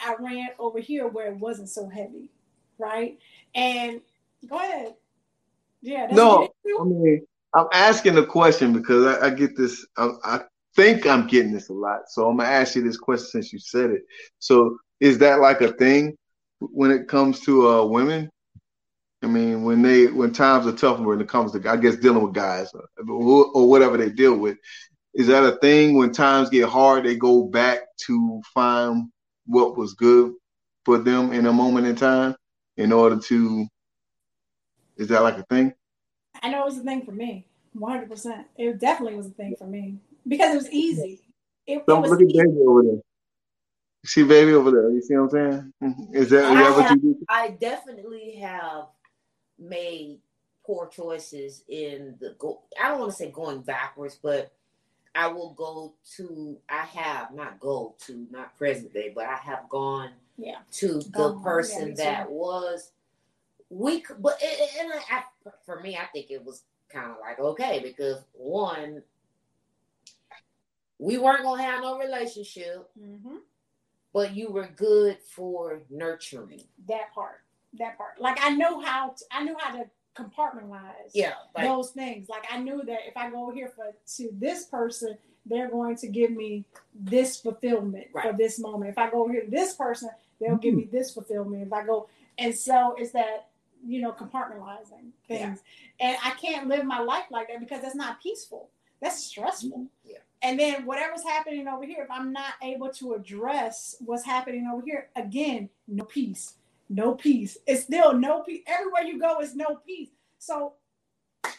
I 0.00 0.14
ran 0.18 0.48
over 0.58 0.80
here 0.80 1.06
where 1.08 1.28
it 1.32 1.38
wasn't 1.38 1.68
so 1.68 1.88
heavy, 1.88 2.30
right? 2.78 3.18
And 3.54 4.00
go 4.48 4.56
ahead. 4.56 4.96
Yeah. 5.82 6.08
No, 6.10 6.48
I 6.80 6.84
mean, 6.84 7.26
I'm 7.54 7.66
asking 7.72 8.14
the 8.14 8.26
question 8.26 8.72
because 8.72 9.06
I, 9.18 9.26
I 9.26 9.30
get 9.30 9.56
this. 9.56 9.86
I, 9.96 10.10
I 10.24 10.40
think 10.74 11.06
I'm 11.06 11.26
getting 11.26 11.52
this 11.52 11.68
a 11.68 11.72
lot, 11.72 12.08
so 12.08 12.28
I'm 12.28 12.36
gonna 12.36 12.48
ask 12.48 12.74
you 12.74 12.82
this 12.82 12.96
question 12.96 13.26
since 13.26 13.52
you 13.52 13.58
said 13.58 13.90
it. 13.90 14.02
So, 14.38 14.78
is 15.00 15.18
that 15.18 15.40
like 15.40 15.60
a 15.60 15.72
thing 15.72 16.16
when 16.60 16.90
it 16.90 17.08
comes 17.08 17.40
to 17.40 17.68
uh, 17.68 17.84
women? 17.84 18.30
I 19.22 19.26
mean, 19.26 19.62
when 19.62 19.82
they 19.82 20.06
when 20.06 20.32
times 20.32 20.66
are 20.66 20.72
tough, 20.72 20.98
when 21.00 21.20
it 21.20 21.28
comes 21.28 21.52
to 21.52 21.70
I 21.70 21.76
guess 21.76 21.96
dealing 21.96 22.22
with 22.22 22.34
guys 22.34 22.72
or, 22.74 22.84
or 23.08 23.68
whatever 23.68 23.96
they 23.96 24.10
deal 24.10 24.36
with, 24.36 24.56
is 25.14 25.26
that 25.28 25.44
a 25.44 25.56
thing? 25.56 25.96
When 25.96 26.12
times 26.12 26.50
get 26.50 26.68
hard, 26.68 27.04
they 27.04 27.16
go 27.16 27.44
back 27.44 27.80
to 28.06 28.42
find 28.54 29.08
what 29.46 29.76
was 29.76 29.94
good 29.94 30.32
for 30.84 30.98
them 30.98 31.32
in 31.32 31.46
a 31.46 31.52
moment 31.52 31.86
in 31.86 31.96
time 31.96 32.34
in 32.76 32.92
order 32.92 33.18
to. 33.18 33.66
Is 34.96 35.08
that 35.08 35.22
like 35.22 35.38
a 35.38 35.44
thing? 35.44 35.72
I 36.42 36.50
know 36.50 36.62
it 36.62 36.66
was 36.66 36.78
a 36.78 36.82
thing 36.82 37.04
for 37.04 37.12
me. 37.12 37.46
100%. 37.76 38.44
It 38.56 38.78
definitely 38.78 39.16
was 39.16 39.26
a 39.26 39.30
thing 39.30 39.54
for 39.58 39.66
me 39.66 39.96
because 40.26 40.54
it 40.54 40.56
was 40.58 40.70
easy. 40.70 41.20
It, 41.66 41.74
it 41.78 41.86
Don't 41.86 42.02
was 42.02 42.10
look 42.10 42.20
at 42.22 42.28
baby 42.28 42.58
over 42.66 42.82
there. 42.82 42.92
You 42.92 44.08
see 44.08 44.22
baby 44.24 44.52
over 44.52 44.70
there. 44.70 44.90
You 44.90 45.02
see 45.02 45.14
what 45.16 45.34
I'm 45.34 45.52
saying? 45.52 45.72
Mhm. 45.82 46.14
Is 46.14 46.30
that 46.30 46.52
is 46.52 46.58
that 46.58 46.76
what 46.76 46.90
you 46.90 47.14
do? 47.14 47.26
I 47.28 47.50
definitely 47.50 48.36
have 48.36 48.86
made 49.58 50.20
poor 50.64 50.88
choices 50.88 51.64
in 51.68 52.16
the 52.20 52.34
go. 52.38 52.62
I 52.80 52.88
don't 52.88 53.00
want 53.00 53.12
to 53.12 53.16
say 53.16 53.30
going 53.30 53.62
backwards, 53.62 54.18
but 54.22 54.52
I 55.14 55.28
will 55.28 55.52
go 55.54 55.94
to. 56.16 56.58
I 56.68 56.82
have 56.82 57.32
not 57.34 57.60
go 57.60 57.94
to 58.06 58.26
not 58.30 58.56
present 58.58 58.92
day, 58.94 59.12
but 59.14 59.26
I 59.26 59.36
have 59.36 59.68
gone 59.68 60.10
Yeah. 60.38 60.58
to 60.72 60.94
the 61.00 61.10
Gone, 61.10 61.36
yeah, 61.38 61.44
person 61.44 61.88
too. 61.90 61.94
that 61.96 62.30
was 62.30 62.92
weak. 63.70 64.06
But 64.18 64.38
it, 64.42 64.46
it- 64.60 64.80
and 64.80 64.92
I, 65.10 65.18
I, 65.18 65.24
for 65.66 65.80
me, 65.80 65.96
I 65.96 66.06
think 66.06 66.30
it 66.30 66.44
was 66.44 66.62
kind 66.90 67.10
of 67.10 67.18
like 67.20 67.38
okay 67.38 67.80
because 67.82 68.24
one, 68.32 69.02
we 71.02 71.18
weren't 71.18 71.42
gonna 71.42 71.62
have 71.62 71.82
no 71.82 71.98
relationship, 71.98 72.90
hmm 72.98 73.36
but 74.12 74.34
you 74.34 74.50
were 74.50 74.68
good 74.76 75.16
for 75.22 75.80
nurturing. 75.88 76.64
That 76.86 77.14
part. 77.14 77.40
That 77.78 77.96
part. 77.96 78.20
Like 78.20 78.38
I 78.42 78.50
know 78.50 78.80
how 78.80 79.08
to, 79.08 79.24
I 79.30 79.42
knew 79.42 79.56
how 79.58 79.74
to 79.74 79.86
compartmentalize 80.14 81.12
Yeah, 81.14 81.32
like 81.54 81.66
those 81.66 81.90
things. 81.92 82.28
Like 82.28 82.44
I 82.52 82.58
knew 82.58 82.82
that 82.84 83.00
if 83.06 83.16
I 83.16 83.30
go 83.30 83.50
here 83.50 83.72
for 83.74 83.86
to 84.16 84.28
this 84.32 84.66
person, 84.66 85.16
they're 85.46 85.70
going 85.70 85.96
to 85.96 86.08
give 86.08 86.30
me 86.30 86.66
this 86.94 87.40
fulfillment 87.40 88.08
for 88.12 88.34
this 88.34 88.58
moment. 88.58 88.90
If 88.90 88.98
I 88.98 89.10
go 89.10 89.22
over 89.24 89.32
here 89.32 89.44
to 89.44 89.50
this 89.50 89.74
person, 89.74 90.10
they'll 90.38 90.56
give 90.56 90.74
me 90.74 90.88
this 90.92 91.14
fulfillment. 91.14 91.66
If 91.66 91.72
I 91.72 91.84
go 91.84 92.08
and 92.36 92.54
so 92.54 92.94
it's 92.98 93.12
that 93.12 93.48
you 93.84 94.02
know 94.02 94.12
compartmentalizing 94.12 95.10
things, 95.26 95.60
and 95.98 96.16
I 96.22 96.30
can't 96.32 96.68
live 96.68 96.84
my 96.84 97.00
life 97.00 97.24
like 97.30 97.48
that 97.48 97.60
because 97.60 97.80
that's 97.80 97.94
not 97.94 98.22
peaceful. 98.22 98.68
That's 99.00 99.24
stressful. 99.24 99.86
Yeah. 100.04 100.18
And 100.42 100.58
then 100.58 100.84
whatever's 100.86 101.22
happening 101.22 101.68
over 101.68 101.84
here, 101.84 102.02
if 102.02 102.10
I'm 102.10 102.32
not 102.32 102.54
able 102.62 102.90
to 102.94 103.14
address 103.14 103.96
what's 104.00 104.24
happening 104.24 104.68
over 104.72 104.82
here, 104.84 105.08
again, 105.14 105.68
no 105.86 106.04
peace, 106.04 106.54
no 106.88 107.14
peace. 107.14 107.58
It's 107.66 107.84
still 107.84 108.12
no 108.12 108.42
peace. 108.42 108.62
Everywhere 108.66 109.02
you 109.02 109.20
go 109.20 109.40
is 109.40 109.54
no 109.54 109.78
peace. 109.86 110.10
So 110.38 110.74
I 111.44 111.50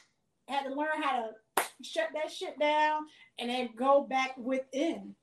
had 0.47 0.63
to 0.63 0.75
learn 0.75 1.01
how 1.01 1.29
to 1.57 1.63
shut 1.81 2.09
that 2.13 2.31
shit 2.31 2.59
down 2.59 3.03
and 3.39 3.49
then 3.49 3.69
go 3.77 4.03
back 4.03 4.35
within. 4.37 5.15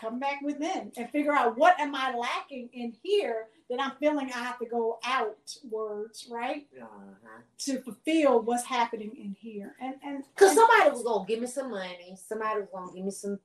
Come 0.00 0.18
back 0.18 0.40
within 0.42 0.90
and 0.96 1.10
figure 1.10 1.32
out 1.34 1.58
what 1.58 1.78
am 1.78 1.94
I 1.94 2.14
lacking 2.14 2.70
in 2.72 2.94
here 3.02 3.48
that 3.68 3.80
I'm 3.80 3.92
feeling 4.00 4.30
I 4.32 4.38
have 4.38 4.58
to 4.60 4.64
go 4.66 4.98
outwards, 5.04 6.26
right? 6.30 6.66
uh-huh. 6.80 7.42
To 7.66 7.82
fulfill 7.82 8.40
what's 8.40 8.64
happening 8.64 9.12
in 9.16 9.36
here. 9.38 9.76
And 9.80 9.94
and 10.02 10.24
Cause 10.36 10.54
somebody 10.54 10.90
was 10.90 11.02
gonna 11.02 11.26
give 11.26 11.40
me 11.40 11.46
some 11.46 11.70
money. 11.70 12.16
Somebody 12.26 12.60
was 12.60 12.68
gonna 12.72 12.92
give 12.94 13.04
me 13.04 13.10
some 13.10 13.38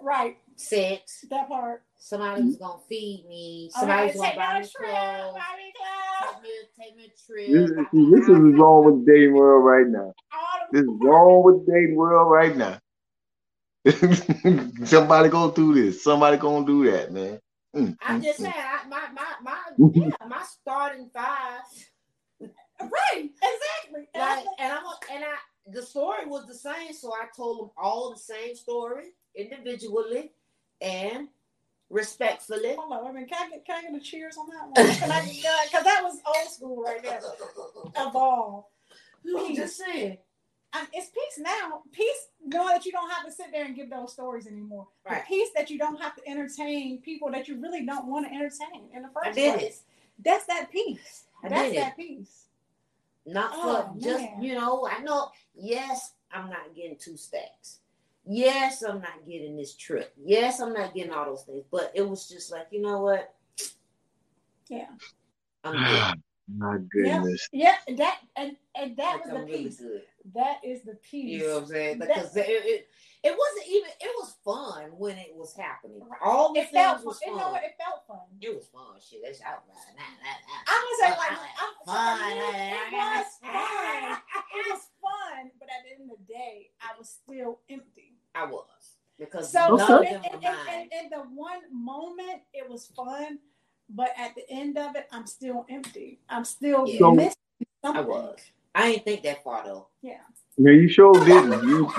right, 0.00 0.36
sex. 0.54 1.24
that 1.30 1.48
part. 1.48 1.82
Somebody 1.98 2.42
was 2.44 2.56
gonna 2.56 2.78
feed 2.88 3.24
me. 3.28 3.70
Somebody 3.72 4.06
was 4.06 4.16
gonna 4.16 4.30
me 4.30 4.36
buy 4.36 4.54
me 4.54 4.60
a 4.60 4.68
trip, 4.68 4.88
clothes. 4.88 5.34
buy 5.34 5.56
me 5.58 5.72
clothes. 5.76 6.34
Take 6.34 6.42
me, 6.42 6.50
take 6.78 6.96
me 6.96 7.04
a 7.04 7.08
This, 7.08 7.70
trip. 7.70 7.70
is- 7.70 7.76
buy 7.76 8.10
this 8.18 8.28
is 8.28 8.58
wrong 8.58 8.84
with 8.84 9.04
the 9.04 9.12
dating 9.12 9.34
world 9.34 9.64
right 9.64 9.86
now. 9.88 10.12
This 10.70 10.82
is 10.82 10.88
wrong 11.02 11.42
with 11.44 11.66
the 11.66 11.72
dating 11.72 11.96
world 11.96 12.30
right 12.30 12.56
now. 12.56 12.78
Somebody 14.86 15.28
gonna 15.28 15.54
do 15.54 15.74
this. 15.74 16.04
Somebody 16.04 16.38
gonna 16.38 16.66
do 16.66 16.90
that, 16.90 17.12
man. 17.12 17.40
Mm, 17.76 17.96
I'm 18.02 18.20
mm, 18.20 18.24
just 18.24 18.40
mm. 18.40 18.44
saying, 18.44 18.54
I, 18.56 18.88
my 18.88 19.02
my 19.14 19.34
my 19.42 19.58
yeah, 19.94 20.10
my 20.28 20.44
starting 20.60 21.10
five. 21.14 21.60
Right, 22.80 23.24
exactly. 23.24 24.08
And 24.14 24.22
I 24.22 24.36
Like, 24.36 24.46
and 24.58 24.72
I'm 24.72 24.84
and 25.12 25.24
I 25.24 25.36
the 25.72 25.82
story 25.82 26.26
was 26.26 26.46
the 26.46 26.54
same, 26.54 26.92
so 26.92 27.12
I 27.12 27.26
told 27.36 27.60
them 27.60 27.70
all 27.76 28.10
the 28.12 28.18
same 28.20 28.54
story 28.56 29.06
individually 29.36 30.32
and 30.80 31.28
respectfully. 31.90 32.74
Hold 32.76 32.92
on, 32.92 33.04
wait 33.04 33.10
a 33.10 33.14
minute. 33.14 33.30
Can 33.30 33.46
I 33.46 33.50
get, 33.50 33.66
can 33.66 33.76
I 33.78 33.82
get 33.90 34.00
a 34.00 34.04
cheers 34.04 34.36
on 34.36 34.48
that 34.50 34.68
one? 34.68 34.96
Can 34.96 35.10
I 35.10 35.22
Because 35.70 35.84
that 35.84 36.02
was 36.04 36.20
old 36.26 36.50
school 36.52 36.82
right 36.82 37.02
there. 37.02 37.20
Evolve. 37.98 38.64
I'm 39.36 39.54
just 39.56 39.76
saying. 39.78 40.18
Um, 40.76 40.86
it's 40.92 41.10
peace 41.10 41.38
now. 41.38 41.82
Peace, 41.92 42.28
knowing 42.44 42.68
that 42.74 42.84
you 42.84 42.92
don't 42.92 43.10
have 43.10 43.24
to 43.26 43.32
sit 43.32 43.46
there 43.52 43.64
and 43.64 43.74
give 43.74 43.90
those 43.90 44.12
stories 44.12 44.46
anymore. 44.46 44.88
The 45.04 45.10
Right. 45.12 45.24
peace 45.26 45.48
that 45.54 45.70
you 45.70 45.78
don't 45.78 46.00
have 46.00 46.14
to 46.16 46.28
entertain 46.28 47.00
people 47.00 47.30
that 47.30 47.48
you 47.48 47.60
really 47.60 47.84
don't 47.86 48.06
want 48.06 48.26
to 48.26 48.32
entertain 48.34 48.88
in 48.92 49.02
the 49.02 49.08
first 49.08 49.26
I 49.26 49.32
did 49.32 49.54
place. 49.58 49.82
it. 50.18 50.24
That's 50.24 50.46
that 50.46 50.70
peace. 50.70 51.24
I 51.42 51.48
That's 51.48 51.62
did 51.70 51.76
it. 51.76 51.80
that 51.80 51.96
peace. 51.96 52.46
Not 53.26 53.50
Oh, 53.54 53.92
for 53.92 54.00
just 54.00 54.22
man. 54.22 54.42
you 54.42 54.54
know. 54.54 54.86
I 54.88 54.98
know. 55.00 55.30
Yes, 55.54 56.14
I'm 56.30 56.48
not 56.48 56.74
getting 56.74 56.96
two 56.96 57.16
stacks. 57.16 57.80
Yes, 58.24 58.82
I'm 58.82 59.00
not 59.00 59.26
getting 59.28 59.56
this 59.56 59.74
trip. 59.74 60.12
Yes, 60.16 60.60
I'm 60.60 60.72
not 60.72 60.94
getting 60.94 61.12
all 61.12 61.24
those 61.26 61.42
things. 61.44 61.64
But 61.70 61.92
it 61.94 62.08
was 62.08 62.28
just 62.28 62.50
like 62.52 62.68
you 62.70 62.80
know 62.82 63.00
what? 63.00 63.34
Yeah. 64.68 64.88
I'm 65.64 65.72
good. 65.76 66.22
My 66.58 66.78
goodness. 66.90 67.48
Yeah, 67.52 67.74
and 67.88 67.98
that 67.98 68.20
and, 68.36 68.56
and 68.78 68.96
that 68.96 69.12
Like, 69.16 69.24
was 69.24 69.32
the 69.32 69.38
I'm 69.38 69.46
really. 69.46 69.76
That 70.34 70.56
is 70.64 70.82
the 70.82 70.94
peace. 70.96 71.40
You 71.40 71.46
know 71.48 71.54
what 71.54 71.62
I'm 71.64 71.68
saying? 71.68 71.98
That- 72.00 72.08
Because 72.08 72.36
it, 72.36 72.46
it, 72.48 72.88
it 73.22 73.30
wasn't 73.36 73.66
even. 73.68 73.90
It 74.00 74.10
was 74.18 74.34
fun 74.44 74.90
when 74.98 75.16
it 75.18 75.32
was 75.34 75.54
happening. 75.56 76.00
All 76.24 76.52
the 76.52 76.60
it 76.60 76.70
felt 76.70 76.98
things 76.98 77.04
fun. 77.04 77.06
was 77.06 77.20
You 77.24 77.32
fun. 77.32 77.40
know 77.40 77.50
what? 77.52 77.62
It 77.64 77.74
felt 77.82 78.06
fun. 78.06 78.26
It 78.40 78.54
was 78.54 78.66
fun. 78.66 78.96
Shit, 79.08 79.20
that's 79.24 79.40
out. 79.42 79.64
Nah, 79.66 79.74
nah, 79.74 80.16
nah. 80.22 80.62
I'm 80.68 80.82
gonna 80.82 80.98
say 81.00 81.18
like 81.18 81.38
Fun. 81.86 81.98
Uh-uh. 81.98 82.26
I'm, 82.26 82.26
Fun. 82.26 82.36
it 82.92 83.16
was 83.16 83.26
fun. 83.42 84.18
It 84.54 84.72
was 84.72 84.80
fun, 85.02 85.50
but 85.58 85.68
at 85.68 85.84
the 85.84 85.90
end 86.02 86.10
of 86.10 86.18
the 86.18 86.32
day, 86.32 86.70
I 86.80 86.98
was 86.98 87.08
still 87.08 87.60
empty. 87.70 88.14
I 88.34 88.44
was 88.44 88.64
because 89.18 89.50
So, 89.50 89.76
none 89.76 89.86
so 89.86 89.98
of 90.00 90.04
in, 90.04 90.12
them 90.14 90.22
in, 90.24 90.32
were 90.32 90.36
in, 90.38 90.42
mine. 90.66 90.88
in, 90.92 91.04
in 91.04 91.10
the 91.10 91.18
one 91.34 91.60
moment, 91.72 92.42
it 92.52 92.68
was 92.68 92.86
fun, 92.88 93.38
but 93.88 94.10
at 94.18 94.34
the 94.34 94.48
end 94.50 94.76
of 94.78 94.94
it, 94.96 95.06
I'm 95.12 95.26
still 95.26 95.64
empty. 95.70 96.20
I'm 96.28 96.44
still 96.44 96.86
Yeah. 96.86 97.10
Missing 97.10 97.32
I 97.84 98.00
was. 98.00 98.38
I 98.76 98.88
ain't 98.88 99.04
think 99.04 99.22
that 99.22 99.42
far 99.42 99.64
though. 99.64 99.88
Yeah, 100.02 100.18
you 100.58 100.88
sure 100.88 101.12
didn't. 101.24 101.62
You, 101.68 101.90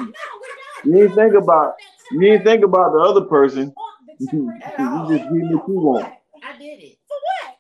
you 0.85 0.93
didn't 0.93 1.15
think 1.15 1.33
about 1.33 1.73
you 2.11 2.21
didn't 2.21 2.43
think 2.45 2.63
about 2.63 2.93
the 2.93 2.99
other 2.99 3.21
person. 3.21 3.73
The 4.19 4.27
temporary 4.27 4.61
At 4.63 4.77
peace. 4.77 4.87
all. 4.87 5.11
You 5.11 5.17
just 5.17 5.29
getting 5.29 5.57
what 5.57 5.67
you 5.67 5.75
For 5.75 5.81
want. 5.81 6.13
I 6.43 6.57
did 6.57 6.79
it. 6.83 6.97
For 7.07 7.17
what? 7.17 7.55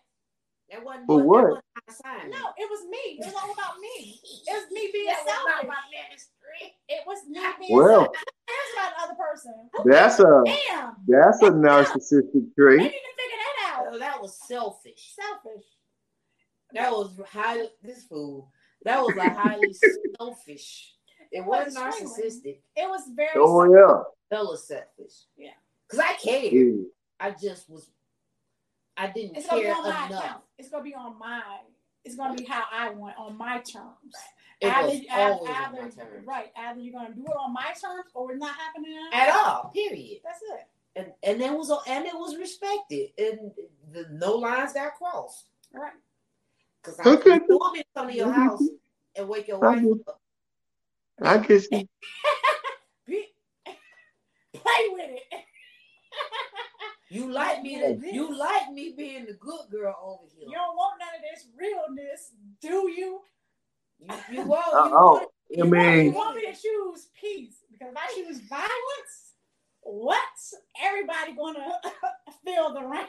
That 0.71 0.83
wasn't 0.85 1.05
For 1.07 1.17
what, 1.17 1.25
what? 1.25 1.43
That 1.43 1.83
wasn't 1.89 2.05
my. 2.05 2.37
No, 2.39 2.45
it 2.57 2.69
was 2.69 2.85
me. 2.89 3.17
It 3.19 3.25
was 3.25 3.33
all 3.35 3.51
about 3.53 3.79
me. 3.79 4.19
It 4.47 4.53
was 4.53 4.71
me 4.71 4.89
being 4.93 5.05
That 5.07 5.23
was 5.25 5.33
not 5.45 5.45
selfish. 5.45 5.67
my 5.67 5.81
ministry. 5.91 6.75
It 6.89 7.01
was 7.07 7.19
me 7.27 7.39
being 7.59 7.77
Well, 7.79 8.01
selfish. 8.05 8.21
It's 8.49 8.73
about 8.73 8.91
the 8.97 9.03
other 9.03 9.15
person. 9.17 9.53
that's 9.85 10.19
a 10.19 10.43
Damn. 10.45 10.93
that's 11.07 11.41
a 11.41 11.51
narcissistic 11.51 12.31
They 12.33 12.61
trait. 12.61 12.79
need 12.81 12.89
to 12.89 13.13
figure 13.17 13.41
that 13.41 13.73
out. 13.77 13.85
Oh, 13.91 13.99
that 13.99 14.21
was 14.21 14.39
selfish. 14.47 15.13
Selfish. 15.15 15.65
That 16.73 16.91
was 16.91 17.19
highly 17.29 17.69
this 17.83 18.03
fool. 18.05 18.51
That 18.87 19.01
was 19.01 19.15
a 19.17 19.29
highly 19.29 19.73
selfish. 20.19 20.93
It 21.31 21.45
wasn't 21.45 21.77
narcissistic. 21.77 22.59
It 22.75 22.89
was 22.89 23.01
very 23.15 23.29
Oh 23.35 23.61
selfish. 23.63 23.77
yeah. 23.77 24.03
That 24.37 24.43
was 24.45 24.67
selfish. 24.67 25.13
Yeah. 25.37 25.49
Cause 25.89 25.99
I 25.99 26.13
cared. 26.13 26.53
yeah. 26.53 26.83
I 27.19 27.31
just 27.31 27.69
was. 27.69 27.89
I 28.95 29.07
didn't 29.07 29.37
It's 29.37 29.47
gonna 29.47 29.61
be 29.61 29.65
care 29.67 29.75
on 29.75 29.85
enough. 29.85 30.09
account. 30.11 30.41
It's 30.57 30.69
gonna 30.69 30.83
be 30.83 30.95
on 30.95 31.19
my. 31.19 31.41
It's 32.05 32.15
gonna 32.15 32.35
be 32.35 32.45
how 32.45 32.63
I 32.71 32.89
want 32.91 33.15
on 33.17 33.37
my 33.37 33.57
terms. 33.59 34.15
It 34.61 34.67
either, 34.73 34.87
was 34.87 34.95
either- 35.01 35.11
always 35.11 35.49
on 35.49 35.55
either- 35.55 35.81
my 35.83 35.89
terms. 35.89 36.25
right. 36.27 36.51
Either 36.57 36.79
you're 36.79 36.93
gonna 36.99 37.13
do 37.13 37.21
it 37.23 37.37
on 37.37 37.53
my 37.53 37.67
terms 37.79 38.09
or 38.13 38.31
it's 38.31 38.39
not 38.41 38.55
happening 38.55 38.97
At 39.13 39.29
all, 39.29 39.69
period. 39.73 40.21
That's 40.23 40.41
it. 40.41 40.67
And 40.95 41.13
and 41.23 41.41
there 41.41 41.53
was 41.55 41.69
a, 41.69 41.77
and 41.87 42.05
it 42.05 42.13
was 42.15 42.37
respected, 42.37 43.09
and 43.19 43.51
the 43.91 44.07
no 44.11 44.35
lines 44.37 44.73
got 44.73 44.95
crossed. 44.95 45.49
All 45.75 45.81
right. 45.81 45.93
Because 46.87 46.99
I 47.01 47.09
Okay. 47.09 47.39
you 47.49 47.57
want 47.57 47.73
me 47.75 47.79
to 47.81 47.85
come 47.95 48.07
to 48.07 48.15
your 48.15 48.31
house 48.31 48.63
and 49.17 49.27
wake 49.29 49.47
your 49.47 49.59
wife 49.59 49.83
up. 50.07 50.21
I 51.21 51.37
can 51.39 51.59
see. 51.61 51.87
Play 54.53 54.87
with 54.91 55.11
it. 55.11 55.23
You 57.09 57.31
like 57.31 57.61
me 57.63 57.79
to, 57.79 57.99
you 58.11 58.37
like 58.37 58.69
me 58.73 58.93
being 58.97 59.27
the 59.27 59.33
good 59.35 59.69
girl 59.71 59.95
over 60.03 60.29
here. 60.35 60.47
You 60.49 60.55
don't 60.55 60.75
want 60.75 60.99
none 60.99 61.15
of 61.15 61.21
this 61.21 61.47
realness, 61.57 62.33
do 62.61 62.91
you? 62.91 63.21
You, 63.99 64.15
you 64.29 64.43
want, 64.45 64.65
you 64.85 64.91
Uh-oh. 64.91 65.13
want 65.13 65.29
I 65.57 65.63
You 65.63 65.71
want, 65.71 66.03
you 66.03 66.11
want 66.11 66.35
me 66.35 66.41
to 66.43 66.51
choose 66.61 67.07
peace 67.19 67.59
because 67.71 67.93
if 67.93 67.97
I 67.97 68.13
choose 68.13 68.41
violence, 68.49 69.35
what's 69.81 70.53
everybody 70.83 71.33
gonna 71.37 71.65
feel 72.45 72.73
the 72.73 72.81
rain? 72.85 73.07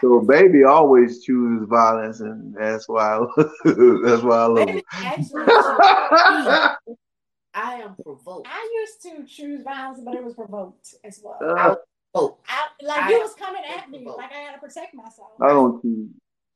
So 0.00 0.20
baby 0.20 0.64
always 0.64 1.22
chooses 1.22 1.66
violence, 1.68 2.20
and 2.20 2.54
that's 2.54 2.88
why 2.88 3.18
that's 3.36 4.22
why 4.22 4.36
I 4.36 4.46
love 4.46 4.66
Baby, 4.66 4.84
actually, 5.04 5.44
I 7.54 7.74
am 7.76 7.96
provoked. 8.02 8.46
I 8.50 8.70
used 8.82 9.02
to 9.02 9.24
choose 9.26 9.62
violence, 9.62 10.00
but 10.04 10.14
it 10.14 10.24
was 10.24 10.34
provoked 10.34 10.94
as 11.04 11.20
well. 11.24 11.38
Uh, 11.56 11.74
Oh, 12.18 12.38
I, 12.48 12.68
like 12.82 13.02
I- 13.02 13.10
you 13.10 13.18
was 13.20 13.34
coming 13.34 13.62
at 13.68 13.90
me, 13.90 14.06
like 14.06 14.32
I 14.32 14.36
had 14.36 14.54
to 14.54 14.58
protect 14.58 14.94
myself. 14.94 15.28
I 15.40 15.48
don't 15.48 15.82
choose. 15.82 16.08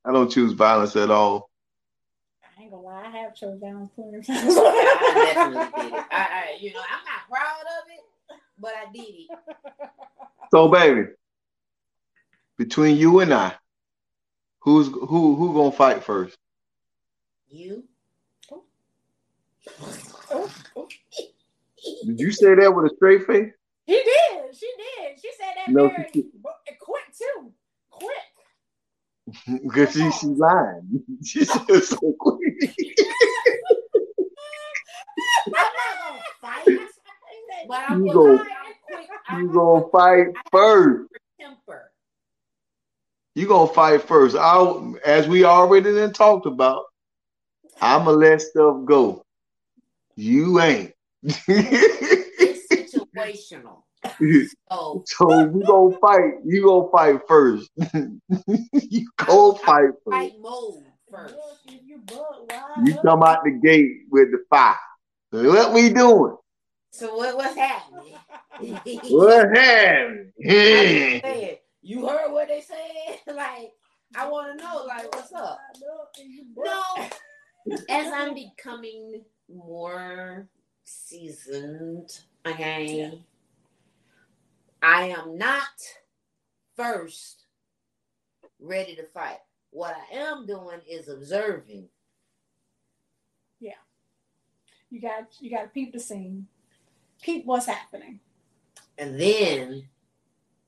I 0.06 0.12
don't 0.12 0.30
choose 0.30 0.52
violence 0.52 0.96
at 0.96 1.10
all. 1.10 1.50
I 2.58 2.62
ain't 2.62 2.70
gonna 2.70 2.82
lie, 2.82 3.04
I 3.06 3.10
have 3.10 3.34
chose 3.34 3.58
violence 3.60 3.90
plenty 3.94 4.18
of 4.18 4.24
I 4.28 5.34
definitely 5.34 5.82
did 5.82 5.92
it. 5.92 6.04
I, 6.10 6.16
I, 6.16 6.56
you 6.60 6.72
know, 6.72 6.80
I'm 6.80 7.04
not 7.04 7.28
proud 7.30 7.60
of 7.60 7.90
it, 7.90 8.38
but 8.58 8.72
I 8.74 8.90
did 8.90 9.02
it. 9.02 9.28
So, 10.50 10.68
baby, 10.68 11.08
between 12.60 12.94
you 12.98 13.20
and 13.20 13.32
I, 13.32 13.54
who's 14.60 14.88
who 14.88 15.34
who 15.34 15.54
gonna 15.54 15.72
fight 15.72 16.04
first? 16.04 16.36
You? 17.48 17.84
Did 22.06 22.20
you 22.20 22.30
say 22.30 22.54
that 22.54 22.74
with 22.74 22.92
a 22.92 22.94
straight 22.96 23.26
face? 23.26 23.50
She 23.88 23.94
did. 23.94 24.54
She 24.54 24.70
did. 24.76 25.18
She 25.20 25.30
said 25.38 25.52
that 25.56 25.70
No, 25.72 25.88
very 25.88 26.04
eh, 26.14 26.72
quick 26.78 27.04
too. 27.18 27.52
Quick. 27.90 28.28
Because 29.64 29.92
she 29.94 30.10
she 30.10 30.26
lying. 30.26 31.02
She 31.24 31.44
said 31.46 31.82
so 31.82 32.14
quick. 32.18 32.42
I'm 35.46 35.52
not 35.52 35.94
gonna 36.02 36.22
fight, 36.40 36.66
but 37.68 37.80
I'm 37.88 38.04
You 38.04 38.12
gonna 38.12 38.14
go- 38.14 38.38
fight 38.38 38.74
quick. 38.86 39.08
I'm 39.28 39.40
You 39.42 39.48
gonna 39.52 39.88
fight 39.90 40.26
first. 40.52 41.10
temper. 41.40 41.89
You 43.40 43.46
gonna 43.48 43.72
fight 43.72 44.02
first. 44.02 44.36
I'll, 44.36 44.96
as 45.02 45.26
we 45.26 45.44
already 45.44 45.92
then 45.92 46.12
talked 46.12 46.44
about. 46.44 46.84
I'ma 47.80 48.10
let 48.10 48.42
stuff 48.42 48.84
go. 48.84 49.24
You 50.14 50.60
ain't. 50.60 50.92
It's 51.22 52.68
situational. 52.68 53.84
So 54.70 55.02
so 55.06 55.46
we 55.46 55.62
gonna 55.64 55.96
fight. 55.98 56.34
You 56.44 56.64
gonna 56.64 56.90
fight 56.90 57.20
first. 57.26 57.70
you 58.72 59.08
go 59.16 59.54
fight 59.54 59.90
first. 60.04 60.10
fight 60.10 60.32
mode 60.40 60.84
first. 61.10 61.34
You 61.66 61.98
bug, 62.06 62.24
why 62.46 62.74
You 62.84 62.94
look? 62.94 63.02
come 63.02 63.22
out 63.22 63.44
the 63.44 63.52
gate 63.52 64.02
with 64.10 64.30
the 64.32 64.44
fire. 64.50 64.76
What 65.30 65.72
we 65.72 65.90
doing? 65.90 66.36
So 66.92 67.16
what 67.16 67.36
what's 67.36 67.56
happening? 67.56 68.14
What 69.10 69.56
happened? 69.56 70.32
I'm 71.82 71.96
just 71.96 71.98
saying, 71.98 72.02
you 72.02 72.08
heard 72.08 72.32
what 72.32 72.48
they 72.48 72.60
said? 72.60 73.20
Like, 73.34 73.72
I 74.16 74.28
want 74.28 74.58
to 74.58 74.64
know, 74.64 74.84
like, 74.86 75.14
what's 75.14 75.32
up? 75.32 75.58
Look, 75.80 76.08
if 76.18 76.28
you 76.28 76.44
bug- 76.54 76.66
No, 76.66 77.08
as 77.88 78.12
I'm 78.12 78.34
becoming 78.34 79.22
more 79.48 80.48
seasoned, 80.84 82.10
okay, 82.46 83.22
I 84.82 85.08
am 85.08 85.38
not 85.38 85.68
first 86.76 87.44
ready 88.60 88.96
to 88.96 89.04
fight. 89.14 89.38
What 89.70 89.94
I 90.12 90.16
am 90.16 90.46
doing 90.46 90.80
is 90.88 91.08
observing. 91.08 91.88
Yeah, 93.60 93.72
you 94.90 95.00
got 95.00 95.28
you 95.40 95.50
got 95.50 95.62
to 95.62 95.68
peep 95.68 95.92
the 95.92 96.00
scene, 96.00 96.48
peep 97.22 97.46
what's 97.46 97.66
happening. 97.66 98.20
And 98.98 99.20
then 99.20 99.88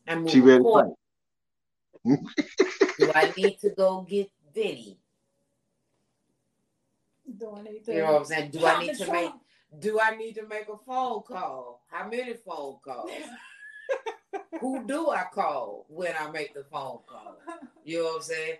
I 0.07 0.15
move 0.17 0.31
She 0.31 0.41
ready 0.41 0.59
to 0.59 0.63
forward. 0.63 0.95
Do 2.05 3.13
I 3.15 3.33
need 3.37 3.59
to 3.61 3.71
go 3.71 4.03
get 4.03 4.31
Vinny? 4.55 4.99
Doing 7.39 7.67
anything. 7.67 7.97
You 7.97 8.03
know 8.03 8.13
what 8.13 8.19
I'm 8.21 8.25
saying? 8.25 8.51
Do 8.51 8.67
I 8.67 8.81
need 8.85 8.97
to 8.97 9.13
make 9.13 9.33
do 9.79 9.99
I 10.01 10.17
need 10.17 10.35
to 10.35 10.47
make 10.47 10.69
a 10.69 10.77
phone 10.87 11.23
call? 11.23 11.83
How 11.91 12.09
many 12.09 12.35
phone 12.35 12.77
calls? 12.85 13.11
Who 14.61 14.87
do 14.87 15.11
I 15.11 15.25
call 15.33 15.87
when 15.89 16.13
I 16.19 16.31
make 16.31 16.55
the 16.55 16.65
phone 16.65 16.99
call? 17.07 17.39
You 17.85 17.99
know 17.99 18.05
what 18.05 18.17
I'm 18.17 18.23
saying? 18.23 18.57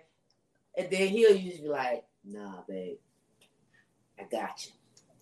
And 0.75 0.89
then 0.89 1.07
he'll 1.09 1.35
usually 1.35 1.61
be 1.61 1.67
like, 1.69 2.03
nah, 2.25 2.61
babe, 2.67 2.97
I 4.19 4.23
got 4.23 4.65
you. 4.65 4.71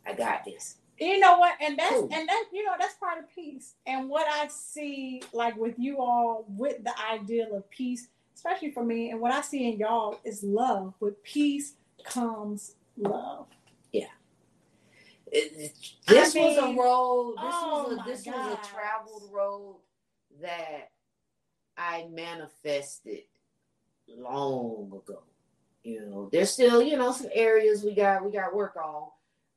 I 0.05 0.13
got 0.13 0.45
this. 0.45 0.77
You 1.01 1.19
know 1.19 1.39
what? 1.39 1.55
And 1.59 1.77
that's 1.77 1.93
Cool. 1.95 2.09
and 2.13 2.29
that 2.29 2.45
you 2.53 2.63
know 2.63 2.73
that's 2.79 2.93
part 2.95 3.17
of 3.17 3.29
peace. 3.33 3.73
And 3.87 4.07
what 4.07 4.27
I 4.27 4.47
see 4.47 5.23
like 5.33 5.55
with 5.57 5.79
you 5.79 5.99
all 5.99 6.45
with 6.47 6.83
the 6.83 6.93
ideal 7.11 7.55
of 7.55 7.69
peace, 7.71 8.07
especially 8.35 8.71
for 8.71 8.83
me, 8.83 9.09
and 9.09 9.19
what 9.19 9.31
I 9.31 9.41
see 9.41 9.71
in 9.71 9.79
y'all 9.79 10.19
is 10.23 10.43
love. 10.43 10.93
With 10.99 11.21
peace 11.23 11.73
comes 12.03 12.75
love. 12.97 13.47
It- 15.31 15.53
it- 15.53 15.73
this 16.07 16.35
I 16.35 16.39
was 16.39 16.57
a 16.57 16.73
road. 16.77 17.35
This 17.37 17.55
oh 17.55 17.83
was 17.83 17.93
a 17.93 18.03
this 18.09 18.25
was 18.25 18.53
a 18.53 18.67
traveled 18.67 19.29
road 19.31 19.77
that 20.41 20.91
I 21.77 22.07
manifested 22.11 23.23
long 24.09 24.91
ago. 24.93 25.23
You 25.83 26.01
know, 26.01 26.29
there's 26.31 26.51
still 26.51 26.81
you 26.81 26.97
know 26.97 27.13
some 27.13 27.29
areas 27.33 27.83
we 27.83 27.95
got 27.95 28.25
we 28.25 28.31
got 28.31 28.53
work 28.53 28.75
on, 28.75 29.09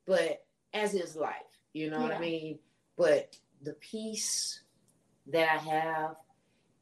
but 0.07 0.44
as 0.75 0.93
is 0.95 1.17
life, 1.17 1.35
you 1.73 1.89
know 1.91 2.01
what 2.01 2.13
I 2.13 2.19
mean. 2.19 2.59
But 2.97 3.37
the 3.63 3.73
peace 3.75 4.61
that 5.29 5.49
I 5.49 5.57
have, 5.57 6.17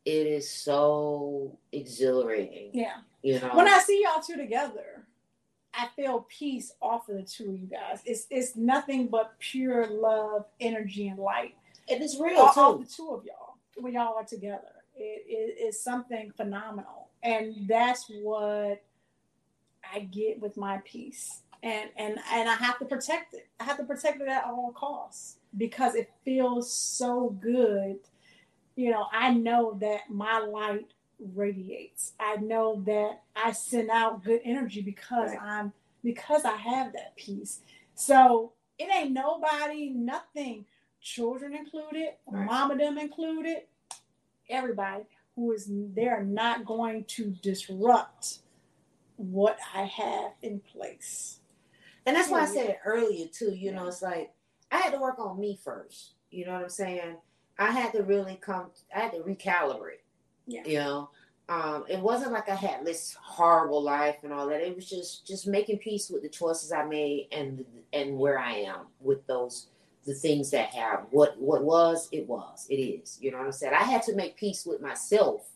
it 0.05 0.27
is 0.27 0.51
so 0.51 1.57
exhilarating. 1.71 2.71
Yeah. 2.75 2.97
You 3.23 3.39
know, 3.41 3.51
When 3.55 3.69
I 3.69 3.79
see 3.81 4.03
y'all 4.03 4.21
two 4.23 4.37
together, 4.37 5.07
I 5.75 5.89
feel 5.95 6.27
peace 6.29 6.73
off 6.83 7.09
of 7.09 7.17
the 7.17 7.23
two 7.23 7.51
of 7.51 7.59
you 7.61 7.67
guys. 7.69 8.01
It's 8.05 8.27
it's 8.31 8.57
nothing 8.57 9.07
but 9.07 9.39
pure 9.39 9.87
love, 9.87 10.45
energy, 10.61 11.09
and 11.09 11.19
light. 11.19 11.55
and 11.89 12.03
it's 12.03 12.19
real 12.21 12.41
Off 12.41 12.57
off 12.59 12.79
too. 12.79 12.85
the 12.85 12.91
two 12.91 13.11
of 13.11 13.25
y'all 13.25 13.57
when 13.77 13.93
y'all 13.95 14.17
are 14.17 14.25
together. 14.25 14.69
It 14.95 15.57
is 15.67 15.81
something 15.83 16.33
phenomenal, 16.37 17.09
and 17.23 17.67
that's 17.67 18.05
what 18.23 18.83
I 19.95 20.01
get 20.01 20.41
with 20.41 20.57
my 20.59 20.83
peace. 20.85 21.41
And 21.63 21.91
and 21.97 22.19
and 22.33 22.49
I 22.49 22.55
have 22.57 22.79
to 22.81 22.85
protect 22.85 23.35
it. 23.35 23.49
I 23.61 23.65
have 23.65 23.77
to 23.79 23.85
protect 23.85 24.21
it 24.21 24.29
at 24.29 24.45
all 24.45 24.73
costs 24.73 25.37
because 25.57 25.95
it 25.95 26.11
feels 26.25 26.73
so 26.73 27.31
good. 27.41 27.99
You 28.77 28.91
know, 28.91 29.07
I 29.13 29.33
know 29.35 29.77
that 29.81 30.11
my 30.11 30.39
light 30.41 30.89
radiates. 31.35 32.13
I 32.19 32.37
know 32.37 32.83
that 32.87 33.23
I 33.37 33.53
send 33.53 33.91
out 33.91 34.25
good 34.25 34.41
energy 34.45 34.83
because 34.83 35.31
Right. 35.31 35.41
I'm 35.43 35.73
because 36.03 36.45
I 36.45 36.57
have 36.57 36.93
that 36.95 37.15
peace. 37.17 37.61
So 37.95 38.53
it 38.79 38.89
ain't 38.93 39.13
nobody, 39.13 39.91
nothing, 39.91 40.67
children 41.01 41.55
included, 41.55 42.15
Right. 42.27 42.47
mama 42.47 42.77
them 42.77 42.99
included, 42.99 43.65
everybody 44.49 45.05
who 45.37 45.53
is 45.53 45.67
they're 45.71 46.25
not 46.25 46.65
going 46.65 47.05
to 47.05 47.31
disrupt 47.43 48.41
what 49.17 49.59
I 49.75 49.85
have 49.85 50.33
in 50.43 50.61
place. 50.61 51.41
And 52.07 52.17
that's 52.17 52.29
why 52.31 52.43
I 52.43 52.47
said 52.47 52.71
it 52.71 52.79
earlier 52.85 53.27
too. 53.27 53.53
You 53.55 53.73
know, 53.73 53.87
it's 53.87 54.03
like 54.03 54.33
I 54.71 54.79
had 54.79 54.93
to 54.93 54.99
work 54.99 55.19
on 55.19 55.39
me 55.39 55.59
first. 55.63 56.15
You 56.31 56.47
know 56.47 56.53
what 56.55 56.63
I'm 56.63 56.69
saying? 56.69 57.17
I 57.59 57.71
had 57.71 57.93
to 57.93 58.03
really 58.03 58.37
come. 58.37 58.71
I 58.95 59.01
had 59.01 59.13
to 59.13 59.19
recalibrate. 59.21 60.01
Yeah. 60.47 60.63
You 60.65 60.79
know, 60.79 61.11
um, 61.49 61.85
it 61.89 62.01
wasn't 62.01 62.33
like 62.33 62.49
I 62.49 62.55
had 62.55 62.85
this 62.85 63.15
horrible 63.21 63.83
life 63.83 64.17
and 64.23 64.33
all 64.33 64.49
that. 64.49 64.61
It 64.61 64.75
was 64.75 64.89
just 64.89 65.27
just 65.27 65.47
making 65.47 65.79
peace 65.79 66.11
with 66.11 66.23
the 66.23 66.29
choices 66.29 66.73
I 66.73 66.85
made 66.85 67.29
and 67.33 67.65
and 67.93 68.19
where 68.19 68.39
I 68.39 68.53
am 68.53 68.87
with 69.01 69.27
those 69.27 69.69
the 70.05 70.15
things 70.15 70.51
that 70.51 70.71
have 70.75 71.07
what 71.11 71.39
what 71.41 71.63
was 71.63 72.09
it 72.11 72.27
was 72.27 72.67
it 72.69 72.77
is. 72.77 73.19
You 73.21 73.31
know 73.31 73.39
what 73.39 73.47
I'm 73.47 73.53
saying? 73.53 73.75
I 73.75 73.85
had 73.85 74.03
to 74.05 74.17
make 74.17 74.37
peace 74.37 74.67
with 74.67 74.81
myself 74.81 75.49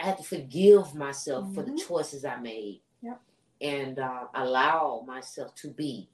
I 0.00 0.04
had 0.04 0.18
to 0.18 0.24
forgive 0.24 0.94
myself 0.94 1.52
for 1.54 1.62
the 1.62 1.72
Mhm. 1.72 1.86
choices 1.86 2.24
I 2.24 2.36
made. 2.36 2.82
Yep. 3.02 3.20
And 3.60 3.98
uh, 3.98 4.26
allow 4.34 5.04
myself 5.06 5.54
to 5.56 5.68
be. 5.68 6.08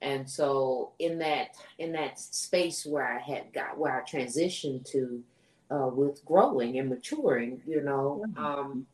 And 0.00 0.28
so 0.28 0.92
in 0.98 1.18
that 1.18 1.56
in 1.78 1.92
that 1.92 2.18
space 2.18 2.84
where 2.84 3.06
I 3.06 3.20
had 3.20 3.52
got 3.52 3.78
where 3.78 3.96
I 4.00 4.02
transitioned 4.02 4.84
to 4.92 5.22
uh, 5.70 5.88
with 5.88 6.24
growing 6.24 6.78
and 6.78 6.88
maturing, 6.90 7.62
you 7.66 7.82
know, 7.82 8.26
um, 8.36 8.86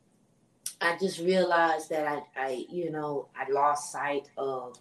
I 0.81 0.97
just 0.99 1.19
realized 1.21 1.91
that 1.91 2.07
I, 2.07 2.23
I, 2.37 2.67
you 2.71 2.91
know, 2.91 3.29
I 3.37 3.51
lost 3.51 3.91
sight 3.93 4.31
of 4.37 4.77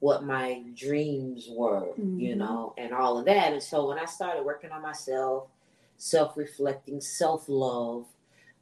what 0.00 0.24
my 0.24 0.62
dreams 0.74 1.48
were, 1.50 1.96
you 2.16 2.34
Mhm. 2.34 2.38
know, 2.38 2.74
and 2.78 2.92
all 2.92 3.18
of 3.18 3.24
that. 3.26 3.52
And 3.52 3.62
so 3.62 3.88
when 3.88 3.98
I 3.98 4.04
started 4.06 4.44
working 4.44 4.70
on 4.70 4.82
myself, 4.82 5.48
self 5.96 6.36
reflecting, 6.36 7.00
self 7.00 7.48
love, 7.48 8.06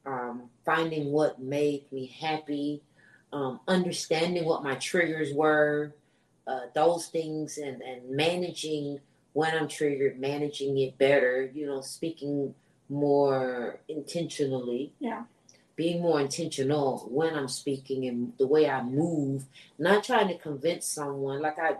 um, 0.06 0.50
finding 0.64 1.12
what 1.12 1.40
made 1.40 1.90
me 1.92 2.06
happy, 2.06 2.82
um, 3.32 3.60
understanding 3.68 4.44
what 4.44 4.62
my 4.62 4.74
triggers 4.76 5.32
were, 5.32 5.94
uh, 6.46 6.66
those 6.74 7.06
things, 7.06 7.58
and, 7.58 7.80
and 7.82 8.08
managing 8.10 9.00
when 9.32 9.54
I'm 9.56 9.68
triggered, 9.68 10.18
managing 10.18 10.78
it 10.78 10.98
better, 10.98 11.50
you 11.54 11.66
know, 11.66 11.80
speaking 11.80 12.54
more 12.88 13.78
intentionally. 13.88 14.92
Yeah. 14.98 15.24
Being 15.76 16.02
more 16.02 16.20
intentional 16.20 17.08
when 17.10 17.34
I'm 17.34 17.48
speaking 17.48 18.06
and 18.06 18.32
the 18.38 18.46
way 18.46 18.68
I 18.68 18.82
move, 18.82 19.44
not 19.78 20.04
trying 20.04 20.28
to 20.28 20.36
convince 20.36 20.86
someone. 20.86 21.40
Like 21.40 21.58
I, 21.58 21.70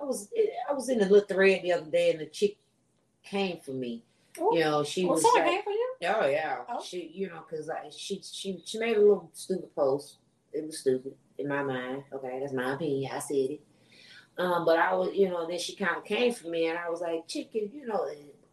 I 0.00 0.04
was, 0.04 0.28
I 0.68 0.72
was 0.72 0.88
in 0.88 1.00
a 1.00 1.04
little 1.06 1.26
thread 1.26 1.62
the 1.62 1.72
other 1.72 1.90
day, 1.90 2.12
and 2.12 2.20
the 2.20 2.26
chick 2.26 2.56
came 3.24 3.58
for 3.58 3.72
me. 3.72 4.02
Ooh. 4.40 4.50
You 4.52 4.60
know, 4.60 4.84
she 4.84 5.04
Well, 5.04 5.14
was 5.14 5.22
someone 5.22 5.42
like, 5.42 5.50
came 5.50 5.62
for 5.64 5.70
you? 5.70 5.94
Oh 6.04 6.26
yeah, 6.28 6.58
Oh. 6.68 6.80
she 6.80 7.10
you 7.12 7.28
know 7.28 7.42
because 7.50 7.68
she 7.96 8.20
she 8.22 8.62
she 8.64 8.78
made 8.78 8.96
a 8.96 9.00
little 9.00 9.28
stupid 9.32 9.74
post. 9.74 10.18
It 10.52 10.64
was 10.66 10.78
stupid 10.78 11.14
in 11.38 11.48
my 11.48 11.62
mind. 11.62 12.04
Okay, 12.12 12.38
that's 12.40 12.52
my 12.52 12.74
opinion. 12.74 13.10
I 13.14 13.18
said 13.18 13.36
it. 13.36 13.60
Um, 14.38 14.64
but 14.64 14.78
I 14.78 14.94
was 14.94 15.14
you 15.14 15.28
know 15.28 15.46
then 15.48 15.58
she 15.58 15.74
kind 15.74 15.96
of 15.96 16.04
came 16.04 16.32
for 16.32 16.48
me 16.48 16.68
and 16.68 16.78
I 16.78 16.88
was 16.88 17.00
like 17.00 17.26
chicken 17.26 17.70
you 17.74 17.86
know 17.86 18.06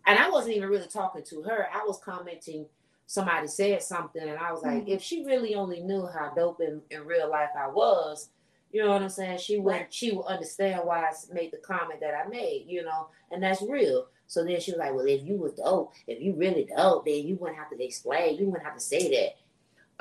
and 0.07 0.19
I 0.19 0.29
wasn't 0.29 0.55
even 0.55 0.69
really 0.69 0.87
talking 0.87 1.23
to 1.25 1.41
her. 1.43 1.67
I 1.73 1.83
was 1.85 1.99
commenting. 2.03 2.65
Somebody 3.07 3.47
said 3.47 3.83
something 3.83 4.21
and 4.27 4.37
I 4.39 4.51
was 4.51 4.63
like, 4.63 4.85
Mhm. 4.85 4.89
if 4.89 5.01
she 5.03 5.23
really 5.25 5.53
only 5.53 5.81
knew 5.81 6.07
how 6.07 6.31
dope 6.35 6.59
in, 6.59 6.81
in 6.89 7.05
real 7.05 7.29
life 7.29 7.49
I 7.55 7.67
was, 7.67 8.29
you 8.71 8.83
know 8.83 8.89
what 8.89 9.03
I'm 9.03 9.09
saying? 9.09 9.37
She 9.37 9.59
would 9.59 9.85
she 9.91 10.11
would 10.11 10.25
understand 10.25 10.81
why 10.85 11.03
I 11.05 11.11
made 11.31 11.51
the 11.51 11.57
comment 11.57 11.99
that 12.01 12.15
I 12.15 12.27
made, 12.27 12.65
you 12.67 12.83
know, 12.83 13.09
and 13.31 13.43
that's 13.43 13.61
real. 13.61 14.07
So 14.25 14.43
then 14.43 14.59
she 14.59 14.71
was 14.71 14.79
like, 14.79 14.93
Well, 14.95 15.05
if 15.05 15.23
you 15.23 15.37
was 15.37 15.53
dope, 15.53 15.93
if 16.07 16.19
you 16.19 16.33
really 16.33 16.65
dope, 16.75 17.05
then 17.05 17.27
you 17.27 17.35
wouldn't 17.35 17.59
have 17.59 17.69
to 17.69 17.83
explain, 17.83 18.39
you 18.39 18.45
wouldn't 18.47 18.65
have 18.65 18.73
to 18.73 18.79
say 18.79 19.07
that. 19.11 19.35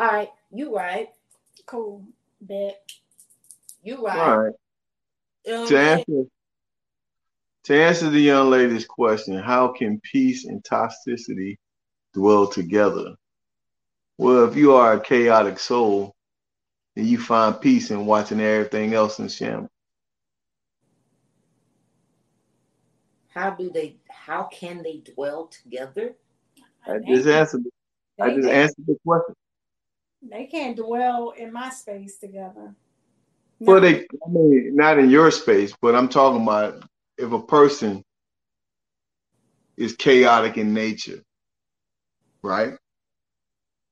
All 0.03 0.11
right, 0.11 0.31
you 0.51 0.75
right. 0.75 1.11
Cool. 1.67 2.05
Bet. 2.41 2.81
You 3.83 3.97
All 3.97 4.03
right. 4.05 4.37
right. 4.37 4.53
You 5.45 5.53
know 5.53 5.61
what 5.63 5.69
To 5.69 5.79
answer 5.79 6.25
to 7.65 7.83
answer 7.83 8.11
the 8.11 8.21
young 8.21 8.51
lady's 8.51 8.87
question, 8.87 9.39
how 9.39 9.69
can 9.69 9.99
peace 10.01 10.45
and 10.45 10.63
toxicity 10.63 11.57
dwell 12.13 12.47
together? 12.47 13.15
Well, 14.19 14.45
if 14.45 14.55
you 14.55 14.75
are 14.75 14.95
a 14.95 15.01
chaotic 15.01 15.59
soul, 15.59 16.15
then 16.95 17.07
you 17.07 17.19
find 17.19 17.59
peace 17.61 17.91
in 17.91 18.05
watching 18.05 18.41
everything 18.41 18.93
else 18.93 19.19
in 19.19 19.29
shambles. 19.29 19.71
How 23.29 23.51
do 23.51 23.71
they 23.71 23.97
how 24.09 24.45
can 24.45 24.83
they 24.83 24.99
dwell 24.99 25.47
together? 25.47 26.15
I 26.87 26.99
just 26.99 27.27
answered. 27.27 27.65
I 28.21 28.31
just 28.31 28.49
answered 28.49 28.87
the 28.87 28.97
question. 29.05 29.35
They 30.31 30.47
can't 30.47 30.77
dwell 30.77 31.31
in 31.31 31.53
my 31.53 31.71
space 31.71 32.19
together. 32.19 32.75
Well, 33.61 33.77
No. 33.77 33.81
they, 33.81 34.01
I 34.01 34.29
mean, 34.31 34.77
not 34.77 34.99
in 34.99 35.11
your 35.11 35.31
space, 35.31 35.75
but 35.81 35.95
I'm 35.95 36.09
talking 36.09 36.43
about 36.43 36.85
if 37.19 37.33
a 37.33 37.43
person 37.43 38.03
is 39.77 39.95
chaotic 39.97 40.57
in 40.59 40.73
nature, 40.75 41.23
right? 42.43 42.75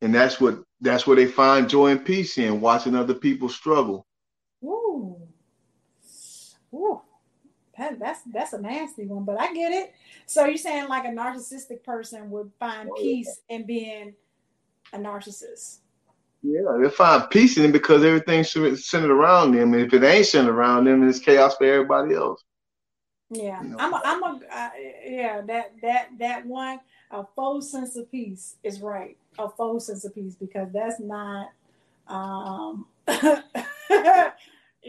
And 0.01 0.15
that's 0.15 0.41
what 0.41 0.63
that's 0.81 1.07
where 1.07 1.17
they 1.17 1.27
find 1.27 1.69
joy 1.69 1.93
and 1.93 2.05
peace 2.05 2.39
in 2.39 2.61
watching 2.61 2.97
other 2.97 3.15
people 3.15 3.49
struggle. 3.49 4.05
Ooh. 4.65 5.17
Ooh. 6.75 7.01
That, 7.79 7.99
that's 7.99 8.21
that's 8.33 8.53
a 8.53 8.61
nasty 8.61 9.07
one, 9.07 9.25
but 9.25 9.41
I 9.41 9.53
get 9.55 9.73
it. 9.73 9.95
So 10.27 10.45
you're 10.47 10.57
saying 10.57 10.89
like 10.89 11.05
a 11.05 11.09
narcissistic 11.09 11.85
person 11.85 12.31
would 12.31 12.51
find 12.59 12.91
Oh, 12.91 12.97
yeah. 12.99 13.03
peace 13.03 13.41
in 13.49 13.65
being 13.67 14.15
a 14.93 14.99
narcissist. 14.99 15.79
Yeah, 16.43 16.77
they 16.83 16.91
find 16.91 17.31
peace 17.31 17.57
in 17.57 17.67
it 17.67 17.73
because 17.73 18.05
everything's 18.05 18.51
centered 18.51 19.13
around 19.13 19.53
them. 19.53 19.75
And 19.75 19.83
if 19.83 19.93
it 19.93 20.03
ain't 20.03 20.27
centered 20.27 20.53
around 20.53 20.85
them, 20.85 21.09
it's 21.09 21.21
chaos 21.21 21.55
for 21.57 21.65
everybody 21.65 22.15
else. 22.15 22.43
Yeah, 23.31 23.63
You 23.63 23.71
know. 23.71 23.77
I'm 23.79 23.95
a, 23.95 24.03
I'm 24.05 24.23
a 24.23 24.41
uh, 24.53 24.71
yeah 25.07 25.41
that 25.43 25.73
that 25.81 26.09
that 26.19 26.47
one 26.47 26.81
a 27.11 27.25
faux 27.37 27.71
sense 27.71 27.97
of 27.97 28.11
peace 28.11 28.57
is 28.63 28.81
right. 28.81 29.17
A 29.39 29.49
false 29.49 29.87
sense 29.87 30.05
of 30.05 30.15
peace 30.15 30.35
because 30.35 30.69
that's 30.73 31.01
not. 31.01 31.49
Um, 32.09 32.87
I 33.09 34.33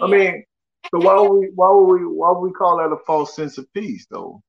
mean, 0.02 0.44
so 0.92 1.00
why 1.00 1.20
would 1.20 1.40
we 1.40 1.52
why 1.56 1.72
would 1.72 2.02
we 2.02 2.06
why 2.06 2.32
would 2.32 2.40
we 2.40 2.52
call 2.52 2.78
that 2.78 2.94
a 2.94 2.98
false 3.06 3.36
sense 3.36 3.58
of 3.58 3.72
peace 3.74 4.06
though? 4.10 4.42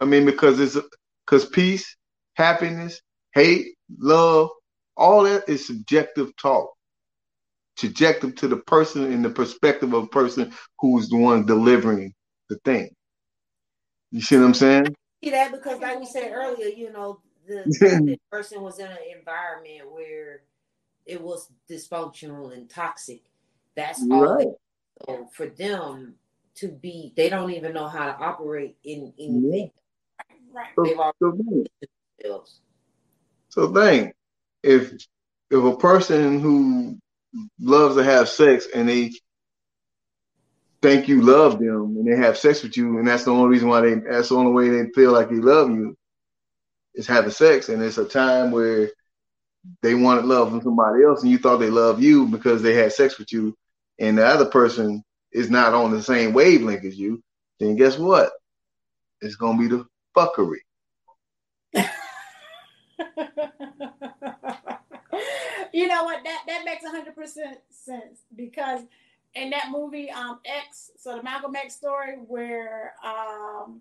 I 0.00 0.04
mean, 0.04 0.26
because 0.26 0.60
it's 0.60 0.76
because 1.24 1.46
peace, 1.46 1.96
happiness, 2.34 3.00
hate, 3.34 3.76
love, 3.98 4.50
all 4.96 5.24
that 5.24 5.48
is 5.48 5.66
subjective 5.66 6.34
talk. 6.36 6.70
Subjective 7.76 8.34
to 8.36 8.48
the 8.48 8.58
person 8.58 9.10
in 9.12 9.22
the 9.22 9.30
perspective 9.30 9.92
of 9.94 10.04
a 10.04 10.08
person 10.08 10.52
who's 10.78 11.08
the 11.08 11.16
one 11.16 11.46
delivering 11.46 12.12
the 12.48 12.58
thing. 12.64 12.90
You 14.10 14.20
see 14.20 14.36
what 14.36 14.44
I'm 14.44 14.54
saying? 14.54 14.94
See 15.24 15.30
that 15.30 15.52
because 15.52 15.80
like 15.80 15.98
we 15.98 16.06
said 16.06 16.32
earlier, 16.32 16.68
you 16.68 16.92
know, 16.92 17.20
the, 17.48 17.64
the 18.06 18.18
person 18.30 18.60
was 18.62 18.78
in 18.78 18.86
an 18.86 18.98
environment 19.16 19.90
where 19.90 20.42
it 21.06 21.20
was 21.20 21.50
dysfunctional 21.70 22.52
and 22.52 22.68
toxic. 22.68 23.22
That's 23.74 24.06
all 24.10 24.22
Right. 24.22 24.48
So 25.06 25.28
for 25.32 25.46
them 25.46 26.14
to 26.56 26.68
be, 26.68 27.12
they 27.16 27.28
don't 27.28 27.50
even 27.50 27.72
know 27.72 27.88
how 27.88 28.06
to 28.06 28.18
operate 28.18 28.76
in 28.84 29.12
anything. 29.18 29.70
right. 30.52 30.68
So, 30.76 30.84
They've 30.84 30.98
already 30.98 31.14
so 31.20 31.64
themselves. 32.20 32.60
so 33.48 33.72
think 33.72 34.12
if 34.62 34.92
if 35.50 35.64
a 35.64 35.76
person 35.76 36.40
who 36.40 36.98
loves 37.60 37.96
to 37.96 38.04
have 38.04 38.28
sex 38.28 38.66
and 38.74 38.88
they 38.88 39.12
think 40.80 41.08
you 41.08 41.22
love 41.22 41.58
them 41.58 41.96
and 41.96 42.06
they 42.06 42.16
have 42.16 42.36
sex 42.36 42.62
with 42.62 42.76
you 42.76 42.98
and 42.98 43.06
that's 43.06 43.24
the 43.24 43.30
only 43.30 43.48
reason 43.48 43.68
why 43.68 43.80
they 43.80 43.94
that's 43.94 44.30
the 44.30 44.34
only 44.34 44.52
way 44.52 44.68
they 44.68 44.90
feel 44.90 45.12
like 45.12 45.28
they 45.28 45.36
love 45.36 45.70
you 45.70 45.96
is 46.94 47.06
having 47.06 47.30
sex. 47.30 47.68
And 47.68 47.82
it's 47.82 47.98
a 47.98 48.04
time 48.04 48.50
where 48.50 48.90
they 49.80 49.94
wanted 49.94 50.24
love 50.24 50.50
from 50.50 50.62
somebody 50.62 51.04
else 51.04 51.22
and 51.22 51.30
you 51.30 51.38
thought 51.38 51.58
they 51.58 51.70
love 51.70 52.02
you 52.02 52.26
because 52.26 52.62
they 52.62 52.74
had 52.74 52.92
sex 52.92 53.18
with 53.18 53.32
you 53.32 53.56
and 53.98 54.18
the 54.18 54.26
other 54.26 54.46
person 54.46 55.04
is 55.30 55.50
not 55.50 55.72
on 55.72 55.92
the 55.92 56.02
same 56.02 56.32
wavelength 56.32 56.84
as 56.84 56.98
you 56.98 57.22
then 57.60 57.76
guess 57.76 57.96
what? 57.96 58.32
It's 59.20 59.36
gonna 59.36 59.58
be 59.58 59.68
the 59.68 59.86
fuckery 60.16 60.62
you 65.72 65.88
know 65.88 66.04
what? 66.04 66.24
That 66.24 66.42
that 66.46 66.64
makes 66.64 66.84
hundred 66.84 67.14
percent 67.14 67.58
sense 67.70 68.20
because 68.36 68.80
in 69.34 69.50
that 69.50 69.68
movie, 69.70 70.10
um, 70.10 70.40
X, 70.44 70.90
so 70.98 71.16
the 71.16 71.22
Malcolm 71.22 71.56
X 71.56 71.74
story, 71.74 72.16
where 72.26 72.94
um, 73.04 73.80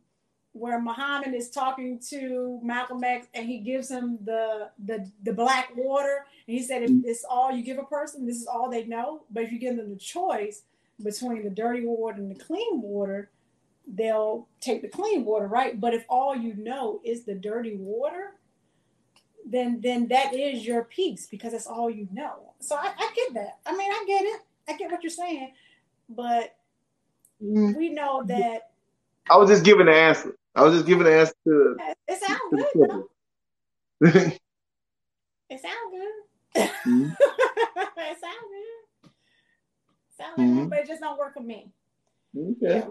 where 0.53 0.81
Muhammad 0.81 1.33
is 1.33 1.49
talking 1.49 1.99
to 2.09 2.59
Malcolm 2.63 3.03
X 3.03 3.27
and 3.33 3.47
he 3.47 3.59
gives 3.59 3.89
him 3.89 4.19
the 4.23 4.69
the 4.83 5.09
the 5.23 5.33
black 5.33 5.71
water, 5.75 6.25
and 6.47 6.57
he 6.57 6.63
said, 6.63 6.83
if 6.83 6.91
it's 7.05 7.25
all 7.29 7.51
you 7.51 7.63
give 7.63 7.77
a 7.77 7.83
person, 7.83 8.25
this 8.25 8.37
is 8.37 8.47
all 8.47 8.69
they 8.69 8.85
know. 8.85 9.23
But 9.31 9.43
if 9.43 9.51
you 9.51 9.59
give 9.59 9.77
them 9.77 9.89
the 9.89 9.99
choice 9.99 10.63
between 11.03 11.43
the 11.43 11.49
dirty 11.49 11.85
water 11.85 12.17
and 12.17 12.33
the 12.33 12.43
clean 12.43 12.81
water, 12.81 13.29
they'll 13.87 14.47
take 14.59 14.81
the 14.81 14.87
clean 14.87 15.25
water, 15.25 15.47
right? 15.47 15.79
But 15.79 15.93
if 15.93 16.05
all 16.09 16.35
you 16.35 16.55
know 16.55 17.01
is 17.03 17.23
the 17.23 17.35
dirty 17.35 17.75
water, 17.75 18.33
then 19.45 19.79
then 19.81 20.07
that 20.09 20.33
is 20.33 20.65
your 20.65 20.83
peace 20.85 21.27
because 21.29 21.51
that's 21.53 21.67
all 21.67 21.89
you 21.89 22.07
know. 22.11 22.53
So 22.59 22.75
I, 22.75 22.93
I 22.97 23.11
get 23.15 23.33
that. 23.35 23.59
I 23.65 23.75
mean, 23.75 23.91
I 23.91 24.03
get 24.07 24.23
it. 24.23 24.41
I 24.69 24.77
get 24.77 24.91
what 24.91 25.03
you're 25.03 25.09
saying, 25.09 25.53
but 26.09 26.55
Mm, 27.43 27.75
we 27.75 27.89
know 27.89 28.23
that 28.27 28.69
i 29.31 29.35
was 29.35 29.49
just 29.49 29.63
giving 29.63 29.87
the 29.87 29.91
answer 29.91 30.35
i 30.55 30.61
was 30.61 30.75
just 30.75 30.85
giving 30.85 31.03
the 31.05 31.11
answer 31.11 31.33
to, 31.43 31.75
it 32.07 32.19
sounds 32.19 32.39
good. 32.51 32.65
the 32.75 32.87
Though. 34.01 34.31
It 35.49 35.59
sounds 35.59 35.91
good. 35.91 36.69
Mhm. 36.85 37.11
it 37.97 38.17
sounds 38.21 38.47
good. 38.51 39.11
Sounds 40.17 40.37
like 40.37 40.47
Mhm. 40.47 40.55
good, 40.55 40.69
but 40.69 40.79
it 40.79 40.87
just 40.87 41.01
don't 41.01 41.17
work 41.17 41.33
for 41.33 41.41
me. 41.41 41.71
okay 42.37 42.75
Yeah. 42.75 42.87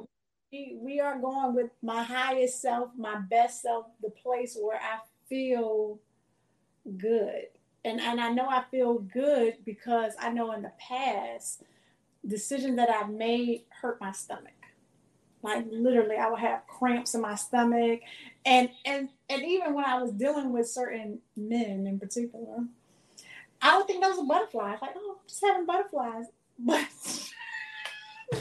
We, 0.53 0.79
we 0.83 1.01
are 1.01 1.17
going 1.21 1.55
with 1.55 1.71
my 1.81 2.03
highest 2.03 2.61
self, 2.61 2.91
my 2.97 3.19
best 3.31 3.63
self, 3.63 3.87
the 4.03 4.11
place 4.11 4.59
where 4.61 4.81
I 4.81 4.99
feel 5.29 6.01
good. 6.99 7.47
and 7.85 8.01
and 8.01 8.21
I 8.21 8.31
know 8.31 8.47
I 8.49 8.63
feel 8.71 8.99
good 8.99 9.57
because 9.65 10.15
I 10.19 10.31
know 10.31 10.53
in 10.53 10.63
the 10.63 10.73
past 10.79 11.63
decisions 12.27 12.77
that 12.77 12.91
I've 12.91 13.11
made 13.11 13.63
hurt 13.81 14.01
my 14.01 14.13
stomach. 14.13 14.53
Like 15.43 15.65
literally, 15.71 16.17
I 16.17 16.29
would 16.29 16.41
have 16.41 16.67
cramps 16.67 17.15
in 17.15 17.23
my 17.23 17.35
stomach, 17.35 18.01
and 18.45 18.69
and 18.85 19.09
and 19.31 19.43
even 19.43 19.73
when 19.73 19.87
I 19.87 20.03
was 20.03 20.13
dealing 20.13 20.53
with 20.53 20.69
certain 20.69 21.21
men 21.35 21.87
in 21.87 21.99
particular, 21.99 22.65
I 23.63 23.77
would 23.79 23.87
think 23.87 24.03
those 24.05 24.19
were 24.19 24.27
butterflies. 24.27 24.79
Like, 24.83 24.91
oh, 24.97 25.17
I'm 25.19 25.29
just 25.29 25.43
having 25.43 25.65
butterflies, 25.65 26.27
but 26.59 26.87
no, 28.33 28.39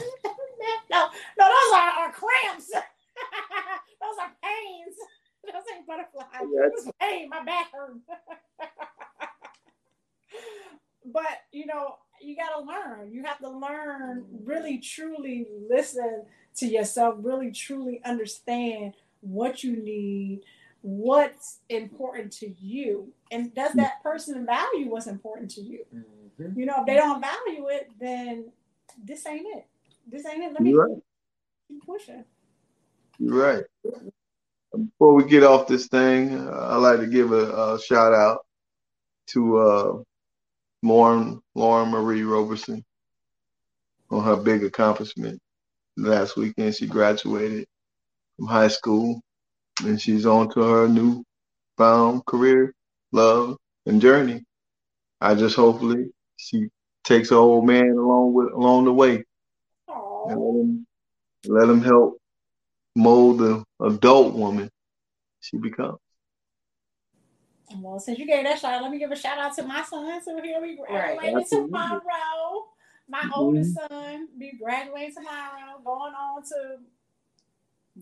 no, 0.90 1.08
those 1.38 1.72
are, 1.74 1.90
are 1.90 2.12
cramps. 2.12 2.70
those 2.70 4.18
are 4.20 4.32
pains. 4.42 4.96
Those 5.52 5.62
ain't 5.74 5.86
butterflies. 5.86 6.26
Yes. 6.52 6.90
It's. 7.00 7.26
My 7.30 7.44
back 7.44 7.72
hurt. 7.72 7.96
but 11.12 11.42
you 11.52 11.66
know, 11.66 11.96
you 12.20 12.36
got 12.36 12.58
to 12.58 12.64
learn. 12.64 13.12
You 13.12 13.24
have 13.24 13.38
to 13.38 13.48
learn, 13.48 14.24
really, 14.44 14.78
truly 14.78 15.46
listen 15.68 16.24
to 16.56 16.66
yourself. 16.66 17.16
Really, 17.18 17.50
truly 17.50 18.00
understand 18.04 18.94
what 19.20 19.64
you 19.64 19.76
need, 19.76 20.42
what's 20.82 21.58
important 21.68 22.32
to 22.32 22.54
you, 22.60 23.12
and 23.30 23.54
does 23.54 23.72
that 23.74 24.02
person 24.02 24.46
value 24.46 24.90
what's 24.90 25.06
important 25.06 25.50
to 25.52 25.60
you? 25.60 25.84
Mhm. 25.94 26.56
You 26.56 26.66
know, 26.66 26.80
if 26.80 26.86
they 26.86 26.94
don't 26.94 27.20
value 27.20 27.68
it, 27.68 27.90
then 27.98 28.52
this 29.02 29.26
ain't 29.26 29.46
it. 29.56 29.66
This 30.06 30.26
ain't 30.26 30.42
it. 30.42 30.52
Let 30.52 30.62
me 30.62 30.70
You're 30.70 30.88
right. 30.88 31.02
keep 31.68 31.84
pushing. 31.84 32.24
You're 33.18 33.34
right. 33.34 33.64
Before 34.72 35.14
we 35.14 35.24
get 35.24 35.42
off 35.42 35.66
this 35.66 35.88
thing, 35.88 36.38
uh, 36.38 36.68
I'd 36.70 36.76
like 36.76 37.00
to 37.00 37.06
give 37.06 37.32
a, 37.32 37.74
a 37.74 37.80
shout 37.80 38.12
out 38.12 38.46
to 39.28 39.58
uh, 39.58 40.02
Lauren, 40.82 41.40
Lauren 41.54 41.90
Marie 41.90 42.22
Roberson 42.22 42.84
on 44.10 44.24
her 44.24 44.36
big 44.36 44.64
accomplishment. 44.64 45.40
Last 45.96 46.36
weekend, 46.36 46.74
she 46.74 46.86
graduated 46.86 47.66
from 48.36 48.46
high 48.46 48.68
school 48.68 49.20
and 49.84 50.00
she's 50.00 50.26
on 50.26 50.50
to 50.52 50.60
her 50.60 50.88
new 50.88 51.24
found 51.76 52.24
career, 52.26 52.74
love, 53.12 53.56
and 53.86 54.00
journey. 54.00 54.44
I 55.20 55.34
just 55.34 55.56
hopefully 55.56 56.10
she 56.36 56.68
takes 57.04 57.30
her 57.30 57.36
old 57.36 57.66
man 57.66 57.90
along 57.90 58.32
with 58.34 58.52
along 58.52 58.84
the 58.84 58.92
way 58.92 59.24
and 59.88 60.40
let 60.40 60.60
him 60.60 60.86
let 61.46 61.68
him 61.68 61.82
help 61.82 62.19
mold 62.96 63.38
the 63.38 63.64
adult 63.84 64.34
woman 64.34 64.68
she 65.40 65.58
becomes. 65.58 65.98
well, 67.76 67.98
since 68.00 68.18
you 68.18 68.26
gave 68.26 68.44
that 68.44 68.58
shout 68.58 68.74
out, 68.74 68.82
let 68.82 68.90
me 68.90 68.98
give 68.98 69.12
a 69.12 69.16
shout 69.16 69.38
out 69.38 69.54
to 69.56 69.62
my 69.62 69.82
son. 69.82 70.22
So 70.22 70.40
here 70.42 70.60
we 70.60 70.76
graduating 70.76 71.36
Absolutely. 71.36 71.72
tomorrow. 71.72 72.66
My 73.08 73.20
Mhm. 73.20 73.30
oldest 73.36 73.74
son 73.74 74.28
be 74.38 74.52
graduating 74.52 75.14
tomorrow, 75.14 75.80
going 75.84 76.14
on 76.14 76.42
to 76.44 76.78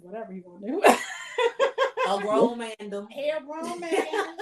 whatever 0.02 0.32
he 0.32 0.40
gonna 0.40 0.66
do. 0.66 0.82
A 2.06 2.20
grown 2.20 2.58
man, 2.58 2.74
though. 2.88 3.06
He 3.10 3.28
a 3.28 3.40
grown 3.40 3.80
man. 3.80 4.36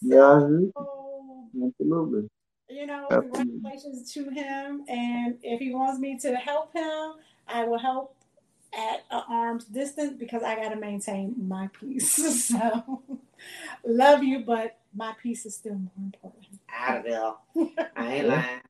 Yeah, 0.00 0.40
So, 0.74 1.48
absolutely. 1.64 2.28
you 2.68 2.86
know, 2.86 3.06
Absolutely. 3.10 3.44
congratulations 3.60 4.12
to 4.14 4.30
him. 4.30 4.84
And 4.88 5.38
if 5.42 5.60
he 5.60 5.74
wants 5.74 6.00
me 6.00 6.18
to 6.20 6.34
help 6.36 6.72
him, 6.72 7.12
I 7.46 7.64
will 7.64 7.78
help 7.78 8.16
at 8.74 9.04
an 9.10 9.22
arm's 9.28 9.64
distance 9.66 10.14
because 10.18 10.42
I 10.42 10.56
got 10.56 10.70
to 10.70 10.76
maintain 10.76 11.34
my 11.46 11.68
peace. 11.78 12.18
So, 12.52 13.02
love 13.84 14.22
you, 14.22 14.40
but 14.40 14.78
my 14.94 15.14
peace 15.22 15.46
is 15.46 15.56
still 15.56 15.74
more 15.74 15.90
important. 15.96 16.60
Out 16.72 16.98
of 16.98 17.04
there. 17.04 17.32
I 17.96 18.12
ain't 18.14 18.28
lying. 18.28 18.60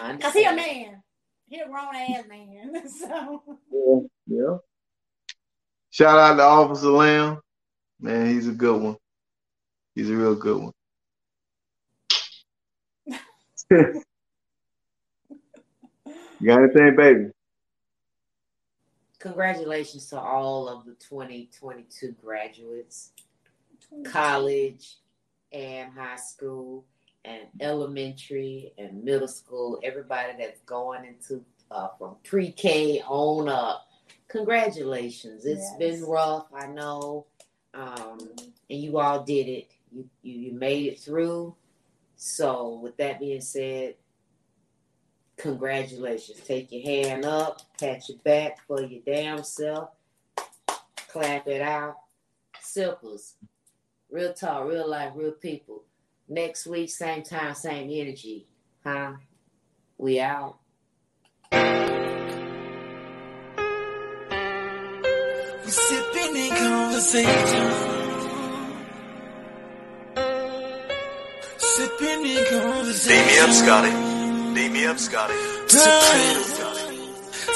I 0.00 0.12
Because 0.12 0.34
he 0.34 0.44
a 0.44 0.54
man. 0.54 1.02
He 1.48 1.58
a 1.60 1.66
grown 1.66 1.94
ass 1.94 2.24
man. 2.28 2.88
So, 2.88 3.42
Yeah, 3.72 4.00
yeah. 4.26 4.56
Shout 5.90 6.18
out 6.18 6.36
to 6.36 6.42
Officer 6.42 6.90
Lamb. 6.90 7.40
Man, 8.00 8.26
he's 8.26 8.46
a 8.46 8.52
good 8.52 8.80
one. 8.80 8.96
He's 9.94 10.10
a 10.10 10.14
real 10.14 10.36
good 10.36 10.62
one. 10.62 10.72
you 13.70 14.02
got 16.46 16.62
anything, 16.62 16.96
baby? 16.96 17.30
Congratulations 19.20 20.06
to 20.06 20.18
all 20.18 20.66
of 20.66 20.86
the 20.86 20.92
2022 20.94 22.12
graduates, 22.24 23.12
college 24.04 24.96
and 25.52 25.92
high 25.92 26.16
school, 26.16 26.86
and 27.26 27.42
elementary 27.60 28.72
and 28.78 29.04
middle 29.04 29.28
school, 29.28 29.78
everybody 29.84 30.32
that's 30.38 30.60
going 30.62 31.04
into 31.04 31.44
uh, 31.70 31.88
from 31.98 32.16
pre 32.24 32.50
K 32.50 33.02
on 33.06 33.48
up. 33.50 33.86
Congratulations. 34.28 35.44
It's 35.44 35.70
Yes. 35.70 35.76
been 35.78 36.04
rough, 36.06 36.46
I 36.54 36.66
know. 36.66 37.26
Um, 37.74 38.18
and 38.70 38.80
you 38.80 38.98
all 38.98 39.22
did 39.22 39.48
it. 39.48 39.68
You, 39.92 40.08
you 40.22 40.32
you 40.40 40.52
made 40.52 40.86
it 40.86 40.98
through. 40.98 41.54
So 42.16 42.80
with 42.82 42.96
that 42.96 43.20
being 43.20 43.42
said, 43.42 43.96
congratulations. 45.40 46.40
Take 46.46 46.70
your 46.70 46.82
hand 46.82 47.24
up, 47.24 47.62
pat 47.78 48.08
your 48.08 48.18
back 48.18 48.58
for 48.66 48.82
your 48.82 49.00
damn 49.04 49.42
self, 49.42 49.90
clap 51.08 51.46
it 51.48 51.62
out. 51.62 51.96
Simples. 52.60 53.34
Real 54.10 54.32
talk, 54.32 54.68
real 54.68 54.88
life, 54.88 55.12
real 55.14 55.32
people. 55.32 55.84
Next 56.28 56.66
week, 56.66 56.90
same 56.90 57.22
time, 57.22 57.54
same 57.54 57.90
energy. 57.90 58.46
Huh? 58.84 59.14
We 59.98 60.20
out. 60.20 60.58
We 65.64 65.70
sipping 65.70 66.36
in 66.36 66.50
conversation. 66.50 67.72
Sipping 71.58 72.26
in 72.26 72.44
conversation. 72.60 73.26
Beat 73.26 73.32
me 73.32 73.38
up, 73.38 73.50
Scotty. 73.50 74.09
Beat 74.60 74.72
me 74.72 74.84
up, 74.84 74.98
Scotty. 74.98 75.32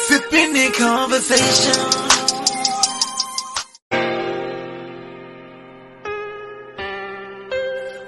Sipping 0.09 0.56
in 0.56 0.72
conversation. 0.72 1.76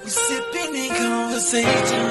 We 0.03 0.09
sipping 0.09 0.75
in 0.83 0.91
conversation. 0.97 2.07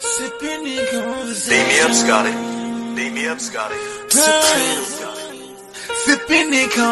Sipping 0.00 0.66
in 0.66 0.86
conversation. 0.90 1.54
Beat 1.54 1.68
me 1.68 1.80
up, 1.86 1.92
Scotty. 1.92 2.32
Beat 2.96 3.12
me 3.12 3.28
up, 3.28 3.38
Scotty. 3.38 3.76
Sipping 6.04 6.52
in 6.52 6.68
conversation. 6.70 6.88